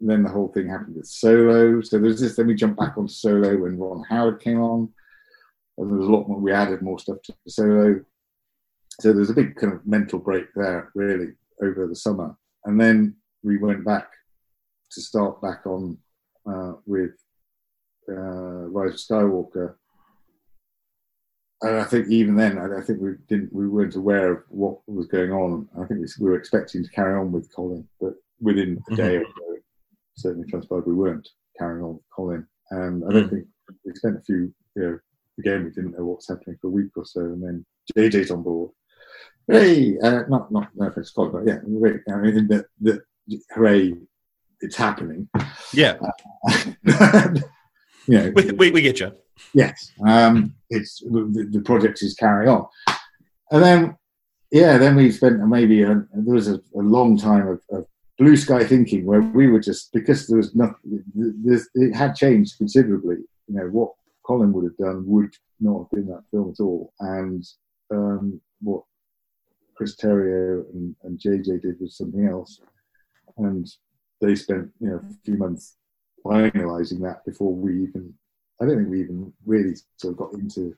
then 0.03 0.23
the 0.23 0.29
whole 0.29 0.47
thing 0.47 0.67
happened 0.67 0.95
with 0.95 1.05
solo. 1.05 1.81
So 1.81 1.99
there's 1.99 2.19
this. 2.19 2.35
Then 2.35 2.47
we 2.47 2.55
jumped 2.55 2.79
back 2.79 2.97
on 2.97 3.07
solo 3.07 3.57
when 3.57 3.77
Ron 3.77 4.03
Howard 4.09 4.41
came 4.41 4.59
on. 4.59 4.89
And 5.77 5.89
there 5.89 5.97
was 5.97 6.07
a 6.07 6.11
lot 6.11 6.27
more. 6.27 6.39
We 6.39 6.51
added 6.51 6.81
more 6.81 6.99
stuff 6.99 7.21
to 7.23 7.35
solo 7.47 8.01
so 9.01 9.13
there's 9.13 9.29
a 9.29 9.33
big 9.35 9.55
kind 9.55 9.73
of 9.73 9.85
mental 9.85 10.19
break 10.19 10.45
there 10.55 10.91
really 10.93 11.29
over 11.63 11.87
the 11.87 11.95
summer 11.95 12.35
and 12.65 12.79
then 12.79 13.15
we 13.43 13.57
went 13.57 13.83
back 13.85 14.09
to 14.91 15.01
start 15.01 15.41
back 15.41 15.65
on 15.65 15.97
uh, 16.51 16.73
with 16.85 17.11
uh, 18.11 18.67
rise 18.69 18.93
of 18.93 18.99
skywalker 18.99 19.75
and 21.61 21.77
i 21.77 21.83
think 21.83 22.07
even 22.09 22.35
then 22.35 22.57
I, 22.57 22.79
I 22.79 22.81
think 22.81 22.99
we 23.01 23.11
didn't 23.27 23.53
we 23.53 23.67
weren't 23.67 23.95
aware 23.95 24.31
of 24.33 24.43
what 24.49 24.77
was 24.87 25.07
going 25.07 25.31
on 25.31 25.67
i 25.75 25.85
think 25.85 25.99
we, 26.01 26.07
we 26.19 26.29
were 26.29 26.37
expecting 26.37 26.83
to 26.83 26.89
carry 26.91 27.13
on 27.19 27.31
with 27.31 27.53
colin 27.55 27.87
but 27.99 28.13
within 28.39 28.81
a 28.91 28.95
day 28.95 29.17
or 29.17 29.25
so 29.25 29.55
certainly 30.17 30.49
transpired 30.49 30.85
we 30.87 30.93
weren't 30.93 31.27
carrying 31.57 31.83
on 31.83 31.93
with 31.95 32.09
colin 32.15 32.45
and 32.71 33.03
i 33.05 33.11
don't 33.13 33.27
Mm. 33.27 33.29
think 33.31 33.47
we 33.85 33.93
spent 33.95 34.17
a 34.17 34.21
few 34.21 34.53
you 34.75 34.81
know 34.83 34.99
again 35.39 35.63
we 35.63 35.69
didn't 35.71 35.91
know 35.97 36.05
what's 36.05 36.27
happening 36.27 36.57
for 36.59 36.67
a 36.67 36.71
week 36.71 36.91
or 36.95 37.05
so 37.05 37.21
and 37.21 37.41
then 37.43 37.65
jj's 37.95 38.31
on 38.31 38.43
board 38.43 38.71
Hooray! 39.49 39.97
Uh, 40.03 40.23
not 40.29 40.51
not 40.51 40.69
no 40.75 40.87
offense, 40.87 41.09
Colin, 41.11 41.31
but 41.31 41.47
yeah. 41.47 41.59
I 42.13 42.17
mean 42.19 42.47
that 42.47 42.67
that 42.81 43.01
hooray, 43.49 43.93
it's 44.61 44.75
happening. 44.75 45.27
Yeah, 45.73 45.97
you 48.07 48.17
know, 48.17 48.31
we, 48.35 48.51
we, 48.51 48.71
we 48.71 48.81
get 48.81 48.99
you. 48.99 49.11
yes, 49.53 49.91
um, 50.05 50.53
it's 50.69 50.99
the, 50.99 51.47
the 51.51 51.61
project 51.61 52.01
is 52.01 52.13
carrying 52.13 52.49
on, 52.49 52.67
and 53.51 53.63
then 53.63 53.97
yeah, 54.51 54.77
then 54.77 54.95
we 54.95 55.11
spent 55.11 55.39
maybe 55.47 55.83
a, 55.83 56.05
there 56.13 56.35
was 56.35 56.49
a, 56.49 56.55
a 56.75 56.81
long 56.81 57.17
time 57.17 57.47
of, 57.47 57.61
of 57.71 57.85
blue 58.17 58.35
sky 58.35 58.63
thinking 58.63 59.05
where 59.05 59.21
we 59.21 59.47
were 59.47 59.59
just 59.59 59.91
because 59.93 60.27
there 60.27 60.37
was 60.37 60.53
nothing, 60.55 61.03
it 61.75 61.95
had 61.95 62.15
changed 62.15 62.57
considerably. 62.57 63.17
You 63.47 63.55
know 63.55 63.65
what 63.67 63.93
Colin 64.23 64.53
would 64.53 64.65
have 64.65 64.77
done 64.77 65.07
would 65.07 65.33
not 65.59 65.79
have 65.79 65.89
been 65.91 66.07
that 66.07 66.23
film 66.31 66.51
at 66.51 66.61
all, 66.61 66.93
and 66.99 67.45
um, 67.91 68.41
what 68.61 68.83
Chris 69.75 69.95
Terrio 69.95 70.65
and, 70.73 70.95
and 71.03 71.17
JJ 71.17 71.61
did 71.61 71.79
was 71.79 71.97
something 71.97 72.27
else, 72.27 72.61
and 73.37 73.67
they 74.19 74.35
spent 74.35 74.69
you 74.79 74.89
know 74.89 74.97
a 74.97 75.25
few 75.25 75.37
months 75.37 75.77
finalising 76.23 77.01
that 77.01 77.25
before 77.25 77.53
we 77.53 77.83
even. 77.83 78.13
I 78.61 78.65
don't 78.65 78.77
think 78.77 78.89
we 78.89 79.01
even 79.01 79.33
really 79.45 79.75
sort 79.97 80.13
of 80.13 80.17
got 80.17 80.33
into 80.33 80.75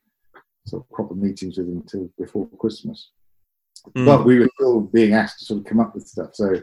sort 0.66 0.84
of 0.84 0.90
proper 0.90 1.16
meetings 1.16 1.58
with 1.58 1.68
them 1.68 1.78
until 1.80 2.10
before 2.18 2.48
Christmas. 2.58 3.12
Mm. 3.98 4.06
But 4.06 4.26
we 4.26 4.40
were 4.40 4.50
still 4.56 4.80
being 4.80 5.14
asked 5.14 5.40
to 5.40 5.46
sort 5.46 5.60
of 5.60 5.66
come 5.66 5.82
up 5.82 5.94
with 5.94 6.08
stuff, 6.08 6.30
so 6.34 6.62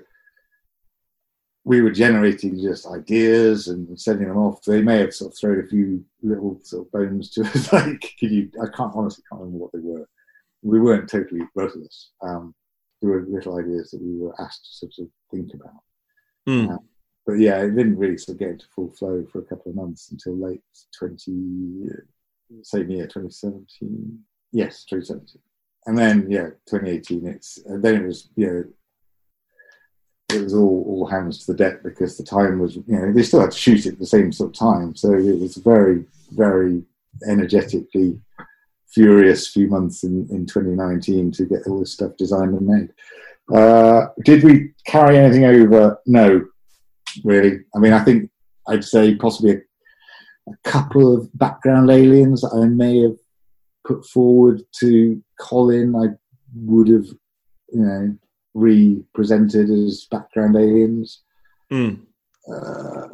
we 1.65 1.82
were 1.82 1.90
generating 1.90 2.59
just 2.59 2.86
ideas 2.86 3.69
and 3.69 4.01
sending 4.01 4.28
them 4.28 4.39
off. 4.39 4.62
They 4.62 4.81
may 4.81 4.98
have 5.01 5.15
sort 5.15 5.32
of 5.32 5.39
thrown 5.39 5.61
a 5.61 5.69
few 5.69 6.02
little 6.23 6.59
sort 6.62 6.86
of 6.86 6.93
bones 6.93 7.31
to 7.32 7.43
us, 7.43 7.70
like, 7.73 8.15
"Can 8.19 8.32
you?" 8.32 8.51
I 8.62 8.74
can't 8.74 8.97
honestly 8.97 9.24
can't 9.31 9.43
remember 9.43 9.65
what 9.65 9.73
they 9.73 9.81
were 9.81 10.09
we 10.62 10.81
weren't 10.81 11.09
totally 11.09 11.43
rudderless. 11.55 12.11
Um, 12.23 12.55
there 13.01 13.11
were 13.11 13.27
little 13.27 13.59
ideas 13.59 13.90
that 13.90 14.02
we 14.02 14.19
were 14.19 14.35
asked 14.40 14.66
to 14.66 14.77
sort 14.77 14.93
of 14.98 15.09
think 15.31 15.55
about. 15.55 15.82
Hmm. 16.47 16.73
Uh, 16.73 16.78
but 17.31 17.39
yeah, 17.39 17.62
it 17.62 17.77
didn't 17.77 17.97
really 17.97 18.19
sort 18.19 18.35
of 18.35 18.40
get 18.40 18.48
into 18.48 18.66
full 18.74 18.90
flow 18.90 19.24
for 19.31 19.39
a 19.39 19.44
couple 19.44 19.70
of 19.70 19.77
months 19.77 20.11
until 20.11 20.36
late 20.36 20.61
20, 20.98 21.86
same 22.62 22.90
year, 22.90 23.07
2017. 23.07 24.19
Yes, 24.51 24.82
2017. 24.82 25.40
And 25.86 25.97
then, 25.97 26.27
yeah, 26.28 26.48
2018, 26.69 27.28
it's, 27.28 27.59
and 27.66 27.85
then 27.85 28.02
it 28.02 28.07
was, 28.07 28.31
you 28.35 28.47
know, 28.48 28.65
it 30.36 30.43
was 30.43 30.55
all, 30.55 30.85
all 30.89 31.07
hands 31.07 31.44
to 31.44 31.52
the 31.52 31.59
deck 31.59 31.85
because 31.85 32.16
the 32.16 32.24
time 32.24 32.59
was, 32.59 32.74
you 32.74 32.82
know, 32.89 33.12
they 33.12 33.23
still 33.23 33.40
had 33.40 33.52
to 33.52 33.57
shoot 33.57 33.86
it 33.86 33.93
at 33.93 33.98
the 34.01 34.07
same 34.07 34.32
sort 34.32 34.51
of 34.51 34.59
time. 34.59 34.97
So 34.97 35.15
it 35.15 35.39
was 35.39 35.55
very, 35.55 36.07
very 36.32 36.82
energetically 37.28 38.20
furious 38.89 39.47
few 39.47 39.69
months 39.69 40.02
in, 40.02 40.27
in 40.31 40.47
2019 40.47 41.31
to 41.31 41.44
get 41.44 41.69
all 41.69 41.78
this 41.78 41.93
stuff 41.93 42.16
designed 42.16 42.59
and 42.59 42.66
made. 42.66 42.93
Uh, 43.57 44.09
did 44.24 44.43
we 44.43 44.73
carry 44.85 45.16
anything 45.16 45.44
over? 45.44 45.97
No, 46.07 46.44
really. 47.24 47.61
I 47.74 47.78
mean, 47.78 47.93
I 47.93 48.05
think 48.05 48.31
I'd 48.69 48.85
say 48.85 49.15
possibly 49.15 49.53
a, 49.53 49.59
a 50.51 50.57
couple 50.65 51.15
of 51.15 51.31
background 51.39 51.91
aliens 51.91 52.43
that 52.43 52.55
I 52.55 52.66
may 52.66 53.01
have 53.03 53.16
put 53.87 54.05
forward 54.07 54.62
to 54.81 55.23
Colin. 55.39 55.95
I 55.97 56.09
would 56.55 56.89
have, 56.89 57.07
you 57.73 57.85
know, 57.85 58.16
re-presented 58.55 59.70
as 59.70 60.07
background 60.11 60.57
aliens. 60.57 61.23
Hmm. 61.70 61.95
Uh, 62.53 63.07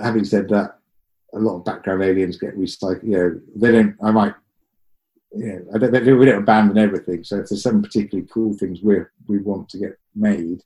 having 0.00 0.24
said 0.24 0.48
that, 0.48 0.78
a 1.34 1.38
lot 1.38 1.56
of 1.56 1.64
background 1.64 2.02
aliens 2.02 2.38
get 2.38 2.58
recycled. 2.58 3.04
You 3.04 3.10
know, 3.10 3.40
they 3.54 3.72
don't. 3.72 3.96
I 4.02 4.10
might. 4.10 4.34
You 5.32 5.46
know, 5.46 5.64
I 5.74 5.78
don't, 5.78 5.92
they, 5.92 6.12
we 6.12 6.24
don't 6.24 6.42
abandon 6.42 6.78
everything. 6.78 7.24
So 7.24 7.38
if 7.38 7.48
there's 7.48 7.62
some 7.62 7.82
particularly 7.82 8.28
cool 8.32 8.54
things 8.54 8.80
we 8.82 9.00
we 9.28 9.38
want 9.38 9.68
to 9.70 9.78
get 9.78 9.98
made, 10.14 10.62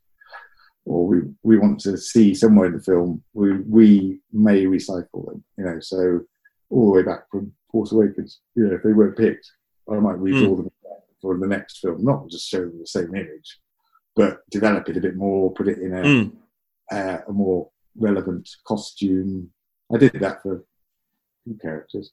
or 0.86 1.06
we 1.06 1.20
we 1.42 1.58
want 1.58 1.80
to 1.80 1.96
see 1.96 2.34
somewhere 2.34 2.66
in 2.66 2.72
the 2.74 2.82
film, 2.82 3.22
we 3.34 3.52
we 3.60 4.20
may 4.32 4.64
recycle 4.64 5.26
them. 5.26 5.44
You 5.56 5.64
know, 5.64 5.80
so 5.80 6.20
all 6.70 6.86
the 6.86 6.92
way 6.96 7.02
back 7.02 7.30
from 7.30 7.52
Force 7.70 7.92
Awakens, 7.92 8.40
you 8.54 8.66
know, 8.66 8.74
if 8.74 8.82
they 8.82 8.92
weren't 8.92 9.16
picked, 9.16 9.50
I 9.90 9.96
might 9.96 10.16
redraw 10.16 10.56
them 10.56 10.70
for 11.20 11.36
the 11.36 11.46
next 11.46 11.78
film, 11.80 12.02
not 12.04 12.28
just 12.28 12.48
show 12.48 12.60
them 12.60 12.78
the 12.78 12.86
same 12.86 13.14
image, 13.14 13.58
but 14.16 14.38
develop 14.50 14.88
it 14.88 14.96
a 14.96 15.00
bit 15.00 15.16
more, 15.16 15.52
put 15.52 15.68
it 15.68 15.78
in 15.78 15.92
a 15.94 16.02
Hmm. 16.02 16.28
uh, 16.90 17.18
a 17.28 17.32
more 17.32 17.70
relevant 17.96 18.48
costume. 18.64 19.50
I 19.92 19.98
did 19.98 20.12
that 20.14 20.42
for 20.42 20.64
few 21.44 21.54
characters. 21.54 22.12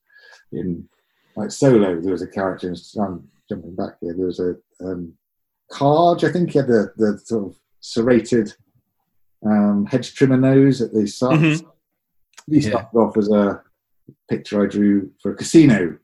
In 0.51 0.87
like 1.35 1.51
Solo, 1.51 2.01
there 2.01 2.11
was 2.11 2.21
a 2.21 2.27
character. 2.27 2.67
And 2.67 2.77
I'm 2.99 3.29
jumping 3.47 3.75
back 3.75 3.93
here. 4.01 4.13
There 4.13 4.25
was 4.25 4.39
a 4.39 4.55
um, 4.81 5.13
Carge, 5.71 6.23
I 6.23 6.31
think. 6.31 6.51
He 6.51 6.57
had 6.59 6.67
the, 6.67 6.91
the 6.97 7.19
sort 7.23 7.45
of 7.47 7.55
serrated 7.79 8.53
um, 9.45 9.85
hedge 9.85 10.13
trimmer 10.15 10.37
nose 10.37 10.81
at 10.81 10.91
the 10.93 11.05
start. 11.07 11.39
Mhm. 11.39 11.65
He 12.47 12.59
Yeah. 12.59 12.69
started 12.69 12.97
off 12.97 13.17
as 13.17 13.29
a 13.29 13.61
picture 14.29 14.63
I 14.63 14.67
drew 14.67 15.11
for 15.21 15.31
a 15.31 15.35
casino 15.35 15.97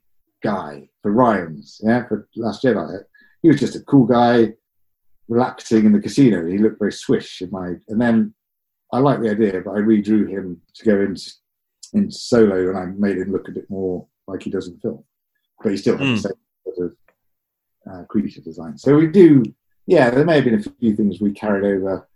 guy 0.43 0.89
for 1.01 1.11
Rian's. 1.11 1.79
Yeah, 1.83 2.07
for 2.07 2.27
Last 2.35 2.63
year 2.63 2.75
Jedi. 2.75 3.03
He 3.41 3.47
was 3.49 3.59
just 3.59 3.75
a 3.75 3.81
cool 3.81 4.05
guy 4.05 4.53
relaxing 5.27 5.85
in 5.85 5.93
the 5.93 5.99
casino. 5.99 6.45
He 6.45 6.57
looked 6.57 6.79
very 6.79 6.91
swish 6.91 7.41
in 7.41 7.49
my, 7.49 7.75
and 7.87 7.99
then 7.99 8.33
I 8.91 8.99
liked 8.99 9.21
the 9.21 9.31
idea, 9.31 9.61
but 9.61 9.71
I 9.71 9.79
redrew 9.79 10.29
him 10.29 10.61
to 10.75 10.85
go 10.85 11.01
into, 11.01 11.31
into 11.93 12.11
solo, 12.11 12.69
and 12.69 12.77
I 12.77 12.85
made 12.85 13.17
him 13.17 13.31
look 13.31 13.47
a 13.47 13.51
bit 13.51 13.69
more 13.69 14.07
like 14.27 14.43
he 14.43 14.49
does 14.51 14.67
in 14.67 14.77
film. 14.79 15.03
But 15.61 15.71
he 15.71 15.77
still 15.77 15.97
had 15.97 16.07
Mm. 16.07 16.15
the 16.15 16.21
same 16.29 16.75
sort 16.75 16.91
of 16.91 16.97
uh, 17.91 18.03
creature 18.05 18.41
design. 18.41 18.77
So 18.77 18.95
we 18.97 19.07
do, 19.07 19.43
yeah. 19.85 20.09
There 20.09 20.25
may 20.25 20.35
have 20.35 20.45
been 20.45 20.59
a 20.59 20.63
few 20.79 20.95
things 20.95 21.21
we 21.21 21.31
carried 21.31 21.65
over 21.65 22.07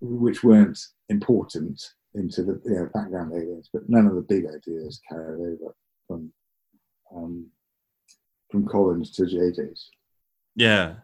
which 0.00 0.42
weren't 0.42 0.78
important 1.08 1.82
into 2.14 2.42
the 2.42 2.60
you 2.64 2.74
know, 2.74 2.90
background 2.92 3.32
aliens, 3.32 3.68
but 3.72 3.88
none 3.88 4.06
of 4.06 4.14
the 4.14 4.22
big 4.22 4.46
ideas 4.46 5.00
carried 5.08 5.40
over 5.40 5.74
from 6.06 6.32
um, 7.14 7.46
from 8.50 8.66
Colin's 8.66 9.12
to 9.12 9.22
JJ's. 9.22 9.90
Yeah. 10.56 10.94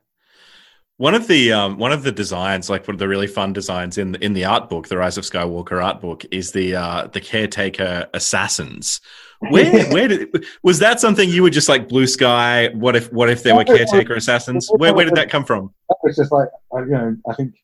One 0.98 1.14
of 1.14 1.28
the 1.28 1.52
um, 1.52 1.76
one 1.78 1.93
of 1.93 2.02
the 2.02 2.12
designs, 2.12 2.70
like 2.70 2.88
one 2.88 2.94
of 2.94 2.98
the 2.98 3.09
really 3.09 3.26
fun 3.26 3.52
designs 3.52 3.98
in 3.98 4.14
in 4.16 4.32
the 4.32 4.47
art 4.47 4.70
book, 4.70 4.88
the 4.88 4.97
Rise 4.97 5.18
of 5.18 5.24
Skywalker 5.24 5.84
art 5.84 6.01
book, 6.01 6.24
is 6.30 6.52
the 6.52 6.74
uh, 6.74 7.06
the 7.09 7.20
caretaker 7.20 8.09
assassons. 8.14 9.01
Where 9.40 9.84
where 9.92 10.08
did 10.08 10.44
was 10.62 10.78
that 10.78 10.98
something 11.00 11.28
you 11.28 11.42
were 11.42 11.50
just 11.50 11.68
like 11.68 11.88
blue 11.88 12.06
sky? 12.06 12.68
What 12.74 12.96
if 12.96 13.12
what 13.12 13.28
if 13.28 13.42
there 13.42 13.54
were 13.54 13.64
caretaker 13.64 14.14
assassins? 14.14 14.68
Where 14.76 14.94
where 14.94 15.04
did 15.04 15.14
that 15.16 15.28
come 15.30 15.44
from? 15.44 15.74
Was 16.02 16.16
just 16.16 16.32
like 16.32 16.48
I- 16.74 16.80
you 16.80 16.86
know, 16.86 17.16
I 17.28 17.34
think 17.34 17.54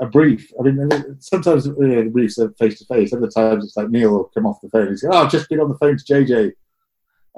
a 0.00 0.06
brief. 0.06 0.52
I 0.58 0.62
mean, 0.64 1.16
sometimes 1.20 1.66
you 1.66 1.74
know, 1.78 2.02
the 2.04 2.10
briefs 2.10 2.38
are 2.38 2.50
face 2.58 2.78
to 2.80 2.84
face. 2.86 3.12
Other 3.12 3.28
times 3.28 3.64
it's 3.64 3.76
like 3.76 3.88
Neal 3.90 4.10
will 4.10 4.24
come 4.34 4.46
off 4.46 4.60
the 4.60 4.68
phone 4.68 4.88
and 4.88 4.98
say, 4.98 5.08
"Oh, 5.10 5.18
I've 5.24 5.30
just 5.30 5.48
been 5.48 5.60
on 5.60 5.68
the 5.68 5.78
phone 5.78 5.96
to 5.96 6.04
JJ. 6.04 6.52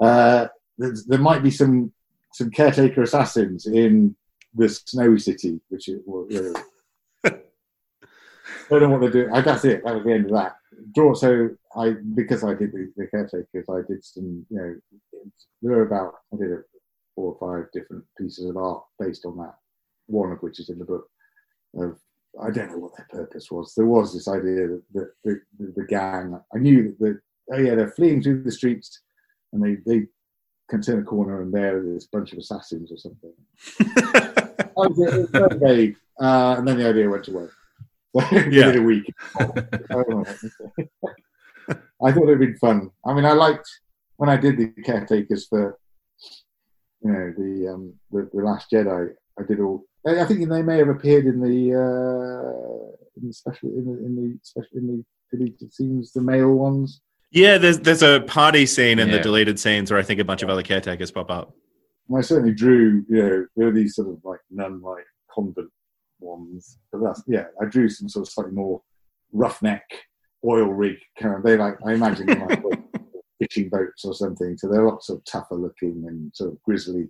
Uh, 0.01 0.47
there's, 0.77 1.05
there 1.05 1.19
might 1.19 1.43
be 1.43 1.51
some 1.51 1.91
some 2.33 2.49
caretaker 2.51 3.03
assassins 3.03 3.65
in 3.67 4.15
the 4.53 4.67
snowy 4.67 5.19
city, 5.19 5.61
which 5.69 5.87
is 5.87 6.01
well, 6.05 6.25
you 6.29 6.41
know, 6.41 6.61
I 7.23 7.31
don't 8.69 8.81
know 8.81 8.89
what 8.89 9.01
they're 9.01 9.09
doing. 9.11 9.33
I, 9.33 9.41
that's 9.41 9.63
it. 9.65 9.83
That 9.85 9.95
was 9.95 10.03
the 10.03 10.11
end 10.13 10.25
of 10.25 10.31
that. 10.31 10.55
Draw. 10.93 11.13
So 11.15 11.49
I, 11.75 11.95
because 12.13 12.43
I 12.43 12.53
did 12.53 12.71
the, 12.71 12.91
the 12.95 13.07
caretakers, 13.07 13.65
I 13.69 13.81
did 13.87 14.03
some. 14.03 14.45
You 14.49 14.57
know, 14.57 14.75
there 15.61 15.77
were 15.77 15.85
about 15.85 16.13
I 16.33 16.37
did 16.37 16.51
a, 16.51 16.61
four 17.15 17.33
or 17.33 17.39
five 17.39 17.71
different 17.71 18.03
pieces 18.17 18.45
of 18.45 18.57
art 18.57 18.83
based 18.99 19.25
on 19.25 19.37
that. 19.37 19.55
One 20.07 20.31
of 20.31 20.39
which 20.39 20.59
is 20.59 20.69
in 20.69 20.79
the 20.79 20.85
book. 20.85 21.07
Of 21.75 21.99
I 22.41 22.51
don't 22.51 22.71
know 22.71 22.77
what 22.77 22.97
their 22.97 23.07
purpose 23.09 23.49
was. 23.49 23.73
There 23.73 23.85
was 23.85 24.13
this 24.13 24.27
idea 24.27 24.67
that 24.93 25.11
the, 25.23 25.41
the, 25.57 25.73
the, 25.77 25.85
gang. 25.87 26.39
I 26.53 26.59
knew 26.59 26.83
that 26.83 26.99
the 26.99 27.19
oh 27.53 27.59
yeah 27.59 27.75
they're 27.75 27.91
fleeing 27.91 28.21
through 28.21 28.43
the 28.43 28.51
streets, 28.51 29.01
and 29.53 29.63
they 29.63 29.77
they 29.85 30.07
can 30.69 30.81
turn 30.81 30.99
a 30.99 31.03
corner 31.03 31.41
and 31.41 31.53
there's 31.53 32.05
a 32.05 32.17
bunch 32.17 32.33
of 32.33 32.39
assassins 32.39 32.91
or 32.91 32.97
something. 32.97 33.33
Was. 34.75 35.95
Uh, 36.19 36.55
and 36.57 36.67
then 36.67 36.77
the 36.77 36.89
idea 36.89 37.09
went 37.09 37.27
away. 37.27 37.47
Yeah. 38.15 38.67
Within 38.67 38.77
a 38.77 38.81
week. 38.81 39.13
I 42.03 42.11
thought 42.11 42.23
it'd 42.23 42.39
been 42.39 42.57
fun. 42.57 42.91
I 43.05 43.13
mean, 43.13 43.25
I 43.25 43.33
liked 43.33 43.67
when 44.17 44.29
I 44.29 44.37
did 44.37 44.57
the 44.57 44.67
caretakers 44.83 45.47
for, 45.47 45.77
you 47.01 47.11
know, 47.11 47.33
the 47.37 47.73
um, 47.73 47.93
the, 48.11 48.29
the 48.33 48.41
Last 48.43 48.71
Jedi. 48.71 49.09
I 49.39 49.43
did 49.43 49.59
all. 49.59 49.83
I 50.07 50.21
I 50.21 50.25
think 50.25 50.47
they 50.47 50.61
may 50.61 50.77
have 50.77 50.89
appeared 50.89 51.25
in 51.25 51.41
the 51.41 51.73
uh, 51.73 52.95
in 53.17 53.27
the 53.27 53.33
special 53.33 53.69
in 53.69 53.85
the 53.85 54.05
in 54.05 54.15
the 54.15 54.39
special 54.43 54.77
in 54.77 54.87
the 54.87 55.05
deleted 55.35 55.73
scenes, 55.73 56.11
the 56.13 56.21
male 56.21 56.53
ones. 56.53 57.01
yeah, 57.31 57.57
there's 57.57 57.79
there's 57.79 58.03
a 58.03 58.21
party 58.21 58.65
scene 58.65 58.99
in 58.99 59.09
the 59.11 59.19
deleted 59.19 59.59
scenes 59.59 59.91
where 59.91 59.99
I 59.99 60.03
think 60.03 60.19
a 60.19 60.23
bunch 60.23 60.43
of 60.43 60.49
other 60.49 60.63
caretakers 60.63 61.11
pop 61.11 61.29
up. 61.29 61.53
And 62.07 62.17
I 62.17 62.21
certainly 62.21 62.53
drew, 62.53 63.03
you 63.09 63.23
know, 63.23 63.45
there 63.55 63.65
were 63.67 63.73
these 63.73 63.95
sort 63.95 64.09
of 64.09 64.19
like 64.23 64.39
nun-like 64.51 65.05
convent 65.33 65.71
ones. 66.25 66.77
But 66.91 67.01
that's 67.03 67.23
yeah, 67.27 67.45
I 67.61 67.65
drew 67.65 67.89
some 67.89 68.09
sort 68.09 68.27
of 68.27 68.31
slightly 68.31 68.53
more 68.53 68.81
roughneck 69.31 69.83
oil 70.45 70.67
rig 70.67 70.97
kind 71.19 71.35
of. 71.35 71.43
They 71.43 71.57
like 71.57 71.75
I 71.85 71.93
imagine 71.93 72.27
them 72.27 72.47
like 72.47 72.63
fishing 73.39 73.69
boats 73.69 74.05
or 74.05 74.13
something. 74.13 74.57
So 74.57 74.67
they're 74.67 74.87
lots 74.87 75.09
of 75.09 75.23
tougher 75.25 75.55
looking 75.55 76.05
and 76.07 76.35
sort 76.35 76.51
of 76.51 76.61
grisly. 76.63 77.09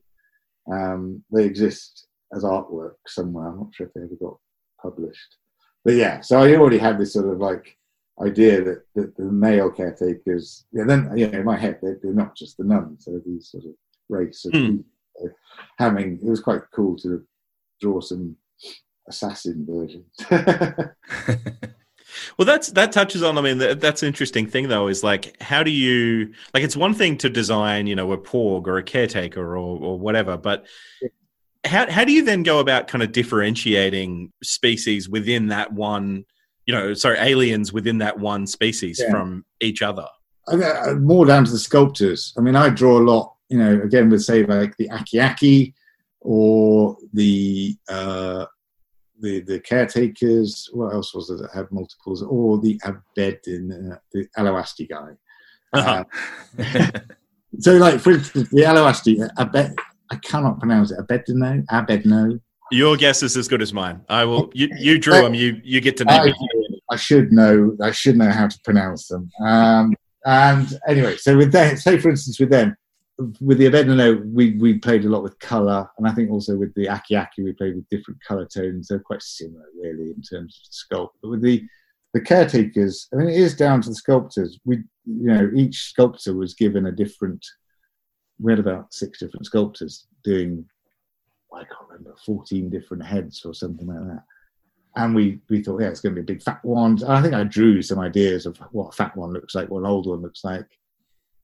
Um, 0.72 1.24
they 1.32 1.46
exist 1.46 2.08
as 2.36 2.44
artwork 2.44 2.96
somewhere. 3.08 3.48
I'm 3.48 3.60
not 3.60 3.74
sure 3.74 3.88
if 3.88 3.94
they 3.94 4.02
ever 4.02 4.16
got 4.20 4.38
published. 4.82 5.38
But 5.84 5.94
yeah, 5.94 6.22
so 6.22 6.42
I 6.42 6.56
already 6.56 6.80
had 6.80 6.98
this 6.98 7.14
sort 7.14 7.32
of 7.32 7.40
like 7.40 7.78
idea 8.22 8.64
that, 8.64 8.84
that 8.96 9.16
the 9.18 9.24
male 9.24 9.70
caretakers, 9.70 10.66
yeah, 10.72 10.86
then 10.86 11.12
you 11.16 11.28
know, 11.28 11.40
in 11.40 11.46
my 11.46 11.58
head 11.58 11.80
they're, 11.82 12.00
they're 12.02 12.14
not 12.14 12.36
just 12.36 12.58
the 12.58 12.64
nuns, 12.64 13.06
they're 13.06 13.22
these 13.26 13.50
sort 13.50 13.66
of 13.66 13.72
race 14.10 14.46
of. 14.46 14.54
So 14.54 15.30
having 15.78 16.20
it 16.22 16.30
was 16.30 16.42
quite 16.42 16.62
cool 16.74 16.98
to 16.98 17.24
draw 17.82 18.02
some 18.02 18.36
assassin 19.08 19.66
versions. 19.68 20.06
Well, 22.38 22.46
that's 22.46 22.70
that 22.72 22.92
touches 22.92 23.24
on. 23.24 23.38
I 23.38 23.42
mean, 23.42 23.58
that, 23.60 23.82
that's 23.82 24.02
an 24.04 24.08
interesting 24.08 24.48
thing, 24.48 24.68
though. 24.68 24.88
Is 24.88 25.04
like, 25.04 25.42
how 25.42 25.64
do 25.64 25.72
you 25.72 26.34
like? 26.54 26.64
It's 26.64 26.76
one 26.76 26.94
thing 26.94 27.18
to 27.20 27.30
design, 27.30 27.88
you 27.88 27.96
know, 27.96 28.12
a 28.12 28.18
porg 28.18 28.68
or 28.68 28.78
a 28.78 28.84
caretaker 28.84 29.42
or 29.42 29.58
or 29.58 30.00
whatever, 30.00 30.38
but 30.38 30.66
how 31.66 31.90
how 31.90 32.04
do 32.06 32.12
you 32.12 32.24
then 32.24 32.44
go 32.44 32.60
about 32.60 32.88
kind 32.88 33.04
of 33.04 33.12
differentiating 33.12 34.32
species 34.44 35.10
within 35.10 35.48
that 35.48 35.74
one? 35.74 36.26
You 36.66 36.74
know, 36.74 36.94
sorry, 36.94 37.18
aliens 37.20 37.72
within 37.74 38.00
that 38.00 38.20
one 38.20 38.48
species 38.48 39.00
Yeah. 39.04 39.12
from 39.12 39.46
each 39.60 39.82
other. 39.82 40.08
I 40.48 40.56
mean, 40.56 40.64
uh, 40.64 40.94
more 40.96 41.26
down 41.26 41.46
to 41.46 41.52
the 41.52 41.60
sculptors. 41.60 42.34
I 42.38 42.42
mean, 42.42 42.56
I 42.56 42.70
draw 42.70 43.00
a 43.00 43.04
lot, 43.04 43.36
you 43.50 43.58
know, 43.58 43.82
again 43.82 44.10
with 44.10 44.24
say 44.24 44.46
like 44.46 44.76
the 44.78 44.90
Aki 44.92 45.20
Aki 45.20 45.74
or 46.22 46.98
the 47.14 47.76
uh, 47.88 48.46
the 49.22 49.42
the 49.42 49.60
caretakers. 49.60 50.70
What 50.74 50.94
else 50.94 51.14
was 51.14 51.28
there 51.28 51.38
that 51.38 51.54
had 51.54 51.72
multiples? 51.72 52.24
Or 52.24 52.60
the 52.60 52.80
Abed 52.86 53.40
in 53.48 53.92
uh, 53.92 53.98
the 54.12 54.28
Ello 54.38 54.54
Asty 54.54 54.90
guy. 54.90 55.12
Uh-huh. 55.74 56.04
Uh, 56.58 56.90
so, 57.60 57.74
like 57.74 58.00
for 58.00 58.12
instance, 58.12 58.50
the 58.52 58.64
Ello 58.64 58.86
Asty 58.86 59.28
Abed. 59.38 59.76
I 60.12 60.16
cannot 60.18 60.60
pronounce 60.60 60.92
it. 60.92 61.00
Abedno, 61.00 61.66
Abedno. 61.72 62.40
Your 62.72 62.96
guess 62.96 63.24
is 63.24 63.38
as 63.38 63.48
good 63.48 63.62
as 63.62 63.74
mine. 63.74 64.02
I 64.10 64.26
will. 64.26 64.52
You, 64.54 64.70
you 64.78 65.00
drew 65.00 65.22
them. 65.22 65.34
You 65.34 65.60
you 65.64 65.82
get 65.82 65.98
to 65.98 66.06
name 66.06 66.22
I, 66.22 66.28
it. 66.28 66.82
I 66.92 66.96
should 66.96 67.32
know. 67.32 67.76
I 67.82 67.92
should 67.92 68.18
know 68.18 68.30
how 68.32 68.48
to 68.48 68.60
pronounce 68.64 69.08
them. 69.08 69.30
Um, 69.44 69.96
and 70.26 70.80
anyway, 70.88 71.18
so 71.18 71.38
with 71.38 71.52
them, 71.52 71.78
say 71.78 71.98
for 72.00 72.10
instance, 72.10 72.40
with 72.40 72.50
them, 72.50 72.76
with 73.18 73.58
the 73.58 73.66
Abedino, 73.66 74.30
we 74.34 74.58
we 74.58 74.78
played 74.78 75.06
a 75.06 75.10
lot 75.10 75.24
with 75.24 75.40
color, 75.40 75.90
and 75.98 76.08
I 76.08 76.12
think 76.12 76.30
also 76.30 76.58
with 76.58 76.74
the 76.76 76.90
Aki 76.90 77.16
Aki, 77.16 77.44
we 77.44 77.54
played 77.54 77.76
with 77.76 77.90
different 77.90 78.22
color 78.24 78.46
tones. 78.46 78.88
They're 78.88 79.00
quite 79.00 79.24
similar, 79.24 79.66
really, 79.82 80.12
in 80.12 80.22
terms 80.22 80.62
of 80.62 80.98
sculpt. 81.00 81.14
But 81.22 81.30
with 81.30 81.42
the 81.42 81.66
the 82.14 82.22
caretakers, 82.22 83.08
I 83.14 83.18
mean, 83.18 83.30
it 83.30 83.36
is 83.36 83.56
down 83.56 83.82
to 83.82 83.90
the 83.90 83.96
sculptors. 83.96 84.60
We, 84.66 84.78
you 85.06 85.34
know, 85.34 85.50
each 85.56 85.84
sculptor 85.84 86.34
was 86.34 86.54
given 86.54 86.88
a 86.88 86.92
different. 86.92 87.46
We 88.40 88.52
had 88.52 88.60
about 88.60 88.94
six 88.94 89.20
different 89.20 89.46
sculptors 89.46 90.08
doing, 90.26 90.66
I 91.54 91.60
can't 91.60 91.88
remember, 91.88 92.16
fourteen 92.26 92.70
different 92.70 93.06
heads 93.06 93.46
or 93.46 93.54
something 93.54 93.88
like 93.88 94.08
that. 94.08 94.24
And 94.98 95.16
we 95.16 95.40
we 95.50 95.64
thought, 95.64 95.82
yeah, 95.82 95.88
it's 95.88 96.02
going 96.02 96.16
to 96.16 96.22
be 96.22 96.34
a 96.34 96.36
big 96.36 96.44
fat 96.44 96.60
one. 96.64 97.02
And 97.02 97.14
I 97.14 97.22
think 97.22 97.34
I 97.34 97.46
drew 97.46 97.82
some 97.82 98.00
ideas 98.00 98.46
of 98.46 98.58
what 98.72 98.90
a 98.90 98.92
fat 98.92 99.16
one 99.16 99.32
looks 99.32 99.56
like, 99.56 99.70
what 99.70 99.80
an 99.80 99.86
old 99.86 100.08
one 100.08 100.22
looks 100.22 100.44
like. 100.44 100.68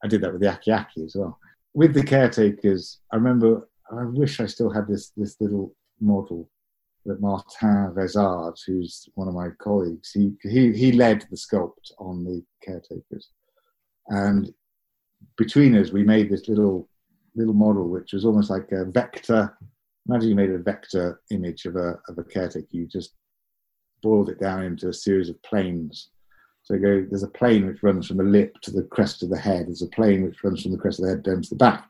I 0.04 0.08
did 0.08 0.20
that 0.22 0.34
with 0.34 0.42
the 0.42 0.52
Aki 0.52 0.72
Aki 0.72 1.06
as 1.06 1.16
well. 1.16 1.40
With 1.74 1.94
the 1.94 2.04
caretakers, 2.04 3.00
I 3.12 3.16
remember. 3.16 3.68
I 3.92 4.06
wish 4.06 4.40
I 4.40 4.46
still 4.46 4.70
had 4.70 4.88
this 4.88 5.12
this 5.18 5.36
little 5.40 5.76
model 6.00 6.50
that 7.06 7.22
Martin 7.22 7.94
Rezard, 7.94 8.58
who's 8.66 9.10
one 9.16 9.28
of 9.28 9.34
my 9.34 9.50
colleagues, 9.60 10.12
he, 10.12 10.34
he, 10.44 10.72
he 10.72 10.92
led 10.92 11.26
the 11.30 11.36
sculpt 11.36 11.92
on 11.98 12.24
the 12.24 12.44
caretakers. 12.64 13.30
And 14.08 14.54
between 15.38 15.76
us, 15.76 15.92
we 15.92 16.04
made 16.04 16.30
this 16.30 16.48
little 16.48 16.90
little 17.36 17.54
model, 17.54 17.88
which 17.88 18.14
was 18.14 18.26
almost 18.26 18.50
like 18.50 18.72
a 18.72 18.86
vector. 18.86 19.58
Imagine 20.08 20.30
you 20.30 20.36
made 20.36 20.52
a 20.52 20.58
vector 20.58 21.22
image 21.32 21.66
of 21.66 21.76
a, 21.76 22.00
of 22.08 22.18
a 22.18 22.24
caretaker. 22.24 22.68
You 22.72 22.88
just 22.88 23.14
boiled 24.04 24.30
it 24.30 24.40
down 24.40 24.64
into 24.64 24.90
a 24.90 24.94
series 24.94 25.30
of 25.30 25.42
planes. 25.44 26.10
So 26.72 26.78
go, 26.78 27.06
there's 27.10 27.24
a 27.24 27.28
plane 27.28 27.68
which 27.68 27.84
runs 27.84 28.08
from 28.08 28.16
the 28.18 28.24
lip 28.24 28.58
to 28.62 28.72
the 28.72 28.84
crest 28.84 29.24
of 29.24 29.30
the 29.30 29.38
head. 29.38 29.68
There's 29.68 29.82
a 29.82 29.88
plane 29.88 30.24
which 30.24 30.42
runs 30.42 30.64
from 30.64 30.72
the 30.72 30.78
crest 30.78 31.00
of 31.00 31.06
the 31.06 31.12
head 31.12 31.24
down 31.24 31.42
to 31.42 31.50
the 31.50 31.56
back. 31.56 31.90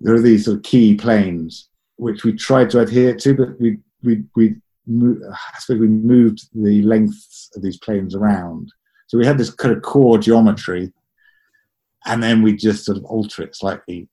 There 0.00 0.14
are 0.14 0.20
these 0.20 0.44
sort 0.44 0.58
of 0.58 0.62
key 0.62 0.94
planes 0.94 1.68
which 1.96 2.22
we 2.22 2.32
tried 2.32 2.70
to 2.70 2.80
adhere 2.80 3.16
to, 3.16 3.34
but 3.34 3.60
we 3.60 3.78
we 4.04 4.22
we 4.36 4.54
I 4.88 5.58
suppose 5.58 5.80
we 5.80 5.88
moved 5.88 6.48
the 6.54 6.82
lengths 6.82 7.50
of 7.56 7.62
these 7.62 7.76
planes 7.78 8.14
around. 8.14 8.72
So 9.08 9.18
we 9.18 9.26
had 9.26 9.36
this 9.36 9.50
kind 9.50 9.74
of 9.74 9.82
core 9.82 10.18
geometry, 10.18 10.92
and 12.06 12.22
then 12.22 12.40
we 12.40 12.54
just 12.54 12.84
sort 12.84 12.98
of 12.98 13.04
alter 13.06 13.42
it 13.42 13.56
slightly, 13.56 14.08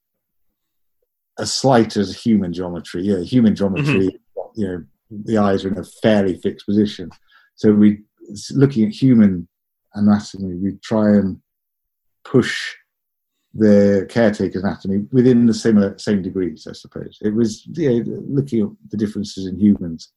as 1.37 1.53
slight 1.53 1.95
as 1.95 2.19
human 2.19 2.53
geometry. 2.53 3.03
Yeah, 3.03 3.19
human 3.19 3.55
geometry. 3.55 4.07
Mm-hmm. 4.07 4.61
You 4.61 4.67
know, 4.67 4.83
the 5.11 5.37
eyes 5.37 5.63
are 5.63 5.67
in 5.67 5.77
a 5.77 5.83
fairly 5.83 6.39
fixed 6.39 6.65
position. 6.65 7.11
So 7.53 7.71
we, 7.71 8.01
looking 8.51 8.87
at 8.87 8.93
human 8.93 9.47
anatomy, 9.95 10.55
we 10.55 10.77
try 10.83 11.09
and 11.09 11.39
push 12.23 12.75
the 13.53 14.05
caretaker's 14.09 14.63
anatomy 14.63 15.05
within 15.11 15.45
the 15.45 15.53
similar 15.53 15.97
same 15.97 16.21
degrees, 16.21 16.67
I 16.69 16.73
suppose. 16.73 17.17
It 17.21 17.33
was 17.33 17.65
yeah, 17.73 18.01
looking 18.05 18.61
at 18.63 18.69
the 18.89 18.97
differences 18.97 19.45
in 19.45 19.59
humans, 19.59 20.11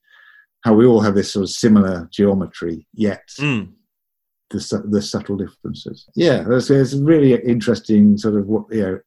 how 0.63 0.75
we 0.75 0.87
all 0.87 1.01
have 1.01 1.15
this 1.15 1.33
sort 1.33 1.45
of 1.45 1.51
similar 1.51 2.09
geometry, 2.13 2.87
yet 2.95 3.25
Mm. 3.39 3.73
the 4.51 4.83
the 4.89 5.03
subtle 5.03 5.37
differences. 5.37 6.07
Yeah, 6.15 6.45
it's, 6.49 6.71
it's 6.71 6.93
a 6.95 7.03
really 7.03 7.35
interesting 7.43 8.17
sort 8.17 8.37
of 8.37 8.47
what 8.47 8.67
you 8.71 8.83
know 8.83 9.01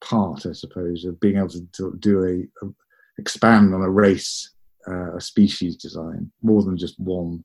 part, 0.00 0.46
I 0.46 0.52
suppose, 0.52 1.04
of 1.04 1.20
being 1.20 1.36
able 1.36 1.48
to, 1.48 1.66
to 1.72 1.96
do 1.98 2.24
a, 2.24 2.64
a 2.64 2.70
expand 3.18 3.74
on 3.74 3.82
a 3.82 3.90
race, 3.90 4.52
uh, 4.88 5.16
a 5.16 5.20
species 5.20 5.76
design 5.76 6.30
more 6.42 6.62
than 6.62 6.76
just 6.76 6.98
one 7.00 7.44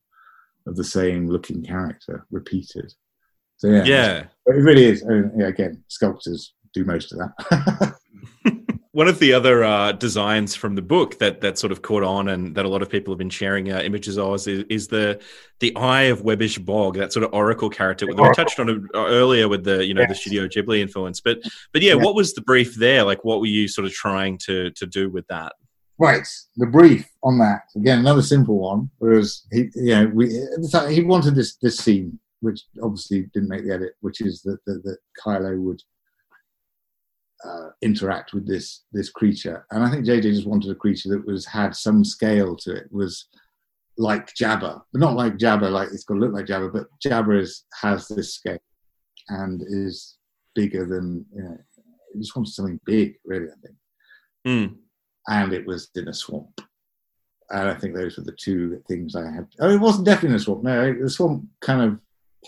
of 0.67 0.75
the 0.75 0.83
same 0.83 1.27
looking 1.27 1.63
character 1.63 2.25
repeated. 2.31 2.93
So 3.57 3.67
yeah, 3.67 3.83
Yeah. 3.85 4.23
it 4.47 4.51
really 4.51 4.85
is. 4.85 5.03
I 5.03 5.09
mean, 5.13 5.31
yeah, 5.37 5.47
again, 5.47 5.83
sculptors 5.87 6.53
do 6.73 6.83
most 6.85 7.13
of 7.13 7.19
that. 7.19 7.95
One 8.93 9.07
of 9.07 9.19
the 9.19 9.31
other 9.31 9.63
uh, 9.63 9.93
designs 9.93 10.53
from 10.53 10.75
the 10.75 10.81
book 10.81 11.17
that 11.19 11.39
that 11.41 11.57
sort 11.57 11.71
of 11.71 11.81
caught 11.81 12.03
on 12.03 12.27
and 12.27 12.53
that 12.55 12.65
a 12.65 12.67
lot 12.67 12.81
of 12.81 12.89
people 12.89 13.13
have 13.13 13.17
been 13.19 13.29
sharing 13.29 13.71
uh, 13.71 13.79
images 13.79 14.17
of 14.17 14.35
is, 14.35 14.47
is 14.69 14.87
the 14.89 15.21
the 15.61 15.73
Eye 15.77 16.03
of 16.03 16.23
Webbish 16.23 16.63
Bog, 16.65 16.97
that 16.97 17.13
sort 17.13 17.23
of 17.23 17.33
oracle 17.33 17.69
character. 17.69 18.05
We 18.05 18.13
touched 18.33 18.59
on 18.59 18.67
it 18.67 18.81
uh, 18.93 19.05
earlier 19.05 19.47
with 19.47 19.63
the 19.63 19.85
you 19.85 19.93
know 19.93 20.05
the 20.05 20.13
Studio 20.15 20.45
Ghibli 20.45 20.79
influence, 20.81 21.21
but 21.21 21.37
but 21.71 21.81
yeah, 21.81 21.93
Yeah. 21.93 22.03
what 22.03 22.15
was 22.15 22.33
the 22.33 22.41
brief 22.41 22.75
there? 22.75 23.05
Like, 23.05 23.23
what 23.23 23.39
were 23.39 23.45
you 23.45 23.69
sort 23.69 23.87
of 23.87 23.93
trying 23.93 24.37
to 24.39 24.71
to 24.71 24.85
do 24.85 25.09
with 25.09 25.25
that? 25.27 25.53
Right, 26.01 26.27
the 26.57 26.65
brief 26.65 27.07
on 27.23 27.37
that 27.39 27.61
again, 27.75 27.99
another 27.99 28.21
simple 28.21 28.57
one. 28.57 28.89
Whereas 28.97 29.43
he, 29.51 29.69
you 29.75 29.95
know, 29.95 30.11
we 30.13 30.29
he 30.89 31.03
wanted 31.03 31.35
this 31.35 31.55
this 31.61 31.77
scene, 31.77 32.19
which 32.41 32.61
obviously 32.81 33.29
didn't 33.33 33.49
make 33.49 33.63
the 33.63 33.73
edit, 33.73 33.93
which 34.01 34.21
is 34.21 34.41
that 34.41 34.57
that, 34.65 34.83
that 34.83 34.97
Kylo 35.23 35.59
would 35.59 35.81
uh, 37.45 37.69
interact 37.81 38.33
with 38.33 38.47
this 38.47 38.83
this 38.91 39.09
creature, 39.09 39.65
and 39.71 39.83
I 39.83 39.91
think 39.91 40.05
JJ 40.05 40.23
just 40.23 40.47
wanted 40.47 40.71
a 40.71 40.75
creature 40.75 41.09
that 41.09 41.25
was 41.25 41.45
had 41.45 41.75
some 41.75 42.03
scale 42.03 42.55
to 42.57 42.75
it, 42.75 42.91
was 42.91 43.27
like 43.97 44.33
Jabba, 44.33 44.81
but 44.91 44.99
not 44.99 45.15
like 45.15 45.37
Jabba, 45.37 45.71
like 45.71 45.89
it's 45.93 46.03
got 46.03 46.15
to 46.15 46.19
look 46.19 46.33
like 46.33 46.45
Jabba, 46.45 46.73
but 46.73 46.87
Jabba 47.05 47.39
is, 47.39 47.65
has 47.81 48.07
this 48.07 48.33
scale 48.35 48.57
and 49.29 49.61
is 49.67 50.17
bigger 50.55 50.85
than 50.85 51.25
you 51.33 51.43
know. 51.43 51.57
He 52.13 52.19
just 52.19 52.35
wanted 52.35 52.51
something 52.51 52.79
big, 52.85 53.15
really. 53.23 53.45
I 53.45 53.55
think. 53.63 53.75
Mm. 54.45 54.75
And 55.27 55.53
it 55.53 55.65
was 55.65 55.89
in 55.95 56.07
a 56.07 56.13
swamp. 56.13 56.61
And 57.49 57.69
I 57.69 57.73
think 57.75 57.93
those 57.93 58.17
were 58.17 58.23
the 58.23 58.31
two 58.31 58.81
things 58.87 59.15
I 59.15 59.29
had. 59.29 59.47
Oh, 59.59 59.69
it 59.69 59.79
wasn't 59.79 60.05
definitely 60.05 60.29
in 60.29 60.35
a 60.35 60.39
swamp. 60.39 60.63
No, 60.63 60.93
the 60.93 61.09
swamp 61.09 61.45
kind 61.59 61.81
of 61.81 61.99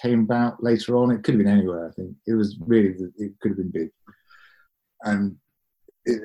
came 0.02 0.22
about 0.22 0.64
later 0.64 0.96
on. 0.96 1.12
It 1.12 1.24
could 1.24 1.36
have 1.36 1.44
been 1.44 1.54
anywhere. 1.54 1.88
I 1.88 1.92
think 1.92 2.16
it 2.26 2.34
was 2.34 2.58
really 2.60 2.96
it 3.18 3.34
could 3.42 3.52
have 3.52 3.58
been 3.58 3.72
big, 3.72 3.92
and 5.04 5.36
it, 6.06 6.22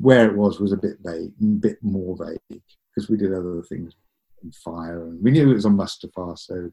where 0.00 0.28
it 0.28 0.36
was 0.36 0.60
was 0.60 0.72
a 0.72 0.76
bit 0.76 0.98
vague, 1.02 1.32
a 1.40 1.44
bit 1.44 1.78
more 1.82 2.16
vague 2.16 2.62
because 2.94 3.08
we 3.08 3.16
did 3.16 3.32
other 3.32 3.62
things 3.62 3.94
in 4.42 4.52
fire, 4.52 5.04
and 5.04 5.22
we 5.22 5.30
knew 5.30 5.50
it 5.50 5.54
was 5.54 5.66
on 5.66 5.76
Mustafar, 5.76 6.38
so 6.38 6.70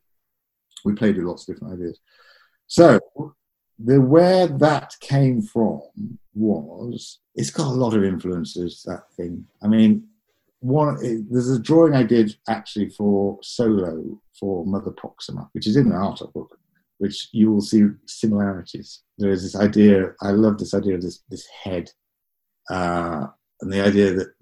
we 0.83 0.93
played 0.93 1.15
with 1.15 1.25
lots 1.25 1.47
of 1.47 1.55
different 1.55 1.73
ideas. 1.73 1.99
So 2.67 2.99
the 3.83 4.01
where 4.01 4.47
that 4.47 4.95
came 4.99 5.41
from 5.41 5.81
was 6.33 7.19
it's 7.35 7.49
got 7.49 7.67
a 7.67 7.79
lot 7.83 7.93
of 7.93 8.03
influences 8.03 8.83
that 8.85 9.03
thing. 9.15 9.45
I 9.63 9.67
mean 9.67 10.07
one 10.59 10.97
it, 11.03 11.23
there's 11.31 11.49
a 11.49 11.59
drawing 11.59 11.95
i 11.95 12.03
did 12.03 12.35
actually 12.47 12.87
for 12.89 13.39
solo 13.41 14.21
for 14.39 14.63
mother 14.63 14.91
proxima 14.91 15.49
which 15.53 15.65
is 15.65 15.75
in 15.75 15.89
the 15.89 15.95
art 15.95 16.21
book 16.33 16.55
which 16.99 17.29
you 17.31 17.51
will 17.51 17.61
see 17.61 17.83
similarities. 18.05 19.01
There 19.17 19.31
is 19.31 19.41
this 19.41 19.55
idea 19.55 20.13
i 20.21 20.29
love 20.29 20.57
this 20.57 20.73
idea 20.73 20.95
of 20.95 21.01
this 21.01 21.23
this 21.29 21.47
head 21.63 21.91
uh, 22.69 23.27
and 23.59 23.73
the 23.73 23.83
idea 23.83 24.13
that 24.13 24.33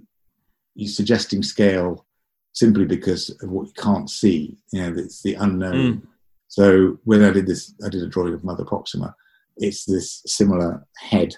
you're 0.75 0.89
suggesting 0.89 1.41
scale 1.41 2.05
simply 2.53 2.85
because 2.85 3.29
of 3.41 3.49
what 3.49 3.67
you 3.67 3.73
can't 3.77 4.09
see 4.09 4.57
you 4.73 4.81
know 4.81 4.93
it's 4.97 5.23
the 5.23 5.35
unknown. 5.35 6.07
So 6.49 6.97
when 7.05 7.23
i 7.23 7.31
did 7.31 7.47
this 7.47 7.73
i 7.85 7.89
did 7.89 8.03
a 8.03 8.07
drawing 8.07 8.33
of 8.33 8.43
mother 8.43 8.65
proxima 8.65 9.15
it's 9.59 9.85
this 9.85 10.23
similar 10.25 10.85
head 10.97 11.35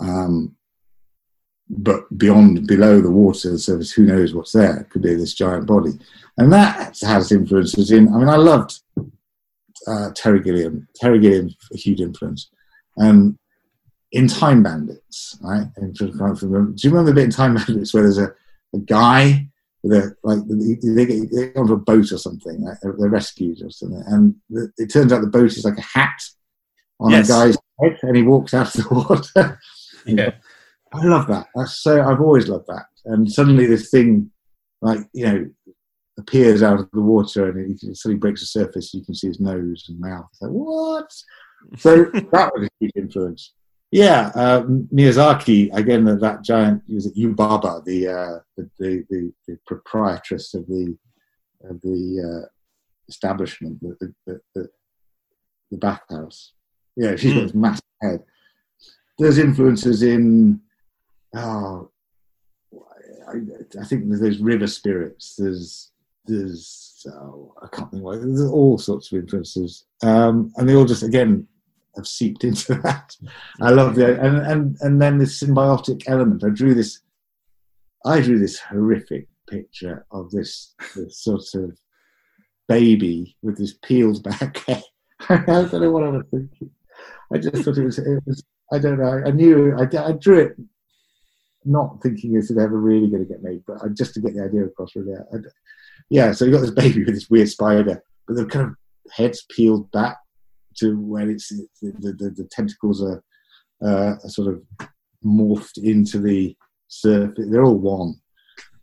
um, 0.00 0.54
but 1.70 2.16
beyond 2.16 2.66
below 2.66 3.00
the 3.00 3.10
water 3.10 3.58
surface 3.58 3.92
who 3.92 4.06
knows 4.06 4.34
what's 4.34 4.52
there. 4.52 4.78
It 4.78 4.90
could 4.90 5.02
be 5.02 5.14
this 5.14 5.34
giant 5.34 5.66
body. 5.66 5.98
And 6.38 6.52
that 6.52 6.98
has 7.00 7.32
influences 7.32 7.90
in 7.90 8.08
i 8.08 8.18
mean 8.18 8.28
i 8.28 8.36
loved 8.36 8.80
uh, 9.86 10.10
terry 10.14 10.40
gilliam. 10.40 10.86
Terry 10.96 11.18
gilliam's 11.18 11.56
a 11.72 11.76
huge 11.76 12.00
influence. 12.00 12.50
Um, 13.00 13.38
in 14.12 14.26
time 14.26 14.62
bandits 14.62 15.38
right? 15.42 15.66
And 15.76 15.94
do 15.94 16.06
you 16.06 16.12
remember 16.12 17.04
the 17.04 17.12
bit 17.14 17.24
in 17.24 17.30
time 17.30 17.54
bandits 17.66 17.92
where 17.92 18.02
there's 18.02 18.18
a, 18.18 18.32
a 18.74 18.78
guy 18.78 19.48
with 19.82 19.92
a 19.92 20.16
like 20.24 20.40
they 20.48 21.04
get, 21.06 21.30
they 21.30 21.46
get 21.46 21.56
onto 21.56 21.74
a 21.74 21.76
boat 21.76 22.10
or 22.12 22.18
something 22.18 22.62
like, 22.62 22.78
they're 22.82 22.92
rescued 22.92 23.62
or 23.62 23.70
something. 23.70 24.02
And 24.06 24.34
it 24.78 24.90
turns 24.92 25.12
out 25.12 25.20
the 25.20 25.28
boat 25.28 25.56
is 25.56 25.64
like 25.64 25.78
a 25.78 25.82
hat 25.82 26.20
on 27.00 27.10
Yes. 27.10 27.28
a 27.28 27.32
guy's 27.32 27.56
head 27.80 27.98
and 28.02 28.16
he 28.16 28.22
walks 28.22 28.54
out 28.54 28.74
of 28.74 28.82
the 28.88 28.94
water 29.08 29.58
Yeah. 30.06 30.32
I 30.92 31.04
love 31.04 31.26
that. 31.28 31.48
That's 31.54 31.82
so. 31.82 32.02
I've 32.02 32.20
always 32.20 32.48
loved 32.48 32.66
that. 32.68 32.86
And 33.04 33.30
suddenly, 33.30 33.66
this 33.66 33.90
thing, 33.90 34.30
like 34.80 35.00
you 35.12 35.26
know, 35.26 35.46
appears 36.18 36.62
out 36.62 36.80
of 36.80 36.88
the 36.92 37.02
water, 37.02 37.50
and 37.50 37.78
he 37.78 37.94
suddenly 37.94 38.18
breaks 38.18 38.40
the 38.40 38.46
surface. 38.46 38.94
You 38.94 39.04
can 39.04 39.14
see 39.14 39.26
his 39.28 39.38
nose 39.38 39.84
and 39.88 40.00
mouth. 40.00 40.26
It's 40.32 40.40
like 40.40 40.50
what? 40.50 41.12
So 41.76 42.04
that 42.32 42.52
was 42.54 42.64
a 42.64 42.70
huge 42.80 42.92
influence. 42.96 43.52
Yeah, 43.90 44.30
uh, 44.34 44.62
Miyazaki 44.62 45.74
again. 45.74 46.04
That, 46.06 46.20
that 46.20 46.42
giant 46.42 46.82
was 46.88 47.04
it 47.04 47.16
Yubaba, 47.16 47.84
the, 47.84 48.08
uh, 48.08 48.38
the, 48.56 48.70
the 48.78 49.04
the 49.10 49.32
the 49.46 49.58
proprietress 49.66 50.54
of 50.54 50.66
the 50.68 50.96
of 51.68 51.80
the 51.82 52.44
uh, 52.44 52.48
establishment, 53.08 53.78
the, 53.82 54.14
the, 54.26 54.40
the, 54.54 54.68
the 55.70 55.76
bathhouse. 55.76 56.52
Yeah, 56.98 57.14
she's 57.16 57.32
got 57.32 57.40
Mm. 57.40 57.46
this 57.46 57.54
massive 57.54 57.84
head. 58.02 58.22
There's 59.18 59.38
influences 59.38 60.02
in 60.02 60.60
oh, 61.34 61.90
I, 63.28 63.34
I 63.80 63.84
think 63.84 64.08
there's 64.08 64.20
those 64.20 64.38
river 64.40 64.66
spirits. 64.66 65.36
There's 65.36 65.92
there's 66.26 67.06
oh, 67.12 67.54
I 67.62 67.68
can't 67.74 67.90
think 67.90 68.02
what. 68.02 68.20
There's 68.20 68.50
all 68.50 68.78
sorts 68.78 69.12
of 69.12 69.18
influences, 69.20 69.86
um, 70.02 70.52
and 70.56 70.68
they 70.68 70.74
all 70.74 70.84
just 70.84 71.02
again 71.02 71.46
have 71.96 72.06
seeped 72.06 72.44
into 72.44 72.74
that. 72.82 73.16
I 73.60 73.70
love 73.70 73.94
the 73.94 74.20
and 74.20 74.38
and 74.38 74.76
and 74.80 75.00
then 75.00 75.18
this 75.18 75.40
symbiotic 75.42 76.02
element. 76.08 76.42
I 76.44 76.50
drew 76.50 76.74
this. 76.74 77.00
I 78.04 78.20
drew 78.20 78.38
this 78.38 78.58
horrific 78.58 79.28
picture 79.48 80.06
of 80.10 80.30
this, 80.30 80.74
this 80.94 81.22
sort 81.22 81.42
of 81.54 81.76
baby 82.68 83.36
with 83.42 83.56
this 83.58 83.74
peeled 83.82 84.22
back 84.22 84.56
head. 84.66 84.84
I 85.28 85.36
don't 85.44 85.72
know 85.80 85.90
what 85.90 86.04
I 86.04 86.08
was 86.10 86.24
thinking. 86.30 86.70
I 87.32 87.38
just 87.38 87.64
thought 87.64 87.78
it 87.78 87.84
was, 87.84 87.98
it 87.98 88.22
was 88.26 88.42
I 88.72 88.78
don't 88.78 88.98
know. 88.98 89.22
I 89.24 89.30
knew 89.30 89.76
I, 89.76 89.84
I 89.98 90.12
drew 90.12 90.40
it 90.40 90.56
not 91.64 92.00
thinking 92.02 92.34
is 92.34 92.50
it 92.50 92.58
ever 92.58 92.78
really 92.78 93.08
going 93.08 93.22
to 93.22 93.28
get 93.28 93.42
made, 93.42 93.62
but 93.66 93.76
just 93.94 94.14
to 94.14 94.20
get 94.20 94.34
the 94.34 94.42
idea 94.42 94.64
across, 94.64 94.96
really. 94.96 95.14
I, 95.14 95.36
yeah, 96.10 96.32
so 96.32 96.44
you 96.44 96.52
got 96.52 96.60
this 96.60 96.70
baby 96.70 97.04
with 97.04 97.14
this 97.14 97.30
weird 97.30 97.48
spider, 97.48 98.02
but 98.26 98.36
the 98.36 98.46
kind 98.46 98.66
of 98.68 98.74
heads 99.12 99.44
peeled 99.54 99.90
back 99.92 100.16
to 100.78 100.98
where 100.98 101.28
it's 101.28 101.48
the, 101.48 101.66
the, 101.82 102.34
the 102.36 102.48
tentacles 102.50 103.02
are, 103.02 103.22
uh, 103.84 104.16
are 104.22 104.28
sort 104.28 104.48
of 104.48 104.88
morphed 105.24 105.78
into 105.78 106.18
the 106.18 106.56
surface. 106.88 107.46
They're 107.50 107.64
all 107.64 107.78
one. 107.78 108.14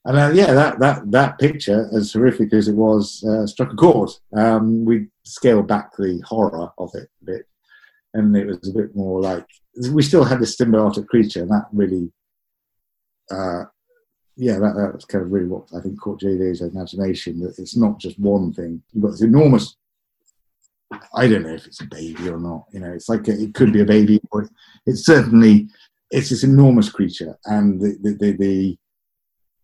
And 0.06 0.18
uh, 0.18 0.32
yeah, 0.34 0.54
that, 0.54 0.80
that, 0.80 1.12
that 1.12 1.40
picture, 1.40 1.90
as 1.96 2.14
horrific 2.14 2.54
as 2.54 2.68
it 2.68 2.76
was, 2.76 3.24
uh, 3.24 3.48
struck 3.48 3.74
a 3.74 3.76
chord. 3.76 4.12
Um, 4.38 4.86
we 4.86 5.08
scaled 5.24 5.68
back 5.68 5.96
the 5.98 6.22
horror 6.28 6.72
of 6.78 6.92
it 6.94 7.10
a 7.24 7.26
bit, 7.26 7.48
and 8.16 8.36
it 8.36 8.48
was 8.48 8.70
a 8.70 8.74
bit 8.74 8.96
more 8.96 9.22
like 9.22 9.46
we 9.92 10.02
still 10.02 10.24
had 10.24 10.40
this 10.40 10.58
symbiotic 10.58 11.08
creature, 11.08 11.42
and 11.42 11.52
that 11.52 11.66
really 11.72 12.12
uh, 13.32 13.66
yeah, 14.38 14.60
that, 14.60 14.90
that's 14.92 15.06
kind 15.06 15.24
of 15.24 15.32
really 15.32 15.48
what 15.48 15.68
I 15.76 15.82
think 15.82 16.00
caught 16.00 16.22
JD's 16.22 16.62
imagination. 16.62 17.40
That 17.40 17.58
it's 17.58 17.78
not 17.78 18.00
just 18.00 18.20
one 18.20 18.54
thing. 18.54 18.82
You've 18.92 19.04
got 19.04 19.12
this 19.12 19.22
enormous. 19.22 19.76
I 21.16 21.28
don't 21.28 21.44
know 21.44 21.54
if 21.54 21.66
it's 21.66 21.82
a 21.82 21.88
baby 21.88 22.30
or 22.30 22.40
not. 22.40 22.66
You 22.72 22.82
know, 22.82 22.92
it's 22.92 23.10
like 23.10 23.28
a, 23.28 23.32
it 23.32 23.54
could 23.54 23.72
be 23.72 23.82
a 23.82 23.86
baby, 23.86 24.20
or 24.32 24.50
it's 24.86 25.06
certainly 25.06 25.68
it's 26.12 26.30
this 26.30 26.44
enormous 26.44 26.90
creature, 26.90 27.38
and 27.46 27.80
the 27.80 27.98
the, 28.02 28.14
the, 28.14 28.32
the 28.38 28.78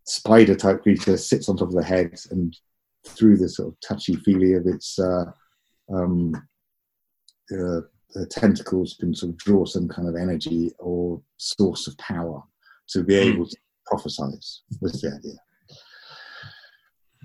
spider 0.06 0.56
type 0.56 0.82
creature 0.84 1.18
sits 1.18 1.49
on 1.49 1.57
top 1.57 1.69
of 1.69 1.76
the 1.76 1.84
head, 1.84 2.18
and 2.32 2.56
through 3.07 3.38
the 3.38 3.49
sort 3.49 3.69
of 3.69 3.76
touchy 3.86 4.15
feely 4.15 4.53
of 4.53 4.65
its 4.68 4.98
uh, 4.99 5.26
um, 5.94 6.34
uh, 7.52 7.82
tentacles 8.30 8.96
can 9.00 9.14
sort 9.14 9.32
of 9.32 9.38
draw 9.38 9.66
some 9.66 9.88
kind 9.88 10.08
of 10.08 10.16
energy 10.16 10.72
or 10.80 11.22
source 11.38 11.88
of 11.88 11.98
power 11.98 12.42
to 12.90 13.04
be 13.04 13.16
able 13.16 13.48
to 13.48 13.58
prophesize 13.92 14.60
was 14.82 15.02
the 15.02 15.14
idea. 15.16 15.38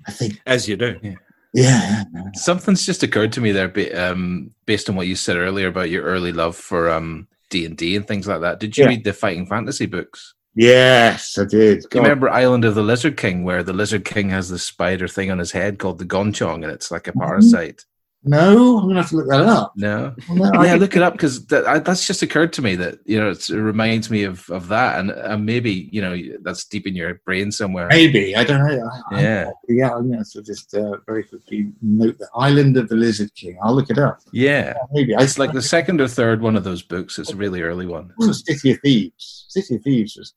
I 0.07 0.11
think, 0.11 0.41
as 0.45 0.67
you 0.67 0.77
do. 0.77 0.97
Yeah. 1.01 1.15
Yeah, 1.53 2.03
something's 2.33 2.85
just 2.85 3.03
occurred 3.03 3.31
to 3.31 3.41
me 3.41 3.51
there, 3.51 3.73
um, 3.99 4.51
based 4.65 4.89
on 4.89 4.95
what 4.95 5.07
you 5.07 5.15
said 5.15 5.37
earlier 5.37 5.67
about 5.69 5.89
your 5.89 6.03
early 6.03 6.31
love 6.31 6.55
for 6.55 6.89
um, 6.89 7.27
D 7.49 7.65
and 7.65 7.75
D 7.75 7.95
and 7.95 8.07
things 8.07 8.27
like 8.27 8.41
that. 8.41 8.59
Did 8.59 8.77
you 8.77 8.83
yeah. 8.83 8.89
read 8.89 9.03
the 9.03 9.13
fighting 9.13 9.47
fantasy 9.47 9.87
books? 9.87 10.35
Yes, 10.55 11.37
I 11.37 11.45
did. 11.45 11.83
Do 11.89 11.97
you 11.97 12.01
remember 12.01 12.29
Island 12.29 12.65
of 12.65 12.75
the 12.75 12.83
Lizard 12.83 13.17
King, 13.17 13.43
where 13.43 13.63
the 13.63 13.73
Lizard 13.73 14.05
King 14.05 14.29
has 14.29 14.49
the 14.49 14.59
spider 14.59 15.07
thing 15.07 15.31
on 15.31 15.39
his 15.39 15.51
head 15.51 15.79
called 15.79 15.99
the 15.99 16.05
Gonchong, 16.05 16.63
and 16.63 16.71
it's 16.71 16.91
like 16.91 17.07
a 17.07 17.11
mm-hmm. 17.11 17.21
parasite? 17.21 17.85
No, 18.23 18.79
I'm 18.79 18.87
gonna 18.87 19.01
have 19.01 19.09
to 19.11 19.17
look 19.17 19.29
that 19.29 19.41
up. 19.41 19.73
No, 19.75 20.13
no 20.29 20.63
yeah, 20.63 20.75
look 20.75 20.95
it 20.95 21.01
up 21.01 21.13
because 21.13 21.45
that, 21.47 21.85
that's 21.85 22.05
just 22.05 22.21
occurred 22.23 22.51
to 22.53 22.61
me 22.61 22.75
that 22.75 22.99
you 23.05 23.19
know 23.19 23.29
it 23.29 23.49
reminds 23.49 24.09
me 24.09 24.23
of 24.23 24.49
of 24.49 24.67
that, 24.67 24.99
and 24.99 25.11
and 25.11 25.45
maybe 25.45 25.89
you 25.91 26.01
know 26.01 26.17
that's 26.41 26.65
deep 26.65 26.87
in 26.87 26.95
your 26.95 27.15
brain 27.25 27.51
somewhere. 27.51 27.87
Maybe 27.87 28.35
I 28.35 28.43
don't 28.43 28.65
know. 28.65 28.89
I, 29.11 29.21
yeah, 29.21 29.49
I, 29.49 29.51
yeah. 29.69 29.95
I'm 29.95 30.11
gonna 30.11 30.25
so 30.25 30.41
just 30.41 30.73
uh, 30.73 30.97
very 31.05 31.23
quickly 31.23 31.71
note 31.81 32.17
the 32.17 32.27
Island 32.35 32.75
of 32.75 32.89
the 32.89 32.95
Lizard 32.95 33.33
King. 33.35 33.57
I'll 33.61 33.75
look 33.75 33.89
it 33.89 33.99
up. 33.99 34.19
Yeah, 34.33 34.65
yeah 34.65 34.73
maybe 34.91 35.13
it's 35.13 35.37
like 35.37 35.53
the 35.53 35.61
second 35.61 36.01
or 36.01 36.07
third 36.07 36.41
one 36.41 36.55
of 36.55 36.63
those 36.63 36.81
books. 36.81 37.19
It's 37.19 37.31
a 37.31 37.35
really 37.35 37.61
early 37.61 37.85
one. 37.85 38.13
City 38.19 38.71
of 38.71 38.79
Thieves. 38.81 39.45
City 39.47 39.75
of 39.75 39.83
Thieves 39.83 40.17
was 40.17 40.33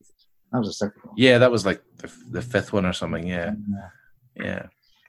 that 0.51 0.59
was 0.59 0.69
the 0.69 0.73
second 0.73 1.01
one. 1.03 1.15
Yeah, 1.17 1.39
that 1.39 1.51
was 1.51 1.65
like 1.65 1.81
the, 1.97 2.11
the 2.29 2.41
fifth 2.41 2.71
one 2.73 2.85
or 2.85 2.93
something. 2.93 3.27
Yeah, 3.27 3.53
yeah. 4.35 4.43
yeah. 4.45 4.65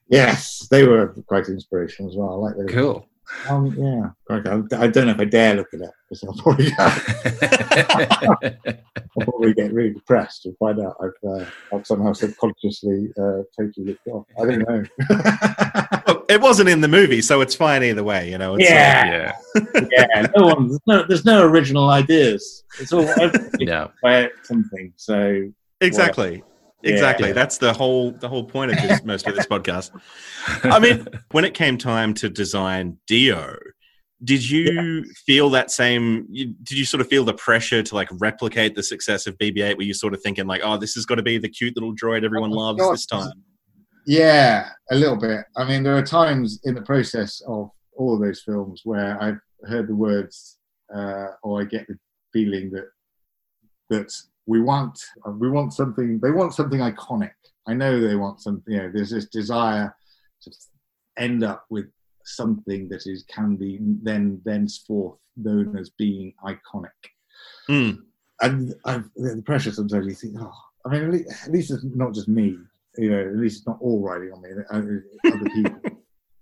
Yes, 0.08 0.66
they 0.70 0.86
were 0.86 1.08
quite 1.26 1.48
inspirational 1.48 2.10
as 2.10 2.16
well. 2.16 2.30
I 2.30 2.34
like 2.34 2.56
those. 2.56 2.70
Cool. 2.70 3.08
Um, 3.48 3.74
yeah, 3.76 4.10
I 4.28 4.40
don't 4.88 5.06
know 5.06 5.12
if 5.12 5.20
I 5.20 5.24
dare 5.24 5.54
look 5.56 5.72
at 5.72 5.80
that 5.80 5.92
because 6.08 6.22
I'll 6.24 6.34
probably, 6.34 6.70
I'll 9.18 9.24
probably 9.24 9.54
get 9.54 9.72
really 9.72 9.94
depressed 9.94 10.46
and 10.46 10.56
find 10.58 10.80
out 10.80 10.96
I've, 11.02 11.10
uh, 11.28 11.44
I've 11.72 11.86
somehow 11.86 12.12
subconsciously 12.12 13.10
uh, 13.18 13.42
totally 13.58 13.86
looked 13.86 14.06
off. 14.08 14.26
I 14.40 14.44
don't 14.44 14.68
know. 14.68 14.84
well, 16.06 16.24
it 16.28 16.40
wasn't 16.40 16.68
in 16.68 16.80
the 16.80 16.88
movie, 16.88 17.22
so 17.22 17.40
it's 17.40 17.54
fine 17.54 17.82
either 17.82 18.04
way. 18.04 18.30
You 18.30 18.38
know. 18.38 18.58
yeah. 18.58 19.34
Like, 19.54 19.88
yeah. 19.90 20.06
yeah. 20.14 20.26
No 20.36 20.46
one. 20.46 20.68
There's 20.68 20.80
no, 20.86 21.04
there's 21.08 21.24
no 21.24 21.44
original 21.44 21.90
ideas. 21.90 22.64
It's 22.80 22.92
all 22.92 23.04
yeah. 23.58 24.28
something. 24.42 24.92
So 24.96 25.50
exactly. 25.80 26.44
Exactly. 26.84 27.28
Yeah. 27.28 27.34
That's 27.34 27.58
the 27.58 27.72
whole 27.72 28.12
the 28.12 28.28
whole 28.28 28.44
point 28.44 28.72
of 28.72 28.76
this 28.78 29.04
most 29.04 29.26
of 29.26 29.36
this 29.36 29.46
podcast. 29.46 29.90
I 30.64 30.78
mean, 30.78 31.06
when 31.30 31.44
it 31.44 31.54
came 31.54 31.78
time 31.78 32.12
to 32.14 32.28
design 32.28 32.98
D-O, 33.06 33.54
did 34.24 34.48
you 34.48 35.02
yeah. 35.04 35.12
feel 35.26 35.50
that 35.50 35.70
same 35.70 36.26
did 36.32 36.72
you 36.72 36.84
sort 36.84 37.00
of 37.00 37.08
feel 37.08 37.24
the 37.24 37.34
pressure 37.34 37.82
to 37.82 37.94
like 37.94 38.08
replicate 38.12 38.74
the 38.74 38.82
success 38.82 39.26
of 39.26 39.36
BB-8 39.38 39.76
were 39.76 39.82
you 39.82 39.94
sort 39.94 40.14
of 40.14 40.22
thinking 40.22 40.46
like, 40.46 40.60
"Oh, 40.64 40.76
this 40.76 40.94
has 40.94 41.06
got 41.06 41.16
to 41.16 41.22
be 41.22 41.38
the 41.38 41.48
cute 41.48 41.76
little 41.76 41.94
droid 41.94 42.24
everyone 42.24 42.50
loves 42.50 42.80
God. 42.80 42.92
this 42.92 43.06
time?" 43.06 43.32
Yeah, 44.06 44.68
a 44.90 44.96
little 44.96 45.16
bit. 45.16 45.44
I 45.56 45.64
mean, 45.64 45.82
there 45.82 45.96
are 45.96 46.02
times 46.02 46.60
in 46.64 46.74
the 46.74 46.82
process 46.82 47.40
of 47.46 47.70
all 47.96 48.14
of 48.14 48.20
those 48.20 48.42
films 48.42 48.82
where 48.84 49.20
I've 49.22 49.38
heard 49.68 49.88
the 49.88 49.94
words 49.94 50.58
uh, 50.94 51.28
or 51.42 51.60
I 51.60 51.64
get 51.64 51.86
the 51.86 51.96
feeling 52.32 52.70
that 52.70 52.86
that 53.90 54.12
we 54.46 54.60
want 54.60 54.98
we 55.38 55.50
want 55.50 55.72
something 55.72 56.18
they 56.20 56.30
want 56.30 56.54
something 56.54 56.80
iconic. 56.80 57.32
I 57.66 57.74
know 57.74 58.00
they 58.00 58.16
want 58.16 58.40
something 58.40 58.74
you 58.74 58.82
know 58.82 58.90
there's 58.92 59.10
this 59.10 59.26
desire 59.26 59.94
to 60.42 60.50
end 61.16 61.44
up 61.44 61.64
with 61.70 61.86
something 62.24 62.88
that 62.88 63.06
is 63.06 63.24
can 63.28 63.56
be 63.56 63.78
then 64.02 64.40
thenceforth 64.44 65.18
known 65.36 65.76
as 65.76 65.90
being 65.90 66.32
iconic. 66.44 66.90
Mm. 67.68 67.98
and 68.40 68.74
I've, 68.84 69.08
the 69.16 69.42
pressure 69.44 69.72
sometimes 69.72 70.06
you 70.06 70.14
think 70.14 70.36
oh 70.38 70.52
i 70.84 70.90
mean 70.90 71.02
at 71.02 71.10
least, 71.10 71.46
at 71.46 71.52
least, 71.52 71.70
it's 71.70 71.84
not 71.84 72.14
just 72.14 72.28
me 72.28 72.56
you 72.96 73.10
know 73.10 73.20
at 73.20 73.36
least 73.36 73.58
it's 73.58 73.66
not 73.66 73.78
all 73.80 74.00
riding 74.00 74.32
on 74.32 74.42
me 74.42 74.50
uh, 74.50 74.76
other 74.76 75.50
people. 75.54 75.80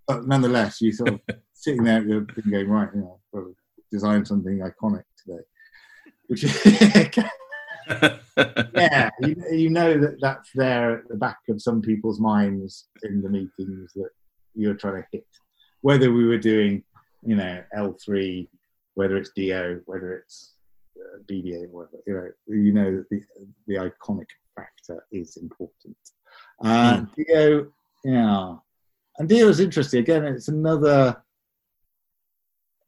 But 0.07 0.27
nonetheless 0.27 0.81
you 0.81 0.93
sort 0.93 1.11
of 1.11 1.21
sitting 1.53 1.85
there 1.85 2.03
you're 2.03 2.23
going 2.23 2.69
right 2.69 2.89
you 2.95 3.01
know 3.33 3.55
design 3.93 4.25
something 4.25 4.59
iconic 4.59 5.05
today 5.25 5.43
which 6.27 6.45
yeah, 8.75 9.11
you, 9.21 9.37
you, 9.51 9.71
know 9.71 9.99
that 9.99 10.19
that's 10.21 10.51
there 10.55 10.99
at 10.99 11.09
the 11.09 11.17
back 11.17 11.39
of 11.49 11.61
some 11.61 11.83
people's 11.83 12.21
minds 12.21 12.89
in 13.03 13.23
the 13.23 13.29
meetings 13.29 13.93
that 13.95 14.11
you're 14.55 14.75
trying 14.75 15.03
to 15.03 15.09
hit. 15.13 15.27
Whether 15.83 16.13
we 16.13 16.27
were 16.27 16.39
doing, 16.39 16.83
you 17.25 17.37
know, 17.37 17.63
L3, 17.77 18.49
whether 18.95 19.17
it's 19.17 19.31
D-O, 19.35 19.81
whether 19.87 20.15
it's 20.15 20.55
uh, 20.97 21.19
BB-8, 21.31 21.71
whatever, 21.71 21.99
you 22.07 22.15
know, 22.15 22.31
you 22.49 22.73
know 22.73 22.97
that 22.97 23.09
the, 23.11 23.23
the 23.67 23.75
iconic 23.75 24.27
factor 24.57 25.05
is 25.13 25.37
important. 25.37 25.97
Uh, 26.63 26.99
mm. 26.99 27.15
D-O, 27.17 27.67
yeah. 28.05 28.55
And 29.19 29.29
D-O 29.29 29.49
is 29.49 29.61
interesting. 29.61 30.01
Again, 30.01 30.25
it's 30.25 30.49
another 30.49 31.23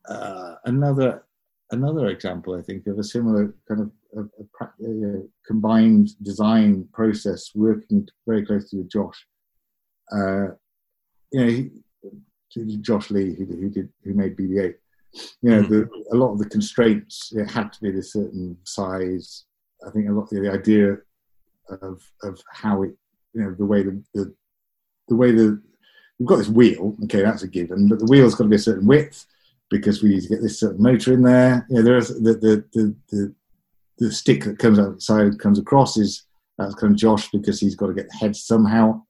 uh, 0.08 0.54
another 0.64 1.24
another 1.72 2.08
example, 2.08 2.54
I 2.54 2.62
think, 2.62 2.86
of 2.86 2.98
a 2.98 3.04
similar 3.04 3.54
kind 3.66 3.80
of 3.80 3.90
a, 4.16 4.20
a, 4.20 5.18
a 5.18 5.22
combined 5.46 6.10
design 6.22 6.86
process, 6.92 7.50
working 7.54 8.06
very 8.26 8.46
closely 8.46 8.78
with 8.78 8.90
Josh. 8.90 9.26
Uh, 10.14 10.48
you 11.32 11.40
know, 11.40 11.46
he, 11.46 11.70
Josh 12.82 13.10
Lee, 13.10 13.34
who, 13.34 13.46
who, 13.46 13.70
did 13.70 13.88
who 14.04 14.12
made 14.12 14.36
BB-8. 14.36 14.74
You 15.42 15.50
know, 15.50 15.62
the, 15.62 15.88
a 16.12 16.16
lot 16.16 16.32
of 16.32 16.38
the 16.38 16.48
constraints 16.48 17.32
it 17.34 17.50
had 17.50 17.72
to 17.72 17.80
be 17.80 17.98
a 17.98 18.02
certain 18.02 18.56
size. 18.64 19.44
I 19.86 19.90
think 19.90 20.08
a 20.08 20.12
lot 20.12 20.24
of 20.24 20.30
the 20.30 20.50
idea 20.50 20.98
of 21.82 22.02
of 22.22 22.40
how 22.50 22.82
it, 22.82 22.92
you 23.34 23.42
know, 23.42 23.54
the 23.54 23.64
way 23.64 23.82
the 23.82 24.02
the, 24.14 24.34
the 25.08 25.16
way 25.16 25.32
the 25.32 25.60
we've 26.18 26.28
got 26.28 26.36
this 26.36 26.48
wheel. 26.48 26.96
Okay, 27.04 27.22
that's 27.22 27.42
a 27.42 27.48
given, 27.48 27.88
but 27.88 27.98
the 27.98 28.06
wheel's 28.06 28.34
got 28.34 28.44
to 28.44 28.50
be 28.50 28.56
a 28.56 28.60
certain 28.60 28.86
width 28.86 29.26
because 29.72 30.02
we 30.02 30.10
need 30.10 30.22
to 30.22 30.28
get 30.28 30.42
this 30.42 30.60
sort 30.60 30.74
of 30.74 30.80
motor 30.80 31.14
in 31.14 31.22
there. 31.22 31.66
You 31.70 31.76
know, 31.76 31.82
there's 31.82 32.08
the 32.08 32.34
the 32.34 32.64
the, 32.72 32.94
the 33.08 33.34
the 33.98 34.12
stick 34.12 34.44
that 34.44 34.58
comes 34.58 34.78
outside 34.78 35.38
comes 35.40 35.58
across 35.58 35.96
is 35.96 36.24
that's 36.58 36.74
kind 36.74 36.92
of 36.92 36.98
Josh 36.98 37.30
because 37.30 37.58
he's 37.58 37.74
got 37.74 37.86
to 37.86 37.94
get 37.94 38.08
the 38.08 38.16
head 38.16 38.36
somehow. 38.36 39.02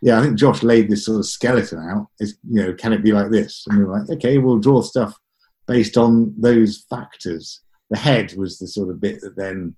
Yeah, 0.00 0.20
I 0.20 0.22
think 0.22 0.38
Josh 0.38 0.62
laid 0.62 0.88
this 0.88 1.04
sort 1.04 1.18
of 1.18 1.26
skeleton 1.26 1.80
out. 1.80 2.06
Is 2.20 2.38
you 2.48 2.62
know, 2.62 2.72
can 2.72 2.92
it 2.92 3.02
be 3.02 3.12
like 3.12 3.30
this? 3.30 3.66
And 3.66 3.78
we 3.78 3.84
were 3.84 3.98
like, 3.98 4.08
okay, 4.08 4.38
we'll 4.38 4.58
draw 4.58 4.80
stuff 4.80 5.18
based 5.66 5.98
on 5.98 6.32
those 6.38 6.86
factors. 6.88 7.60
The 7.90 7.98
head 7.98 8.34
was 8.34 8.58
the 8.58 8.68
sort 8.68 8.90
of 8.90 9.00
bit 9.00 9.20
that 9.22 9.36
then, 9.36 9.74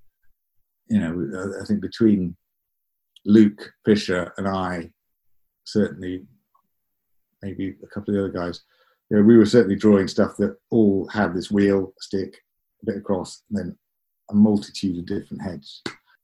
you 0.89 0.99
know, 0.99 1.55
I 1.63 1.65
think 1.65 1.81
between 1.81 2.37
Luke 3.25 3.73
Fisher 3.85 4.33
and 4.37 4.47
I, 4.47 4.91
certainly, 5.65 6.25
maybe 7.41 7.77
a 7.83 7.87
couple 7.87 8.15
of 8.15 8.17
the 8.17 8.25
other 8.25 8.47
guys, 8.47 8.61
you 9.11 9.17
know, 9.17 9.23
we 9.23 9.37
were 9.37 9.47
certainly 9.47 9.77
drawing 9.77 10.09
stuff 10.09 10.37
that 10.37 10.57
all 10.71 11.09
had 11.09 11.35
this 11.35 11.51
wheel, 11.51 11.93
stick, 11.99 12.43
a 12.83 12.87
bit 12.87 12.97
across, 12.97 13.43
and 13.51 13.59
then 13.59 13.79
a 14.31 14.35
multitude 14.35 14.99
of 14.99 15.07
different 15.07 15.43
heads. 15.43 15.83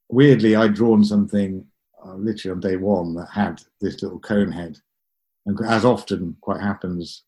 Weirdly, 0.08 0.54
I'd 0.54 0.74
drawn 0.74 1.04
something 1.04 1.66
uh, 2.04 2.14
literally 2.14 2.52
on 2.52 2.60
day 2.60 2.76
one 2.76 3.14
that 3.14 3.28
had 3.32 3.60
this 3.80 4.02
little 4.02 4.20
cone 4.20 4.52
head. 4.52 4.78
And 5.46 5.58
as 5.66 5.84
often 5.84 6.36
quite 6.40 6.60
happens, 6.60 7.24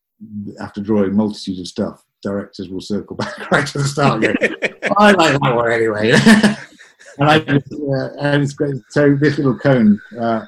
after 0.61 0.81
drawing 0.81 1.15
multitudes 1.15 1.59
of 1.59 1.67
stuff, 1.67 2.05
directors 2.21 2.69
will 2.69 2.81
circle 2.81 3.15
back 3.17 3.51
right 3.51 3.67
to 3.67 3.79
the 3.79 3.83
start. 3.83 4.23
And 4.23 4.37
go, 4.39 4.55
I 4.97 5.11
like 5.11 5.39
that 5.39 5.55
one 5.55 5.71
anyway. 5.71 6.11
and 7.17 7.29
I, 7.29 7.37
uh, 7.37 8.09
and 8.19 8.43
it's 8.43 8.53
great. 8.53 8.75
So 8.89 9.15
this 9.15 9.37
little 9.37 9.57
cone, 9.57 9.99
uh, 10.17 10.45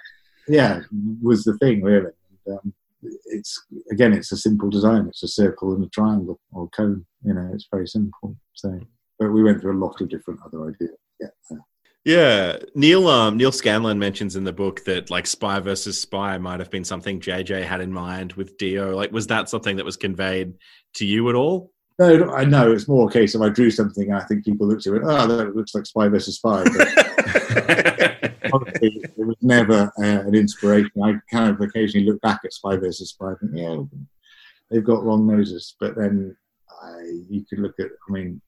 yeah, 0.47 0.81
was 1.21 1.43
the 1.43 1.57
thing 1.57 1.81
really. 1.81 2.11
And, 2.45 2.57
um, 2.57 2.73
it's 3.25 3.61
again, 3.91 4.13
it's 4.13 4.31
a 4.31 4.37
simple 4.37 4.69
design. 4.69 5.07
It's 5.07 5.23
a 5.23 5.27
circle 5.27 5.73
and 5.73 5.83
a 5.83 5.89
triangle 5.89 6.39
or 6.51 6.65
a 6.65 6.67
cone. 6.67 7.05
You 7.23 7.33
know, 7.33 7.49
it's 7.53 7.67
very 7.71 7.87
simple. 7.87 8.35
So, 8.53 8.79
but 9.19 9.31
we 9.31 9.43
went 9.43 9.61
through 9.61 9.77
a 9.77 9.83
lot 9.83 10.01
of 10.01 10.09
different 10.09 10.39
other 10.45 10.69
ideas. 10.69 10.97
Yeah. 11.19 11.57
Yeah, 12.03 12.57
Neal 12.73 13.07
um, 13.07 13.37
Neal 13.37 13.51
Scanlan 13.51 13.99
mentions 13.99 14.35
in 14.35 14.43
the 14.43 14.51
book 14.51 14.83
that 14.85 15.11
like 15.11 15.27
spy 15.27 15.59
versus 15.59 16.01
spy 16.01 16.39
might 16.39 16.59
have 16.59 16.71
been 16.71 16.83
something 16.83 17.19
JJ 17.19 17.63
had 17.63 17.79
in 17.79 17.93
mind 17.93 18.33
with 18.33 18.57
D-O. 18.57 18.95
Like, 18.95 19.11
was 19.11 19.27
that 19.27 19.49
something 19.49 19.75
that 19.75 19.85
was 19.85 19.97
conveyed 19.97 20.55
to 20.95 21.05
you 21.05 21.29
at 21.29 21.35
all? 21.35 21.71
No, 21.99 22.33
I 22.33 22.43
know 22.43 22.71
it's 22.71 22.87
more 22.87 23.07
a 23.07 23.11
case 23.11 23.35
of 23.35 23.43
I 23.43 23.49
drew 23.49 23.69
something 23.69 24.09
and 24.09 24.17
I 24.17 24.23
think 24.23 24.43
people 24.43 24.67
looked 24.67 24.87
at 24.87 24.95
it. 24.95 25.03
Oh, 25.05 25.27
that 25.27 25.55
looks 25.55 25.75
like 25.75 25.85
spy 25.85 26.07
versus 26.07 26.37
spy. 26.37 26.63
honestly, 28.53 29.01
it 29.03 29.25
was 29.25 29.37
never 29.41 29.91
uh, 29.97 30.27
an 30.27 30.35
inspiration. 30.35 30.91
I 31.03 31.15
kind 31.29 31.49
of 31.49 31.61
occasionally 31.61 32.05
look 32.05 32.21
back 32.21 32.41
at 32.43 32.53
spy 32.53 32.75
versus 32.77 33.09
spy. 33.09 33.33
And, 33.41 33.57
yeah, 33.57 33.77
they've 34.69 34.83
got 34.83 35.03
wrong 35.03 35.27
noses, 35.27 35.75
but 35.79 35.95
then 35.95 36.35
I, 36.81 37.01
you 37.29 37.45
could 37.49 37.59
look 37.59 37.79
at. 37.79 37.87
I 37.87 38.11
mean, 38.11 38.41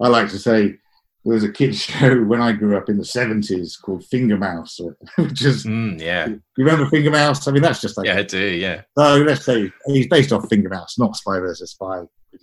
I 0.00 0.08
like 0.08 0.28
to 0.30 0.38
say 0.38 0.78
there 1.26 1.34
was 1.34 1.44
a 1.44 1.50
kids 1.52 1.82
show 1.82 2.22
when 2.22 2.40
I 2.40 2.52
grew 2.52 2.76
up 2.76 2.88
in 2.88 2.96
the 2.98 3.04
seventies 3.04 3.76
called 3.76 4.04
Finger 4.06 4.36
Mouse, 4.38 4.78
which 5.18 5.44
is 5.44 5.64
Mm, 5.64 6.00
yeah. 6.00 6.28
you 6.28 6.40
remember 6.56 6.86
Finger 6.88 7.10
Mouse? 7.10 7.46
I 7.48 7.50
mean, 7.50 7.62
that's 7.62 7.80
just 7.80 7.96
like 7.98 8.06
Yeah, 8.06 8.18
I 8.18 8.22
do. 8.22 8.38
Yeah. 8.38 8.82
so. 8.96 9.16
Let's 9.16 9.44
say 9.44 9.70
he's 9.86 10.06
based 10.06 10.32
off 10.32 10.48
Finger 10.48 10.68
Mouse, 10.68 10.98
not 10.98 11.16
Spy 11.16 11.38
versus 11.40 11.72
Spy. 11.72 12.02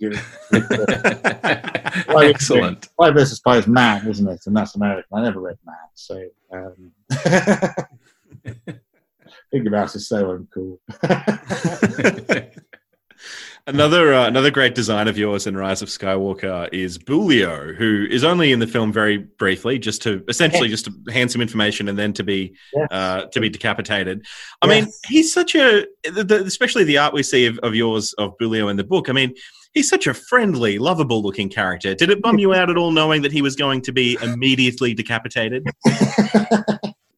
Excellent. 2.08 2.84
Spy 2.84 3.10
versus 3.10 3.38
Spy 3.38 3.56
is 3.58 3.66
Mad, 3.66 4.06
isn't 4.06 4.28
it? 4.28 4.40
And 4.46 4.56
that's 4.56 4.74
American. 4.74 5.04
I 5.16 5.22
never 5.22 5.40
read 5.40 5.56
Mad, 5.64 5.76
so 5.94 6.20
um, 6.52 6.92
Finger 9.50 9.70
Mouse 9.70 9.94
is 9.94 10.08
so 10.08 10.36
uncool. 10.36 10.78
Another 13.66 14.12
uh, 14.12 14.26
another 14.26 14.50
great 14.50 14.74
design 14.74 15.08
of 15.08 15.16
yours 15.16 15.46
in 15.46 15.56
Rise 15.56 15.80
of 15.80 15.88
Skywalker 15.88 16.68
is 16.70 16.98
Boolio, 16.98 17.74
who 17.74 18.06
is 18.10 18.22
only 18.22 18.52
in 18.52 18.58
the 18.58 18.66
film 18.66 18.92
very 18.92 19.16
briefly, 19.16 19.78
just 19.78 20.02
to 20.02 20.22
essentially 20.28 20.68
just 20.68 20.84
to 20.84 20.92
hand 21.10 21.32
some 21.32 21.40
information 21.40 21.88
and 21.88 21.98
then 21.98 22.12
to 22.12 22.22
be 22.22 22.54
Yes. 22.74 22.88
uh, 22.90 23.24
to 23.32 23.40
be 23.40 23.48
decapitated. 23.48 24.26
I 24.60 24.66
Yes. 24.66 24.84
mean, 24.84 24.92
he's 25.06 25.32
such 25.32 25.54
a 25.54 25.86
especially 26.04 26.84
the 26.84 26.98
art 26.98 27.14
we 27.14 27.22
see 27.22 27.46
of, 27.46 27.58
of 27.60 27.74
yours 27.74 28.12
of 28.18 28.36
Boolio 28.38 28.70
in 28.70 28.76
the 28.76 28.84
book. 28.84 29.08
I 29.08 29.12
mean, 29.12 29.32
he's 29.72 29.88
such 29.88 30.06
a 30.06 30.12
friendly, 30.12 30.78
lovable 30.78 31.22
looking 31.22 31.48
character. 31.48 31.94
Did 31.94 32.10
it 32.10 32.20
bum 32.20 32.38
you 32.38 32.52
out 32.52 32.68
at 32.68 32.76
all 32.76 32.90
knowing 32.90 33.22
that 33.22 33.32
he 33.32 33.40
was 33.40 33.56
going 33.56 33.80
to 33.80 33.92
be 33.92 34.18
immediately 34.20 34.92
decapitated? 34.92 35.66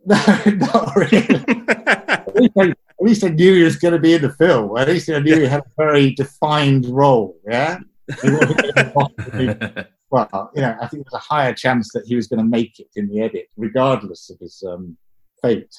no, 0.07 0.43
not 0.47 0.95
really. 0.95 2.73
At 3.01 3.05
least, 3.07 3.23
I, 3.25 3.27
at 3.27 3.33
least 3.33 3.41
I 3.41 3.45
knew 3.45 3.55
he 3.55 3.63
was 3.63 3.77
going 3.77 3.93
to 3.93 4.01
be 4.01 4.15
in 4.15 4.23
the 4.23 4.33
film. 4.33 4.77
At 4.77 4.89
least 4.89 5.09
I 5.11 5.19
knew 5.19 5.37
he 5.39 5.47
had 5.47 5.61
a 5.61 5.71
very 5.77 6.11
defined 6.15 6.87
role. 6.87 7.37
Yeah. 7.49 7.79
He 8.23 8.31
wasn't 8.31 8.75
gonna 8.75 8.91
possibly- 8.95 9.85
well, 10.11 10.51
you 10.55 10.63
know, 10.63 10.77
I 10.81 10.87
think 10.87 11.05
there's 11.05 11.15
a 11.15 11.19
higher 11.35 11.53
chance 11.55 11.93
that 11.93 12.07
he 12.07 12.15
was 12.17 12.27
going 12.27 12.39
to 12.39 12.45
make 12.45 12.79
it 12.81 12.89
in 12.97 13.09
the 13.09 13.21
edit, 13.21 13.49
regardless 13.57 14.31
of 14.31 14.39
his 14.39 14.63
um, 14.67 14.97
fate. 15.43 15.75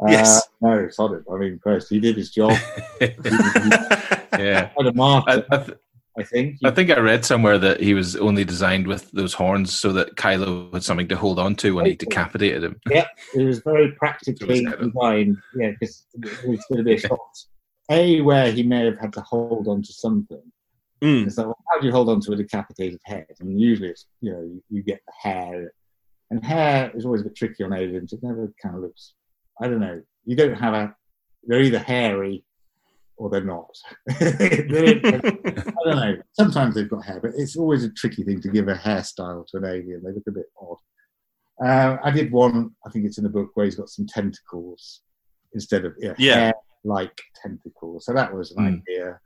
Uh, 0.00 0.10
Yes. 0.10 0.42
No, 0.60 0.88
solid. 0.90 1.24
I 1.32 1.36
mean, 1.36 1.60
first 1.62 1.88
he 1.88 1.98
did 2.00 2.16
his 2.16 2.30
job. 2.30 2.56
yeah. 3.00 4.70
A 4.78 4.92
I, 4.98 5.42
I, 5.50 5.56
th- 5.58 5.78
I 6.18 6.22
think. 6.22 6.58
I 6.64 6.70
think 6.70 6.90
I 6.90 7.00
read 7.00 7.24
somewhere 7.24 7.58
that 7.58 7.80
he 7.80 7.92
was 7.92 8.14
only 8.16 8.44
designed 8.44 8.86
with 8.86 9.10
those 9.10 9.34
horns 9.34 9.72
so 9.72 9.92
that 9.92 10.14
Kylo 10.14 10.72
had 10.72 10.84
something 10.84 11.08
to 11.08 11.16
hold 11.16 11.38
on 11.38 11.56
to 11.56 11.74
when 11.74 11.86
he 11.86 11.96
decapitated 11.96 12.62
him. 12.62 12.80
Yeah, 12.88 13.06
it 13.34 13.42
was 13.42 13.58
very 13.60 13.92
practically 13.92 14.64
was 14.78 14.92
designed. 14.92 15.38
Yeah, 15.56 15.70
because 15.70 16.06
it 16.14 16.48
was 16.48 16.64
going 16.68 16.78
to 16.78 16.84
be 16.84 16.94
a 16.94 16.98
shot. 16.98 17.18
A 17.90 18.20
where 18.20 18.50
he 18.52 18.62
may 18.62 18.84
have 18.84 18.98
had 18.98 19.12
to 19.14 19.20
hold 19.22 19.66
on 19.66 19.82
to 19.82 19.92
something. 19.92 20.42
Mm. 21.02 21.26
It's 21.26 21.36
like, 21.36 21.46
well, 21.46 21.58
how 21.70 21.80
do 21.80 21.86
you 21.86 21.92
hold 21.92 22.08
on 22.08 22.20
to 22.20 22.32
a 22.32 22.36
decapitated 22.36 23.00
head? 23.04 23.26
And 23.40 23.60
usually 23.60 23.90
it's, 23.90 24.06
you 24.20 24.32
know, 24.32 24.40
you, 24.40 24.62
you 24.70 24.82
get 24.82 25.02
the 25.06 25.12
hair. 25.28 25.72
And 26.30 26.42
hair 26.42 26.90
is 26.94 27.04
always 27.04 27.20
a 27.20 27.24
bit 27.24 27.36
tricky 27.36 27.62
on 27.62 27.74
aliens. 27.74 28.12
It 28.12 28.22
never 28.22 28.52
kind 28.62 28.76
of 28.76 28.82
looks, 28.82 29.12
I 29.60 29.68
don't 29.68 29.80
know. 29.80 30.00
You 30.24 30.36
don't 30.36 30.54
have 30.54 30.72
a, 30.72 30.96
they're 31.42 31.60
either 31.60 31.78
hairy 31.78 32.44
or 33.16 33.30
they're 33.30 33.44
not. 33.44 33.68
They're- 34.20 35.00
I 35.04 35.84
don't 35.84 35.96
know. 35.96 36.16
Sometimes 36.32 36.74
they've 36.74 36.88
got 36.88 37.04
hair, 37.04 37.20
but 37.20 37.32
it's 37.36 37.56
always 37.56 37.84
a 37.84 37.90
tricky 37.90 38.24
thing 38.24 38.40
to 38.40 38.48
give 38.48 38.68
a 38.68 38.74
hairstyle 38.74 39.46
to 39.48 39.58
an 39.58 39.64
alien. 39.64 40.02
They 40.02 40.12
look 40.12 40.24
a 40.28 40.32
bit 40.32 40.46
odd. 40.60 40.78
Uh, 41.64 41.96
I 42.02 42.10
did 42.10 42.32
one, 42.32 42.70
I 42.86 42.90
think 42.90 43.04
it's 43.06 43.18
in 43.18 43.24
the 43.24 43.30
book, 43.30 43.50
where 43.54 43.64
he's 43.66 43.76
got 43.76 43.88
some 43.88 44.06
tentacles 44.06 45.02
instead 45.52 45.84
of 45.84 45.94
yeah, 45.98 46.14
Yeah. 46.18 46.34
hair-like 46.36 47.20
tentacles. 47.40 48.06
So 48.06 48.12
that 48.12 48.34
was 48.34 48.50
an 48.52 48.64
Hmm. 48.66 48.74
idea. 48.88 49.20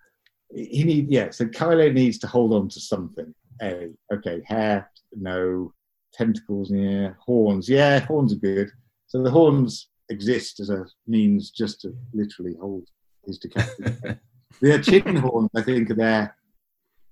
He 0.55 0.85
need 0.85 1.11
yeah. 1.11 1.31
So 1.31 1.45
Kylo 1.47 1.93
needs 1.93 2.19
to 2.19 2.27
hold 2.27 2.53
on 2.55 2.69
to 2.71 2.81
something. 2.81 3.35
A 3.63 3.89
okay, 4.13 4.41
hair 4.47 4.91
no, 5.17 5.73
tentacles 6.15 6.71
yeah, 6.71 7.13
horns 7.19 7.69
yeah, 7.69 8.01
horns 8.01 8.33
are 8.33 8.37
good. 8.37 8.71
So 9.09 9.23
the 9.23 9.31
horns 9.31 9.89
exist 10.11 10.61
as 10.61 10.71
a 10.71 10.87
means 11.07 11.51
just 11.51 11.81
to 11.83 11.95
literally 12.15 12.55
hold 12.61 12.87
his 13.29 13.39
decapitated 13.39 13.99
head. 14.03 14.21
The 14.61 14.79
chin 14.83 15.17
horns, 15.25 15.51
I 15.55 15.63
think, 15.63 15.91
are 15.91 15.95
there. 15.95 16.37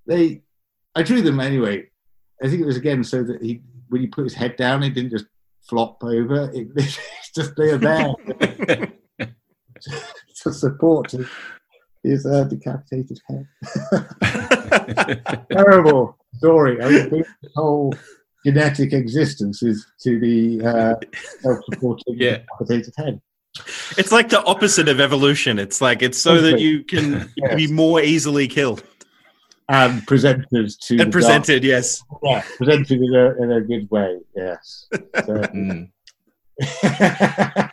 They, 0.05 0.41
I 0.95 1.03
drew 1.03 1.21
them 1.21 1.39
anyway. 1.39 1.85
I 2.43 2.49
think 2.49 2.61
it 2.61 2.65
was 2.65 2.77
again 2.77 3.03
so 3.03 3.23
that 3.23 3.41
he, 3.41 3.61
when 3.89 4.01
he 4.01 4.07
put 4.07 4.25
his 4.25 4.33
head 4.33 4.57
down, 4.57 4.83
it 4.83 4.93
didn't 4.93 5.11
just 5.11 5.25
flop 5.69 6.03
over. 6.03 6.51
It, 6.53 6.67
it's 6.75 7.31
just 7.35 7.55
they're 7.55 7.77
there 7.77 8.13
to 10.43 10.53
support 10.53 11.11
his, 11.11 11.27
his 12.03 12.25
uh, 12.25 12.43
decapitated 12.45 13.19
head. 13.27 13.47
Terrible 15.51 16.17
story. 16.35 16.81
I 16.81 16.89
mean, 16.89 17.09
his 17.15 17.51
whole 17.55 17.93
genetic 18.45 18.93
existence 18.93 19.63
is 19.63 19.85
to 20.01 20.19
be 20.19 20.61
uh, 20.63 20.95
self-supporting 21.41 22.15
Yeah. 22.17 22.39
decapitated 22.59 22.93
head. 22.97 23.21
It's 23.97 24.11
like 24.11 24.29
the 24.29 24.43
opposite 24.43 24.87
of 24.89 24.99
evolution. 24.99 25.59
It's 25.59 25.81
like 25.81 26.01
it's 26.01 26.17
so 26.17 26.41
that 26.41 26.59
you 26.59 26.83
can, 26.83 27.31
you 27.35 27.47
can 27.47 27.57
be 27.57 27.67
more 27.67 28.01
easily 28.01 28.47
killed 28.47 28.83
And 29.69 30.05
presented 30.07 30.47
to 30.51 30.97
and 30.97 31.07
the 31.07 31.11
presented. 31.11 31.63
Yes. 31.63 32.01
yeah, 32.23 32.43
presented 32.57 33.01
in 33.01 33.15
a, 33.15 33.43
in 33.43 33.51
a 33.51 33.61
good 33.61 33.89
way. 33.91 34.19
Yes. 34.35 34.87
So, 35.25 35.41
Mm. 35.53 35.89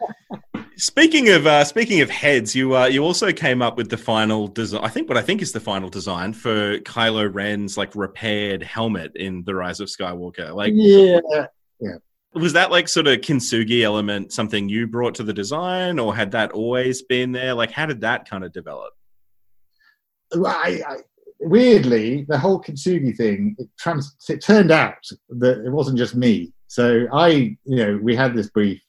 Speaking 0.77 1.31
of 1.31 1.47
uh, 1.47 1.65
speaking 1.65 2.01
of 2.01 2.11
heads, 2.11 2.55
you 2.55 2.77
uh, 2.77 2.86
you 2.86 3.05
also 3.05 3.32
came 3.32 3.62
up 3.62 3.77
with 3.77 3.90
the 3.90 3.97
final 3.97 4.48
design. 4.48 4.82
I 4.82 4.89
think 4.89 5.09
what 5.09 5.16
I 5.16 5.23
think 5.23 5.40
is 5.40 5.52
the 5.52 5.61
final 5.61 5.89
design 5.89 6.32
for 6.32 6.78
Kylo 6.81 7.32
Ren's 7.32 7.78
like 7.78 7.94
repaired 7.94 8.62
helmet 8.62 9.12
in 9.15 9.44
the 9.44 9.55
Rise 9.55 9.78
of 9.78 9.89
Skywalker. 9.89 10.52
Like, 10.52 10.73
yeah, 10.74 11.20
yeah. 11.81 11.94
Was 12.35 12.52
that 12.55 12.70
like 12.70 12.89
sort 12.89 13.06
of 13.06 13.19
kintsugi 13.20 13.82
element 13.82 14.32
something 14.32 14.69
you 14.69 14.86
brought 14.86 15.15
to 15.16 15.23
the 15.23 15.32
design, 15.32 15.98
or 15.98 16.15
had 16.15 16.32
that 16.32 16.52
always 16.52 17.02
been 17.02 17.32
there? 17.32 17.55
Like, 17.55 17.70
how 17.70 17.86
did 17.86 18.01
that 18.02 18.28
kind 18.28 18.44
of 18.44 18.52
develop? 18.52 18.93
I, 20.35 20.82
I, 20.86 20.97
weirdly, 21.40 22.24
the 22.28 22.39
whole 22.39 22.61
Kintsugi 22.61 23.16
thing, 23.16 23.55
it, 23.59 23.69
trans, 23.78 24.16
it 24.28 24.43
turned 24.43 24.70
out 24.70 25.06
that 25.28 25.65
it 25.65 25.70
wasn't 25.70 25.98
just 25.98 26.15
me. 26.16 26.52
So 26.66 27.06
I, 27.12 27.56
you 27.65 27.77
know, 27.77 28.01
we 28.02 28.16
had 28.16 28.35
this 28.35 28.51
brief. 28.51 28.82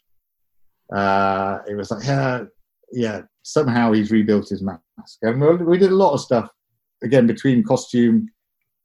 Uh, 0.96 1.60
it 1.70 1.76
was 1.76 1.92
like, 1.92 2.06
yeah, 2.06 2.46
yeah, 2.92 3.22
somehow 3.44 3.92
he's 3.92 4.12
rebuilt 4.12 4.50
his 4.50 4.64
mask. 4.64 4.80
And 5.22 5.66
we 5.66 5.78
did 5.78 5.92
a 5.92 5.96
lot 5.96 6.14
of 6.14 6.22
stuff, 6.22 6.50
again, 7.04 7.28
between 7.28 7.64
costume. 7.64 8.30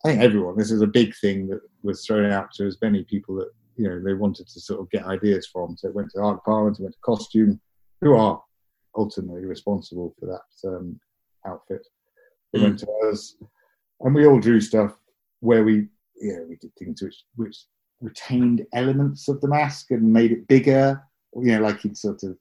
I 0.05 0.09
think 0.09 0.23
everyone, 0.23 0.57
this 0.57 0.71
is 0.71 0.83
a 0.83 0.87
big 0.87 1.15
thing 1.17 1.47
that 1.49 1.61
was 1.83 2.05
thrown 2.05 2.31
out 2.31 2.53
to 2.55 2.67
as 2.67 2.79
many 2.83 3.05
people 3.05 3.37
that, 3.37 3.51
you 3.81 3.89
know, 3.89 4.01
they 4.03 4.13
wanted 4.15 4.47
to 4.47 4.61
sort 4.61 4.81
of 4.81 4.91
get 4.91 5.07
ideas 5.07 5.47
from. 5.47 5.77
So 5.77 5.89
it 5.89 5.95
went 5.95 6.11
to 6.11 6.21
art 6.21 6.39
department, 6.39 6.79
it 6.79 6.83
went 6.83 6.95
to 6.95 7.01
costume, 7.01 7.61
who 8.03 8.15
are 8.15 8.43
ultimately 8.97 9.45
responsible 9.47 10.15
for 10.19 10.27
that 10.27 10.69
um, 10.69 11.01
outfit. 11.47 11.87
It 12.53 12.59
Mm. 12.59 12.63
went 12.63 12.79
to 12.81 12.91
us, 13.11 13.37
and 14.01 14.15
we 14.15 14.27
all 14.27 14.39
drew 14.41 14.61
stuff 14.61 14.93
where 15.41 15.65
we, 15.65 15.89
yeah, 16.21 16.41
we 16.49 16.57
did 16.57 16.75
things 16.77 17.01
which 17.03 17.25
which 17.37 17.57
retained 18.01 18.67
elements 18.75 19.29
of 19.29 19.41
the 19.41 19.49
mask 19.49 19.91
and 19.91 20.13
made 20.13 20.33
it 20.33 20.47
bigger. 20.47 21.03
you 21.37 21.53
know, 21.53 21.61
like 21.61 21.81
he'd 21.81 21.97
sort 21.97 22.23
of, 22.25 22.37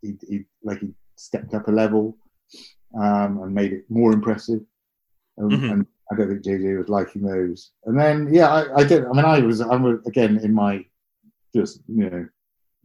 he 0.00 0.16
he 0.28 0.44
like 0.62 0.80
he 0.80 0.94
stepped 1.16 1.52
up 1.54 1.68
a 1.68 1.72
level 1.72 2.16
um, 2.94 3.42
and 3.42 3.54
made 3.54 3.72
it 3.72 3.84
more 3.90 4.12
impressive. 4.12 4.60
Um, 5.38 5.50
Mhm. 5.50 5.72
And 5.72 5.86
I 6.10 6.16
don't 6.16 6.28
think 6.28 6.44
JJ 6.44 6.78
was 6.78 6.88
liking 6.88 7.22
those. 7.22 7.72
And 7.84 7.98
then, 7.98 8.32
yeah, 8.32 8.48
I, 8.48 8.80
I 8.80 8.84
don't. 8.84 9.06
I 9.06 9.12
mean, 9.12 9.24
I 9.24 9.40
was, 9.40 9.60
I'm 9.60 9.84
again 10.06 10.38
in 10.42 10.54
my 10.54 10.84
just 11.54 11.80
you 11.88 12.08
know 12.10 12.26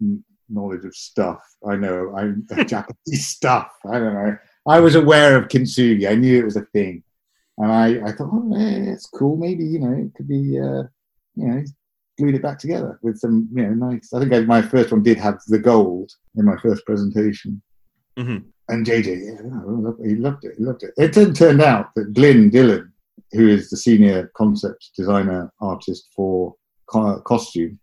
n- 0.01 0.23
knowledge 0.49 0.85
of 0.85 0.95
stuff. 0.95 1.41
I 1.67 1.75
know 1.75 2.13
I'm 2.15 2.47
Japanese 2.67 3.27
stuff. 3.27 3.71
I 3.85 3.99
don't 3.99 4.13
know. 4.13 4.37
I 4.67 4.79
was 4.79 4.95
aware 4.95 5.37
of 5.37 5.47
kintsugi. 5.49 6.09
I 6.09 6.15
knew 6.15 6.39
it 6.39 6.45
was 6.45 6.55
a 6.57 6.65
thing, 6.73 7.03
and 7.57 7.71
I, 7.71 7.87
I 8.07 8.11
thought, 8.11 8.29
oh, 8.31 8.55
yeah, 8.57 8.91
it's 8.93 9.07
cool. 9.07 9.37
Maybe 9.37 9.63
you 9.65 9.79
know, 9.79 9.91
it 9.93 10.13
could 10.15 10.27
be, 10.27 10.59
uh, 10.59 10.83
you 11.35 11.47
know, 11.47 11.63
glued 12.17 12.35
it 12.35 12.41
back 12.41 12.59
together 12.59 12.99
with 13.01 13.17
some, 13.17 13.49
you 13.53 13.63
know, 13.63 13.89
nice. 13.89 14.13
I 14.13 14.19
think 14.19 14.33
I, 14.33 14.41
my 14.41 14.61
first 14.61 14.91
one 14.91 15.03
did 15.03 15.17
have 15.17 15.39
the 15.47 15.59
gold 15.59 16.11
in 16.35 16.45
my 16.45 16.57
first 16.57 16.85
presentation. 16.85 17.61
Mhm. 18.17 18.45
And 18.69 18.85
JJ, 18.85 19.07
yeah, 19.25 20.07
he 20.07 20.15
loved 20.15 20.45
it. 20.45 20.55
He 20.57 20.63
loved 20.63 20.83
it. 20.83 20.93
It 20.97 21.13
then 21.13 21.33
turned 21.33 21.61
out 21.61 21.93
that 21.95 22.13
Glyn 22.13 22.49
Dillon, 22.49 22.90
who 23.31 23.47
is 23.47 23.69
the 23.69 23.77
senior 23.77 24.31
concept 24.35 24.91
designer 24.97 25.51
artist 25.61 26.09
for 26.15 26.55
co- 26.87 27.19
costume, 27.21 27.79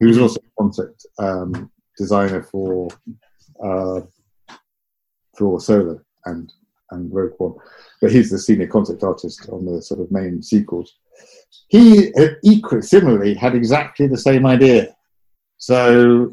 who's 0.00 0.16
Mhm. 0.18 0.22
also 0.22 0.40
concept 0.58 1.06
um, 1.18 1.70
designer 1.96 2.42
for 2.42 2.88
uh, 3.62 4.00
for 5.36 5.60
Solo 5.60 6.00
and 6.26 6.52
and 6.90 7.12
Rogue 7.12 7.34
One, 7.38 7.54
but 8.00 8.10
he's 8.12 8.30
the 8.30 8.38
senior 8.38 8.66
concept 8.66 9.02
artist 9.02 9.48
on 9.50 9.66
the 9.66 9.82
sort 9.82 10.00
of 10.00 10.10
main 10.10 10.42
sequels. 10.42 10.94
He 11.68 12.12
equally 12.42 12.82
similarly 12.82 13.34
had 13.34 13.54
exactly 13.54 14.06
the 14.06 14.16
same 14.16 14.46
idea. 14.46 14.96
So 15.58 16.32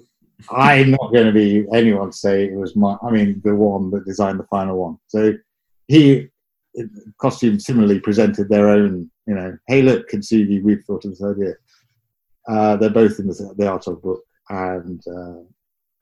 I'm 0.50 0.92
not 0.92 1.12
going 1.12 1.26
to 1.26 1.34
be 1.34 1.66
anyone 1.74 2.12
to 2.12 2.18
say 2.18 2.46
it 2.46 2.54
was 2.54 2.76
my. 2.76 2.96
I 3.02 3.12
mean, 3.12 3.42
the 3.44 3.56
one 3.56 3.90
that 3.92 4.06
designed 4.06 4.40
the 4.40 4.46
final 4.46 4.78
one. 4.78 4.98
So 5.08 5.34
he 5.88 6.30
costume 7.20 7.60
similarly 7.60 8.00
presented 8.00 8.50
their 8.50 8.70
own. 8.70 9.10
You 9.28 9.36
know, 9.36 9.58
hey, 9.68 9.82
look, 9.82 10.10
Kintsugi, 10.10 10.64
we've 10.64 10.84
thought 10.84 11.06
of 11.06 11.12
this 11.12 11.24
idea. 11.24 11.54
Uh, 12.48 12.76
they're 12.78 12.90
both 12.90 13.20
in 13.20 13.28
the, 13.28 13.56
the 13.58 13.68
art 13.68 13.88
of 13.88 14.02
book, 14.02 14.24
and 14.50 15.02
uh, 15.08 15.42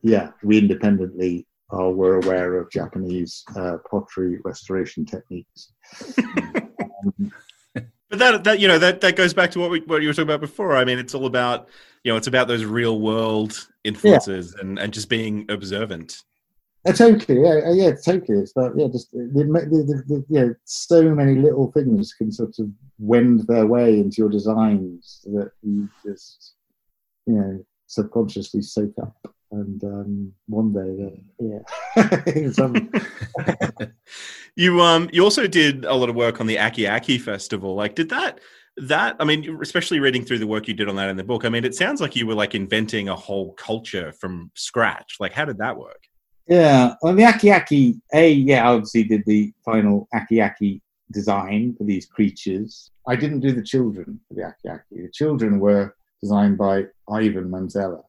yeah, 0.01 0.31
we 0.43 0.57
independently 0.57 1.47
are 1.69 1.91
were 1.91 2.17
aware 2.17 2.57
of 2.57 2.69
Japanese 2.71 3.43
uh, 3.55 3.77
pottery 3.89 4.39
restoration 4.43 5.05
techniques. 5.05 5.71
Um, 6.17 7.31
But 8.13 8.19
that 8.19 8.43
that 8.43 8.59
you 8.59 8.67
know 8.67 8.77
that 8.77 9.01
that 9.01 9.15
goes 9.15 9.33
back 9.33 9.49
to 9.51 9.59
what 9.59 9.71
we 9.71 9.79
what 9.79 10.03
you 10.03 10.07
were 10.07 10.13
talking 10.13 10.29
about 10.29 10.39
before. 10.39 10.77
I 10.77 10.85
mean, 10.85 10.99
it's 10.99 11.15
all 11.15 11.25
about 11.25 11.67
you 12.03 12.11
know 12.11 12.15
it's 12.15 12.27
about 12.27 12.47
those 12.47 12.63
real 12.63 12.99
world 12.99 13.67
influences 13.83 14.53
and 14.53 14.77
and 14.77 14.93
just 14.93 15.09
being 15.09 15.47
observant. 15.49 16.21
Uh, 16.85 16.91
totally, 16.91 17.41
yeah, 17.41 17.61
uh, 17.65 17.73
yeah, 17.73 17.91
totally. 17.91 18.39
It's 18.39 18.51
about 18.55 18.77
yeah, 18.77 18.87
just 18.87 19.11
the, 19.11 19.19
the, 19.33 20.03
the, 20.07 20.25
yeah, 20.29 20.47
so 20.65 21.15
many 21.15 21.35
little 21.35 21.71
things 21.71 22.13
can 22.13 22.31
sort 22.31 22.59
of 22.59 22.69
wend 22.99 23.47
their 23.47 23.65
way 23.65 23.99
into 23.99 24.17
your 24.17 24.29
designs 24.29 25.21
that 25.25 25.51
you 25.61 25.87
just 26.05 26.55
you 27.25 27.33
know 27.35 27.65
subconsciously 27.87 28.61
soak 28.61 28.93
up, 29.01 29.15
and 29.51 29.83
um, 29.83 30.33
one 30.47 30.73
day, 30.73 31.05
uh, 31.05 31.55
yeah, 31.95 33.85
You 34.55 34.81
um 34.81 35.09
you 35.11 35.23
also 35.23 35.47
did 35.47 35.85
a 35.85 35.93
lot 35.95 36.09
of 36.09 36.15
work 36.15 36.39
on 36.39 36.47
the 36.47 36.59
Aki 36.59 36.87
Aki 36.87 37.17
festival. 37.19 37.75
Like, 37.75 37.95
did 37.95 38.09
that 38.09 38.39
that 38.77 39.15
I 39.19 39.25
mean, 39.25 39.57
especially 39.61 39.99
reading 39.99 40.23
through 40.23 40.39
the 40.39 40.47
work 40.47 40.67
you 40.67 40.73
did 40.73 40.89
on 40.89 40.95
that 40.97 41.09
in 41.09 41.17
the 41.17 41.23
book. 41.23 41.45
I 41.45 41.49
mean, 41.49 41.65
it 41.65 41.75
sounds 41.75 42.01
like 42.01 42.15
you 42.15 42.27
were 42.27 42.35
like 42.35 42.55
inventing 42.55 43.09
a 43.09 43.15
whole 43.15 43.53
culture 43.53 44.11
from 44.13 44.51
scratch. 44.55 45.15
Like, 45.19 45.33
how 45.33 45.45
did 45.45 45.57
that 45.57 45.77
work? 45.77 46.03
Yeah, 46.47 46.95
well, 47.01 47.15
the 47.15 47.23
Aki 47.23 47.51
Aki, 47.51 48.01
A, 48.13 48.31
yeah, 48.31 48.67
I 48.67 48.73
obviously 48.73 49.05
did 49.05 49.23
the 49.25 49.53
final 49.63 50.07
Aki 50.13 50.41
Aki 50.41 50.81
design 51.11 51.73
for 51.77 51.85
these 51.85 52.05
creatures. 52.05 52.91
I 53.07 53.15
didn't 53.15 53.39
do 53.39 53.51
the 53.53 53.63
children 53.63 54.19
for 54.27 54.33
the 54.33 54.43
Aki 54.45 54.69
Aki. 54.69 55.01
The 55.03 55.11
children 55.13 55.59
were 55.59 55.95
designed 56.21 56.57
by 56.57 56.85
Ivan 57.09 57.49
Manzella. 57.49 58.03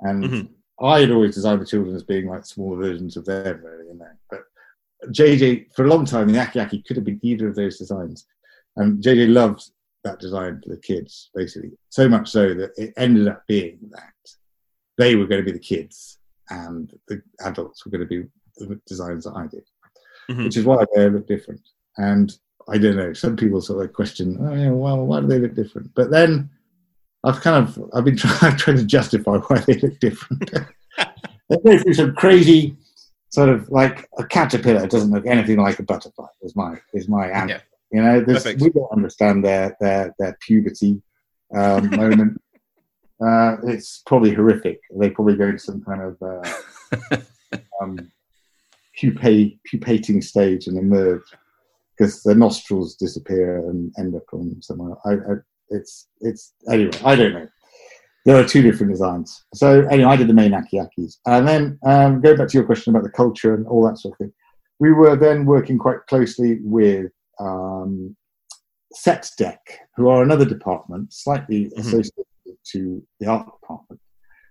And 0.00 0.24
Mhm. 0.24 0.48
I 0.80 1.00
had 1.00 1.10
always 1.10 1.34
designed 1.34 1.60
the 1.60 1.66
children 1.66 1.94
as 1.94 2.04
being 2.04 2.26
like 2.26 2.44
smaller 2.44 2.76
versions 2.76 3.16
of 3.16 3.24
them, 3.24 3.62
really, 3.64 3.86
you 3.88 3.94
know. 3.94 4.10
But 4.30 4.44
JJ, 5.10 5.68
for 5.74 5.84
a 5.84 5.88
long 5.88 6.04
time, 6.04 6.28
the 6.28 6.40
Aki 6.40 6.60
Aki 6.60 6.82
could 6.82 6.96
have 6.96 7.04
been 7.04 7.20
either 7.22 7.48
of 7.48 7.56
those 7.56 7.78
designs. 7.78 8.26
And 8.76 9.02
JJ 9.02 9.26
loved 9.28 9.70
that 10.04 10.18
design 10.20 10.60
for 10.62 10.70
the 10.70 10.80
kids, 10.80 11.30
basically. 11.34 11.72
So 11.88 12.08
much 12.08 12.28
so 12.30 12.54
that 12.54 12.72
it 12.76 12.92
ended 12.96 13.28
up 13.28 13.44
being 13.46 13.78
that 13.90 14.14
they 14.98 15.16
were 15.16 15.26
going 15.26 15.40
to 15.40 15.44
be 15.44 15.56
the 15.56 15.58
kids 15.58 16.18
and 16.52 16.92
the 17.08 17.22
adults 17.40 17.84
were 17.84 17.90
going 17.90 18.06
to 18.06 18.06
be 18.06 18.28
the 18.58 18.80
designs 18.86 19.24
that 19.24 19.34
I 19.34 19.46
did, 19.46 19.64
Mhm. 20.30 20.44
which 20.44 20.56
is 20.56 20.64
why 20.64 20.84
they 20.94 21.08
look 21.08 21.26
different. 21.26 21.62
And 21.96 22.32
I 22.68 22.78
don't 22.78 22.96
know, 22.96 23.12
some 23.12 23.36
people 23.36 23.60
sort 23.60 23.84
of 23.84 23.92
question, 23.92 24.38
oh, 24.40 24.54
yeah, 24.54 24.70
well, 24.70 25.04
why 25.06 25.20
do 25.20 25.26
they 25.26 25.38
look 25.38 25.54
different? 25.54 25.90
But 25.94 26.10
then 26.10 26.50
I've 27.24 27.40
kind 27.40 27.56
of, 27.66 27.90
I've 27.94 28.04
been 28.04 28.16
trying, 28.24 28.56
trying 28.56 28.76
to 28.76 28.84
justify 28.84 29.38
why 29.38 29.58
they 29.60 29.74
look 29.78 29.98
different. 29.98 30.50
they 31.48 31.56
go 31.64 31.78
through 31.78 31.94
some 31.94 32.14
crazy 32.14 32.76
sort 33.30 33.48
of 33.48 33.68
like 33.70 34.08
a 34.18 34.24
caterpillar 34.26 34.86
doesn't 34.86 35.10
look 35.10 35.26
anything 35.26 35.56
like 35.56 35.78
a 35.78 35.82
butterfly 35.82 36.26
is 36.42 36.54
my, 36.54 36.78
is 36.92 37.08
my 37.08 37.28
answer. 37.28 37.62
Yeah. 37.90 37.94
You 37.94 38.02
know, 38.02 38.54
we 38.60 38.70
don't 38.70 38.92
understand 38.92 39.44
their, 39.44 39.76
their, 39.80 40.14
their 40.18 40.36
puberty 40.40 41.02
um, 41.54 41.90
moment. 41.90 42.40
Uh, 43.24 43.56
it's 43.64 44.02
probably 44.06 44.32
horrific. 44.32 44.80
They 44.94 45.10
probably 45.10 45.36
go 45.36 45.52
to 45.52 45.58
some 45.58 45.82
kind 45.82 46.02
of 46.02 46.22
uh, 46.22 47.16
um, 47.80 48.10
pupae, 48.98 49.58
pupating 49.70 50.20
stage 50.22 50.66
and 50.66 50.76
emerge 50.78 51.22
because 51.96 52.22
their 52.22 52.34
nostrils 52.34 52.96
disappear 52.96 53.58
and 53.68 53.92
end 53.98 54.14
up 54.16 54.24
on 54.32 54.60
somewhere. 54.60 54.96
I, 55.04 55.12
I, 55.12 55.36
it's 55.70 56.08
it's 56.20 56.54
anyway. 56.68 56.98
I 57.04 57.14
don't 57.14 57.32
know. 57.32 57.48
There 58.24 58.36
are 58.36 58.46
two 58.46 58.62
different 58.62 58.92
designs. 58.92 59.44
So 59.54 59.86
anyway, 59.88 60.12
I 60.12 60.16
did 60.16 60.28
the 60.28 60.34
main 60.34 60.52
akiakis, 60.52 61.18
and 61.26 61.46
then 61.46 61.78
um, 61.84 62.20
going 62.20 62.36
back 62.36 62.48
to 62.48 62.58
your 62.58 62.66
question 62.66 62.94
about 62.94 63.04
the 63.04 63.10
culture 63.10 63.54
and 63.54 63.66
all 63.66 63.86
that 63.86 63.98
sort 63.98 64.14
of 64.14 64.18
thing. 64.18 64.32
We 64.78 64.92
were 64.92 65.16
then 65.16 65.44
working 65.46 65.78
quite 65.78 66.06
closely 66.08 66.58
with 66.62 67.12
um, 67.38 68.16
Set 68.92 69.28
Dec, 69.38 69.58
who 69.96 70.08
are 70.08 70.22
another 70.22 70.44
department, 70.44 71.12
slightly 71.12 71.66
Mhm. 71.66 71.78
associated 71.78 72.31
to 72.72 73.02
the 73.20 73.26
art 73.26 73.46
department. 73.60 74.00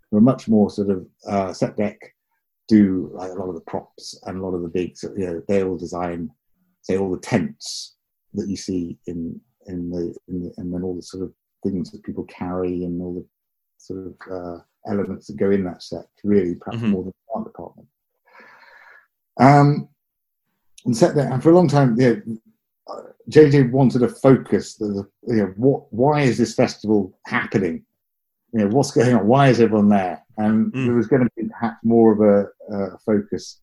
Who 0.09 0.17
are 0.17 0.21
much 0.21 0.47
more 0.47 0.69
sort 0.69 0.89
of 0.89 1.07
uh, 1.27 1.53
Set 1.53 1.77
Dec 1.77 1.95
do 2.67 3.09
like 3.13 3.31
a 3.31 3.35
lot 3.35 3.49
of 3.49 3.55
the 3.55 3.61
props 3.61 4.17
and 4.25 4.37
a 4.37 4.41
lot 4.45 4.53
of 4.55 4.61
the 4.61 4.67
big, 4.67 4.95
you 5.17 5.25
know, 5.27 5.41
they 5.47 5.63
all 5.63 5.77
design, 5.77 6.29
say, 6.81 6.97
all 6.97 7.11
the 7.11 7.19
tents 7.19 7.95
that 8.33 8.47
you 8.47 8.55
see 8.55 8.97
in 9.07 9.39
in 9.67 9.89
the, 9.89 10.15
in 10.27 10.41
the 10.43 10.53
and 10.57 10.73
then 10.73 10.81
all 10.83 10.95
the 10.95 11.01
sort 11.01 11.23
of 11.23 11.33
things 11.63 11.91
that 11.91 12.03
people 12.03 12.23
carry 12.25 12.83
and 12.83 13.01
all 13.01 13.13
the 13.13 13.25
sort 13.77 14.07
of 14.07 14.13
uh, 14.31 14.59
elements 14.87 15.27
that 15.27 15.37
go 15.37 15.51
in 15.51 15.63
that 15.63 15.83
set. 15.83 16.05
Really, 16.23 16.55
perhaps 16.55 16.81
Mhm. 16.83 16.89
more 16.91 17.03
than 17.03 17.13
the 17.27 17.33
art 17.35 17.45
department. 17.45 17.87
Um, 19.39 19.89
and 20.85 20.97
set 20.97 21.15
there, 21.15 21.31
and 21.31 21.41
for 21.41 21.51
a 21.51 21.55
long 21.55 21.67
time, 21.67 21.95
yeah, 21.99 22.15
JJ 23.29 23.71
wanted 23.71 23.99
to 23.99 24.07
focus. 24.09 24.75
The, 24.75 25.07
you 25.27 25.35
know, 25.35 25.53
what? 25.55 25.91
Why 25.93 26.21
is 26.21 26.37
this 26.37 26.55
festival 26.55 27.17
happening? 27.27 27.85
You 28.53 28.59
know, 28.59 28.67
what's 28.67 28.91
going 28.91 29.15
on? 29.15 29.27
Why 29.27 29.47
is 29.49 29.61
everyone 29.61 29.89
there? 29.89 30.23
And 30.37 30.73
Mm. 30.73 30.85
there 30.85 30.95
was 30.95 31.07
going 31.07 31.23
to 31.23 31.29
be 31.37 31.47
perhaps 31.47 31.77
more 31.83 32.11
of 32.11 32.19
a, 32.21 32.75
a 32.75 32.97
focus 32.99 33.61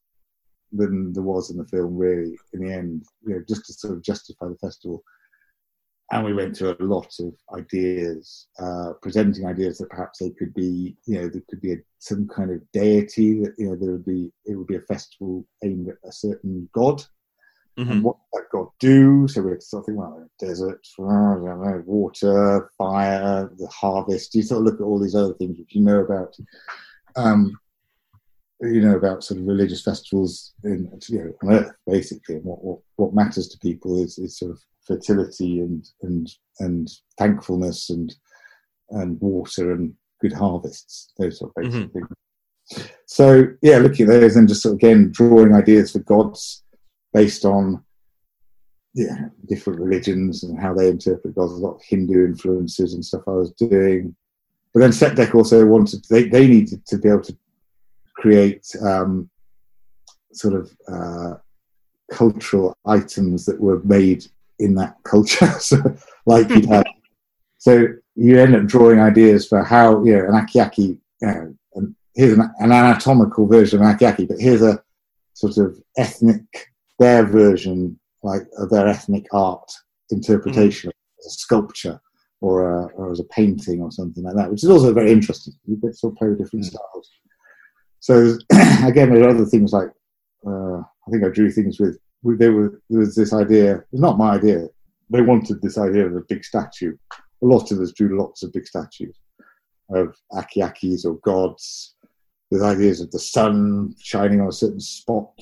than 0.73 1.12
there 1.12 1.23
was 1.23 1.51
in 1.51 1.56
the 1.59 1.66
film. 1.66 1.97
Really, 1.97 2.39
in 2.52 2.60
the 2.60 2.73
end, 2.73 3.05
you 3.23 3.35
know, 3.35 3.43
just 3.48 3.66
to 3.66 3.73
sort 3.73 3.94
of 3.94 4.02
justify 4.02 4.48
the 4.48 4.56
festival. 4.56 5.02
And 6.10 6.24
we 6.24 6.32
went 6.32 6.56
through 6.56 6.74
a 6.81 6.82
lot 6.85 7.12
of 7.20 7.35
ideas, 7.55 8.48
uh, 8.59 8.94
presenting 9.02 9.44
ideas 9.44 9.77
that 9.77 9.90
perhaps 9.90 10.20
they 10.20 10.31
could 10.31 10.55
be, 10.55 10.97
you 11.05 11.20
know, 11.20 11.28
there 11.28 11.43
could 11.51 11.60
be 11.60 11.74
a, 11.74 11.77
some 11.98 12.27
kind 12.27 12.51
of 12.51 12.62
deity 12.73 13.43
that, 13.43 13.55
you 13.59 13.69
know, 13.69 13.77
there 13.77 13.93
would 13.93 14.06
be, 14.06 14.32
it 14.47 14.55
would 14.56 14.66
be 14.66 14.77
a 14.77 14.81
festival 14.82 15.47
aimed 15.62 15.89
at 15.90 15.97
a 16.05 16.12
certain 16.12 16.66
god 16.73 17.02
Mhm. 17.78 17.90
and 17.90 18.05
what 18.05 18.16
that 18.32 18.46
God 18.50 18.68
do. 18.80 19.28
So 19.28 19.42
we 19.42 19.52
had 19.52 19.62
something 19.62 19.94
well, 19.94 20.28
desert, 20.38 20.84
I 20.98 21.02
don't 21.02 21.44
know, 21.44 21.82
water, 21.86 22.70
fire, 22.76 23.50
the 23.56 23.68
harvest. 23.68 24.34
You 24.34 24.42
sort 24.42 24.59
of 24.59 24.64
look 24.64 24.80
at 24.80 24.84
all 24.84 24.98
these 24.98 25.14
other 25.14 25.34
things 25.34 25.59
which 25.59 25.74
you 25.74 25.82
know 25.82 26.00
about. 26.00 26.36
Um, 27.16 27.56
you 28.60 28.80
know 28.80 28.96
about 28.96 29.22
sort 29.22 29.38
of 29.38 29.46
religious 29.46 29.82
festivals 29.84 30.52
in 30.64 30.90
you 31.09 31.18
know 31.18 31.32
on 31.42 31.55
Earth 31.55 31.72
basically, 31.86 32.36
and 32.36 32.44
what 32.44 32.64
what, 32.64 32.78
what 32.96 33.14
matters 33.14 33.46
to 33.48 33.59
people 33.59 34.02
is, 34.02 34.18
is 34.18 34.36
sort 34.36 34.50
of 34.50 34.60
fertility 34.84 35.60
and 35.60 35.88
and 36.02 36.28
and 36.59 36.90
thankfulness 37.16 37.90
and 37.90 38.16
and 38.90 39.20
water 39.20 39.70
and 39.70 39.94
good 40.20 40.32
harvests, 40.32 41.12
those 41.18 41.38
sort 41.38 41.52
of 41.56 41.62
basic 41.62 41.92
things. 41.92 42.09
So 43.06 43.46
yeah, 43.62 43.78
looking 43.78 44.06
at 44.10 44.20
those 44.20 44.34
and 44.34 44.48
just 44.48 44.62
sort 44.62 44.72
of 44.72 44.78
again 44.78 45.12
drawing 45.12 45.55
ideas 45.55 45.92
for 45.92 46.00
gods 46.00 46.64
based 47.12 47.44
on 47.44 47.82
yeah 48.94 49.26
different 49.48 49.80
religions 49.80 50.44
and 50.44 50.59
how 50.59 50.74
they 50.74 50.89
interpret 50.89 51.35
gods. 51.35 51.52
A 51.52 51.56
lot 51.56 51.76
of 51.76 51.82
Hindu 51.82 52.24
influences 52.24 52.94
and 52.94 53.05
stuff 53.05 53.22
I 53.26 53.32
was 53.32 53.52
doing. 53.52 54.14
But 54.74 54.80
then 54.80 54.93
Set 54.93 55.16
Dec 55.16 55.35
also 55.35 55.64
wanted 55.66 56.05
they, 56.10 56.28
they 56.28 56.47
needed 56.47 56.86
to 56.86 56.98
be 56.98 57.09
able 57.09 57.22
to 57.22 57.36
create 58.14 58.66
um, 58.82 59.30
sort 60.32 60.55
of 60.55 60.76
uh, 60.89 61.35
cultural 62.12 62.76
items 62.85 63.47
that 63.47 63.60
were 63.60 63.80
made 63.85 64.26
in 64.59 64.74
that 64.74 64.97
culture. 65.05 65.47
so, 65.60 65.76
like 66.26 66.48
you'd 66.51 66.66
have, 66.66 66.85
so 67.59 67.86
you 68.14 68.39
end 68.39 68.55
up 68.55 68.66
drawing 68.66 69.01
ideas 69.01 69.48
for 69.48 69.62
how 69.62 70.05
you 70.05 70.16
know 70.16 70.26
an 70.26 70.47
akiaki. 70.47 70.98
You 71.20 71.28
know, 71.28 71.55
and 71.74 71.97
here's 72.14 72.32
an, 72.32 72.51
an 72.59 72.72
anatomical 72.72 73.47
version 73.47 73.82
of 73.82 73.86
akiaki, 73.86 74.28
but 74.28 74.39
here's 74.39 74.62
a 74.62 74.82
sort 75.35 75.56
of 75.59 75.80
ethnic 75.97 76.68
their 76.99 77.25
version, 77.25 77.99
like 78.23 78.43
of 78.59 78.70
their 78.70 78.89
ethnic 78.89 79.27
art 79.33 79.70
interpretation, 80.11 80.91
mm. 80.91 81.19
as 81.20 81.27
a 81.27 81.31
sculpture 81.31 82.01
or, 82.41 82.70
a, 82.70 82.87
or 82.95 83.12
as 83.12 83.20
a 83.20 83.25
painting 83.25 83.83
or 83.83 83.91
something 83.91 84.25
like 84.25 84.37
that, 84.37 84.51
which 84.51 84.65
is 84.65 84.70
also 84.70 84.93
very 84.93 85.12
interesting. 85.12 85.55
You 85.66 85.77
get 85.77 85.97
to 85.99 86.11
play 86.12 86.29
with 86.29 86.39
different 86.39 86.65
mm. 86.65 86.69
styles. 86.69 87.11
So 88.01 88.39
again, 88.87 89.12
there 89.12 89.25
are 89.25 89.31
other 89.31 89.45
things 89.45 89.73
like 89.73 89.91
uh, 90.47 90.79
I 90.79 91.11
think 91.11 91.25
I 91.25 91.29
drew 91.29 91.51
things 91.51 91.81
with. 91.81 91.99
There, 92.25 92.53
were, 92.53 92.83
there 92.91 92.99
was 92.99 93.15
this 93.15 93.33
idea. 93.33 93.85
It's 93.93 94.03
not 94.03 94.19
my 94.19 94.35
idea. 94.35 94.66
They 95.09 95.23
wanted 95.23 95.62
this 95.62 95.79
idea 95.79 96.05
of 96.07 96.16
a 96.16 96.23
big 96.29 96.45
statue. 96.45 96.97
A 97.43 97.47
lot 97.47 97.70
of 97.70 97.79
us 97.79 97.93
drew 97.93 98.19
lots 98.19 98.43
of 98.43 98.53
big 98.53 98.66
statues 98.66 99.16
of 99.91 100.16
akiakis 100.33 101.07
or 101.07 101.15
gods 101.19 101.95
with 102.51 102.62
ideas 102.62 103.01
of 103.01 103.11
the 103.11 103.19
sun 103.19 103.95
shining 104.01 104.41
on 104.41 104.49
a 104.49 104.53
certain 104.53 104.81
spot 104.81 105.33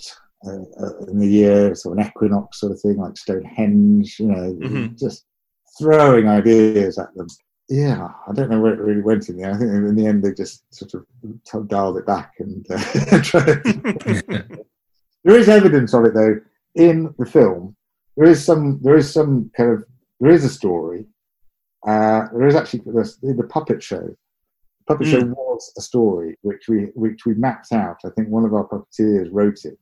uh, 0.45 1.07
in 1.09 1.19
the 1.19 1.27
year, 1.27 1.75
sort 1.75 1.99
of 1.99 2.05
an 2.05 2.11
equinox 2.11 2.61
sort 2.61 2.73
of 2.73 2.81
thing, 2.81 2.97
like 2.99 3.17
Stonehenge. 3.17 4.19
You 4.19 4.27
know, 4.27 4.53
mm-hmm. 4.55 4.97
just 4.97 5.25
throwing 5.79 6.29
ideas 6.29 6.99
at 6.99 7.15
them. 7.15 7.27
Yeah, 7.69 8.09
I 8.29 8.33
don't 8.33 8.51
know 8.51 8.61
where 8.61 8.75
it 8.75 8.81
really 8.81 9.03
went 9.03 9.29
in 9.29 9.37
the 9.37 9.45
end. 9.45 9.55
I 9.57 9.59
think 9.59 9.71
in 9.71 9.97
the 9.97 10.07
end 10.07 10.23
they 10.23 10.33
just 10.33 10.63
sort 10.73 10.95
of 10.95 11.69
dialed 11.69 11.99
it 11.99 12.07
back 12.07 12.35
and 12.39 12.65
uh, 12.71 12.79
there 15.25 15.37
is 15.37 15.49
evidence 15.49 15.93
of 15.93 16.05
it 16.05 16.15
though 16.15 16.41
in 16.77 17.13
the 17.19 17.27
film. 17.27 17.75
There 18.17 18.29
is 18.29 18.45
some. 18.45 18.79
There 18.83 18.97
is 18.97 19.13
some 19.13 19.51
kind 19.57 19.73
of. 19.73 19.85
There 20.21 20.31
is 20.31 20.45
a 20.45 20.49
story. 20.49 21.07
Uh, 21.87 22.27
there 22.33 22.47
is 22.47 22.55
actually 22.55 22.81
the, 22.81 23.35
the 23.37 23.47
puppet 23.49 23.83
show. 23.83 24.01
The 24.01 24.85
puppet 24.87 25.07
mm. 25.09 25.11
show 25.11 25.27
was 25.27 25.73
a 25.77 25.81
story 25.81 26.39
which 26.43 26.69
we 26.69 26.85
which 26.95 27.27
we 27.27 27.35
mapped 27.35 27.73
out. 27.73 27.99
I 28.05 28.11
think 28.11 28.29
one 28.29 28.45
of 28.45 28.55
our 28.55 28.67
puppeteers 28.67 29.29
wrote 29.33 29.65
it, 29.65 29.79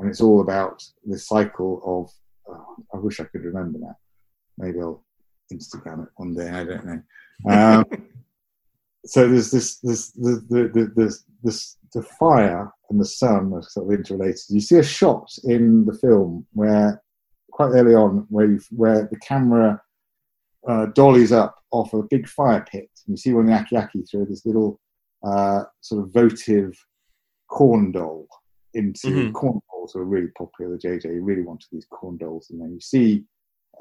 and 0.00 0.08
it's 0.08 0.20
all 0.20 0.40
about 0.40 0.82
the 1.06 1.18
cycle 1.18 1.80
of. 1.84 2.10
Oh, 2.48 2.76
I 2.92 2.96
wish 2.96 3.20
I 3.20 3.24
could 3.24 3.44
remember 3.44 3.78
that. 3.80 3.96
Maybe 4.58 4.80
I'll 4.80 5.04
Instagram 5.52 6.04
it 6.04 6.10
one 6.16 6.34
day. 6.34 6.48
I 6.48 6.64
don't 6.64 6.84
know. 6.84 7.02
Um, 7.48 7.84
so 9.06 9.28
there's 9.28 9.50
this 9.50 9.78
this 9.78 10.10
the 10.12 10.44
the 10.48 10.92
the 10.96 11.16
this, 11.42 11.76
the 11.94 12.02
fire 12.02 12.70
and 12.88 13.00
the 13.00 13.04
sun 13.04 13.52
are 13.54 13.62
sort 13.62 13.86
of 13.86 13.98
interrelated. 13.98 14.40
You 14.48 14.60
see 14.60 14.76
a 14.76 14.82
shot 14.82 15.30
in 15.44 15.84
the 15.86 15.94
film 15.94 16.46
where 16.52 17.02
quite 17.50 17.70
early 17.70 17.94
on 17.94 18.26
where 18.30 18.46
you, 18.46 18.60
where 18.70 19.08
the 19.10 19.18
camera 19.18 19.80
uh, 20.68 20.86
dollies 20.86 21.32
up 21.32 21.56
off 21.72 21.92
a 21.94 22.02
big 22.02 22.28
fire 22.28 22.64
pit. 22.70 22.90
And 23.06 23.14
you 23.14 23.16
see 23.16 23.32
one 23.32 23.50
of 23.50 23.68
the 23.68 23.76
Akiaki 23.76 24.08
throw 24.10 24.24
this 24.24 24.46
little 24.46 24.80
uh, 25.24 25.64
sort 25.80 26.04
of 26.04 26.12
votive 26.12 26.72
corn 27.48 27.92
doll 27.92 28.26
into 28.74 29.08
mm-hmm. 29.08 29.32
corn 29.32 29.60
dolls 29.80 29.96
are 29.96 30.04
really 30.04 30.28
popular. 30.36 30.76
The 30.76 30.88
JJ 30.88 31.18
really 31.20 31.42
wanted 31.42 31.68
these 31.72 31.86
corn 31.90 32.16
dolls, 32.16 32.50
and 32.50 32.60
then 32.60 32.72
you 32.72 32.80
see 32.80 33.24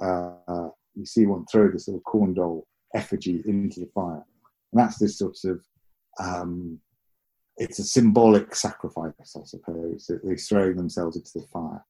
uh, 0.01 0.69
you 0.95 1.05
see 1.05 1.25
one 1.25 1.45
throw 1.51 1.69
this 1.69 1.87
little 1.87 2.01
corn 2.01 2.33
doll 2.33 2.67
effigy 2.95 3.41
into 3.45 3.81
the 3.81 3.89
fire, 3.93 4.23
and 4.71 4.79
that's 4.79 4.97
this 4.97 5.17
sort 5.17 5.37
of 5.45 5.61
um, 6.19 6.79
it's 7.57 7.79
a 7.79 7.83
symbolic 7.83 8.55
sacrifice, 8.55 9.13
I 9.35 9.43
suppose. 9.43 10.09
They're 10.23 10.37
throwing 10.37 10.77
themselves 10.77 11.17
into 11.17 11.31
the 11.35 11.47
fire, 11.51 11.83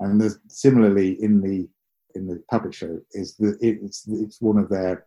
and 0.00 0.20
there's, 0.20 0.38
similarly 0.48 1.22
in 1.22 1.40
the 1.40 1.68
in 2.14 2.26
the 2.28 2.42
puppet 2.50 2.74
show 2.74 3.00
is 3.12 3.36
that 3.36 3.58
it's 3.60 4.06
it's 4.08 4.40
one 4.40 4.58
of 4.58 4.68
their 4.68 5.06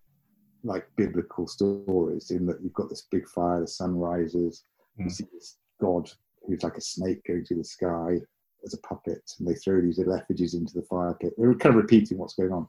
like 0.64 0.88
biblical 0.98 1.48
stories 1.48 2.32
in 2.32 2.46
that 2.46 2.60
you've 2.62 2.74
got 2.74 2.90
this 2.90 3.08
big 3.10 3.28
fire, 3.30 3.62
the 3.62 3.68
sun 3.68 3.96
rises, 3.96 4.64
mm. 5.00 5.06
you 5.06 5.10
see 5.10 5.26
this 5.32 5.58
god 5.80 6.10
who's 6.46 6.64
like 6.64 6.76
a 6.78 6.82
snake 6.82 7.22
going 7.28 7.46
through 7.46 7.58
the 7.58 7.64
sky 7.64 8.18
as 8.66 8.74
a 8.74 8.80
puppet, 8.80 9.32
and 9.40 9.48
they 9.48 9.56
throw 9.56 9.82
these 9.82 9.98
little 9.98 10.16
effigies 10.16 10.54
into 10.54 10.74
the 10.74 10.82
fire 10.84 11.16
pit. 11.20 11.34
They're 11.38 11.54
kind 11.56 11.76
of 11.76 11.82
repeating 11.82 12.18
what's 12.18 12.36
going 12.36 12.52
on 12.52 12.68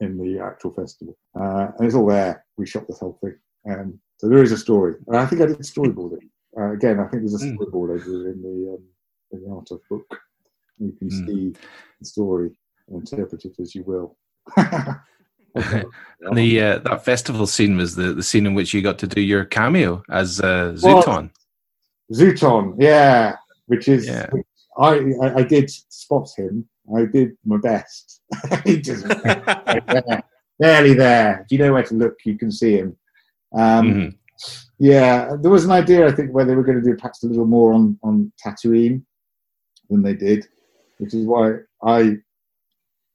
in 0.00 0.18
the 0.18 0.40
actual 0.40 0.72
festival, 0.72 1.16
uh, 1.38 1.68
and 1.78 1.86
it's 1.86 1.94
all 1.94 2.06
there. 2.06 2.44
We 2.56 2.66
shot 2.66 2.86
this 2.86 3.00
whole 3.00 3.18
thing, 3.22 3.36
um, 3.70 4.00
so 4.18 4.28
there 4.28 4.42
is 4.42 4.52
a 4.52 4.58
story, 4.58 4.94
and 5.06 5.16
I 5.16 5.26
think 5.26 5.42
I 5.42 5.46
did 5.46 5.58
storyboarding. 5.58 6.28
Uh, 6.56 6.72
again, 6.72 6.98
I 6.98 7.06
think 7.06 7.22
there's 7.22 7.42
a 7.42 7.46
hmm. 7.46 7.56
storyboard 7.56 8.00
over 8.00 8.30
in 8.30 8.42
the 8.42 8.74
um, 8.74 8.84
in 9.32 9.42
the 9.42 9.54
art 9.54 9.70
of 9.70 9.80
book. 9.88 10.20
You 10.78 10.92
can 10.92 11.08
mm. 11.08 11.26
see 11.26 11.54
the 12.00 12.06
story 12.06 12.50
and 12.88 13.00
interpret 13.00 13.44
it 13.44 13.58
as 13.60 13.74
you 13.74 13.84
will. 13.84 14.16
the 14.56 16.60
uh, 16.60 16.78
that 16.78 17.04
festival 17.04 17.46
scene 17.46 17.76
was 17.76 17.94
the, 17.94 18.14
the 18.14 18.22
scene 18.22 18.46
in 18.46 18.54
which 18.54 18.72
you 18.72 18.82
got 18.82 18.98
to 18.98 19.06
do 19.06 19.20
your 19.20 19.44
cameo 19.44 20.02
as 20.10 20.40
uh, 20.40 20.72
Zutton. 20.74 21.30
Well, 22.08 22.12
Zutton, 22.12 22.74
yeah, 22.78 23.36
which 23.66 23.88
is 23.88 24.06
yeah. 24.06 24.28
I, 24.78 25.12
I, 25.22 25.34
I 25.36 25.42
did 25.42 25.70
spot 25.70 26.28
him. 26.36 26.68
I 26.94 27.04
did 27.04 27.32
my 27.44 27.58
best. 27.58 28.20
he 28.64 28.80
just 28.80 29.06
there, 29.06 30.22
barely 30.58 30.94
there. 30.94 31.42
If 31.42 31.52
you 31.52 31.58
know 31.58 31.72
where 31.72 31.82
to 31.84 31.94
look, 31.94 32.16
you 32.24 32.36
can 32.36 32.50
see 32.50 32.76
him. 32.78 32.96
Um, 33.54 33.86
mm-hmm. 33.86 34.08
Yeah, 34.78 35.36
there 35.40 35.50
was 35.50 35.64
an 35.64 35.70
idea 35.70 36.06
I 36.06 36.12
think 36.12 36.32
where 36.32 36.44
they 36.44 36.54
were 36.54 36.64
going 36.64 36.82
to 36.82 36.84
do 36.90 36.96
perhaps 36.96 37.22
a 37.22 37.26
little 37.26 37.46
more 37.46 37.72
on 37.72 37.98
on 38.02 38.32
Tatooine 38.44 39.02
than 39.90 40.02
they 40.02 40.14
did, 40.14 40.46
which 40.98 41.12
is 41.14 41.26
why 41.26 41.56
I, 41.82 42.16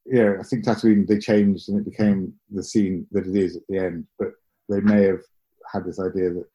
yeah, 0.06 0.36
I 0.40 0.44
think 0.44 0.64
Tatooine 0.64 1.07
they 1.07 1.18
changed 1.18 1.69
and 1.69 1.80
it 1.80 1.90
became 1.90 2.34
the 2.52 2.64
scene 2.64 3.07
that 3.11 3.26
it 3.26 3.36
is 3.36 3.56
at 3.56 3.64
the 3.68 3.80
end. 3.80 4.06
But 4.19 4.34
they 4.69 4.82
may 4.82 5.03
have 5.03 5.22
had 5.73 5.86
this 5.86 5.99
idea 5.99 6.30
that 6.34 6.45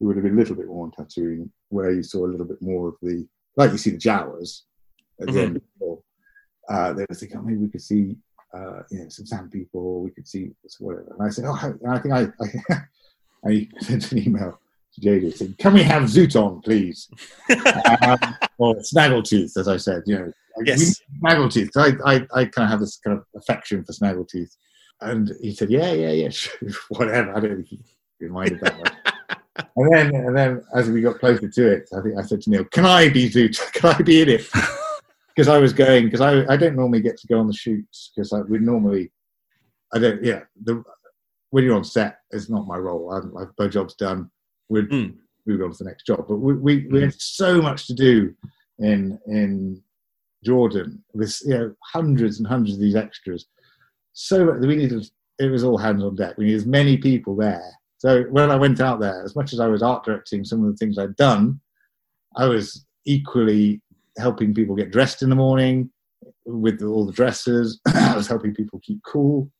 it 0.00 0.04
would 0.04 0.16
have 0.16 0.24
been 0.24 0.34
a 0.34 0.36
little 0.36 0.56
bit 0.56 0.66
more 0.66 0.84
on 0.84 0.90
Tatooine, 0.90 1.48
where 1.68 1.92
you 1.92 2.02
saw 2.02 2.26
a 2.26 2.32
little 2.32 2.46
bit 2.46 2.60
more 2.60 2.88
of 2.88 2.96
the 3.02 3.26
like 3.56 3.72
you 3.72 3.78
see 3.78 3.90
the 3.90 3.98
Jawas 3.98 4.62
at 5.20 5.26
the 5.26 5.32
mm-hmm. 5.32 5.38
end 5.38 5.56
of 5.56 5.62
the 5.62 5.78
film. 5.78 5.98
Uh, 6.68 6.92
they 6.92 7.06
were 7.08 7.14
thinking, 7.14 7.38
oh, 7.38 7.42
maybe 7.42 7.58
we 7.58 7.68
could 7.68 7.82
see 7.82 8.16
uh, 8.54 8.82
you 8.90 9.00
know 9.00 9.08
some 9.08 9.26
sand 9.26 9.50
people, 9.50 10.02
we 10.02 10.10
could 10.10 10.26
see 10.26 10.50
whatever. 10.78 11.14
And 11.18 11.26
I 11.26 11.30
said, 11.30 11.44
oh, 11.46 11.74
I 11.88 11.98
think 11.98 12.14
I, 12.14 12.28
I 12.70 12.84
I 13.46 13.68
sent 13.80 14.12
an 14.12 14.18
email 14.18 14.58
to 14.94 15.00
JJ 15.00 15.36
saying, 15.36 15.54
"Can 15.58 15.74
we 15.74 15.82
have 15.82 16.04
Zooton, 16.04 16.62
please?" 16.64 17.08
um, 17.50 18.18
or 18.58 18.74
Snaggletooth, 18.76 19.56
as 19.56 19.68
I 19.68 19.76
said. 19.76 20.02
You 20.06 20.18
know, 20.18 20.32
yes. 20.64 21.00
Snaggletooth. 21.22 21.70
I, 21.76 22.14
I, 22.14 22.14
I 22.34 22.44
kind 22.46 22.64
of 22.64 22.70
have 22.70 22.80
this 22.80 22.98
kind 22.98 23.18
of 23.18 23.24
affection 23.36 23.84
for 23.84 23.92
Snaggletooth, 23.92 24.50
and 25.00 25.32
he 25.40 25.54
said, 25.54 25.70
"Yeah, 25.70 25.92
yeah, 25.92 26.12
yeah, 26.12 26.28
sure. 26.30 26.58
whatever." 26.90 27.36
I 27.36 27.40
don't 27.40 27.56
think 27.56 27.68
he 27.68 27.80
reminded 28.20 28.60
that 28.60 28.78
much. 28.78 28.92
And 29.76 29.92
then, 29.92 30.14
and 30.14 30.36
then, 30.36 30.62
as 30.74 30.88
we 30.88 31.02
got 31.02 31.18
closer 31.18 31.48
to 31.48 31.72
it, 31.72 31.88
I 31.96 32.00
think 32.00 32.18
I 32.18 32.22
said 32.22 32.40
to 32.42 32.50
Neal, 32.50 32.64
"Can 32.64 32.86
I 32.86 33.08
be 33.08 33.28
Zoot? 33.28 33.60
Can 33.72 33.94
I 33.94 34.02
be 34.02 34.22
in 34.22 34.28
it?" 34.28 34.48
Because 35.34 35.48
I 35.48 35.58
was 35.58 35.74
going, 35.74 36.06
because 36.06 36.22
I, 36.22 36.50
I 36.50 36.56
don't 36.56 36.76
normally 36.76 37.02
get 37.02 37.18
to 37.18 37.26
go 37.26 37.38
on 37.38 37.46
the 37.46 37.52
shoots 37.52 38.10
because 38.16 38.32
we 38.48 38.58
normally, 38.58 39.12
I 39.92 39.98
don't, 39.98 40.24
yeah, 40.24 40.44
the 40.64 40.82
when 41.50 41.62
you're 41.62 41.76
on 41.76 41.84
set, 41.84 42.20
it's 42.30 42.48
not 42.48 42.66
my 42.66 42.78
role. 42.78 43.12
I'm, 43.12 43.34
like, 43.34 43.48
my 43.58 43.68
job's 43.68 43.94
done. 43.96 44.30
We're 44.70 44.86
mm. 44.86 45.14
moving 45.44 45.66
on 45.66 45.72
to 45.72 45.84
the 45.84 45.90
next 45.90 46.06
job. 46.06 46.24
But 46.26 46.36
we 46.36 46.54
we, 46.54 46.86
we 46.90 47.02
had 47.02 47.20
so 47.20 47.60
much 47.60 47.86
to 47.88 47.94
do 47.94 48.34
in 48.78 49.18
in 49.26 49.82
Jordan 50.42 51.04
with 51.12 51.38
you 51.44 51.58
know 51.58 51.74
hundreds 51.82 52.38
and 52.38 52.48
hundreds 52.48 52.76
of 52.76 52.80
these 52.80 52.96
extras. 52.96 53.46
So 54.14 54.52
we 54.52 54.76
needed 54.76 55.06
it 55.38 55.50
was 55.50 55.64
all 55.64 55.78
hands 55.78 56.02
on 56.02 56.16
deck. 56.16 56.38
We 56.38 56.46
needed 56.46 56.60
as 56.60 56.66
many 56.66 56.96
people 56.96 57.36
there. 57.36 57.75
So 57.98 58.24
when 58.24 58.50
I 58.50 58.56
went 58.56 58.80
out 58.80 59.00
there, 59.00 59.22
as 59.24 59.34
much 59.34 59.52
as 59.52 59.60
I 59.60 59.68
was 59.68 59.82
art 59.82 60.04
directing 60.04 60.44
some 60.44 60.64
of 60.64 60.70
the 60.70 60.76
things 60.76 60.98
I'd 60.98 61.16
done, 61.16 61.60
I 62.36 62.46
was 62.46 62.84
equally 63.06 63.80
helping 64.18 64.54
people 64.54 64.76
get 64.76 64.90
dressed 64.90 65.22
in 65.22 65.30
the 65.30 65.36
morning 65.36 65.90
with 66.44 66.82
all 66.82 67.06
the 67.06 67.12
dresses. 67.12 67.80
I 67.94 68.16
was 68.16 68.26
helping 68.26 68.54
people 68.54 68.80
keep 68.82 69.02
cool. 69.02 69.50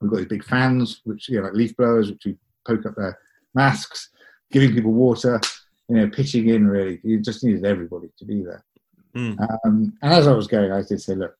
We've 0.00 0.10
got 0.10 0.18
these 0.18 0.26
big 0.26 0.44
fans, 0.44 1.00
which 1.04 1.28
you 1.28 1.38
know, 1.38 1.44
like 1.44 1.54
leaf 1.54 1.76
blowers, 1.76 2.10
which 2.10 2.22
we 2.24 2.36
poke 2.66 2.86
up 2.86 2.94
their 2.96 3.18
masks, 3.54 4.10
giving 4.50 4.72
people 4.72 4.92
water, 4.92 5.40
you 5.88 5.96
know, 5.96 6.08
pitching 6.08 6.48
in. 6.48 6.66
Really, 6.66 7.00
you 7.02 7.20
just 7.20 7.42
needed 7.44 7.64
everybody 7.64 8.08
to 8.18 8.24
be 8.24 8.42
there. 8.42 8.64
Mm. 9.16 9.40
Um, 9.40 9.92
and 10.02 10.12
as 10.12 10.26
I 10.26 10.32
was 10.32 10.46
going, 10.46 10.70
I 10.70 10.82
did 10.82 11.00
say, 11.00 11.14
look, 11.14 11.34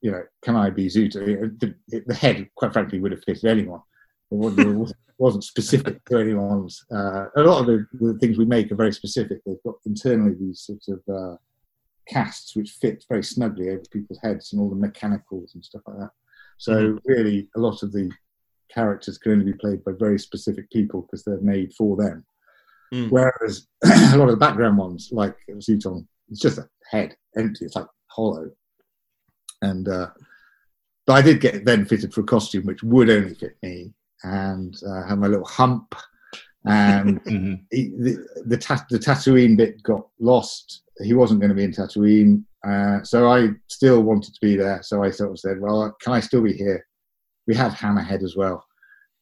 you 0.00 0.12
know, 0.12 0.22
can 0.42 0.54
I 0.54 0.70
be 0.70 0.86
Zoot? 0.86 1.12
The, 1.12 1.74
the 2.06 2.14
head, 2.14 2.48
quite 2.54 2.72
frankly, 2.72 3.00
would 3.00 3.12
have 3.12 3.24
fitted 3.24 3.46
anyone. 3.46 3.80
It 4.34 4.38
wasn't, 4.38 4.92
wasn't 5.18 5.44
specific 5.44 6.04
to 6.06 6.18
anyone's. 6.18 6.84
Uh, 6.90 7.26
a 7.36 7.42
lot 7.42 7.60
of 7.60 7.66
the, 7.66 7.86
the, 7.92 8.18
things 8.18 8.36
we 8.36 8.44
make 8.44 8.70
are 8.72 8.76
very 8.76 8.92
specific. 8.92 9.38
They've 9.44 9.62
got 9.64 9.76
internally 9.86 10.34
these 10.38 10.60
sorts 10.60 10.88
of 10.88 11.00
uh, 11.12 11.36
casts 12.08 12.56
which 12.56 12.70
fit 12.70 13.04
very 13.08 13.22
snugly 13.22 13.70
over 13.70 13.82
people's 13.92 14.18
heads 14.22 14.52
and 14.52 14.60
all 14.60 14.68
the 14.68 14.76
mechanicals 14.76 15.54
and 15.54 15.64
stuff 15.64 15.82
like 15.86 15.98
that. 15.98 16.10
So 16.58 16.72
mm-hmm. 16.72 16.98
really, 17.04 17.48
a 17.56 17.60
lot 17.60 17.82
of 17.82 17.92
the 17.92 18.10
characters 18.72 19.18
can 19.18 19.32
only 19.32 19.52
be 19.52 19.58
played 19.58 19.84
by 19.84 19.92
very 19.98 20.18
specific 20.18 20.70
people 20.70 21.02
because 21.02 21.24
they're 21.24 21.40
made 21.40 21.72
for 21.74 21.96
them. 21.96 22.24
Mm. 22.92 23.10
Whereas 23.10 23.68
a 23.84 24.16
lot 24.16 24.28
of 24.28 24.32
the 24.32 24.36
background 24.36 24.78
ones, 24.78 25.10
like 25.12 25.36
Zutton, 25.60 26.06
it's 26.30 26.40
just 26.40 26.58
a 26.58 26.68
head, 26.90 27.16
empty. 27.36 27.64
It's 27.64 27.76
like 27.76 27.86
hollow. 28.08 28.50
And 29.62 29.88
uh, 29.88 30.08
but 31.06 31.14
I 31.14 31.22
did 31.22 31.40
get 31.40 31.64
then 31.64 31.84
fitted 31.84 32.12
for 32.12 32.22
a 32.22 32.24
costume 32.24 32.64
which 32.64 32.82
would 32.82 33.10
only 33.10 33.34
fit 33.34 33.56
me, 33.62 33.92
and 34.24 34.74
uh, 34.88 35.06
had 35.06 35.18
my 35.18 35.26
little 35.28 35.46
hump, 35.46 35.94
and 36.66 37.22
Mhm. 37.26 37.60
he, 37.70 37.90
the 37.90 38.26
the, 38.46 38.56
ta- 38.56 38.86
the 38.90 38.98
Tatooine 38.98 39.56
bit 39.56 39.82
got 39.82 40.06
lost. 40.18 40.82
He 41.02 41.12
wasn't 41.14 41.40
going 41.40 41.50
to 41.50 41.54
be 41.56 41.64
in 41.64 41.72
Tatooine, 41.72 42.44
uh, 42.66 43.02
so 43.04 43.28
I 43.30 43.50
still 43.68 44.02
wanted 44.02 44.32
to 44.34 44.40
be 44.40 44.56
there. 44.56 44.80
So 44.82 45.02
I 45.02 45.10
sort 45.10 45.30
of 45.32 45.38
said, 45.38 45.60
"Well, 45.60 45.94
can 46.00 46.12
I 46.12 46.20
still 46.20 46.42
be 46.42 46.52
here? 46.52 46.86
We 47.46 47.54
had 47.54 47.72
Hammerhead 47.72 48.22
as 48.22 48.36
well. 48.36 48.64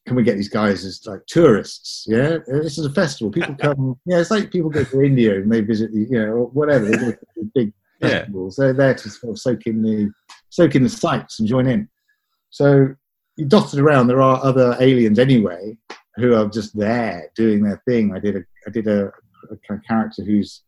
Can 0.06 0.16
we 0.16 0.22
get 0.24 0.36
these 0.36 0.48
guys 0.48 0.84
as 0.84 1.00
like 1.06 1.20
tourists? 1.26 2.04
Yeah, 2.08 2.38
this 2.46 2.76
is 2.78 2.84
a 2.86 2.90
festival. 2.92 3.30
People 3.32 3.54
come. 3.60 3.96
yeah, 4.06 4.18
it's 4.18 4.30
like 4.30 4.50
people 4.52 4.70
go 4.70 4.84
to 4.84 5.00
India 5.02 5.36
and 5.36 5.50
they 5.50 5.60
visit, 5.60 5.90
you 5.92 6.06
know, 6.10 6.50
whatever. 6.52 6.84
They 6.86 6.96
go 6.98 7.10
to 7.12 7.50
big 7.54 7.72
Yeah. 8.00 8.08
festivals. 8.08 8.56
They're 8.56 8.72
there 8.72 8.94
to 8.94 9.10
sort 9.10 9.30
of 9.32 9.38
soak 9.38 9.66
in 9.66 9.82
the 9.82 10.10
soak 10.50 10.74
in 10.74 10.82
the 10.82 10.88
sights 10.88 11.38
and 11.40 11.48
join 11.48 11.66
in. 11.68 11.88
So 12.50 12.94
dotted 13.48 13.80
around. 13.80 14.06
There 14.06 14.22
are 14.22 14.42
other 14.42 14.76
aliens 14.80 15.18
anyway 15.18 15.76
who 16.16 16.34
are 16.34 16.48
just 16.48 16.76
there 16.76 17.30
doing 17.34 17.62
their 17.62 17.82
thing. 17.86 18.14
I 18.14 18.18
did 18.18 18.36
a 18.36 18.40
I 18.66 18.70
did 18.70 18.86
a, 18.86 19.06
a 19.50 19.56
kind 19.66 19.80
of 19.80 19.84
character 19.86 20.22
who's 20.24 20.62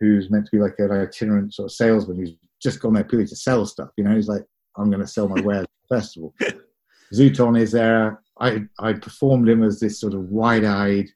who's 0.00 0.30
meant 0.30 0.46
to 0.46 0.50
be 0.50 0.58
like 0.58 0.74
an 0.78 0.90
itinerant 0.90 1.54
sort 1.54 1.66
of 1.66 1.72
salesman 1.72 2.16
who's 2.16 2.34
just 2.60 2.80
gone 2.80 2.94
there 2.94 3.04
purely 3.04 3.26
to 3.26 3.36
sell 3.36 3.64
stuff. 3.66 3.90
You 3.96 4.04
know, 4.04 4.14
he's 4.14 4.28
like, 4.28 4.44
I'm 4.76 4.90
going 4.90 5.00
to 5.00 5.06
sell 5.06 5.28
my 5.28 5.40
wares 5.40 5.64
at 5.64 5.88
the 5.88 5.96
festival. 5.96 6.34
Zutton 7.14 7.56
is 7.56 7.72
there. 7.72 8.20
I 8.40 8.62
I 8.78 8.94
performed 8.94 9.48
him 9.48 9.62
as 9.62 9.78
this 9.78 10.00
sort 10.00 10.14
of 10.14 10.30
wide-eyed. 10.30 11.08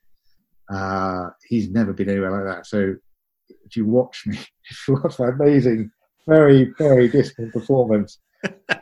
Uh, 0.69 1.29
he's 1.45 1.69
never 1.69 1.93
been 1.93 2.09
anywhere 2.09 2.31
like 2.31 2.55
that. 2.55 2.65
So 2.65 2.95
if 3.65 3.75
you 3.75 3.85
watch 3.85 4.23
me, 4.25 4.37
if 4.69 4.83
you 4.87 4.99
watch 5.03 5.19
my 5.19 5.29
amazing, 5.29 5.91
very 6.27 6.73
very 6.77 7.09
difficult 7.09 7.51
performance, 7.51 8.19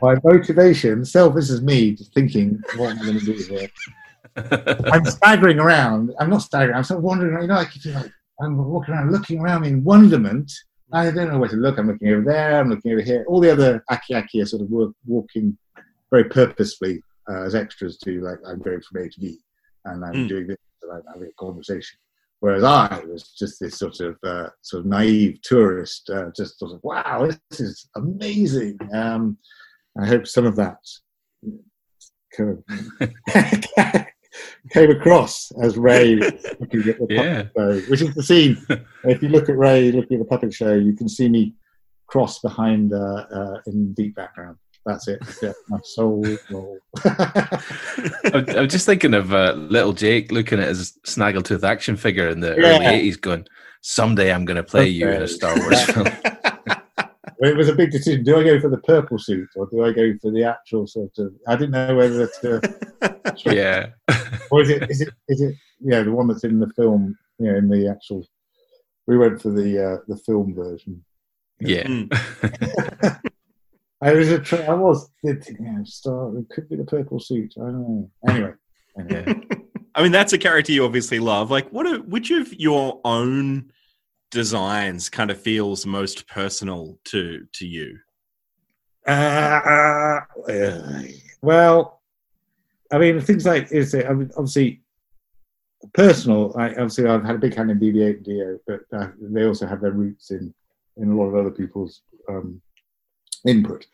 my 0.02 0.16
motivation, 0.22 1.04
self, 1.04 1.34
this 1.34 1.50
is 1.50 1.62
me 1.62 1.92
just 1.92 2.12
thinking, 2.14 2.62
what 2.76 2.90
am 2.90 2.98
I 2.98 3.04
going 3.04 3.20
to 3.20 3.24
do 3.24 3.44
here? 3.48 3.70
I'm 4.92 5.04
staggering 5.18 5.58
around. 5.58 6.12
I'm 6.20 6.30
not 6.30 6.42
staggering. 6.42 6.76
I'm 6.76 6.84
sort 6.84 6.98
of 6.98 7.04
wandering 7.04 7.32
around. 7.32 7.42
You 7.42 7.48
know, 7.48 7.60
if 7.60 7.84
you're 7.84 7.94
like, 7.94 8.12
I'm 8.40 8.56
walking 8.58 8.94
around, 8.94 9.12
looking 9.12 9.40
around 9.40 9.64
in 9.64 9.82
wonderment. 9.82 10.52
I 10.92 11.10
don't 11.10 11.32
know 11.32 11.38
where 11.38 11.48
to 11.48 11.56
look. 11.56 11.78
I'm 11.78 11.88
looking 11.88 12.08
over 12.08 12.22
there. 12.22 12.60
I'm 12.60 12.70
looking 12.70 12.92
over 12.92 13.00
here. 13.00 13.24
All 13.28 13.40
the 13.40 13.50
other 13.50 13.82
aki 13.90 14.14
aki 14.14 14.42
are 14.42 14.46
sort 14.46 14.62
of 14.62 14.70
work, 14.70 14.92
walking 15.06 15.56
very 16.10 16.24
purposefully 16.24 17.02
uh, 17.28 17.42
as 17.42 17.54
extras 17.54 17.98
to 17.98 18.20
like 18.20 18.38
I'm 18.46 18.60
going 18.60 18.80
from 18.82 19.02
A 19.02 19.08
to 19.08 19.20
B, 19.20 19.38
and 19.86 20.04
I'm 20.04 20.14
Mm. 20.14 20.28
doing 20.28 20.46
this, 20.46 20.58
and 20.82 20.92
I'm 20.92 21.02
having 21.12 21.28
a 21.28 21.44
conversation. 21.44 21.98
Whereas 22.40 22.64
I 22.64 23.02
was 23.08 23.32
just 23.38 23.60
this 23.60 23.78
sort 23.78 23.98
of 24.00 24.16
uh, 24.22 24.48
sort 24.62 24.80
of 24.80 24.86
naive 24.86 25.40
tourist, 25.42 26.10
uh, 26.10 26.30
just 26.36 26.58
sort 26.58 26.72
of 26.72 26.80
wow, 26.84 27.26
this 27.50 27.60
is 27.60 27.88
amazing. 27.96 28.78
Um, 28.92 29.38
I 30.00 30.06
hope 30.06 30.26
some 30.26 30.44
of 30.46 30.56
that 30.56 30.76
kind 32.36 32.62
of 33.00 34.04
came 34.70 34.90
across 34.90 35.50
as 35.62 35.78
Rey 35.78 36.14
looking 36.60 36.88
at 36.88 36.98
the 36.98 37.06
Yeah. 37.08 37.42
puppet 37.44 37.52
show, 37.56 37.90
which 37.90 38.02
is 38.02 38.14
the 38.14 38.22
scene. 38.22 38.56
if 39.04 39.22
you 39.22 39.28
look 39.30 39.48
at 39.48 39.56
Rey 39.56 39.90
looking 39.90 40.20
at 40.20 40.24
the 40.24 40.28
puppet 40.28 40.52
show, 40.52 40.74
you 40.74 40.94
can 40.94 41.08
see 41.08 41.28
me 41.28 41.54
cross 42.06 42.40
behind 42.40 42.92
uh, 42.92 43.26
uh, 43.32 43.60
in 43.66 43.92
deep 43.94 44.14
background. 44.14 44.58
That's 44.86 45.08
it. 45.08 45.18
Yeah, 45.42 45.52
my 45.68 45.78
soul 45.82 46.24
roll. 46.50 46.78
I'm, 47.04 48.48
I'm 48.56 48.68
just 48.68 48.86
thinking 48.86 49.14
of 49.14 49.34
uh, 49.34 49.52
little 49.56 49.92
Jake 49.92 50.30
looking 50.32 50.60
at 50.60 50.68
his 50.68 50.98
snaggletooth 51.04 51.64
action 51.64 51.96
figure 51.96 52.28
in 52.28 52.40
the 52.40 52.54
Yeah. 52.56 52.76
early 52.76 53.10
80s 53.10 53.20
going, 53.20 53.46
Someday 53.82 54.32
I'm 54.32 54.44
going 54.44 54.56
to 54.56 54.62
play 54.64 54.88
you 54.88 55.08
in 55.08 55.22
a 55.22 55.28
Star 55.28 55.54
Wars 55.58 55.82
film. 55.84 56.06
Well, 57.38 57.50
it 57.50 57.56
was 57.56 57.68
a 57.68 57.74
big 57.74 57.90
decision. 57.90 58.24
Do 58.24 58.38
I 58.40 58.44
go 58.44 58.58
for 58.58 58.70
the 58.70 58.78
purple 58.78 59.18
suit 59.18 59.50
or 59.56 59.66
do 59.66 59.84
I 59.84 59.92
go 59.92 60.10
for 60.22 60.30
the 60.30 60.42
actual 60.44 60.86
sort 60.86 61.10
of? 61.18 61.34
I 61.46 61.54
didn't 61.54 61.72
know 61.72 61.94
whether 61.94 62.26
to. 62.40 63.34
yeah. 63.44 63.88
Or 64.50 64.62
is 64.62 64.70
it? 64.70 64.90
Is 64.90 65.02
it? 65.02 65.10
Is 65.28 65.42
it? 65.42 65.54
Yeah, 65.80 66.02
the 66.02 66.12
one 66.12 66.28
that's 66.28 66.44
in 66.44 66.58
the 66.60 66.70
film. 66.74 67.14
You 67.38 67.52
know, 67.52 67.58
in 67.58 67.68
the 67.68 67.88
actual. 67.90 68.26
We 69.06 69.18
went 69.18 69.42
for 69.42 69.50
the 69.50 69.84
uh, 69.84 69.96
the 70.08 70.16
film 70.16 70.54
version. 70.54 71.04
Yeah. 71.60 72.06
I 74.02 74.12
was 74.12 74.30
a. 74.30 74.38
Tra- 74.38 74.66
I 74.66 74.74
was 74.74 75.10
yeah, 75.22 75.34
star. 75.84 76.36
It 76.36 76.48
could 76.50 76.68
be 76.68 76.76
the 76.76 76.84
purple 76.84 77.18
suit. 77.18 77.54
I 77.56 77.60
don't 77.60 77.80
know. 77.80 78.10
Anyway. 78.28 78.52
anyway. 78.98 79.24
Yeah. 79.26 79.56
I 79.94 80.02
mean, 80.02 80.12
that's 80.12 80.34
a 80.34 80.38
character 80.38 80.72
you 80.72 80.84
obviously 80.84 81.18
love. 81.18 81.50
Like, 81.50 81.70
what? 81.70 81.86
Are, 81.86 82.00
which 82.00 82.30
of 82.30 82.52
your 82.54 83.00
own 83.04 83.72
designs 84.30 85.08
kind 85.08 85.30
of 85.30 85.40
feels 85.40 85.86
most 85.86 86.28
personal 86.28 86.98
to 87.04 87.46
to 87.54 87.66
you? 87.66 87.98
Uh, 89.06 90.20
uh, 90.48 91.02
well, 91.40 92.02
I 92.92 92.98
mean, 92.98 93.20
things 93.20 93.46
like 93.46 93.72
is 93.72 93.94
it, 93.94 94.06
I 94.06 94.12
mean, 94.12 94.30
obviously 94.36 94.82
personal. 95.94 96.54
I, 96.56 96.70
obviously, 96.70 97.06
I've 97.06 97.24
had 97.24 97.36
a 97.36 97.38
big 97.38 97.54
hand 97.54 97.70
in 97.70 97.78
BB-8 97.78 98.16
and 98.16 98.24
D-O, 98.24 98.58
but 98.66 98.98
uh, 98.98 99.10
they 99.20 99.44
also 99.44 99.66
have 99.66 99.80
their 99.80 99.92
roots 99.92 100.30
in 100.30 100.52
in 100.98 101.10
a 101.10 101.14
lot 101.14 101.26
of 101.26 101.36
other 101.36 101.50
people's 101.50 102.02
um, 102.28 102.60
input. 103.46 103.86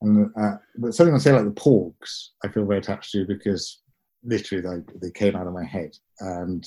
And 0.00 0.30
uh, 0.36 0.56
but 0.78 0.94
something 0.94 1.14
I 1.14 1.18
say 1.18 1.32
like 1.32 1.44
the 1.44 1.50
Porgs, 1.50 2.30
I 2.44 2.48
feel 2.48 2.66
very 2.66 2.80
attached 2.80 3.12
to 3.12 3.26
because 3.26 3.80
literally 4.24 4.62
they, 4.62 4.98
they 5.00 5.10
came 5.12 5.36
out 5.36 5.46
of 5.46 5.52
my 5.52 5.64
head, 5.64 5.96
and 6.20 6.66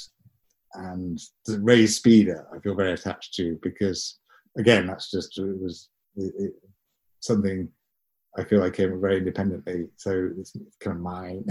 and 0.73 1.19
the 1.45 1.59
Rey 1.59 1.85
Speeder, 1.85 2.47
I 2.55 2.59
feel 2.59 2.75
very 2.75 2.93
attached 2.93 3.33
to 3.35 3.59
because 3.61 4.19
again, 4.57 4.87
that's 4.87 5.11
just 5.11 5.37
it 5.37 5.59
was 5.59 5.89
it, 6.15 6.33
it, 6.37 6.53
something 7.19 7.69
I 8.37 8.43
feel 8.43 8.63
I 8.63 8.69
came 8.69 8.99
very 8.99 9.17
independently, 9.17 9.87
so 9.95 10.29
it's 10.37 10.55
kind 10.79 10.97
of 10.97 11.03
mine. 11.03 11.45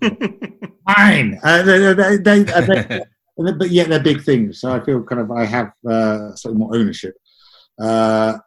mine. 0.86 1.40
Uh, 1.42 1.62
they, 1.62 1.94
they, 1.94 2.16
they, 2.18 2.52
uh, 2.52 3.00
but 3.58 3.70
yet 3.70 3.88
they're 3.88 4.02
big 4.02 4.22
things. 4.22 4.60
So 4.60 4.72
I 4.72 4.84
feel 4.84 5.02
kind 5.02 5.22
of 5.22 5.30
I 5.30 5.44
have 5.44 5.72
uh, 5.88 6.34
slightly 6.34 6.58
more 6.58 6.76
ownership, 6.76 7.14
uh, 7.80 8.38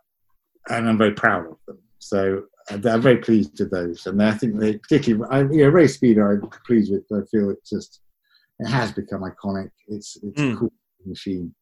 and 0.70 0.90
I'm 0.90 0.98
very 0.98 1.14
proud 1.14 1.46
of 1.48 1.58
them. 1.68 1.80
So 2.00 2.44
uh, 2.72 2.80
I'm 2.90 3.02
very 3.02 3.18
pleased 3.18 3.60
with 3.60 3.72
those, 3.72 4.06
and 4.08 4.22
I 4.22 4.32
think 4.32 4.60
they 4.60 4.78
particularly, 4.78 5.30
I, 5.32 5.42
you 5.52 5.64
know, 5.64 5.70
Rey 5.70 5.88
Speeder, 5.88 6.32
I'm 6.32 6.50
pleased 6.66 6.92
with. 6.92 7.04
I 7.12 7.26
feel 7.30 7.50
it's 7.50 7.70
just 7.70 8.02
it 8.60 8.68
has 8.68 8.92
become 8.92 9.22
iconic. 9.22 9.72
It's 9.88 10.18
it's 10.24 10.40
Mm. 10.42 10.54
a 10.54 10.58
cool 10.58 10.74
machine. 11.06 11.56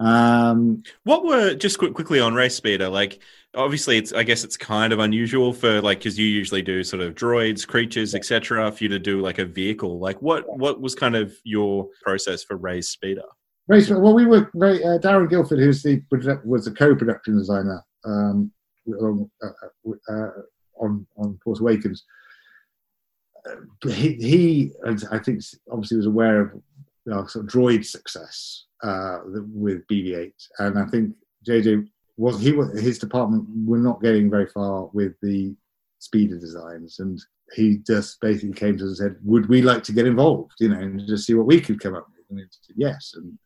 Um, 0.00 0.82
What 1.04 1.24
were 1.26 1.54
just 1.54 1.78
quick, 1.78 1.92
quickly 1.92 2.20
on 2.20 2.34
Rey's 2.34 2.54
speeder? 2.54 2.88
Like, 2.88 3.20
obviously, 3.54 3.98
it's 3.98 4.12
I 4.14 4.22
guess 4.22 4.44
it's 4.44 4.56
kind 4.56 4.92
of 4.94 4.98
unusual 4.98 5.52
for 5.52 5.82
like 5.82 5.98
because 5.98 6.18
you 6.18 6.26
usually 6.26 6.62
do 6.62 6.82
sort 6.82 7.02
of 7.02 7.14
droids, 7.14 7.66
creatures, 7.66 8.14
etc. 8.14 8.72
For 8.72 8.84
you 8.84 8.88
to 8.88 8.98
do 8.98 9.20
like 9.20 9.38
a 9.38 9.44
vehicle, 9.44 9.98
like 9.98 10.20
what 10.22 10.44
what 10.58 10.80
was 10.80 10.94
kind 10.94 11.16
of 11.16 11.34
your 11.44 11.88
process 12.02 12.42
for 12.42 12.56
Rey's 12.56 12.88
speeder? 12.88 13.22
Smart. 13.80 14.02
Well, 14.02 14.14
we 14.14 14.24
were 14.26 14.50
very, 14.54 14.82
uh, 14.82 14.98
Darren 14.98 15.28
Gilford, 15.30 15.58
who's 15.60 15.82
the 15.82 16.02
was 16.44 16.64
the 16.64 16.72
co-production 16.72 17.36
designer 17.36 17.82
um, 18.04 18.52
along, 18.86 19.30
uh, 19.42 20.12
uh, 20.12 20.30
on 20.76 21.06
on 21.16 21.38
Force 21.44 21.60
Awakens. 21.60 22.04
Uh, 23.46 23.90
he, 23.90 24.14
he, 24.14 24.72
I 24.84 25.18
think, 25.18 25.42
obviously 25.70 25.96
was 25.96 26.06
aware 26.06 26.40
of 26.42 26.62
uh, 27.10 27.26
sort 27.26 27.46
of 27.46 27.50
droid 27.50 27.84
success 27.84 28.66
uh, 28.82 29.20
with 29.24 29.86
BB-8, 29.86 30.32
and 30.58 30.78
I 30.78 30.84
think 30.86 31.14
JJ 31.48 31.86
was 32.16 32.40
he 32.40 32.52
was 32.52 32.78
his 32.78 32.98
department 32.98 33.46
were 33.64 33.78
not 33.78 34.02
getting 34.02 34.30
very 34.30 34.46
far 34.46 34.90
with 34.92 35.14
the 35.22 35.54
speeder 35.98 36.38
designs, 36.38 36.98
and 36.98 37.18
he 37.54 37.78
just 37.86 38.20
basically 38.20 38.54
came 38.54 38.76
to 38.76 38.84
us 38.84 38.88
and 38.88 38.96
said, 38.96 39.16
"Would 39.24 39.48
we 39.48 39.62
like 39.62 39.82
to 39.84 39.92
get 39.92 40.06
involved? 40.06 40.52
You 40.60 40.68
know, 40.68 40.80
and 40.80 41.00
just 41.06 41.26
see 41.26 41.34
what 41.34 41.46
we 41.46 41.60
could 41.60 41.80
come 41.80 41.94
up 41.94 42.06
with?" 42.08 42.38
And 42.38 42.46
said, 42.50 42.76
"Yes." 42.76 43.14
And 43.16 43.38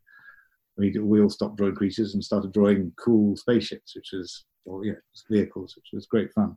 we, 0.76 0.90
we 0.98 1.20
all 1.20 1.30
stopped 1.30 1.56
drawing 1.56 1.74
creatures 1.74 2.14
and 2.14 2.24
started 2.24 2.52
drawing 2.52 2.92
cool 2.96 3.36
spaceships, 3.36 3.94
which 3.94 4.10
was, 4.12 4.44
or 4.64 4.84
yeah, 4.84 4.94
vehicles, 5.30 5.74
which 5.76 5.90
was 5.92 6.06
great 6.06 6.32
fun. 6.32 6.56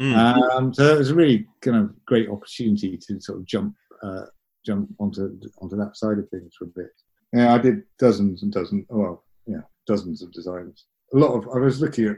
Mm. 0.00 0.16
Um, 0.16 0.74
so 0.74 0.94
it 0.94 0.98
was 0.98 1.10
a 1.10 1.14
really 1.14 1.46
kind 1.60 1.76
of 1.76 2.04
great 2.06 2.28
opportunity 2.28 2.98
to 3.06 3.20
sort 3.20 3.38
of 3.38 3.44
jump 3.44 3.74
uh, 4.02 4.24
jump 4.64 4.88
onto 4.98 5.38
onto 5.60 5.76
that 5.76 5.96
side 5.96 6.18
of 6.18 6.28
things 6.30 6.54
for 6.58 6.64
a 6.64 6.68
bit. 6.68 6.90
Yeah, 7.32 7.54
I 7.54 7.58
did 7.58 7.82
dozens 7.98 8.42
and 8.42 8.52
dozens. 8.52 8.84
Well, 8.88 9.24
yeah, 9.46 9.60
dozens 9.86 10.22
of 10.22 10.32
designs. 10.32 10.86
A 11.14 11.18
lot 11.18 11.34
of. 11.34 11.48
I 11.54 11.58
was 11.58 11.80
looking 11.80 12.08
at 12.08 12.16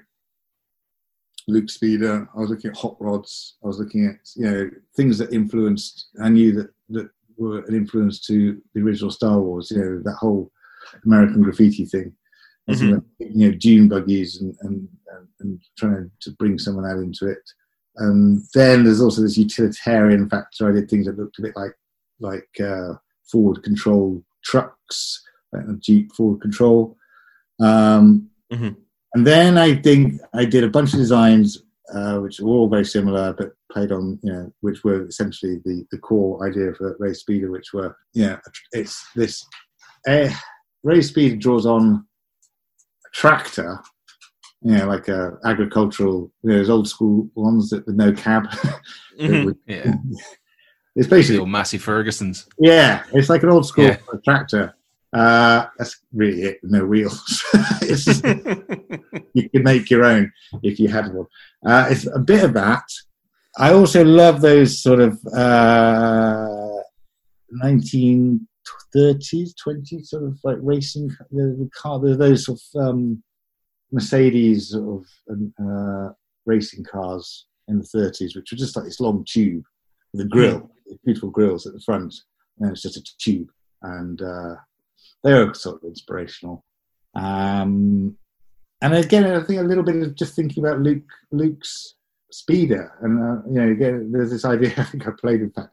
Luke 1.47 1.69
Speeder. 1.69 2.29
I 2.35 2.41
was 2.41 2.51
looking 2.51 2.71
at 2.71 2.77
hot 2.77 2.97
rods. 3.01 3.57
I 3.63 3.67
was 3.67 3.79
looking 3.79 4.07
at 4.07 4.17
you 4.37 4.51
know 4.51 4.71
things 4.97 5.19
that 5.19 5.33
influenced. 5.33 6.09
I 6.23 6.29
knew 6.29 6.53
that 6.53 6.71
that 6.91 7.11
were 7.37 7.65
an 7.65 7.75
influence 7.75 8.21
to 8.27 8.61
the 8.75 8.81
original 8.81 9.11
Star 9.11 9.41
Wars. 9.41 9.71
You 9.71 9.79
know 9.79 10.03
that 10.05 10.17
whole 10.17 10.51
American 11.05 11.43
graffiti 11.43 11.85
thing. 11.85 12.13
Of 12.69 12.81
You 12.81 13.03
know, 13.19 13.53
dune 13.53 13.89
buggies 13.89 14.41
and, 14.41 14.57
and, 14.63 14.89
and, 15.41 15.61
trying 15.79 16.11
to 16.23 16.31
bring 16.33 16.59
someone 16.59 16.87
out 16.87 16.99
into 16.99 17.27
it. 17.27 17.43
And 17.97 18.43
then 18.55 18.85
there's 18.85 19.03
also 19.03 19.21
this 19.21 19.37
utilitarian 19.37 20.31
factor. 20.31 20.69
I 20.69 20.73
did 20.73 20.89
things 20.89 21.07
that 21.07 21.19
looked 21.19 21.39
a 21.39 21.43
bit 21.43 21.57
like 21.57 21.73
like 22.21 22.49
uh, 22.61 22.95
forward 23.31 23.63
control 23.63 24.25
trucks. 24.45 25.23
like 25.53 25.65
a 25.69 25.75
Jeep 25.75 26.13
forward 26.15 26.41
control. 26.41 26.97
Um, 27.61 28.31
Mhm. 28.53 28.77
And 29.15 29.27
then 29.27 29.59
I 29.59 29.77
think 29.77 30.21
I 30.35 30.45
did 30.45 30.65
a 30.65 30.69
bunch 30.69 30.93
of 30.93 30.99
designs, 30.99 31.63
uh, 31.93 32.19
which 32.19 32.41
were 32.41 32.51
all 32.51 32.69
very 32.69 32.85
similar, 32.85 33.33
but 33.33 33.53
played 33.71 33.93
on, 33.93 34.19
you 34.23 34.33
know, 34.33 34.53
which 34.61 34.83
were 34.85 35.07
essentially 35.07 35.61
the, 35.65 35.87
the 35.93 35.99
core 35.99 36.47
idea 36.47 36.73
for 36.75 36.97
Rey's 36.99 37.21
Speeder, 37.21 37.51
which 37.51 37.73
were, 37.73 37.97
you 38.13 38.27
know, 38.27 38.39
it's 38.73 39.07
this 39.15 39.45
uh, 40.09 40.29
Race 40.85 41.09
Speed 41.09 41.41
draws 41.41 41.67
on 41.67 42.05
a 43.07 43.11
tractor, 43.13 43.81
you 44.63 44.77
know, 44.77 44.87
like 44.87 45.09
a 45.09 45.39
agricultural, 45.45 46.31
you 46.43 46.51
know, 46.51 46.59
those 46.59 46.71
old 46.71 46.87
school 46.89 47.29
ones 47.35 47.71
that 47.71 47.85
with 47.87 47.97
no 47.97 48.13
cab. 48.13 48.47
Mhm. 49.21 49.45
With- 49.47 49.59
Yeah. 49.67 49.95
it's 50.97 51.09
basically 51.09 51.39
old 51.41 51.49
Massey 51.49 51.79
Fergusons. 51.79 52.47
yeah, 52.59 53.03
it's 53.13 53.29
like 53.31 53.43
an 53.45 53.51
old 53.51 53.67
school 53.67 53.85
Yeah. 53.85 53.97
tractor. 54.25 54.75
Uh, 55.13 55.67
that's 55.79 56.01
really 56.13 56.43
it. 56.43 56.59
No 56.65 56.85
wheels. 56.85 57.45
just, 57.83 58.25
you 58.25 59.49
can 59.51 59.63
make 59.63 59.89
your 59.89 60.05
own 60.05 60.33
if 60.65 60.81
you 60.81 60.89
had 60.89 61.15
one. 61.15 61.27
Uh, 61.65 61.87
it's 61.89 62.07
a 62.13 62.19
bit 62.19 62.43
of 62.43 62.53
that. 62.55 62.83
I 63.57 63.73
also 63.73 64.05
love 64.05 64.41
those 64.41 64.83
sort 64.83 64.99
of 64.99 65.13
uh, 65.33 66.49
1930s, 68.95 69.51
20s 69.67 70.07
sort 70.07 70.25
of 70.25 70.39
like 70.45 70.59
racing 70.61 71.09
the, 71.31 71.57
the 71.59 71.71
car. 71.75 71.99
Those 72.01 72.47
sort 72.47 72.61
of 72.75 72.89
um, 72.89 73.23
Mercedes 73.93 74.71
sort 74.71 75.05
of 75.29 75.53
uh, 75.61 76.13
racing 76.47 76.85
cars 76.85 77.47
in 77.69 77.79
the 77.79 77.85
30s, 77.85 78.37
which 78.37 78.51
were 78.53 78.59
just 78.59 78.77
like 78.77 78.85
this 78.85 79.01
long 79.01 79.25
tube 79.29 79.65
with 80.13 80.27
a 80.27 80.29
grill, 80.29 80.71
beautiful 81.05 81.31
grills 81.31 81.67
at 81.67 81.73
the 81.73 81.81
front, 81.81 82.15
and 82.61 82.71
it's 82.71 82.83
just 82.83 82.97
a 82.97 83.03
tube. 83.19 83.49
And 83.83 84.21
uh, 84.23 84.57
they 85.23 85.33
were 85.33 85.53
sort 85.55 85.83
of 85.83 85.89
inspirational. 85.89 86.65
Um, 87.15 88.17
and 88.81 88.95
again, 88.95 89.25
I 89.25 89.43
think 89.43 89.61
a 89.61 89.65
little 89.65 89.85
bit 89.85 89.97
of 89.97 90.15
just 90.15 90.35
thinking 90.35 90.65
about 90.65 90.81
Luke 90.81 91.09
Luke's 91.33 91.95
speeder, 92.31 92.93
and 93.01 93.19
uh, 93.19 93.43
you 93.49 93.61
know, 93.61 93.73
again, 93.73 94.11
there's 94.13 94.31
this 94.31 94.45
idea. 94.45 94.75
I 94.77 94.85
think 94.85 95.07
I 95.07 95.11
played. 95.19 95.41
In 95.41 95.51
fact, 95.51 95.71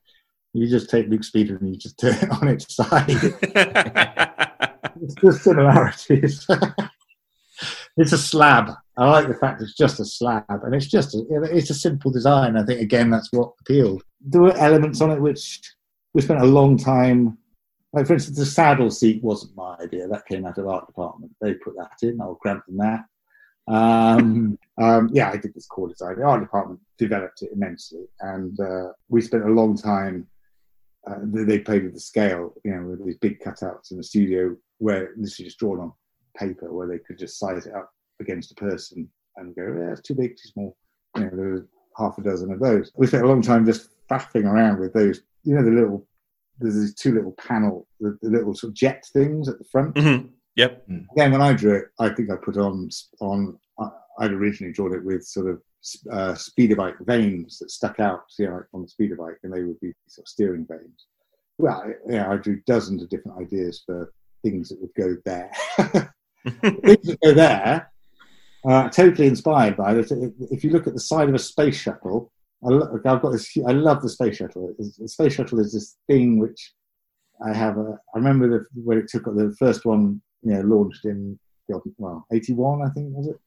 you 0.54 0.68
just 0.68 0.90
take 0.90 1.08
Luke's 1.08 1.28
speeder 1.28 1.58
and 1.58 1.70
you 1.70 1.76
just 1.76 2.00
turn 2.00 2.16
it 2.16 2.32
on 2.42 2.48
its 2.48 2.76
side. 2.76 3.06
it's 3.08 3.32
the 5.22 5.40
similarities. 5.42 6.48
it's 7.98 8.12
a 8.12 8.18
slab. 8.18 8.72
I 8.98 9.10
like 9.10 9.28
the 9.28 9.36
fact 9.36 9.62
it's 9.62 9.76
just 9.76 10.00
a 10.00 10.06
slab, 10.06 10.44
and 10.50 10.74
it's 10.76 10.88
just 10.88 11.16
a, 11.16 11.24
it's 11.44 11.70
a 11.70 11.76
simple 11.76 12.12
design. 12.12 12.58
I 12.58 12.64
think 12.64 12.82
again 12.82 13.10
that's 13.10 13.32
what 13.32 13.54
appealed. 13.62 14.04
There 14.20 14.42
were 14.42 14.58
elements 14.58 15.00
on 15.02 15.12
it 15.12 15.22
which 15.22 15.62
we 16.14 16.22
spent 16.22 16.42
a 16.42 16.46
long 16.46 16.78
time. 16.78 17.38
Like 17.94 18.08
for 18.08 18.14
instance, 18.14 18.38
the 18.38 18.46
saddle 18.46 18.92
seat 18.92 19.24
wasn't 19.24 19.56
my 19.56 19.76
idea. 19.82 20.08
That 20.08 20.28
came 20.28 20.46
out 20.46 20.58
of 20.58 20.68
art 20.68 20.88
department. 20.88 21.34
They 21.42 21.54
put 21.56 21.76
that 21.78 21.98
in. 22.02 22.22
I'll 22.22 22.40
grant 22.42 22.66
them 22.66 22.78
that. 22.78 23.06
Um, 23.68 24.58
um, 24.82 25.10
yeah, 25.14 25.30
I 25.30 25.38
did 25.38 25.54
this 25.54 25.68
core 25.68 25.90
design. 25.90 26.18
The 26.18 26.26
art 26.26 26.42
department 26.42 26.80
developed 26.98 27.42
it 27.42 27.52
immensely, 27.54 28.06
and 28.20 28.60
uh, 28.60 28.90
we 29.10 29.22
spent 29.22 29.46
a 29.46 29.50
long 29.50 29.78
time. 29.78 30.28
Uh, 31.08 31.20
they 31.24 31.44
they 31.44 31.60
played 31.60 31.84
with 31.84 31.94
the 31.94 32.00
scale, 32.00 32.54
you 32.64 32.72
know, 32.72 32.84
with 32.84 33.06
these 33.06 33.18
big 33.18 33.40
cutouts 33.40 33.92
in 33.92 33.98
the 33.98 34.04
studio 34.04 34.56
where 34.78 35.14
this 35.18 35.40
is 35.40 35.46
just 35.46 35.60
drawn 35.60 35.80
on 35.80 35.94
paper, 36.38 36.72
where 36.74 36.88
they 36.88 37.00
could 37.00 37.18
just 37.18 37.40
size 37.40 37.66
it 37.66 37.74
up 37.74 37.92
against 38.20 38.52
a 38.52 38.56
person 38.56 39.10
and 39.38 39.56
go, 39.56 39.64
yeah, 39.64 39.92
it's 39.92 40.02
too 40.02 40.16
big, 40.16 40.32
too 40.32 40.50
small. 40.50 40.78
You 41.18 41.26
know, 41.26 41.30
there 41.34 41.50
was 41.50 41.64
half 41.98 42.18
a 42.18 42.22
dozen 42.22 42.52
of 42.52 42.60
those. 42.60 42.92
We 42.96 43.08
spent 43.08 43.24
a 43.24 43.28
long 43.28 43.42
time 43.42 43.66
just 43.66 43.90
faffing 44.10 44.46
around 44.46 44.80
with 44.80 44.94
those, 44.94 45.22
you 45.44 45.56
know, 45.56 45.64
the 45.64 45.72
little, 45.72 46.08
there's 46.60 46.76
these 46.76 46.96
two 46.96 47.14
little 47.14 47.34
panel, 47.34 47.88
the, 48.00 48.18
the 48.22 48.30
little 48.30 48.54
sort 48.54 48.72
of 48.72 48.76
jet 48.76 49.06
things 49.14 49.50
at 49.50 49.58
the 49.58 49.66
front. 49.66 49.96
Mhm. 49.96 50.30
Yep. 50.56 50.88
Again, 51.14 51.32
when 51.32 51.42
I 51.42 51.54
drew 51.54 51.76
it, 51.78 51.86
I 52.00 52.10
think 52.10 52.30
I 52.30 52.36
put 52.36 52.58
on, 52.58 52.90
on 53.20 53.58
I'd 54.20 54.34
originally 54.34 54.74
drawn 54.74 54.94
it 54.94 55.04
with 55.04 55.24
sort 55.26 55.50
of 55.50 55.62
uh, 56.12 56.36
speeder 56.36 56.76
bike 56.76 56.96
vanes 57.02 57.60
that 57.60 57.72
stuck 57.72 58.00
out, 58.00 58.24
you 58.38 58.48
know, 58.48 58.62
on 58.74 58.84
the 58.84 58.88
speeder 58.88 59.16
bike, 59.16 59.38
and 59.44 59.54
they 59.54 59.64
would 59.64 59.80
be 59.80 59.94
sort 60.08 60.26
of 60.26 60.30
steering 60.30 60.66
vanes. 60.70 61.06
Well, 61.58 61.84
I- 61.86 62.12
yeah, 62.12 62.30
I 62.30 62.38
drew 62.38 62.62
dozens 62.68 63.02
of 63.04 63.10
different 63.10 63.40
ideas 63.42 63.84
for 63.86 64.14
things 64.44 64.70
that 64.70 64.82
would 64.82 64.94
go 64.96 65.18
there. 65.26 65.52
things 65.78 67.08
that 67.08 67.18
go 67.24 67.34
there, 67.34 67.92
uh, 68.68 68.90
totally 68.90 69.28
inspired 69.28 69.78
by 69.78 69.96
it. 69.96 70.12
If 70.52 70.64
you 70.64 70.70
look 70.72 70.88
at 70.88 70.94
the 70.94 71.00
side 71.00 71.30
of 71.30 71.36
a 71.36 71.40
space 71.40 71.76
shuttle, 71.78 72.32
I 72.64 72.70
I've 72.94 73.22
got 73.22 73.32
this. 73.32 73.52
I 73.68 73.72
love 73.72 74.02
the 74.02 74.10
space 74.10 74.38
shuttle. 74.38 74.74
The 74.78 75.08
space 75.08 75.34
shuttle 75.34 75.60
is 75.60 75.74
this 75.74 75.98
thing 76.08 76.40
which 76.40 76.74
I 77.44 77.54
have. 77.54 77.78
A, 77.78 77.98
I 78.14 78.18
remember 78.18 78.48
the, 78.48 78.66
when 78.84 79.00
it 79.00 79.08
took 79.08 79.26
the 79.26 79.56
first 79.58 79.86
one, 79.86 80.22
you 80.44 80.54
know, 80.54 80.62
launched 80.62 81.06
in 81.06 81.40
well, 81.98 82.26
eighty-one, 82.34 82.82
I 82.82 82.90
think 82.90 83.16
was 83.16 83.28
it. 83.28 83.40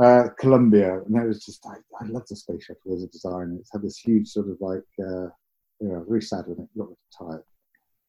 Uh, 0.00 0.28
Columbia, 0.38 1.00
and 1.02 1.16
it 1.16 1.26
was 1.26 1.44
just 1.44 1.66
I, 1.66 1.74
I 2.00 2.06
love 2.08 2.26
the 2.28 2.36
space 2.36 2.64
shuttle 2.64 2.94
as 2.94 3.02
a 3.02 3.08
design. 3.08 3.56
It's 3.60 3.70
had 3.72 3.82
this 3.82 3.98
huge 3.98 4.28
sort 4.28 4.48
of 4.48 4.56
like, 4.60 4.84
uh, 5.00 5.28
you 5.80 5.88
know, 5.88 6.04
very 6.08 6.22
sad 6.22 6.44
when 6.46 6.60
it 6.60 6.68
got 6.78 6.88
tired. 7.18 7.42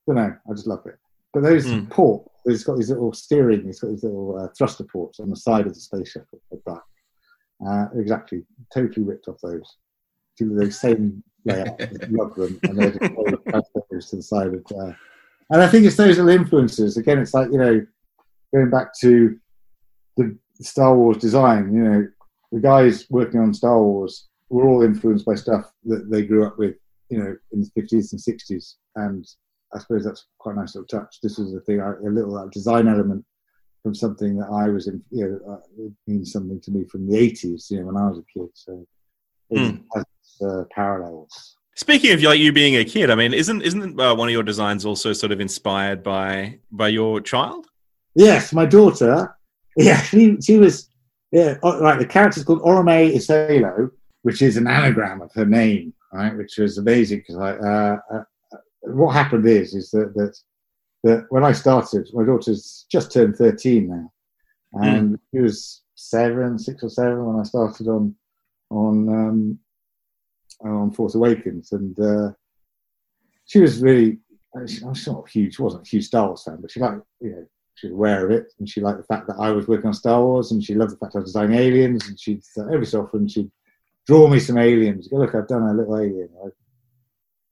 Don't 0.07 0.15
know, 0.15 0.35
I 0.49 0.53
just 0.53 0.67
love 0.67 0.85
it. 0.85 0.97
But 1.33 1.43
those 1.43 1.65
Mm. 1.67 1.89
port, 1.89 2.29
it's 2.45 2.63
got 2.63 2.77
these 2.77 2.89
little 2.89 3.13
steering, 3.13 3.67
it's 3.67 3.79
got 3.79 3.89
these 3.89 4.03
little 4.03 4.37
uh, 4.37 4.47
thruster 4.57 4.83
ports 4.83 5.19
on 5.19 5.29
the 5.29 5.35
side 5.35 5.65
of 5.67 5.73
the 5.73 5.79
space 5.79 6.09
shuttle 6.11 6.39
at 6.51 6.63
the 6.63 6.71
back. 6.71 6.83
Uh, 7.65 7.87
exactly, 7.99 8.43
totally 8.73 9.05
ripped 9.05 9.27
off 9.27 9.39
those. 9.41 9.77
To 10.37 10.55
the 10.55 10.71
same 10.71 11.23
layout, 11.45 11.79
love 12.09 12.35
them, 12.35 12.59
and 12.63 12.77
they're 12.77 12.91
just 12.91 14.09
to 14.11 14.15
the 14.15 14.21
side 14.23 14.47
of. 14.47 14.65
Uh, 14.77 14.93
and 15.49 15.61
I 15.61 15.67
think 15.67 15.85
it's 15.85 15.97
those 15.97 16.17
little 16.17 16.29
influences. 16.29 16.97
Again, 16.97 17.19
it's 17.19 17.33
like 17.33 17.51
you 17.51 17.57
know, 17.57 17.85
going 18.53 18.69
back 18.69 18.93
to 19.01 19.37
the 20.17 20.37
Star 20.61 20.95
Wars 20.95 21.17
design. 21.17 21.73
You 21.73 21.83
know, 21.83 22.07
the 22.51 22.59
guys 22.59 23.05
working 23.09 23.39
on 23.39 23.53
Star 23.53 23.81
Wars 23.81 24.27
were 24.49 24.67
all 24.67 24.83
influenced 24.83 25.25
by 25.25 25.35
stuff 25.35 25.71
that 25.85 26.09
they 26.09 26.23
grew 26.23 26.45
up 26.45 26.57
with. 26.57 26.75
You 27.09 27.17
know, 27.19 27.35
in 27.51 27.61
the 27.61 27.69
fifties 27.75 28.13
and 28.13 28.21
sixties, 28.21 28.77
and 28.95 29.27
I 29.73 29.79
suppose 29.79 30.05
that's 30.05 30.27
quite 30.37 30.55
a 30.55 30.59
nice 30.59 30.75
little 30.75 30.87
touch. 30.87 31.17
This 31.21 31.39
is 31.39 31.53
a 31.53 31.59
thing, 31.61 31.79
a 31.81 31.95
little 32.03 32.37
uh, 32.37 32.47
design 32.47 32.87
element 32.87 33.25
from 33.83 33.93
something 33.93 34.37
that 34.37 34.47
I 34.47 34.69
was 34.69 34.87
in. 34.87 35.03
You 35.11 35.27
know, 35.45 35.53
uh, 35.53 35.59
it 35.77 35.91
means 36.07 36.31
something 36.31 36.61
to 36.61 36.71
me 36.71 36.85
from 36.85 37.09
the 37.09 37.17
eighties. 37.17 37.67
You 37.69 37.79
know, 37.81 37.87
when 37.87 37.97
I 37.97 38.07
was 38.07 38.19
a 38.19 38.23
kid. 38.39 38.49
So 38.53 38.85
it 39.49 39.59
Hmm. 39.59 39.77
has 39.93 40.05
uh, 40.41 40.63
parallels. 40.71 41.57
Speaking 41.75 42.13
of 42.13 42.21
like 42.23 42.39
you 42.39 42.53
being 42.53 42.75
a 42.77 42.85
kid, 42.85 43.09
I 43.09 43.15
mean, 43.15 43.33
isn't 43.33 43.61
isn't 43.61 43.99
uh, 43.99 44.15
one 44.15 44.29
of 44.29 44.31
your 44.33 44.43
designs 44.43 44.85
also 44.85 45.11
sort 45.13 45.33
of 45.33 45.41
inspired 45.41 46.03
by 46.03 46.59
by 46.71 46.87
your 46.89 47.19
child? 47.19 47.67
Yes, 48.15 48.53
my 48.53 48.65
daughter. 48.65 49.35
Yeah, 49.77 50.01
she, 50.01 50.37
she 50.41 50.57
was. 50.57 50.89
Yeah, 51.31 51.57
oh, 51.63 51.79
right. 51.79 51.97
The 51.97 52.05
character's 52.05 52.43
called 52.43 52.61
Orome 52.61 53.13
Iselo, 53.15 53.89
which 54.23 54.41
is 54.41 54.57
an 54.57 54.67
anagram 54.67 55.21
of 55.21 55.31
her 55.33 55.45
name, 55.45 55.93
right? 56.11 56.35
Which 56.35 56.57
was 56.57 56.77
amazing 56.77 57.19
because. 57.19 57.37
Uh, 57.37 57.97
uh, 58.13 58.23
what 58.83 59.13
happened 59.13 59.45
is, 59.45 59.73
is 59.75 59.91
that 59.91 60.13
that 60.15 60.35
that 61.03 61.25
when 61.29 61.43
I 61.43 61.51
started, 61.51 62.09
my 62.13 62.25
daughter's 62.25 62.85
just 62.91 63.11
turned 63.11 63.35
thirteen 63.35 63.89
now, 63.89 64.11
and 64.73 65.19
she 65.31 65.39
was 65.39 65.83
seven, 65.95 66.57
six 66.57 66.83
or 66.83 66.89
seven 66.89 67.25
when 67.25 67.39
I 67.39 67.43
started 67.43 67.87
on 67.87 68.15
on 68.71 69.09
um, 69.09 69.59
on 70.61 70.91
Force 70.91 71.15
Awakens, 71.15 71.71
and 71.71 71.97
uh, 71.99 72.31
she 73.45 73.59
was 73.59 73.81
really. 73.81 74.19
uh, 74.55 74.65
She, 74.67 74.83
I'm 74.83 74.93
not 75.07 75.29
huge. 75.29 75.55
She 75.55 75.61
wasn't 75.61 75.87
a 75.87 75.89
huge 75.89 76.07
Star 76.07 76.27
Wars 76.27 76.43
fan, 76.43 76.57
but 76.59 76.71
she 76.71 76.79
liked, 76.79 77.05
you 77.19 77.29
know, 77.29 77.45
she 77.75 77.87
was 77.87 77.93
aware 77.93 78.25
of 78.25 78.31
it, 78.31 78.53
and 78.59 78.69
she 78.69 78.81
liked 78.81 78.99
the 78.99 79.03
fact 79.05 79.27
that 79.27 79.39
I 79.39 79.51
was 79.51 79.67
working 79.67 79.87
on 79.87 79.93
Star 79.93 80.21
Wars, 80.21 80.51
and 80.51 80.63
she 80.63 80.75
loved 80.75 80.91
the 80.91 80.97
fact 80.97 81.15
I 81.15 81.19
was 81.19 81.33
designing 81.33 81.57
aliens, 81.57 82.07
and 82.07 82.19
she'd 82.19 82.43
every 82.57 82.85
so 82.85 83.01
often 83.01 83.27
she'd 83.27 83.51
draw 84.07 84.27
me 84.27 84.39
some 84.39 84.57
aliens. 84.57 85.07
Go, 85.07 85.17
look, 85.17 85.35
I've 85.35 85.47
done 85.47 85.63
a 85.63 85.73
little 85.73 85.97
alien. 85.97 86.29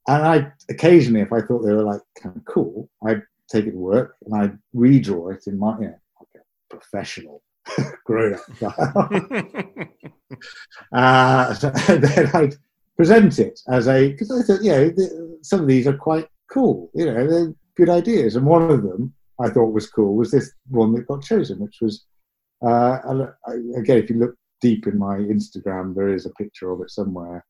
And 0.07 0.25
I 0.25 0.51
occasionally, 0.69 1.21
if 1.21 1.31
I 1.31 1.41
thought 1.41 1.61
they 1.61 1.73
were 1.73 1.83
like 1.83 2.01
kind 2.21 2.35
of 2.35 2.43
cool, 2.45 2.89
I'd 3.05 3.21
take 3.49 3.65
it 3.65 3.71
to 3.71 3.77
work 3.77 4.15
and 4.25 4.35
I'd 4.35 4.57
redraw 4.75 5.35
it 5.35 5.45
in 5.47 5.59
my, 5.59 5.77
you 5.79 5.85
know, 5.85 5.99
like 6.19 6.43
professional 6.69 7.43
grown 8.05 8.33
up 8.33 8.41
style. 8.55 9.09
uh, 10.93 11.53
then 11.87 12.31
I'd 12.33 12.55
present 12.97 13.39
it 13.39 13.59
as 13.67 13.87
a 13.87 14.11
because 14.11 14.31
I 14.31 14.41
thought, 14.41 14.63
you 14.63 14.71
know, 14.71 14.89
the, 14.89 15.39
some 15.43 15.61
of 15.61 15.67
these 15.67 15.85
are 15.85 15.97
quite 15.97 16.27
cool. 16.51 16.89
You 16.93 17.05
know, 17.05 17.27
they're 17.27 17.53
good 17.75 17.89
ideas, 17.89 18.35
and 18.35 18.45
one 18.45 18.63
of 18.63 18.81
them 18.81 19.13
I 19.41 19.49
thought 19.49 19.73
was 19.73 19.89
cool 19.89 20.15
was 20.15 20.31
this 20.31 20.51
one 20.67 20.93
that 20.93 21.07
got 21.07 21.23
chosen, 21.23 21.59
which 21.59 21.77
was 21.81 22.05
uh, 22.65 22.99
again, 23.77 23.97
if 23.97 24.09
you 24.09 24.17
look 24.17 24.35
deep 24.61 24.85
in 24.87 24.97
my 24.97 25.17
Instagram, 25.17 25.95
there 25.95 26.09
is 26.09 26.25
a 26.25 26.31
picture 26.31 26.71
of 26.71 26.81
it 26.81 26.91
somewhere, 26.91 27.45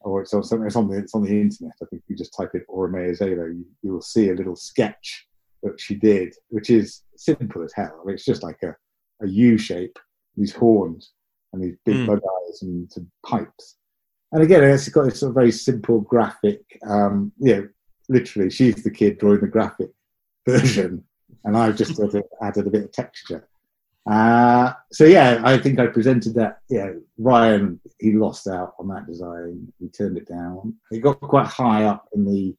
or 0.00 0.20
it's 0.20 0.34
on 0.34 0.44
something. 0.44 0.66
It's 0.66 0.76
on 0.76 0.88
the 0.88 0.98
it's 0.98 1.14
on 1.14 1.24
the 1.24 1.40
internet. 1.40 1.72
I 1.82 1.86
think 1.86 2.02
if 2.02 2.10
you 2.10 2.16
just 2.16 2.36
type 2.36 2.50
in 2.54 2.62
Orome 2.68 3.10
Azelo, 3.10 3.48
you, 3.48 3.64
you 3.82 3.92
will 3.92 4.02
see 4.02 4.28
a 4.28 4.34
little 4.34 4.56
sketch 4.56 5.26
that 5.62 5.80
she 5.80 5.94
did, 5.94 6.34
which 6.48 6.68
is 6.68 7.02
simple 7.16 7.64
as 7.64 7.72
hell. 7.72 7.98
I 8.02 8.06
mean, 8.06 8.14
it's 8.14 8.24
just 8.26 8.42
like 8.42 8.62
a, 8.62 8.76
a 9.24 9.28
U 9.28 9.56
shape, 9.56 9.98
these 10.36 10.52
horns 10.52 11.12
and 11.52 11.62
these 11.62 11.76
big 11.86 11.96
Mm. 11.96 12.06
bug 12.06 12.20
eyes 12.22 12.62
and 12.62 12.92
some 12.92 13.10
pipes. 13.24 13.76
And 14.32 14.42
again, 14.42 14.64
it's 14.64 14.88
got 14.88 15.04
this 15.04 15.20
sort 15.20 15.30
of 15.30 15.34
very 15.34 15.52
simple 15.52 16.00
graphic. 16.00 16.60
Um, 16.86 17.32
you 17.38 17.54
know, 17.54 17.68
literally, 18.10 18.50
she's 18.50 18.82
the 18.82 18.90
kid 18.90 19.18
drawing 19.18 19.40
the 19.40 19.46
graphic 19.46 19.90
version 20.46 21.04
and 21.44 21.56
I 21.56 21.72
just 21.72 22.00
added, 22.00 22.24
added 22.42 22.66
a 22.66 22.70
bit 22.70 22.84
of 22.84 22.92
texture. 22.92 23.48
Uh, 24.06 24.72
so 24.92 25.04
yeah, 25.04 25.40
I 25.44 25.56
think 25.58 25.78
I 25.78 25.86
presented 25.86 26.34
that. 26.34 26.58
Yeah, 26.68 26.90
Rian 27.18 27.78
he 27.98 28.12
lost 28.12 28.46
out 28.46 28.74
on 28.78 28.88
that 28.88 29.06
design. 29.06 29.72
He 29.80 29.88
turned 29.88 30.18
it 30.18 30.28
down. 30.28 30.74
It 30.90 31.00
got 31.00 31.20
quite 31.20 31.46
high 31.46 31.84
up 31.84 32.08
in 32.14 32.24
the 32.24 32.54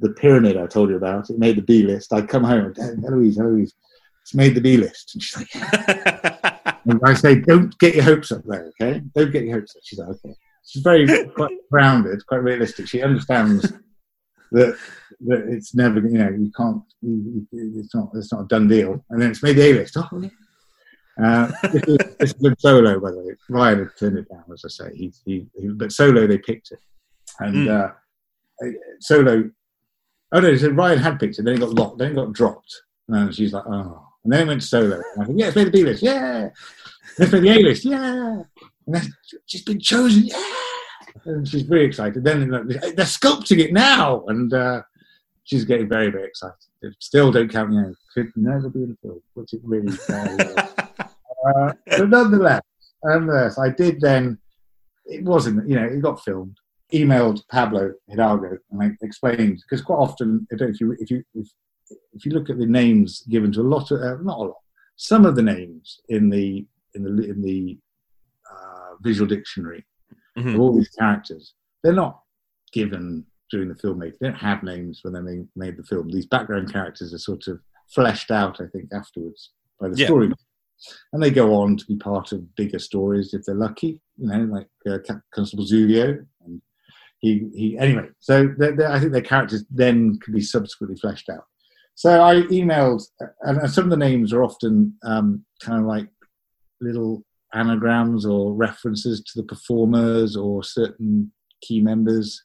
the 0.00 0.10
pyramid 0.10 0.56
I 0.56 0.66
told 0.66 0.90
you 0.90 0.96
about. 0.96 1.30
It 1.30 1.38
made 1.38 1.56
the 1.56 1.62
B 1.62 1.82
list. 1.82 2.12
I'd 2.12 2.28
come 2.28 2.44
home 2.44 2.72
and 2.76 3.04
Eloise, 3.04 3.38
Eloise, 3.38 3.74
it's 4.22 4.34
made 4.34 4.54
the 4.54 4.60
B 4.60 4.76
list. 4.76 5.14
And 5.14 5.22
she's 5.22 5.36
like, 5.36 5.54
and 6.84 7.00
I 7.04 7.14
say, 7.14 7.40
don't 7.40 7.76
get 7.78 7.96
your 7.96 8.04
hopes 8.04 8.30
up 8.30 8.42
there, 8.44 8.70
okay? 8.80 9.02
Don't 9.16 9.32
get 9.32 9.44
your 9.44 9.58
hopes 9.58 9.74
up. 9.74 9.82
She's 9.84 9.98
like, 9.98 10.10
okay. 10.10 10.34
She's 10.64 10.82
very 10.82 11.24
quite 11.30 11.56
grounded, 11.72 12.24
quite 12.26 12.42
realistic. 12.42 12.86
She 12.86 13.02
understands 13.02 13.72
that 14.52 14.78
that 15.26 15.48
it's 15.48 15.74
never, 15.74 16.00
you 16.00 16.18
know, 16.18 16.30
you 16.30 16.52
can't, 16.56 16.82
it's 17.52 17.94
not, 17.94 18.10
it's 18.14 18.32
not 18.32 18.42
a 18.42 18.46
done 18.46 18.68
deal. 18.68 19.04
And 19.10 19.20
then 19.20 19.30
it's 19.30 19.42
made 19.42 19.56
the 19.56 19.70
A 19.70 19.72
list. 19.74 19.96
Oh, 19.96 20.08
yeah. 20.20 20.28
Uh, 21.20 21.50
this, 21.72 21.82
is, 21.82 21.98
this 22.18 22.34
is 22.34 22.54
solo, 22.60 23.00
by 23.00 23.10
the 23.10 23.18
way. 23.18 23.34
Rian 23.50 23.78
had 23.80 23.96
turned 23.98 24.18
it 24.18 24.28
down, 24.28 24.44
as 24.52 24.62
I 24.64 24.68
say. 24.68 24.94
He, 24.94 25.12
he, 25.24 25.46
he 25.60 25.68
but 25.68 25.90
solo, 25.90 26.26
they 26.28 26.38
picked 26.38 26.70
it, 26.70 26.78
and 27.40 27.68
Mm. 27.68 27.90
uh, 27.90 28.68
solo. 29.00 29.50
Oh 30.30 30.40
no, 30.40 30.56
so 30.56 30.68
Rian 30.70 30.98
had 30.98 31.18
picked 31.18 31.38
it. 31.38 31.44
Then 31.44 31.54
it 31.54 31.60
got 31.60 31.70
locked. 31.70 31.98
Then 31.98 32.12
it 32.12 32.14
got 32.14 32.32
dropped. 32.32 32.82
And 33.08 33.34
she's 33.34 33.52
like, 33.52 33.64
oh. 33.66 34.04
And 34.22 34.32
then 34.32 34.42
it 34.42 34.46
went 34.48 34.62
solo. 34.62 35.02
And 35.14 35.22
I 35.22 35.26
think, 35.26 35.40
yeah, 35.40 35.46
it's 35.46 35.56
made 35.56 35.66
the 35.68 35.70
B 35.70 35.82
list. 35.84 36.02
Yeah. 36.02 36.50
It's 37.18 37.32
made 37.32 37.42
the 37.42 37.48
A 37.48 37.58
list. 37.58 37.84
Yeah. 37.84 38.42
And 38.86 38.94
then 38.94 39.14
she's 39.46 39.62
been 39.64 39.80
chosen. 39.80 40.26
Yeah. 40.26 40.52
And 41.24 41.46
she's 41.48 41.62
very 41.62 41.84
excited. 41.84 42.24
Then 42.24 42.48
they're 42.50 43.04
sculpting 43.04 43.58
it 43.58 43.72
now, 43.72 44.24
and 44.28 44.52
uh, 44.52 44.82
she's 45.44 45.64
getting 45.64 45.88
very, 45.88 46.10
very 46.10 46.28
excited. 46.28 46.54
Still, 47.00 47.32
don't 47.32 47.50
count 47.50 47.70
me 47.70 47.78
out. 47.78 47.94
Could 48.14 48.32
never 48.36 48.68
be 48.68 48.82
in 48.82 48.90
the 48.90 48.96
film, 49.02 49.20
which 49.34 49.52
it 49.52 49.60
really. 49.64 49.96
Uh, 50.08 50.62
uh, 51.48 51.72
but 51.86 52.08
nonetheless, 52.08 52.62
nonetheless, 53.04 53.58
I 53.58 53.70
did 53.70 54.00
then. 54.00 54.38
It 55.06 55.24
wasn't, 55.24 55.66
you 55.66 55.76
know, 55.76 55.86
it 55.86 56.02
got 56.02 56.22
filmed. 56.22 56.58
Emailed 56.92 57.46
Pablo 57.48 57.92
Hidalgo 58.08 58.56
and 58.70 58.82
I 58.82 58.90
explained 59.02 59.62
because 59.62 59.84
quite 59.84 59.96
often, 59.96 60.46
I 60.52 60.56
don't 60.56 60.68
know 60.68 60.74
if 60.74 60.80
you 60.80 60.96
if 60.98 61.10
you 61.10 61.24
if, 61.34 61.48
if 62.14 62.24
you 62.24 62.32
look 62.32 62.48
at 62.48 62.58
the 62.58 62.66
names 62.66 63.22
given 63.28 63.52
to 63.52 63.60
a 63.60 63.62
lot 63.62 63.90
of 63.90 64.00
uh, 64.00 64.16
not 64.22 64.38
a 64.38 64.42
lot, 64.42 64.56
some 64.96 65.26
of 65.26 65.36
the 65.36 65.42
names 65.42 66.00
in 66.08 66.30
the 66.30 66.66
in 66.94 67.04
the 67.04 67.28
in 67.28 67.42
the 67.42 67.78
uh, 68.50 68.94
visual 69.00 69.28
dictionary 69.28 69.84
Mhm. 70.38 70.54
of 70.54 70.60
all 70.60 70.76
these 70.76 70.88
characters, 70.90 71.54
they're 71.82 71.92
not 71.92 72.22
given 72.72 73.26
during 73.50 73.68
the 73.68 73.74
filmmaking. 73.74 74.18
They 74.20 74.28
don't 74.28 74.36
have 74.38 74.62
names 74.62 75.00
when 75.02 75.14
they 75.14 75.20
made, 75.20 75.48
made 75.56 75.76
the 75.76 75.82
film. 75.84 76.08
These 76.10 76.26
background 76.26 76.72
characters 76.72 77.14
are 77.14 77.18
sort 77.18 77.48
of 77.48 77.60
fleshed 77.88 78.30
out, 78.30 78.60
I 78.60 78.66
think, 78.66 78.92
afterwards 78.92 79.52
by 79.80 79.88
the 79.88 79.96
Yeah. 79.96 80.06
story. 80.06 80.30
And 81.12 81.22
they 81.22 81.30
go 81.30 81.54
on 81.54 81.76
to 81.76 81.86
be 81.86 81.96
part 81.96 82.32
of 82.32 82.54
bigger 82.54 82.78
stories 82.78 83.34
if 83.34 83.44
they're 83.44 83.54
lucky, 83.54 84.00
you 84.16 84.26
know, 84.28 84.44
like 84.44 84.68
uh, 84.86 84.98
Constable 85.32 85.64
Zuvio. 85.64 86.24
And 86.44 86.62
he, 87.20 87.48
he, 87.54 87.78
anyway, 87.78 88.08
so 88.20 88.46
they're, 88.58 88.76
they're- 88.76 88.88
I 88.90 89.00
think 89.00 89.12
their 89.12 89.22
characters 89.22 89.64
then 89.70 90.18
can 90.20 90.34
be 90.34 90.40
subsequently 90.40 90.96
fleshed 91.00 91.28
out. 91.30 91.44
So 91.94 92.22
I 92.22 92.42
emailed, 92.42 93.02
and 93.40 93.58
and 93.58 93.70
some 93.70 93.84
of 93.84 93.90
the 93.90 93.96
names 93.96 94.32
are 94.32 94.44
often 94.44 94.94
um, 95.02 95.44
kind 95.60 95.80
of 95.80 95.86
like 95.86 96.08
little 96.80 97.24
anagrams 97.54 98.26
or 98.26 98.52
references 98.54 99.22
to 99.22 99.32
the 99.40 99.42
performers 99.46 100.36
or 100.36 100.62
certain 100.62 101.32
key 101.62 101.80
members. 101.80 102.42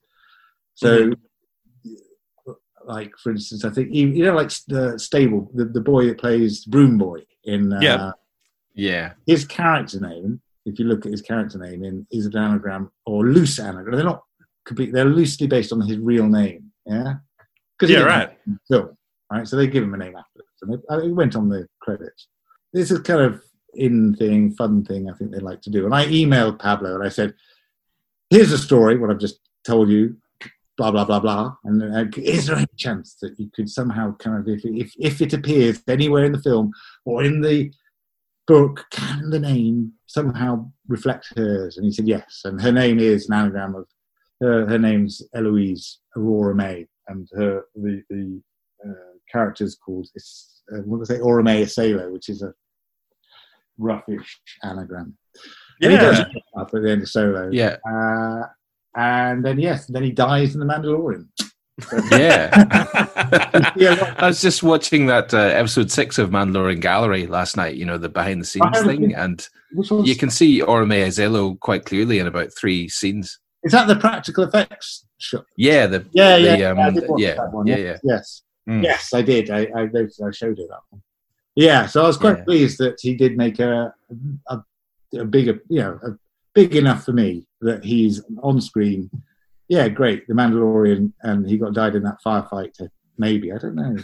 So, 0.75 1.11
like 2.85 3.11
for 3.21 3.31
instance, 3.31 3.63
I 3.65 3.69
think 3.69 3.93
you 3.93 4.25
know, 4.25 4.35
like 4.35 4.51
the 4.67 4.97
stable, 4.99 5.49
the, 5.53 5.65
the 5.65 5.81
boy 5.81 6.07
that 6.07 6.17
plays 6.17 6.65
Broom 6.65 6.97
Boy 6.97 7.21
in 7.43 7.71
uh, 7.73 7.79
Yeah. 7.81 8.11
Yeah. 8.75 9.13
his 9.25 9.45
character 9.45 9.99
name. 9.99 10.41
If 10.65 10.79
you 10.79 10.85
look 10.85 11.05
at 11.05 11.11
his 11.11 11.21
character 11.21 11.57
name, 11.57 11.83
in 11.83 12.07
is 12.11 12.25
an 12.25 12.37
anagram 12.37 12.89
or 13.05 13.25
loose 13.25 13.59
anagram. 13.59 13.95
They're 13.95 14.05
not 14.05 14.23
complete. 14.65 14.93
They're 14.93 15.05
loosely 15.05 15.47
based 15.47 15.71
on 15.73 15.81
his 15.81 15.97
real 15.97 16.27
name. 16.27 16.71
Yeah. 16.85 17.15
Because 17.77 17.93
Yeah, 17.93 18.03
right. 18.03 18.37
Film, 18.69 18.97
right. 19.31 19.47
So 19.47 19.57
they 19.57 19.67
give 19.67 19.83
him 19.83 19.93
a 19.93 19.97
name 19.97 20.15
afterwards, 20.15 20.49
and 20.61 20.73
it, 20.75 20.81
uh, 20.89 20.99
it 20.99 21.11
went 21.11 21.35
on 21.35 21.49
the 21.49 21.67
credits. 21.81 22.27
This 22.71 22.91
is 22.91 22.99
kind 22.99 23.21
of 23.21 23.41
in 23.75 24.15
thing, 24.15 24.51
fun 24.51 24.83
thing. 24.83 25.09
I 25.09 25.13
think 25.13 25.31
they 25.31 25.39
like 25.39 25.61
to 25.63 25.69
do. 25.69 25.85
And 25.85 25.93
I 25.93 26.05
emailed 26.05 26.59
Pablo 26.59 26.95
and 26.95 27.03
I 27.03 27.09
said, 27.09 27.33
"Here's 28.29 28.51
a 28.51 28.57
story. 28.57 28.97
What 28.97 29.09
I've 29.09 29.19
just 29.19 29.39
told 29.65 29.89
you." 29.89 30.17
Blah 30.75 30.89
blah 30.89 31.05
blah 31.05 31.19
blah. 31.19 31.55
And 31.65 32.15
is 32.17 32.47
there 32.47 32.55
any 32.55 32.65
chance 32.77 33.15
that 33.21 33.39
you 33.39 33.47
could 33.55 33.69
somehow 33.69 34.15
kind 34.15 34.39
of, 34.39 34.47
if, 34.47 34.65
if 34.65 34.91
if 34.99 35.21
it 35.21 35.31
appears 35.31 35.79
anywhere 35.87 36.25
in 36.25 36.31
the 36.31 36.41
film 36.41 36.71
or 37.05 37.23
in 37.23 37.41
the 37.41 37.71
book, 38.47 38.85
can 38.91 39.29
the 39.29 39.39
name 39.39 39.93
somehow 40.07 40.69
reflect 40.87 41.31
hers? 41.37 41.77
And 41.77 41.85
he 41.85 41.91
said 41.91 42.07
yes. 42.07 42.41
And 42.43 42.59
her 42.59 42.71
name 42.71 42.97
is 42.97 43.29
an 43.29 43.35
anagram 43.35 43.75
of 43.75 43.85
her. 44.41 44.67
Her 44.67 44.79
name's 44.79 45.21
Eloise 45.35 45.99
Aurora 46.17 46.55
May, 46.55 46.87
and 47.07 47.27
her 47.33 47.65
the 47.75 48.01
the 48.09 48.41
uh, 48.83 49.13
character's 49.31 49.75
called 49.75 50.07
uh, 50.15 50.77
what 50.85 50.99
they 50.99 51.15
say 51.15 51.21
Aurora 51.21 51.43
May 51.43 51.63
Asalo, 51.63 52.11
which 52.11 52.29
is 52.29 52.41
a 52.41 52.53
roughish 53.79 54.25
anagram. 54.63 55.17
And 55.81 55.91
he 55.91 55.97
does 55.97 56.19
Yeah. 56.19 56.61
up 56.61 56.73
at 56.73 56.81
the 56.81 56.91
end 56.91 57.01
of 57.01 57.09
Solo. 57.09 57.49
Yeah. 57.51 57.77
Uh, 57.89 58.43
and 58.95 59.43
then 59.43 59.59
yes, 59.59 59.87
then 59.87 60.03
he 60.03 60.11
dies 60.11 60.53
in 60.53 60.59
the 60.59 60.65
Mandalorian. 60.65 61.27
Yeah. 62.11 62.51
Yeah, 63.75 64.13
I 64.19 64.27
was 64.27 64.41
just 64.41 64.61
watching 64.61 65.07
that 65.07 65.33
uh, 65.33 65.37
episode 65.37 65.89
six 65.91 66.19
of 66.19 66.29
Mandalorian 66.29 66.79
Gallery 66.81 67.25
last 67.25 67.57
night, 67.57 67.75
you 67.75 67.85
know, 67.85 67.97
the 67.97 68.09
behind 68.09 68.41
the 68.41 68.45
scenes 68.45 68.79
thing. 68.81 69.01
seen- 69.09 69.15
And 69.15 69.47
you 70.05 70.15
can 70.15 70.29
see 70.29 70.61
Orome 70.61 71.03
Azello 71.07 71.59
quite 71.59 71.85
clearly 71.85 72.19
in 72.19 72.27
about 72.27 72.53
three 72.55 72.87
scenes. 72.89 73.39
is 73.63 73.71
that 73.71 73.87
the 73.87 73.95
practical 73.95 74.43
effects 74.43 75.07
shot? 75.17 75.45
Yeah, 75.57 75.87
the 75.87 76.05
Yeah, 76.11 76.37
the, 76.37 76.57
yeah, 76.59 76.69
um, 76.71 77.17
yeah, 77.17 77.49
one. 77.49 77.65
yeah, 77.65 77.77
yes, 77.77 77.99
yes, 78.03 78.41
Mm. 78.69 78.83
yes, 78.83 79.13
I 79.13 79.21
did. 79.23 79.49
I, 79.49 79.61
I. 79.75 79.81
I 79.83 80.31
showed 80.31 80.57
her 80.57 80.67
that 80.69 80.79
one. 80.89 81.01
Yeah, 81.55 81.85
so 81.85 82.03
I 82.03 82.07
was 82.07 82.17
quite 82.17 82.37
Yeah. 82.39 82.43
pleased 82.45 82.77
that 82.79 82.97
he 83.01 83.15
did 83.15 83.37
make 83.37 83.59
a, 83.59 83.93
a 84.47 84.59
a 85.15 85.25
bigger, 85.25 85.61
you 85.69 85.79
know, 85.79 85.99
a 86.03 86.09
big 86.55 86.75
enough 86.75 87.03
for 87.05 87.13
me 87.13 87.45
that 87.61 87.83
he's 87.83 88.23
on 88.41 88.59
screen. 88.59 89.11
Yeah, 89.69 89.87
great. 89.89 90.27
The 90.27 90.33
Mandalorian, 90.33 91.13
and 91.21 91.47
he 91.47 91.57
got 91.59 91.73
died 91.73 91.95
in 91.95 92.01
that 92.03 92.17
firefight. 92.25 92.81
uh, 92.81 92.87
Maybe 93.17 93.51
I 93.51 93.57
don't 93.59 93.75
know. 93.75 93.95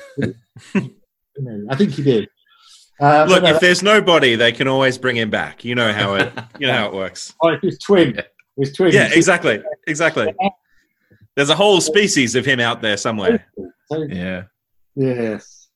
I 1.71 1.76
think 1.76 1.91
he 1.91 2.03
did. 2.03 2.30
Uh, 3.01 3.26
Look, 3.27 3.43
no, 3.43 3.49
if 3.49 3.59
there's 3.59 3.81
nobody, 3.81 4.35
they 4.35 4.51
can 4.51 4.67
always 4.67 4.97
bring 4.99 5.15
him 5.15 5.30
back. 5.31 5.65
You 5.65 5.73
know 5.73 5.91
how 5.91 6.13
it. 6.15 6.31
You 6.59 6.67
know 6.67 6.73
how 6.73 6.88
it 6.88 6.93
works. 6.93 7.34
oh, 7.41 7.55
his 7.61 7.80
twin. 7.80 8.21
His 8.57 8.73
twin. 8.73 8.91
Yeah, 8.93 9.09
exactly, 9.11 9.63
exactly. 9.88 10.31
There's 11.35 11.49
a 11.49 11.55
whole 11.55 11.81
species 11.81 12.35
of 12.35 12.45
him 12.45 12.59
out 12.59 12.81
there 12.84 12.97
somewhere. 12.97 13.45
Yeah. 13.91 14.43
Yes. 14.95 15.69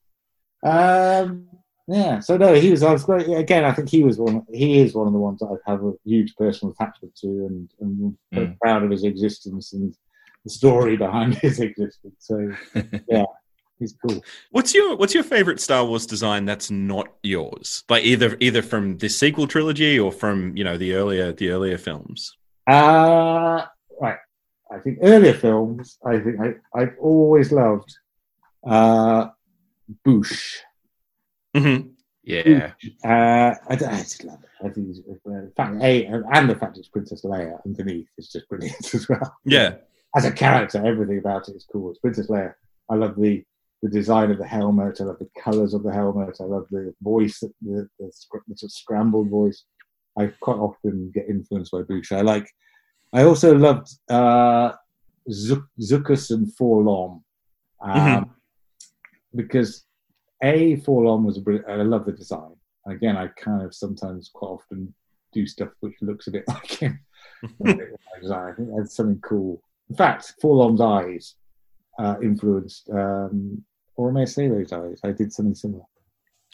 Um, 0.63 1.47
yeah. 1.87 2.19
So 2.19 2.37
no, 2.37 2.53
he 2.53 2.71
was. 2.71 2.83
I 2.83 2.91
was 2.93 3.03
great. 3.03 3.27
Again, 3.29 3.65
I 3.65 3.71
think 3.73 3.89
he 3.89 4.03
was 4.03 4.17
one. 4.17 4.45
He 4.51 4.79
is 4.79 4.93
one 4.93 5.07
of 5.07 5.13
the 5.13 5.19
ones 5.19 5.39
that 5.39 5.47
I 5.67 5.71
have 5.71 5.83
a 5.83 5.93
huge 6.05 6.35
personal 6.35 6.73
attachment 6.73 7.15
to, 7.17 7.27
and, 7.27 7.69
and 7.81 8.17
Mm. 8.33 8.59
proud 8.59 8.83
of 8.83 8.89
his 8.91 9.03
existence 9.03 9.73
and 9.73 9.95
the 10.43 10.49
story 10.49 10.97
behind 10.97 11.35
his 11.41 11.59
existence. 11.59 12.15
So 12.19 12.51
yeah, 13.07 13.25
he's 13.79 13.95
cool. 14.05 14.23
What's 14.51 14.73
your 14.73 14.95
What's 14.95 15.13
your 15.13 15.23
favorite 15.23 15.59
Star 15.59 15.85
Wars 15.85 16.05
design 16.05 16.45
that's 16.45 16.71
not 16.71 17.07
yours? 17.21 17.83
Like 17.89 18.03
either 18.03 18.37
either 18.39 18.61
from 18.61 18.97
this 18.97 19.17
sequel 19.19 19.47
trilogy 19.47 19.99
or 19.99 20.11
from 20.11 20.55
you 20.57 20.63
know 20.63 20.77
the 20.77 20.93
earlier 20.95 21.31
the 21.33 21.49
earlier 21.49 21.77
films. 21.77 22.35
Uh, 22.69 23.65
right. 24.01 24.17
I 24.71 24.79
think 24.79 24.99
earlier 25.03 25.33
films. 25.33 25.97
I 26.05 26.19
think 26.19 26.37
I, 26.41 26.53
I've 26.79 26.95
always 26.99 27.51
loved 27.51 27.93
uh, 28.65 29.27
Boushh. 30.05 30.55
Hmm 31.55 31.77
Yeah. 32.23 32.71
Uh, 33.03 33.53
I, 33.69 33.73
I 33.73 33.75
just 33.75 34.23
love 34.23 34.39
it. 34.43 34.65
I 34.65 34.69
think 34.69 34.87
it's, 34.89 34.99
uh, 35.27 35.31
in 35.31 35.51
fact, 35.57 35.81
a 35.83 36.05
and 36.05 36.49
the 36.49 36.55
fact 36.55 36.77
it's 36.77 36.87
Princess 36.87 37.23
Leia 37.23 37.57
underneath 37.65 38.07
is 38.17 38.29
just 38.31 38.47
brilliant 38.49 38.93
as 38.97 39.07
well. 39.09 39.35
Yeah, 39.45 39.75
As 40.15 40.25
a 40.25 40.31
character, 40.31 40.83
everything 40.85 41.17
about 41.19 41.49
it 41.49 41.55
is 41.55 41.65
cool. 41.71 41.89
It's 41.91 41.99
Princess 41.99 42.27
Leia. 42.27 42.53
I 42.89 42.95
love 42.95 43.15
the 43.17 43.43
the 43.81 43.89
design 43.89 44.31
of 44.31 44.37
the 44.37 44.47
helmet. 44.47 45.01
I 45.01 45.03
love 45.03 45.19
the 45.19 45.29
colours 45.37 45.73
of 45.73 45.83
the 45.83 45.91
helmet. 45.91 46.37
I 46.39 46.45
love 46.45 46.65
the 46.71 46.93
voice, 47.01 47.41
the, 47.41 47.51
the, 47.99 48.11
scr- 48.13 48.37
the 48.47 48.55
sort 48.55 48.69
of 48.69 48.71
scrambled 48.71 49.29
voice. 49.29 49.65
I 50.17 50.27
quite 50.39 50.55
often 50.57 51.11
get 51.13 51.27
influenced 51.27 51.71
by 51.73 51.81
Boushh. 51.81 52.13
I 52.13 52.21
like. 52.21 52.47
I 53.11 53.23
also 53.23 53.53
loved 53.57 53.89
uh, 54.09 54.71
Zuk- 55.29 55.67
Zuckus 55.81 56.31
and 56.31 56.47
4-LOM 56.57 57.23
um, 57.81 57.91
Mhm. 57.91 58.29
because 59.35 59.83
a 60.43 60.77
4-LOM 60.77 61.23
was 61.23 61.37
a 61.37 61.41
brilliant. 61.41 61.69
I 61.69 61.75
love 61.83 62.05
the 62.05 62.11
design. 62.11 62.55
And 62.85 62.95
again, 62.95 63.17
I 63.17 63.27
kind 63.27 63.63
of 63.63 63.73
sometimes 63.73 64.29
quite 64.33 64.49
often 64.49 64.93
do 65.31 65.47
stuff 65.47 65.69
which 65.79 65.95
looks 66.01 66.27
a 66.27 66.31
bit 66.31 66.43
like 66.47 66.71
him. 66.71 66.99
A 67.43 67.47
bit 67.63 67.79
like 67.79 68.21
design. 68.21 68.51
I 68.51 68.55
think 68.55 68.69
that's 68.77 68.95
something 68.95 69.21
cool. 69.21 69.61
In 69.89 69.95
fact, 69.95 70.33
4-LOM's 70.43 70.81
eyes 70.81 71.35
uh, 71.99 72.15
influenced 72.21 72.89
um, 72.89 73.63
or 73.95 74.11
may 74.11 74.23
I 74.23 74.25
say 74.25 74.47
those 74.47 74.71
eyes? 74.71 74.99
I 75.03 75.11
did 75.11 75.31
something 75.31 75.55
similar. 75.55 75.83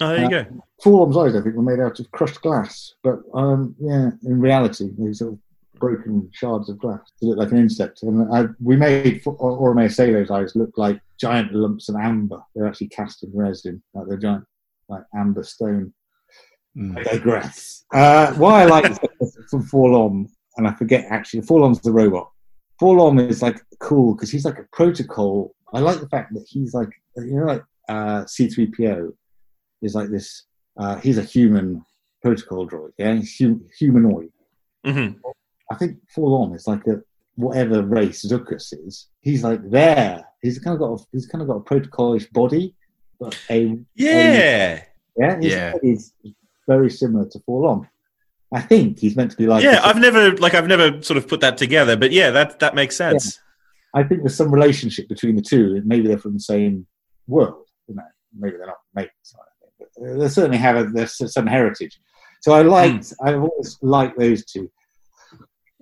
Oh, 0.02 0.10
there 0.10 0.24
you 0.24 0.30
go. 0.30 0.46
4-LOM's 0.84 1.18
eyes, 1.18 1.36
I 1.36 1.42
think, 1.42 1.56
were 1.56 1.62
made 1.62 1.80
out 1.80 2.00
of 2.00 2.12
crushed 2.12 2.42
glass, 2.42 2.94
but 3.04 3.20
um, 3.34 3.76
yeah, 3.80 4.12
in 4.24 4.40
reality, 4.40 4.90
they 4.98 5.14
sort 5.14 5.34
of 5.34 5.40
broken 5.80 6.30
shards 6.34 6.70
of 6.70 6.78
glass 6.78 7.00
to 7.20 7.28
look 7.28 7.38
like 7.38 7.52
an 7.52 7.58
insect. 7.58 8.04
And 8.04 8.34
I, 8.34 8.46
we 8.62 8.76
made 8.76 9.24
Orome 9.24 9.92
Sailor's 9.92 10.32
eyes 10.32 10.56
look 10.56 10.78
like 10.78 11.00
giant 11.20 11.54
lumps 11.54 11.90
of 11.90 11.96
amber. 11.96 12.42
They're 12.56 12.68
actually 12.68 12.90
cast 12.90 13.24
in 13.24 13.32
resin, 13.34 13.82
like 13.94 14.08
they're 14.08 14.18
giant, 14.18 14.46
like 14.88 15.04
amber 15.16 15.44
stone. 15.44 15.94
Mm. 16.78 16.98
I 16.98 17.04
digress. 17.04 17.86
Uh, 17.94 18.34
why 18.34 18.64
I 18.64 18.66
like 18.66 18.86
from 19.50 19.64
4-LOM, 19.64 20.28
and 20.58 20.68
I 20.68 20.74
forget 20.76 21.06
actually, 21.10 21.42
4-LOM's 21.42 21.82
the 21.82 21.92
robot. 21.92 22.32
4-LOM 22.82 23.20
is 23.20 23.42
like 23.42 23.62
cool 23.80 24.16
because 24.16 24.32
he's 24.32 24.46
like 24.46 24.60
a 24.60 24.68
protocol. 24.72 25.54
I 25.74 25.80
like 25.80 26.00
the 26.00 26.10
fact 26.10 26.34
that 26.34 26.46
he's 26.48 26.74
like, 26.74 26.90
you 27.18 27.40
know, 27.40 27.46
like 27.46 27.64
uh, 27.90 28.24
C3PO 28.24 29.12
is 29.82 29.96
like 29.96 30.10
this. 30.10 30.46
Uh, 30.78 30.96
he's 30.98 31.18
a 31.18 31.24
human 31.24 31.84
protocol 32.22 32.68
droid. 32.68 32.92
Yeah, 32.98 33.16
he's 33.16 33.38
hum- 33.38 33.66
humanoid. 33.78 34.32
hmm 34.86 35.10
I 35.72 35.76
think 35.76 35.98
4-LOM 36.16 36.56
is 36.56 36.68
like 36.68 36.86
a 36.88 37.02
whatever 37.36 37.84
race 37.84 38.26
Zuckus 38.26 38.74
is. 38.86 39.08
He's 39.22 39.44
like 39.44 39.70
there. 39.70 40.26
He's 40.42 40.60
kind 40.60 40.74
of 40.74 40.80
got 40.80 41.00
a, 41.00 41.06
he's 41.12 41.28
kind 41.28 41.42
of 41.42 41.48
got 41.48 41.58
a 41.58 41.62
protocolish 41.62 42.32
body, 42.32 42.76
but 43.20 43.38
a 43.50 43.78
Yeah. 43.96 44.84
yeah, 45.18 45.36
his 45.38 45.52
Yeah. 45.52 45.72
body's 45.74 46.14
very 46.68 46.90
similar 46.90 47.28
to 47.30 47.40
4-LOM. 47.40 47.88
I 48.52 48.62
think 48.62 49.00
he's 49.00 49.16
meant 49.16 49.32
to 49.32 49.38
be 49.38 49.46
like. 49.46 49.64
Yeah, 49.64 49.80
I've 49.84 50.00
never 50.00 50.36
like 50.38 50.56
I've 50.56 50.68
never 50.68 51.02
sort 51.04 51.18
of 51.18 51.28
put 51.28 51.40
that 51.42 51.58
together, 51.58 51.96
but 51.96 52.12
yeah, 52.12 52.32
that 52.32 52.60
that 52.60 52.74
makes 52.74 52.96
sense. 52.96 53.40
I 53.94 54.04
think 54.04 54.22
there's 54.22 54.36
some 54.36 54.52
relationship 54.52 55.08
between 55.08 55.36
the 55.36 55.42
two. 55.42 55.82
Maybe 55.86 56.08
they're 56.08 56.18
from 56.18 56.34
the 56.34 56.40
same 56.40 56.88
world. 57.28 57.68
You 57.88 57.96
know, 57.96 58.04
maybe 58.38 58.58
they're 58.58 58.68
not 58.68 58.78
mates. 58.96 59.36
they 60.02 60.28
certainly 60.30 60.58
have 60.58 60.78
a, 60.78 60.84
there's 60.86 61.32
some 61.32 61.46
heritage. 61.46 62.00
So 62.42 62.54
I 62.54 62.64
hmm. 62.64 62.70
liked. 62.70 63.14
I've 63.22 63.42
always 63.42 63.78
liked 63.82 64.18
those 64.18 64.46
two. 64.46 64.72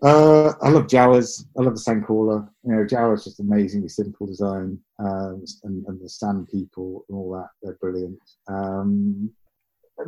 Uh, 0.03 0.53
I 0.61 0.69
love 0.69 0.86
Jawas. 0.88 1.45
I 1.57 1.64
love 1.64 1.74
the 1.74 1.82
Sandcrawler. 1.82 2.48
You 2.64 2.76
know, 2.76 2.86
Jawas 2.86 3.24
just 3.24 3.40
amazingly 3.40 3.90
simple 3.90 4.28
design, 4.28 4.78
um, 4.99 5.44
and, 5.64 5.84
and 5.88 5.99
the 5.99 6.10
Sand 6.10 6.48
people 6.52 7.03
and 7.10 7.18
all 7.18 7.32
that. 7.34 7.49
They're 7.64 7.78
brilliant. 7.82 8.19
Um, 8.48 9.32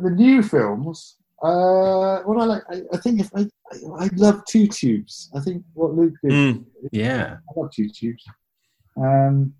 the 0.02 0.10
new 0.10 0.42
films. 0.42 1.16
Uh, 1.42 2.20
what 2.24 2.38
I 2.38 2.44
like, 2.44 2.62
I, 2.70 2.82
I 2.92 2.98
think 2.98 3.20
if 3.20 3.30
I, 3.34 3.48
I, 3.72 4.04
I 4.04 4.10
love 4.14 4.44
two 4.44 4.66
tubes. 4.66 5.30
I 5.34 5.40
think 5.40 5.64
what 5.72 5.94
Luke 5.94 6.12
did 6.22 6.32
Mm. 6.32 6.66
Yeah. 6.92 7.38
I 7.48 7.52
love 7.60 7.72
two 7.72 7.88
tubes. 7.88 8.22
Um, 8.96 9.54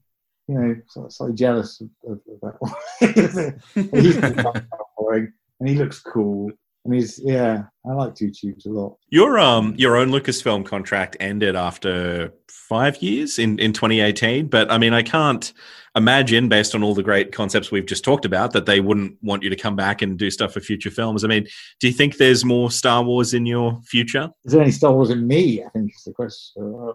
you 0.46 0.58
know, 0.58 0.76
sort 0.88 1.06
of 1.06 1.12
slightly 1.12 1.36
jealous 1.36 1.80
of, 1.80 1.88
of, 2.06 2.20
of 2.28 2.38
that 2.42 2.60
one. 2.60 2.74
and 5.60 5.68
he 5.68 5.74
looks 5.74 6.00
cool, 6.00 6.50
and 6.84 6.94
he's 6.94 7.20
yeah. 7.22 7.64
I 7.86 7.92
like 7.92 8.14
two 8.14 8.30
tubes 8.30 8.66
a 8.66 8.70
lot. 8.70 8.96
Your 9.08 9.38
um 9.38 9.74
your 9.76 9.96
own 9.96 10.08
Lucasfilm 10.08 10.64
contract 10.64 11.16
ended 11.20 11.56
after 11.56 12.32
five 12.48 13.02
years 13.02 13.38
in 13.38 13.58
in 13.58 13.72
2018, 13.72 14.48
but 14.48 14.70
I 14.70 14.78
mean 14.78 14.92
I 14.92 15.02
can't 15.02 15.52
imagine 15.96 16.48
based 16.48 16.74
on 16.74 16.82
all 16.82 16.94
the 16.94 17.02
great 17.02 17.32
concepts 17.32 17.70
we've 17.70 17.86
just 17.86 18.04
talked 18.04 18.24
about 18.24 18.52
that 18.52 18.66
they 18.66 18.80
wouldn't 18.80 19.16
want 19.22 19.42
you 19.42 19.50
to 19.50 19.56
come 19.56 19.76
back 19.76 20.02
and 20.02 20.18
do 20.18 20.30
stuff 20.30 20.52
for 20.52 20.60
future 20.60 20.90
films. 20.90 21.24
I 21.24 21.28
mean, 21.28 21.46
do 21.80 21.88
you 21.88 21.92
think 21.92 22.16
there's 22.16 22.44
more 22.44 22.70
Star 22.70 23.02
Wars 23.02 23.34
in 23.34 23.44
your 23.44 23.80
future? 23.82 24.30
Is 24.44 24.52
there 24.52 24.62
any 24.62 24.70
Star 24.70 24.92
Wars 24.92 25.10
in 25.10 25.26
me? 25.26 25.64
I 25.64 25.68
think 25.70 25.92
is 25.94 26.04
the 26.04 26.12
question. 26.12 26.94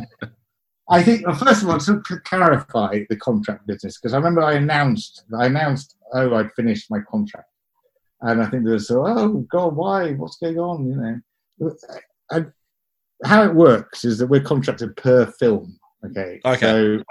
I 0.88 1.02
think 1.02 1.26
well, 1.26 1.34
first 1.34 1.62
of 1.62 1.68
all 1.70 1.78
to 1.78 2.02
clarify 2.24 3.04
the 3.08 3.16
contract 3.16 3.66
business 3.66 3.98
because 3.98 4.12
I 4.12 4.16
remember 4.18 4.42
I 4.42 4.54
announced 4.54 5.24
I 5.38 5.46
announced 5.46 5.96
oh 6.14 6.34
I'd 6.34 6.52
finished 6.52 6.90
my 6.90 7.00
contract, 7.10 7.48
and 8.22 8.42
I 8.42 8.46
think 8.46 8.64
there 8.64 8.72
was 8.74 8.88
so 8.88 9.04
oh 9.06 9.44
God 9.50 9.76
why 9.76 10.12
what's 10.12 10.36
going 10.36 10.58
on 10.58 10.86
you 10.86 10.96
know. 10.96 11.74
I, 12.30 12.46
how 13.24 13.44
it 13.44 13.54
works 13.54 14.04
is 14.04 14.18
that 14.18 14.26
we're 14.26 14.42
contracted 14.42 14.96
per 14.96 15.26
film. 15.38 15.78
Okay. 16.04 16.40
Okay. 16.44 16.60
So 16.60 17.02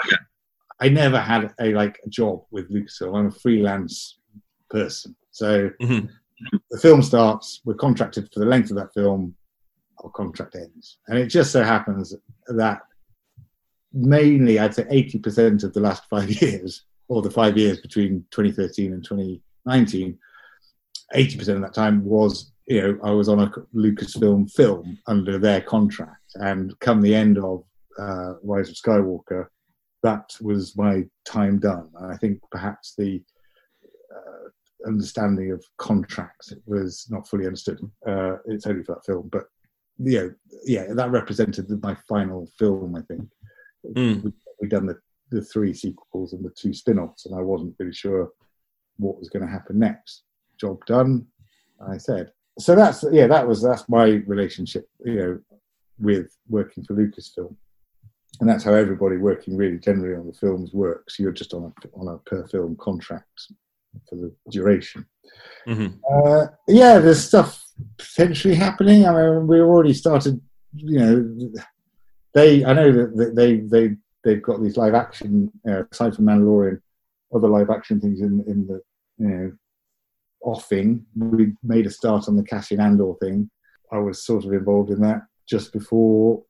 I 0.81 0.89
never 0.89 1.19
had 1.19 1.53
a 1.59 1.73
like 1.73 1.99
a 2.05 2.09
job 2.09 2.43
with 2.51 2.69
Lucasfilm. 2.71 3.17
I'm 3.17 3.27
a 3.27 3.31
freelance 3.31 4.19
person. 4.69 5.15
So 5.31 5.69
Mhm. 5.81 6.09
the 6.71 6.79
film 6.79 7.01
starts. 7.01 7.61
We're 7.63 7.75
contracted 7.75 8.29
for 8.33 8.39
the 8.41 8.45
length 8.45 8.69
of 8.71 8.77
that 8.77 8.93
film. 8.93 9.35
Our 10.03 10.09
contract 10.09 10.55
ends, 10.55 10.97
and 11.07 11.17
it 11.17 11.27
just 11.27 11.51
so 11.51 11.63
happens 11.63 12.13
that 12.47 12.81
mainly 13.93 14.59
I'd 14.59 14.73
say 14.75 14.83
80% 14.89 15.63
of 15.63 15.73
the 15.73 15.79
last 15.79 16.03
five 16.09 16.29
years, 16.41 16.83
or 17.07 17.21
the 17.21 17.31
five 17.31 17.57
years 17.57 17.79
between 17.79 18.25
2013 18.31 18.93
and 18.93 19.03
2019, 19.03 20.17
80% 21.15 21.47
of 21.55 21.61
that 21.61 21.73
time 21.73 22.03
was, 22.03 22.51
you 22.67 22.81
know, 22.81 22.97
I 23.03 23.11
was 23.11 23.29
on 23.29 23.39
a 23.39 23.49
Lucasfilm 23.75 24.51
film 24.51 24.97
under 25.07 25.37
their 25.37 25.61
contract. 25.61 26.21
And 26.35 26.77
come 26.79 27.01
the 27.01 27.13
end 27.13 27.37
of 27.37 27.63
uh, 27.99 28.33
Rise 28.43 28.69
of 28.69 28.75
Skywalker, 28.75 29.47
that 30.01 30.35
was 30.41 30.75
my 30.77 31.03
time 31.25 31.59
done. 31.59 31.89
And 31.99 32.11
I 32.11 32.17
think 32.17 32.39
perhaps 32.51 32.93
the 32.97 33.21
uh, 34.15 34.87
understanding 34.87 35.51
of 35.51 35.63
contracts 35.77 36.53
was 36.65 37.07
not 37.09 37.27
fully 37.27 37.45
understood. 37.45 37.79
Uh, 38.07 38.37
it's 38.45 38.65
only 38.65 38.83
for 38.83 38.95
that 38.95 39.05
film, 39.05 39.29
but 39.31 39.43
yeah, 39.99 40.27
yeah, 40.65 40.93
that 40.93 41.11
represented 41.11 41.69
my 41.83 41.95
final 42.07 42.49
film. 42.57 42.95
I 42.95 43.01
think 43.01 43.29
Mm. 43.85 44.23
we 44.23 44.31
we 44.61 44.67
done 44.69 44.85
the, 44.85 44.97
the 45.33 45.41
three 45.41 45.73
sequels 45.73 46.33
and 46.33 46.43
the 46.43 46.51
two 46.51 46.73
spin-offs, 46.73 47.25
and 47.25 47.35
I 47.35 47.41
wasn't 47.41 47.75
really 47.79 47.93
sure 47.93 48.29
what 48.97 49.19
was 49.19 49.29
going 49.29 49.45
to 49.45 49.51
happen 49.51 49.79
next. 49.79 50.23
Job 50.59 50.85
done, 50.85 51.25
I 51.85 51.97
said. 51.97 52.31
So 52.59 52.75
that's 52.75 53.03
yeah, 53.11 53.27
that 53.27 53.47
was 53.47 53.61
that's 53.61 53.89
my 53.89 54.05
relationship, 54.27 54.87
you 55.03 55.15
know, 55.15 55.39
with 55.99 56.37
working 56.47 56.83
for 56.83 56.93
Lucasfilm, 56.93 57.55
and 58.39 58.49
that's 58.49 58.63
how 58.63 58.73
everybody 58.73 59.17
working 59.17 59.57
really 59.57 59.79
generally 59.79 60.15
on 60.15 60.27
the 60.27 60.33
films 60.33 60.71
works. 60.73 61.17
You're 61.17 61.31
just 61.31 61.53
on 61.53 61.63
a 61.63 61.99
on 61.99 62.07
a 62.07 62.17
per 62.19 62.47
film 62.47 62.75
contract 62.79 63.47
for 64.07 64.15
the 64.15 64.31
duration. 64.51 65.05
Mhm. 65.67 65.99
Uh, 66.11 66.47
yeah, 66.67 66.99
there's 66.99 67.23
stuff 67.23 67.63
potentially 67.97 68.55
happening. 68.55 69.05
I 69.05 69.13
mean, 69.13 69.47
we 69.47 69.59
already 69.59 69.93
started. 69.93 70.39
You 70.75 70.99
know, 70.99 71.51
they. 72.33 72.63
I 72.63 72.73
know 72.73 72.91
that 72.91 73.17
that 73.17 73.35
they 73.35 73.57
they 73.57 73.95
they've 74.23 74.41
got 74.41 74.61
these 74.61 74.77
live 74.77 74.93
action 74.93 75.51
uh, 75.67 75.83
aside 75.91 76.15
from 76.15 76.25
Mandalorian, 76.25 76.81
other 77.35 77.47
live 77.47 77.69
action 77.69 77.99
things 77.99 78.21
in 78.21 78.43
in 78.47 78.67
the 78.67 78.81
you 79.17 79.27
know 79.27 79.51
offing. 80.41 81.05
We 81.15 81.53
made 81.63 81.85
a 81.85 81.89
start 81.89 82.27
on 82.27 82.35
the 82.35 82.43
Cassian 82.43 82.79
Andor 82.79 83.13
thing. 83.21 83.49
I 83.91 83.97
was 83.99 84.23
sort 84.25 84.45
of 84.45 84.53
involved 84.53 84.89
in 84.91 85.01
that 85.01 85.21
just 85.47 85.71
before 85.71 86.43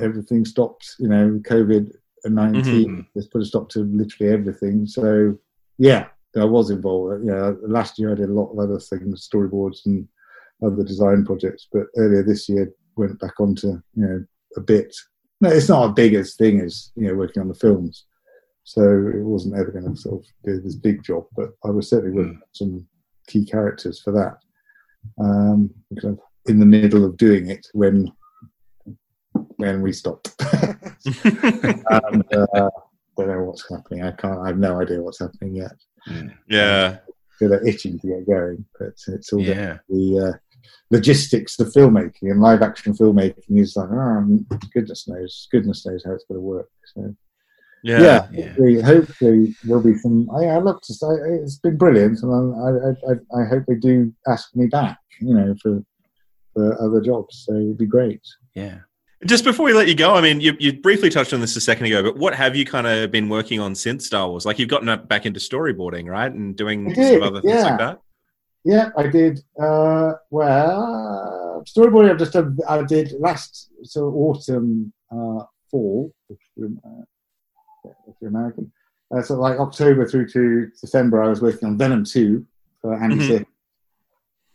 everything 0.00 0.44
stopped. 0.44 0.94
You 0.98 1.08
know, 1.08 1.40
COVID 1.44 1.92
nineteen 2.26 2.90
Mhm. 2.90 3.06
has 3.14 3.26
put 3.26 3.42
a 3.42 3.44
stop 3.44 3.68
to 3.70 3.80
literally 3.84 4.32
everything. 4.32 4.86
So 4.86 5.38
yeah, 5.78 6.08
I 6.36 6.44
was 6.44 6.70
involved. 6.70 7.24
You 7.24 7.30
know, 7.30 7.58
last 7.62 7.98
year 7.98 8.12
I 8.12 8.14
did 8.14 8.28
a 8.28 8.32
lot 8.32 8.52
of 8.52 8.58
other 8.58 8.78
things, 8.78 9.28
storyboards 9.28 9.86
and 9.86 10.06
other 10.62 10.84
design 10.84 11.24
projects, 11.24 11.66
but 11.72 11.86
earlier 11.96 12.22
this 12.22 12.48
year 12.48 12.72
went 12.96 13.18
back 13.18 13.40
onto 13.40 13.68
you 13.68 14.06
know 14.06 14.24
a 14.56 14.60
bit. 14.60 14.94
No, 15.40 15.48
it's 15.50 15.68
not 15.68 15.88
as 15.88 15.94
biggest 15.94 16.38
thing 16.38 16.60
as 16.60 16.90
you 16.96 17.08
know 17.08 17.14
working 17.14 17.40
on 17.40 17.48
the 17.48 17.54
films, 17.54 18.04
so 18.64 18.82
it 18.82 19.22
wasn't 19.24 19.56
ever 19.56 19.70
going 19.70 19.92
to 19.94 20.00
sort 20.00 20.20
of 20.20 20.26
do 20.44 20.60
this 20.60 20.74
big 20.76 21.02
job. 21.02 21.24
But 21.36 21.50
I 21.64 21.70
was 21.70 21.88
certainly 21.88 22.14
working 22.16 22.34
on 22.36 22.42
some 22.52 22.86
key 23.26 23.44
characters 23.44 24.00
for 24.00 24.12
that. 24.12 24.36
Um, 25.18 25.70
because 25.88 26.04
I'm 26.04 26.18
in 26.46 26.60
the 26.60 26.66
middle 26.66 27.04
of 27.04 27.16
doing 27.16 27.48
it 27.48 27.66
when 27.72 28.12
when 29.56 29.80
we 29.82 29.92
stopped. 29.92 30.34
and 31.24 32.24
uh, 32.34 32.70
don't 33.16 33.28
know 33.28 33.44
what's 33.44 33.68
happening. 33.68 34.02
I 34.04 34.12
can't. 34.12 34.40
I 34.40 34.48
have 34.48 34.58
no 34.58 34.80
idea 34.80 35.02
what's 35.02 35.20
happening 35.20 35.56
yet. 35.56 35.72
Mm. 36.08 36.34
yeah. 36.48 36.98
So 37.38 37.48
they're 37.48 37.66
itching 37.66 37.98
to 38.00 38.06
get 38.06 38.26
going, 38.26 38.64
but 38.78 38.92
it's 39.08 39.32
all 39.32 39.40
Yeah. 39.40 39.78
the 39.88 40.34
uh, 40.34 40.38
logistics 40.90 41.58
of 41.60 41.68
filmmaking 41.68 42.30
and 42.30 42.40
live 42.40 42.62
action 42.62 42.92
filmmaking 42.92 43.58
is 43.58 43.76
like, 43.76 43.88
oh, 43.90 44.38
goodness 44.72 45.08
knows, 45.08 45.48
goodness 45.50 45.86
knows 45.86 46.02
how 46.04 46.12
it's 46.12 46.24
going 46.24 46.36
to 46.38 46.42
work. 46.42 46.68
So 46.94 47.14
Yeah. 47.82 48.00
yeah, 48.00 48.26
Yeah. 48.32 48.46
hopefully, 48.48 48.82
hopefully 48.82 49.56
there'll 49.64 49.82
be 49.82 49.96
some. 49.96 50.28
I, 50.30 50.44
I 50.46 50.58
love 50.58 50.80
to 50.82 50.94
say 50.94 51.06
it's 51.42 51.58
been 51.58 51.76
brilliant, 51.76 52.22
and 52.22 52.32
I, 52.32 53.10
I, 53.10 53.12
I, 53.12 53.42
I 53.42 53.48
hope 53.48 53.64
they 53.66 53.76
do 53.76 54.12
ask 54.28 54.54
me 54.54 54.66
back, 54.66 54.98
you 55.20 55.34
know, 55.34 55.54
for 55.62 55.82
for 56.54 56.82
other 56.82 57.00
jobs. 57.00 57.44
So 57.46 57.54
it'd 57.54 57.78
be 57.78 57.86
great. 57.86 58.20
Yeah. 58.54 58.78
Just 59.26 59.44
before 59.44 59.66
we 59.66 59.74
let 59.74 59.86
you 59.86 59.94
go, 59.94 60.14
I 60.14 60.22
mean, 60.22 60.40
you, 60.40 60.56
you 60.58 60.72
briefly 60.72 61.10
touched 61.10 61.34
on 61.34 61.42
this 61.42 61.54
a 61.54 61.60
second 61.60 61.84
ago, 61.84 62.02
but 62.02 62.16
what 62.16 62.34
have 62.34 62.56
you 62.56 62.64
kind 62.64 62.86
of 62.86 63.10
been 63.10 63.28
working 63.28 63.60
on 63.60 63.74
since 63.74 64.06
Star 64.06 64.26
Wars? 64.28 64.46
Like 64.46 64.58
you've 64.58 64.70
gotten 64.70 64.88
up 64.88 65.08
back 65.08 65.26
into 65.26 65.38
storyboarding, 65.38 66.08
right, 66.08 66.32
and 66.32 66.56
doing 66.56 66.94
some 66.94 67.04
did, 67.04 67.22
other 67.22 67.42
things 67.42 67.54
yeah. 67.54 67.62
like 67.64 67.78
that. 67.78 68.00
Yeah, 68.64 68.90
I 68.96 69.06
did. 69.06 69.40
Uh, 69.58 70.12
well, 70.30 71.64
storyboarding 71.66 72.10
I've 72.10 72.18
just 72.18 72.32
done. 72.32 72.58
I 72.68 72.82
did 72.82 73.12
last 73.18 73.70
so 73.82 74.06
autumn, 74.08 74.92
uh, 75.10 75.44
fall. 75.70 76.12
which, 76.28 76.40
um, 76.62 76.80
uh, 76.84 77.90
you're 78.20 78.30
American. 78.30 78.70
Uh, 79.14 79.22
so 79.22 79.34
like 79.34 79.58
October 79.58 80.06
through 80.06 80.28
to 80.28 80.70
December, 80.80 81.22
I 81.22 81.28
was 81.28 81.42
working 81.42 81.68
on 81.68 81.78
Venom 81.78 82.04
Two 82.04 82.46
for 82.80 82.94
Andy 83.02 83.16
Serkis, 83.16 83.46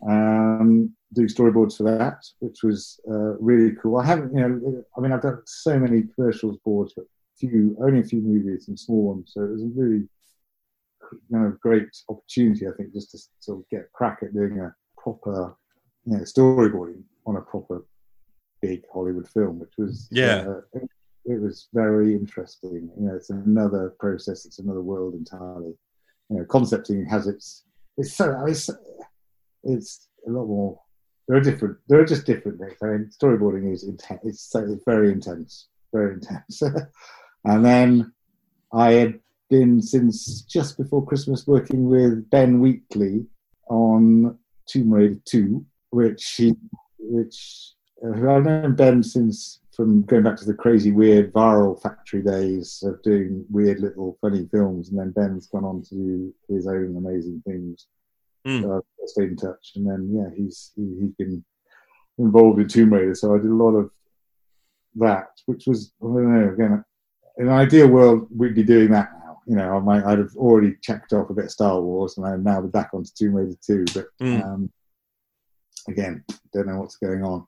um, 0.07 0.95
doing 1.13 1.27
storyboards 1.27 1.77
for 1.77 1.83
that, 1.83 2.23
which 2.39 2.63
was 2.63 2.99
uh, 3.09 3.35
really 3.39 3.75
cool. 3.81 3.97
I 3.97 4.05
haven't, 4.05 4.33
you 4.33 4.41
know, 4.41 4.85
I 4.97 5.01
mean, 5.01 5.11
I've 5.11 5.21
done 5.21 5.41
so 5.45 5.77
many 5.77 6.03
commercials 6.15 6.57
boards, 6.63 6.93
but 6.95 7.05
few, 7.37 7.75
only 7.81 7.99
a 7.99 8.03
few 8.03 8.21
movies 8.21 8.67
and 8.67 8.79
small 8.79 9.13
ones. 9.13 9.31
So 9.33 9.43
it 9.43 9.51
was 9.51 9.63
a 9.63 9.69
really 9.75 10.07
kind 11.31 11.45
of 11.47 11.59
great 11.59 11.87
opportunity, 12.09 12.67
I 12.67 12.71
think, 12.77 12.93
just 12.93 13.11
to 13.11 13.19
sort 13.39 13.59
of 13.59 13.69
get 13.69 13.81
a 13.81 13.87
crack 13.93 14.19
at 14.21 14.33
doing 14.33 14.59
a 14.59 14.73
proper, 14.97 15.55
you 16.05 16.17
know, 16.17 16.23
storyboarding 16.23 17.03
on 17.25 17.37
a 17.37 17.41
proper 17.41 17.85
big 18.61 18.83
Hollywood 18.93 19.27
film, 19.27 19.59
which 19.59 19.73
was 19.77 20.07
Yeah. 20.11 20.45
uh, 20.47 20.61
it, 20.73 20.89
it 21.25 21.41
was 21.41 21.67
very 21.73 22.13
interesting. 22.13 22.89
You 22.97 23.07
know, 23.07 23.15
it's 23.15 23.29
another 23.29 23.95
process, 23.99 24.45
it's 24.45 24.59
another 24.59 24.81
world 24.81 25.13
entirely. 25.13 25.73
You 26.29 26.37
know, 26.37 26.45
concepting 26.45 27.05
has 27.05 27.27
its 27.27 27.65
it's 27.97 28.13
so 28.13 28.43
it's 28.45 28.69
it's 29.63 30.09
a 30.27 30.31
lot 30.31 30.47
more. 30.47 30.79
There 31.27 31.37
are 31.37 31.41
different. 31.41 31.77
There 31.87 31.99
are 31.99 32.05
just 32.05 32.25
different 32.25 32.59
things. 32.59 32.77
I 32.83 32.87
mean, 32.87 33.09
storyboarding 33.09 33.71
is 33.73 33.83
intense. 33.83 34.21
It's 34.23 34.41
so 34.41 34.59
it's 34.59 34.83
very 34.85 35.11
intense, 35.11 35.67
very 35.93 36.15
intense. 36.15 36.61
and 37.45 37.65
then 37.65 38.11
I 38.73 38.91
had 38.93 39.19
been 39.49 39.81
since 39.81 40.41
just 40.41 40.77
before 40.77 41.05
Christmas 41.05 41.45
working 41.47 41.89
with 41.89 42.29
Ben 42.29 42.59
Wheatley 42.59 43.25
on 43.69 44.37
Tomb 44.67 44.93
Raider 44.93 45.19
Two, 45.25 45.65
which 45.91 46.35
he, 46.37 46.53
which 46.99 47.73
uh, 48.03 48.09
I've 48.09 48.45
known 48.45 48.75
Ben 48.75 49.03
since 49.03 49.59
from 49.75 50.03
going 50.03 50.23
back 50.23 50.37
to 50.37 50.45
the 50.45 50.53
crazy 50.53 50.91
weird 50.91 51.33
viral 51.33 51.81
factory 51.81 52.21
days 52.21 52.81
of 52.85 53.01
doing 53.03 53.45
weird 53.49 53.79
little 53.79 54.17
funny 54.21 54.47
films, 54.51 54.89
and 54.89 54.99
then 54.99 55.11
Ben's 55.11 55.47
gone 55.47 55.65
on 55.65 55.81
to 55.83 55.95
do 55.95 56.33
his 56.47 56.67
own 56.67 56.95
amazing 56.97 57.41
things. 57.45 57.87
Mm. 58.47 58.61
So 58.61 58.77
I 58.77 59.05
stayed 59.05 59.29
in 59.29 59.37
touch, 59.37 59.73
and 59.75 59.87
then 59.87 60.09
yeah, 60.13 60.29
he's 60.35 60.71
he, 60.75 60.83
he's 61.01 61.13
been 61.17 61.43
involved 62.17 62.59
in 62.59 62.67
Tomb 62.67 62.93
Raider, 62.93 63.15
so 63.15 63.35
I 63.35 63.37
did 63.37 63.51
a 63.51 63.53
lot 63.53 63.75
of 63.75 63.89
that, 64.95 65.27
which 65.45 65.67
was 65.67 65.93
I 66.01 66.05
don't 66.05 66.33
know 66.33 66.53
again. 66.53 66.83
In 67.37 67.47
an 67.47 67.53
ideal 67.53 67.87
world, 67.87 68.27
we'd 68.35 68.55
be 68.55 68.63
doing 68.63 68.91
that 68.91 69.09
now. 69.19 69.24
You 69.45 69.55
know, 69.55 69.77
I 69.77 69.79
might 69.79 70.03
I'd 70.03 70.17
have 70.19 70.35
already 70.35 70.75
checked 70.81 71.13
off 71.13 71.29
a 71.29 71.33
bit 71.33 71.45
of 71.45 71.51
Star 71.51 71.79
Wars, 71.79 72.17
and 72.17 72.25
I'd 72.25 72.43
now 72.43 72.61
back 72.61 72.89
onto 72.93 73.11
Tomb 73.15 73.35
Raider 73.35 73.55
two. 73.65 73.85
But 73.93 74.07
Mm. 74.21 74.43
um, 74.43 74.71
again, 75.87 76.23
don't 76.53 76.67
know 76.67 76.79
what's 76.79 76.97
going 76.97 77.23
on. 77.23 77.45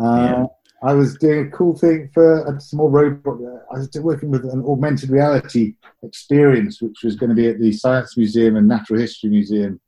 Uh, 0.00 0.16
Yeah. 0.16 0.46
I 0.82 0.92
was 0.92 1.16
doing 1.16 1.46
a 1.46 1.50
cool 1.50 1.74
thing 1.76 2.10
for 2.12 2.44
a 2.44 2.60
small 2.60 2.90
robot. 2.90 3.38
I 3.72 3.78
was 3.78 3.90
working 4.00 4.30
with 4.30 4.44
an 4.44 4.62
augmented 4.66 5.08
reality 5.08 5.76
experience, 6.02 6.82
which 6.82 7.02
was 7.02 7.16
going 7.16 7.30
to 7.30 7.34
be 7.36 7.48
at 7.48 7.58
the 7.58 7.72
Science 7.72 8.16
Museum 8.18 8.56
and 8.56 8.68
Natural 8.68 9.00
History 9.00 9.30
Museum 9.30 9.80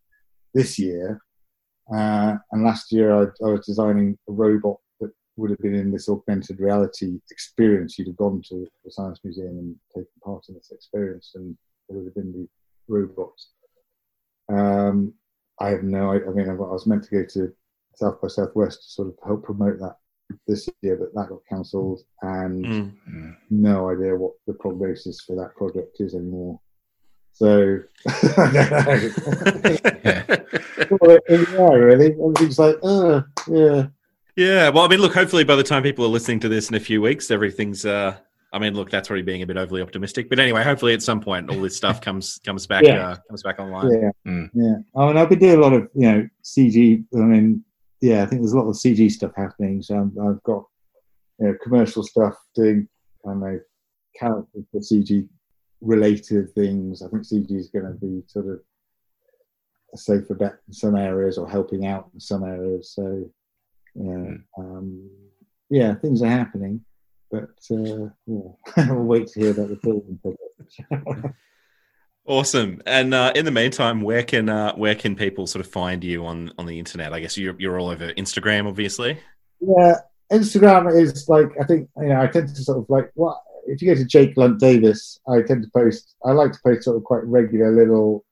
this 0.54 0.78
year. 0.78 1.20
Uh, 1.92 2.36
and 2.50 2.64
last 2.64 2.90
year, 2.92 3.14
I, 3.14 3.24
I 3.44 3.50
was 3.50 3.66
designing 3.66 4.16
a 4.28 4.32
robot 4.32 4.78
would 5.36 5.50
have 5.50 5.58
been 5.58 5.74
in 5.74 5.90
this 5.90 6.08
augmented 6.08 6.60
reality 6.60 7.20
experience. 7.30 7.98
You'd 7.98 8.08
have 8.08 8.16
gone 8.16 8.42
to 8.48 8.66
the 8.84 8.90
Science 8.90 9.20
Museum 9.22 9.58
and 9.58 9.76
taken 9.94 10.10
part 10.24 10.48
in 10.48 10.54
this 10.54 10.70
experience, 10.72 11.32
and 11.34 11.56
there 11.88 11.98
would 11.98 12.06
have 12.06 12.14
been 12.14 12.32
the 12.32 12.48
robots. 12.88 13.50
Um, 14.48 15.14
I 15.60 15.70
have 15.70 15.82
no 15.82 16.12
idea. 16.12 16.28
I 16.28 16.32
mean, 16.32 16.48
I 16.48 16.54
was 16.54 16.86
meant 16.86 17.04
to 17.04 17.10
go 17.10 17.24
to 17.24 17.52
South 17.94 18.20
by 18.20 18.28
Southwest 18.28 18.82
to 18.82 18.88
sort 18.90 19.08
of 19.08 19.14
help 19.24 19.44
promote 19.44 19.78
that 19.78 19.96
this 20.46 20.68
year, 20.82 20.96
but 20.96 21.14
that 21.14 21.28
got 21.28 21.40
cancelled, 21.48 22.02
and 22.22 22.64
Mm. 22.64 23.36
No 23.50 23.90
idea 23.90 24.16
what 24.16 24.32
the 24.46 24.54
prognosis 24.54 25.20
for 25.20 25.36
that 25.36 25.54
project 25.56 26.00
is 26.00 26.14
anymore. 26.14 26.60
So 27.32 27.78
I 28.06 28.50
don't 28.52 28.70
know. 30.90 30.96
well, 31.00 31.18
yeah, 31.28 31.74
really. 31.74 32.12
Everything's 32.12 32.58
like, 32.58 32.76
uh, 32.82 33.22
yeah. 33.48 33.86
Yeah, 34.36 34.68
well, 34.68 34.84
I 34.84 34.88
mean, 34.88 35.00
look. 35.00 35.14
Hopefully, 35.14 35.44
by 35.44 35.56
the 35.56 35.62
time 35.62 35.82
people 35.82 36.04
are 36.04 36.08
listening 36.08 36.40
to 36.40 36.48
this 36.48 36.68
in 36.68 36.74
a 36.76 36.80
few 36.80 37.00
weeks, 37.00 37.30
everything's. 37.30 37.84
uh 37.86 38.16
I 38.52 38.58
mean, 38.58 38.74
look, 38.74 38.90
that's 38.90 39.08
probably 39.08 39.22
being 39.22 39.42
a 39.42 39.46
bit 39.46 39.56
overly 39.58 39.82
optimistic, 39.82 40.30
but 40.30 40.38
anyway, 40.38 40.62
hopefully, 40.62 40.94
at 40.94 41.02
some 41.02 41.20
point, 41.20 41.50
all 41.50 41.60
this 41.60 41.76
stuff 41.82 42.00
comes 42.00 42.38
comes 42.44 42.66
back 42.66 42.84
Yeah. 42.84 43.08
uh, 43.10 43.16
comes 43.28 43.42
back 43.42 43.58
online. 43.58 43.90
Yeah, 43.90 44.10
Mm. 44.26 44.50
yeah. 44.54 44.74
I 44.94 45.06
mean, 45.06 45.16
I've 45.16 45.28
been 45.28 45.38
doing 45.38 45.58
a 45.58 45.60
lot 45.60 45.72
of 45.72 45.88
you 45.94 46.10
know 46.12 46.28
CG. 46.44 47.04
I 47.14 47.18
mean, 47.18 47.64
yeah, 48.00 48.22
I 48.22 48.26
think 48.26 48.42
there's 48.42 48.52
a 48.52 48.58
lot 48.58 48.68
of 48.68 48.76
CG 48.76 49.10
stuff 49.10 49.32
happening. 49.36 49.82
So 49.82 49.96
I'm, 49.96 50.16
I've 50.20 50.42
got 50.42 50.64
you 51.40 51.48
know 51.48 51.54
commercial 51.62 52.02
stuff 52.02 52.34
doing. 52.54 52.88
I 53.26 53.30
don't 53.30 53.40
know 53.40 53.60
characters 54.18 54.64
for 54.70 54.80
CG 54.80 55.26
related 55.80 56.54
things. 56.54 57.02
I 57.02 57.08
think 57.08 57.22
CG 57.24 57.50
is 57.58 57.68
going 57.68 57.86
to 57.86 57.92
be 57.92 58.22
sort 58.26 58.46
of 58.48 58.60
a 59.92 59.96
safer 59.98 60.34
bet 60.34 60.56
in 60.68 60.72
some 60.74 60.94
areas 60.96 61.36
or 61.38 61.48
helping 61.48 61.86
out 61.86 62.10
in 62.14 62.20
some 62.20 62.44
areas. 62.44 62.92
So 62.94 63.28
yeah, 63.98 64.34
um, 64.58 65.10
yeah, 65.70 65.94
things 65.94 66.22
are 66.22 66.28
happening. 66.28 66.84
But 67.30 67.50
uh, 67.70 68.10
yeah, 68.26 68.50
we'll 68.90 69.04
wait 69.04 69.28
to 69.28 69.40
hear 69.40 69.50
about 69.50 69.68
the 69.68 69.76
film. 69.76 70.20
project. 70.22 71.34
Awesome. 72.28 72.82
And 72.86 73.14
uh, 73.14 73.32
in 73.36 73.44
the 73.44 73.52
meantime, 73.52 74.00
where 74.00 74.24
can 74.24 74.48
uh, 74.48 74.74
where 74.74 74.96
can 74.96 75.14
people 75.14 75.46
sort 75.46 75.64
of 75.64 75.70
find 75.70 76.02
you 76.02 76.26
on 76.26 76.52
on 76.58 76.66
the 76.66 76.76
internet? 76.76 77.12
I 77.12 77.20
guess 77.20 77.38
you're 77.38 77.54
you're 77.58 77.78
all 77.78 77.88
over 77.88 78.12
Instagram, 78.14 78.66
obviously. 78.66 79.18
Yeah, 79.60 79.94
Instagram 80.32 80.92
is 80.92 81.28
like 81.28 81.50
I 81.60 81.64
think 81.64 81.88
you 81.98 82.08
know 82.08 82.20
I 82.20 82.26
tend 82.26 82.48
to 82.48 82.62
sort 82.64 82.78
of 82.78 82.86
like 82.88 83.12
what 83.14 83.40
if 83.68 83.80
you 83.80 83.94
go 83.94 83.94
to 83.94 84.04
Jake 84.04 84.36
Lunt 84.36 84.58
Davies, 84.58 85.20
I 85.28 85.42
tend 85.42 85.62
to 85.62 85.70
post. 85.72 86.16
I 86.24 86.32
like 86.32 86.52
to 86.52 86.58
post 86.64 86.82
sort 86.82 86.96
of 86.96 87.04
quite 87.04 87.22
regular 87.24 87.70
little 87.70 88.24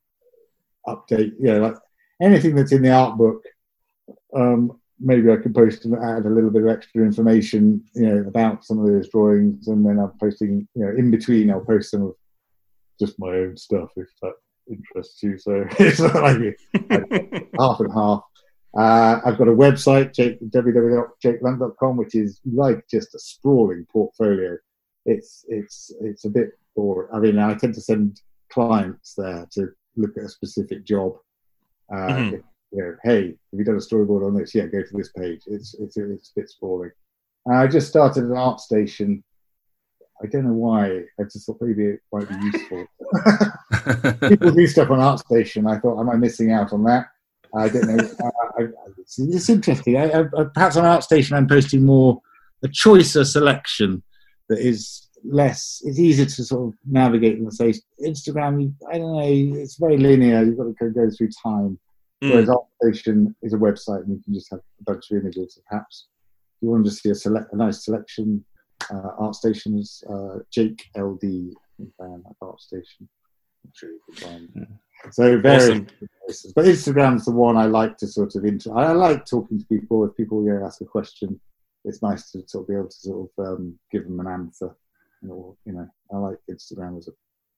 update. 0.88 1.32
You 1.38 1.52
know, 1.52 1.60
like 1.60 1.76
anything 2.20 2.56
that's 2.56 2.72
in 2.72 2.82
the 2.82 2.90
art 2.90 3.16
book. 3.16 3.44
Um, 4.34 4.80
maybe 5.04 5.30
I 5.30 5.36
can 5.36 5.52
post 5.52 5.84
and 5.84 5.94
add 5.94 6.24
a 6.24 6.30
little 6.30 6.50
bit 6.50 6.62
of 6.62 6.68
extra 6.68 7.02
information, 7.02 7.84
you 7.94 8.06
know, 8.08 8.26
about 8.26 8.64
some 8.64 8.78
of 8.78 8.86
those 8.86 9.08
drawings, 9.10 9.68
and 9.68 9.84
then 9.86 9.98
I'm 9.98 10.12
posting. 10.18 10.66
You 10.74 10.86
know, 10.86 10.90
in 10.96 11.10
between, 11.10 11.50
I'll 11.50 11.60
post 11.60 11.90
some 11.90 12.02
of 12.02 12.14
just 12.98 13.18
my 13.18 13.28
own 13.28 13.56
stuff 13.56 13.90
if 13.96 14.08
that 14.22 14.34
interests 14.68 15.22
you. 15.22 15.38
So 15.38 15.64
it's 15.78 16.00
like 16.00 16.58
half 17.58 17.80
and 17.80 17.92
half. 17.92 18.22
Uh, 18.76 19.20
I've 19.24 19.38
got 19.38 19.46
a 19.46 19.52
website, 19.52 20.12
Jake, 20.14 20.40
www.jakeland.com, 20.40 21.96
which 21.96 22.14
is 22.16 22.40
like 22.44 22.84
just 22.90 23.14
a 23.14 23.18
sprawling 23.18 23.86
portfolio. 23.92 24.56
It's 25.06 25.44
it's 25.48 25.92
it's 26.00 26.24
a 26.24 26.30
bit 26.30 26.58
boring. 26.74 27.08
I 27.12 27.18
mean, 27.20 27.38
I 27.38 27.54
tend 27.54 27.74
to 27.74 27.80
send 27.80 28.20
clients 28.50 29.14
there 29.16 29.46
to 29.52 29.68
look 29.96 30.16
at 30.16 30.24
a 30.24 30.28
specific 30.28 30.84
job. 30.84 31.12
Uh, 31.92 32.08
Mhm. 32.08 32.42
You 32.74 32.82
know, 32.82 32.96
hey, 33.04 33.26
have 33.26 33.58
you 33.58 33.64
done 33.64 33.76
a 33.76 33.78
storyboard 33.78 34.26
on 34.26 34.34
this? 34.34 34.52
Yeah, 34.52 34.66
go 34.66 34.82
to 34.82 34.96
this 34.96 35.10
page. 35.10 35.42
It's 35.46 35.74
it's 35.74 35.96
it's 35.96 36.32
a 36.36 36.40
bit 36.40 36.50
sprawling. 36.50 36.90
Uh, 37.48 37.54
I 37.54 37.66
just 37.68 37.88
started 37.88 38.24
an 38.24 38.30
ArtStation. 38.30 39.22
I 40.20 40.26
don't 40.26 40.44
know 40.44 40.54
why. 40.54 41.02
I 41.20 41.22
just 41.24 41.46
thought 41.46 41.58
maybe 41.60 41.86
it 41.86 42.00
might 42.12 42.28
be 42.28 42.34
useful. 42.36 42.86
people 44.28 44.50
do 44.50 44.66
stuff 44.66 44.90
on 44.90 44.98
ArtStation. 44.98 45.70
I 45.70 45.78
thought, 45.78 46.00
am 46.00 46.10
I 46.10 46.16
missing 46.16 46.50
out 46.50 46.72
on 46.72 46.82
that? 46.84 47.06
I 47.56 47.68
don't 47.68 47.86
know. 47.86 48.04
uh, 48.24 48.30
I, 48.58 48.62
I, 48.62 48.66
it's, 48.98 49.18
it's 49.20 49.48
interesting. 49.48 49.96
I, 49.96 50.24
perhaps 50.54 50.76
on 50.76 50.84
ArtStation, 50.84 51.36
I'm 51.36 51.46
posting 51.46 51.84
more 51.84 52.20
a 52.64 52.68
choicer 52.68 53.24
selection 53.24 54.02
that 54.48 54.58
is 54.58 55.08
less. 55.22 55.80
It's 55.84 56.00
easier 56.00 56.26
to 56.26 56.44
sort 56.44 56.68
of 56.68 56.78
navigate 56.84 57.38
than 57.38 57.50
say 57.52 57.74
Instagram. 58.04 58.74
I 58.90 58.98
don't 58.98 59.12
know. 59.12 59.60
It's 59.60 59.76
very 59.76 59.96
linear. 59.96 60.42
You've 60.42 60.56
got 60.56 60.76
to 60.84 60.90
go 60.90 61.10
through 61.10 61.30
time. 61.42 61.78
Whereas 62.20 62.48
Mm. 62.48 62.56
ArtStation 62.82 63.34
is 63.42 63.52
a 63.52 63.58
website, 63.58 64.02
and 64.04 64.16
you 64.16 64.22
can 64.24 64.34
just 64.34 64.50
have 64.50 64.60
a 64.80 64.84
bunch 64.84 65.10
of 65.10 65.18
images. 65.18 65.58
Perhaps 65.68 66.08
if 66.56 66.62
you 66.62 66.70
want 66.70 66.84
to 66.86 66.90
see 66.90 67.10
a 67.10 67.14
select 67.14 67.52
a 67.52 67.56
nice 67.56 67.84
selection. 67.84 68.44
Uh, 68.90 69.10
ArtStation 69.20 69.78
is 69.78 70.02
uh, 70.10 70.38
Jake 70.50 70.84
LD 70.96 71.24
um, 72.00 72.22
at 72.28 72.38
ArtStation. 72.42 73.02
I'm 73.64 73.72
sure 73.72 73.90
you 73.90 74.00
can 74.06 74.14
find. 74.16 74.66
So 75.10 75.38
various 75.40 75.64
Awesome. 75.70 75.86
places. 76.26 76.52
But 76.54 76.64
Instagram's 76.66 77.24
the 77.24 77.30
one 77.32 77.56
I 77.56 77.66
like 77.66 77.96
to 77.98 78.06
sort 78.06 78.34
of 78.36 78.44
inter- 78.44 78.74
I 78.76 78.92
like 78.92 79.24
talking 79.26 79.58
to 79.58 79.66
people. 79.66 80.04
If 80.04 80.16
people 80.16 80.44
you 80.44 80.50
know, 80.54 80.66
ask 80.66 80.80
a 80.80 80.84
question, 80.86 81.40
it's 81.84 82.02
nice 82.02 82.30
to 82.32 82.42
sort 82.46 82.62
of 82.64 82.68
be 82.68 82.74
able 82.74 82.88
to 82.88 82.96
sort 82.96 83.30
of 83.38 83.46
um, 83.46 83.78
give 83.90 84.04
them 84.04 84.20
an 84.20 84.26
answer. 84.28 84.74
Or 85.28 85.54
you 85.64 85.72
know, 85.72 85.88
I 86.12 86.16
like 86.18 86.38
Instagram 86.50 86.98
as 86.98 87.08
a 87.08 87.12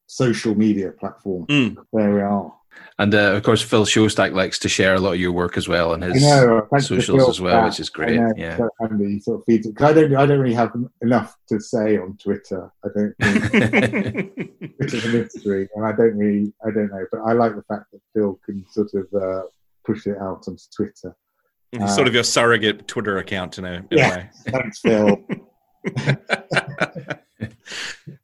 social 0.07 0.55
media 0.55 0.93
platform. 0.93 1.47
Mm. 1.47 1.77
There 1.93 2.15
we 2.15 2.21
are. 2.21 2.53
and 2.99 3.15
uh, 3.15 3.33
of 3.33 3.43
course, 3.43 3.63
Phil 3.63 3.85
Szostak 3.87 4.33
likes 4.35 4.59
to 4.61 4.69
share 4.69 4.95
a 4.95 5.01
lot 5.01 5.15
of 5.15 5.21
your 5.21 5.33
work 5.33 5.57
as 5.57 5.67
well 5.69 5.93
on 5.93 6.03
his 6.03 6.23
know. 6.23 6.67
socials 6.79 7.29
as 7.29 7.41
well, 7.41 7.61
for 7.63 7.67
which 7.69 7.81
is 7.81 7.89
great. 7.91 8.19
I 8.19 8.23
know, 8.23 8.33
Yeah. 8.37 8.57
so 8.59 8.69
handy. 8.81 9.13
He 9.15 9.21
sort 9.21 9.41
of 9.41 9.45
feeds 9.47 9.67
it 9.67 9.81
I 9.81 9.93
don't. 9.93 10.15
I 10.15 10.27
don't 10.27 10.39
really 10.41 10.55
have 10.55 10.73
enough 11.03 11.37
to 11.49 11.59
say 11.61 11.97
on 11.99 12.17
Twitter. 12.23 12.71
I 12.85 12.89
don't. 12.95 13.15
Think 13.21 14.77
Twitter's 14.79 15.05
a 15.05 15.09
mystery, 15.09 15.69
and 15.75 15.87
I 15.87 15.93
don't 15.93 16.17
really. 16.17 16.53
I 16.67 16.71
don't 16.71 16.91
know, 16.91 17.07
but 17.11 17.21
I 17.21 17.33
like 17.33 17.55
the 17.57 17.63
fact 17.63 17.87
that 17.93 18.01
Phil 18.15 18.39
can 18.45 18.65
sort 18.71 18.91
of 18.95 19.07
uh, 19.23 19.43
push 19.85 20.07
it 20.07 20.19
out 20.19 20.45
onto 20.49 20.63
Twitter. 20.75 21.17
It's 21.73 21.95
sort 21.95 22.09
of 22.09 22.15
your 22.15 22.25
surrogate 22.25 22.87
Twitter 22.89 23.19
account 23.19 23.59
in 23.59 23.65
a, 23.65 23.73
in 23.73 23.87
Yeah. 23.91 24.07
a 24.15 24.17
way. 24.19 24.31
Thanks, 24.49 24.81
Phil. 24.81 25.19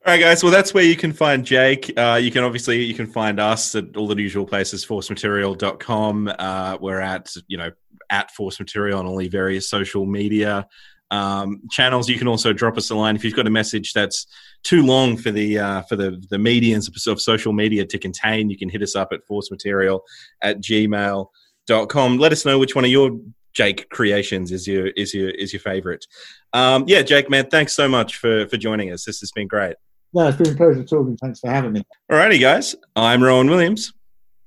All 0.04 0.12
right, 0.12 0.20
guys. 0.20 0.42
Well, 0.42 0.52
that's 0.52 0.74
where 0.74 0.84
you 0.84 0.96
can 0.96 1.12
find 1.12 1.44
Jake. 1.44 1.92
Uh, 1.96 2.18
you 2.20 2.30
can 2.30 2.42
obviously 2.44 2.82
you 2.82 2.94
can 2.94 3.06
find 3.06 3.38
us 3.38 3.74
at 3.74 3.96
all 3.96 4.08
the 4.08 4.20
usual 4.20 4.46
places. 4.46 4.84
Forcematerial.com. 4.84 6.32
Uh, 6.38 6.76
we're 6.80 7.00
at 7.00 7.32
you 7.46 7.56
know 7.56 7.70
at 8.10 8.30
Force 8.32 8.58
Material 8.58 8.98
on 8.98 9.06
all 9.06 9.16
the 9.16 9.28
various 9.28 9.68
social 9.68 10.04
media 10.04 10.66
um, 11.12 11.60
channels. 11.70 12.08
You 12.08 12.18
can 12.18 12.26
also 12.26 12.52
drop 12.52 12.76
us 12.78 12.90
a 12.90 12.94
line 12.96 13.14
if 13.14 13.24
you've 13.24 13.36
got 13.36 13.46
a 13.46 13.50
message 13.50 13.92
that's 13.92 14.26
too 14.64 14.84
long 14.84 15.16
for 15.16 15.30
the 15.30 15.58
uh, 15.58 15.82
for 15.82 15.94
the 15.94 16.22
the 16.30 16.36
medians 16.36 16.88
of 17.06 17.20
social 17.20 17.52
media 17.52 17.84
to 17.84 17.98
contain. 17.98 18.50
You 18.50 18.58
can 18.58 18.68
hit 18.68 18.82
us 18.82 18.96
up 18.96 19.12
at 19.12 19.20
forcematerial 19.30 20.00
at 20.40 20.60
gmail.com. 20.60 22.18
Let 22.18 22.32
us 22.32 22.44
know 22.44 22.58
which 22.58 22.74
one 22.74 22.84
of 22.84 22.90
your 22.90 23.20
Jake 23.52 23.88
creations 23.90 24.52
is 24.52 24.66
your 24.66 24.88
is 24.88 25.12
your 25.14 25.30
is 25.30 25.52
your 25.52 25.60
favorite. 25.60 26.06
Um, 26.52 26.84
yeah, 26.86 27.02
Jake, 27.02 27.30
man, 27.30 27.48
thanks 27.50 27.72
so 27.72 27.88
much 27.88 28.16
for 28.16 28.46
for 28.48 28.56
joining 28.56 28.92
us. 28.92 29.04
This 29.04 29.20
has 29.20 29.30
been 29.32 29.48
great. 29.48 29.76
No, 30.14 30.28
it's 30.28 30.36
been 30.36 30.52
a 30.52 30.56
pleasure 30.56 30.84
talking. 30.84 31.16
Thanks 31.16 31.40
for 31.40 31.50
having 31.50 31.72
me. 31.72 31.82
Alrighty, 32.10 32.38
guys. 32.38 32.76
I'm 32.94 33.22
Rowan 33.22 33.48
Williams. 33.48 33.94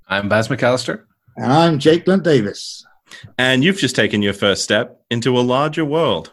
I'm 0.08 0.30
Baz 0.30 0.48
McAllister. 0.48 1.06
And 1.38 1.52
I'm 1.52 1.80
Jake 1.80 2.08
Lunt 2.08 2.24
Davies. 2.24 2.86
And 3.40 3.64
you've 3.64 3.80
just 3.80 3.96
taken 3.96 4.22
your 4.22 4.34
first 4.34 4.64
step 4.64 5.02
into 5.10 5.38
a 5.38 5.42
larger 5.42 5.84
world. 5.84 6.32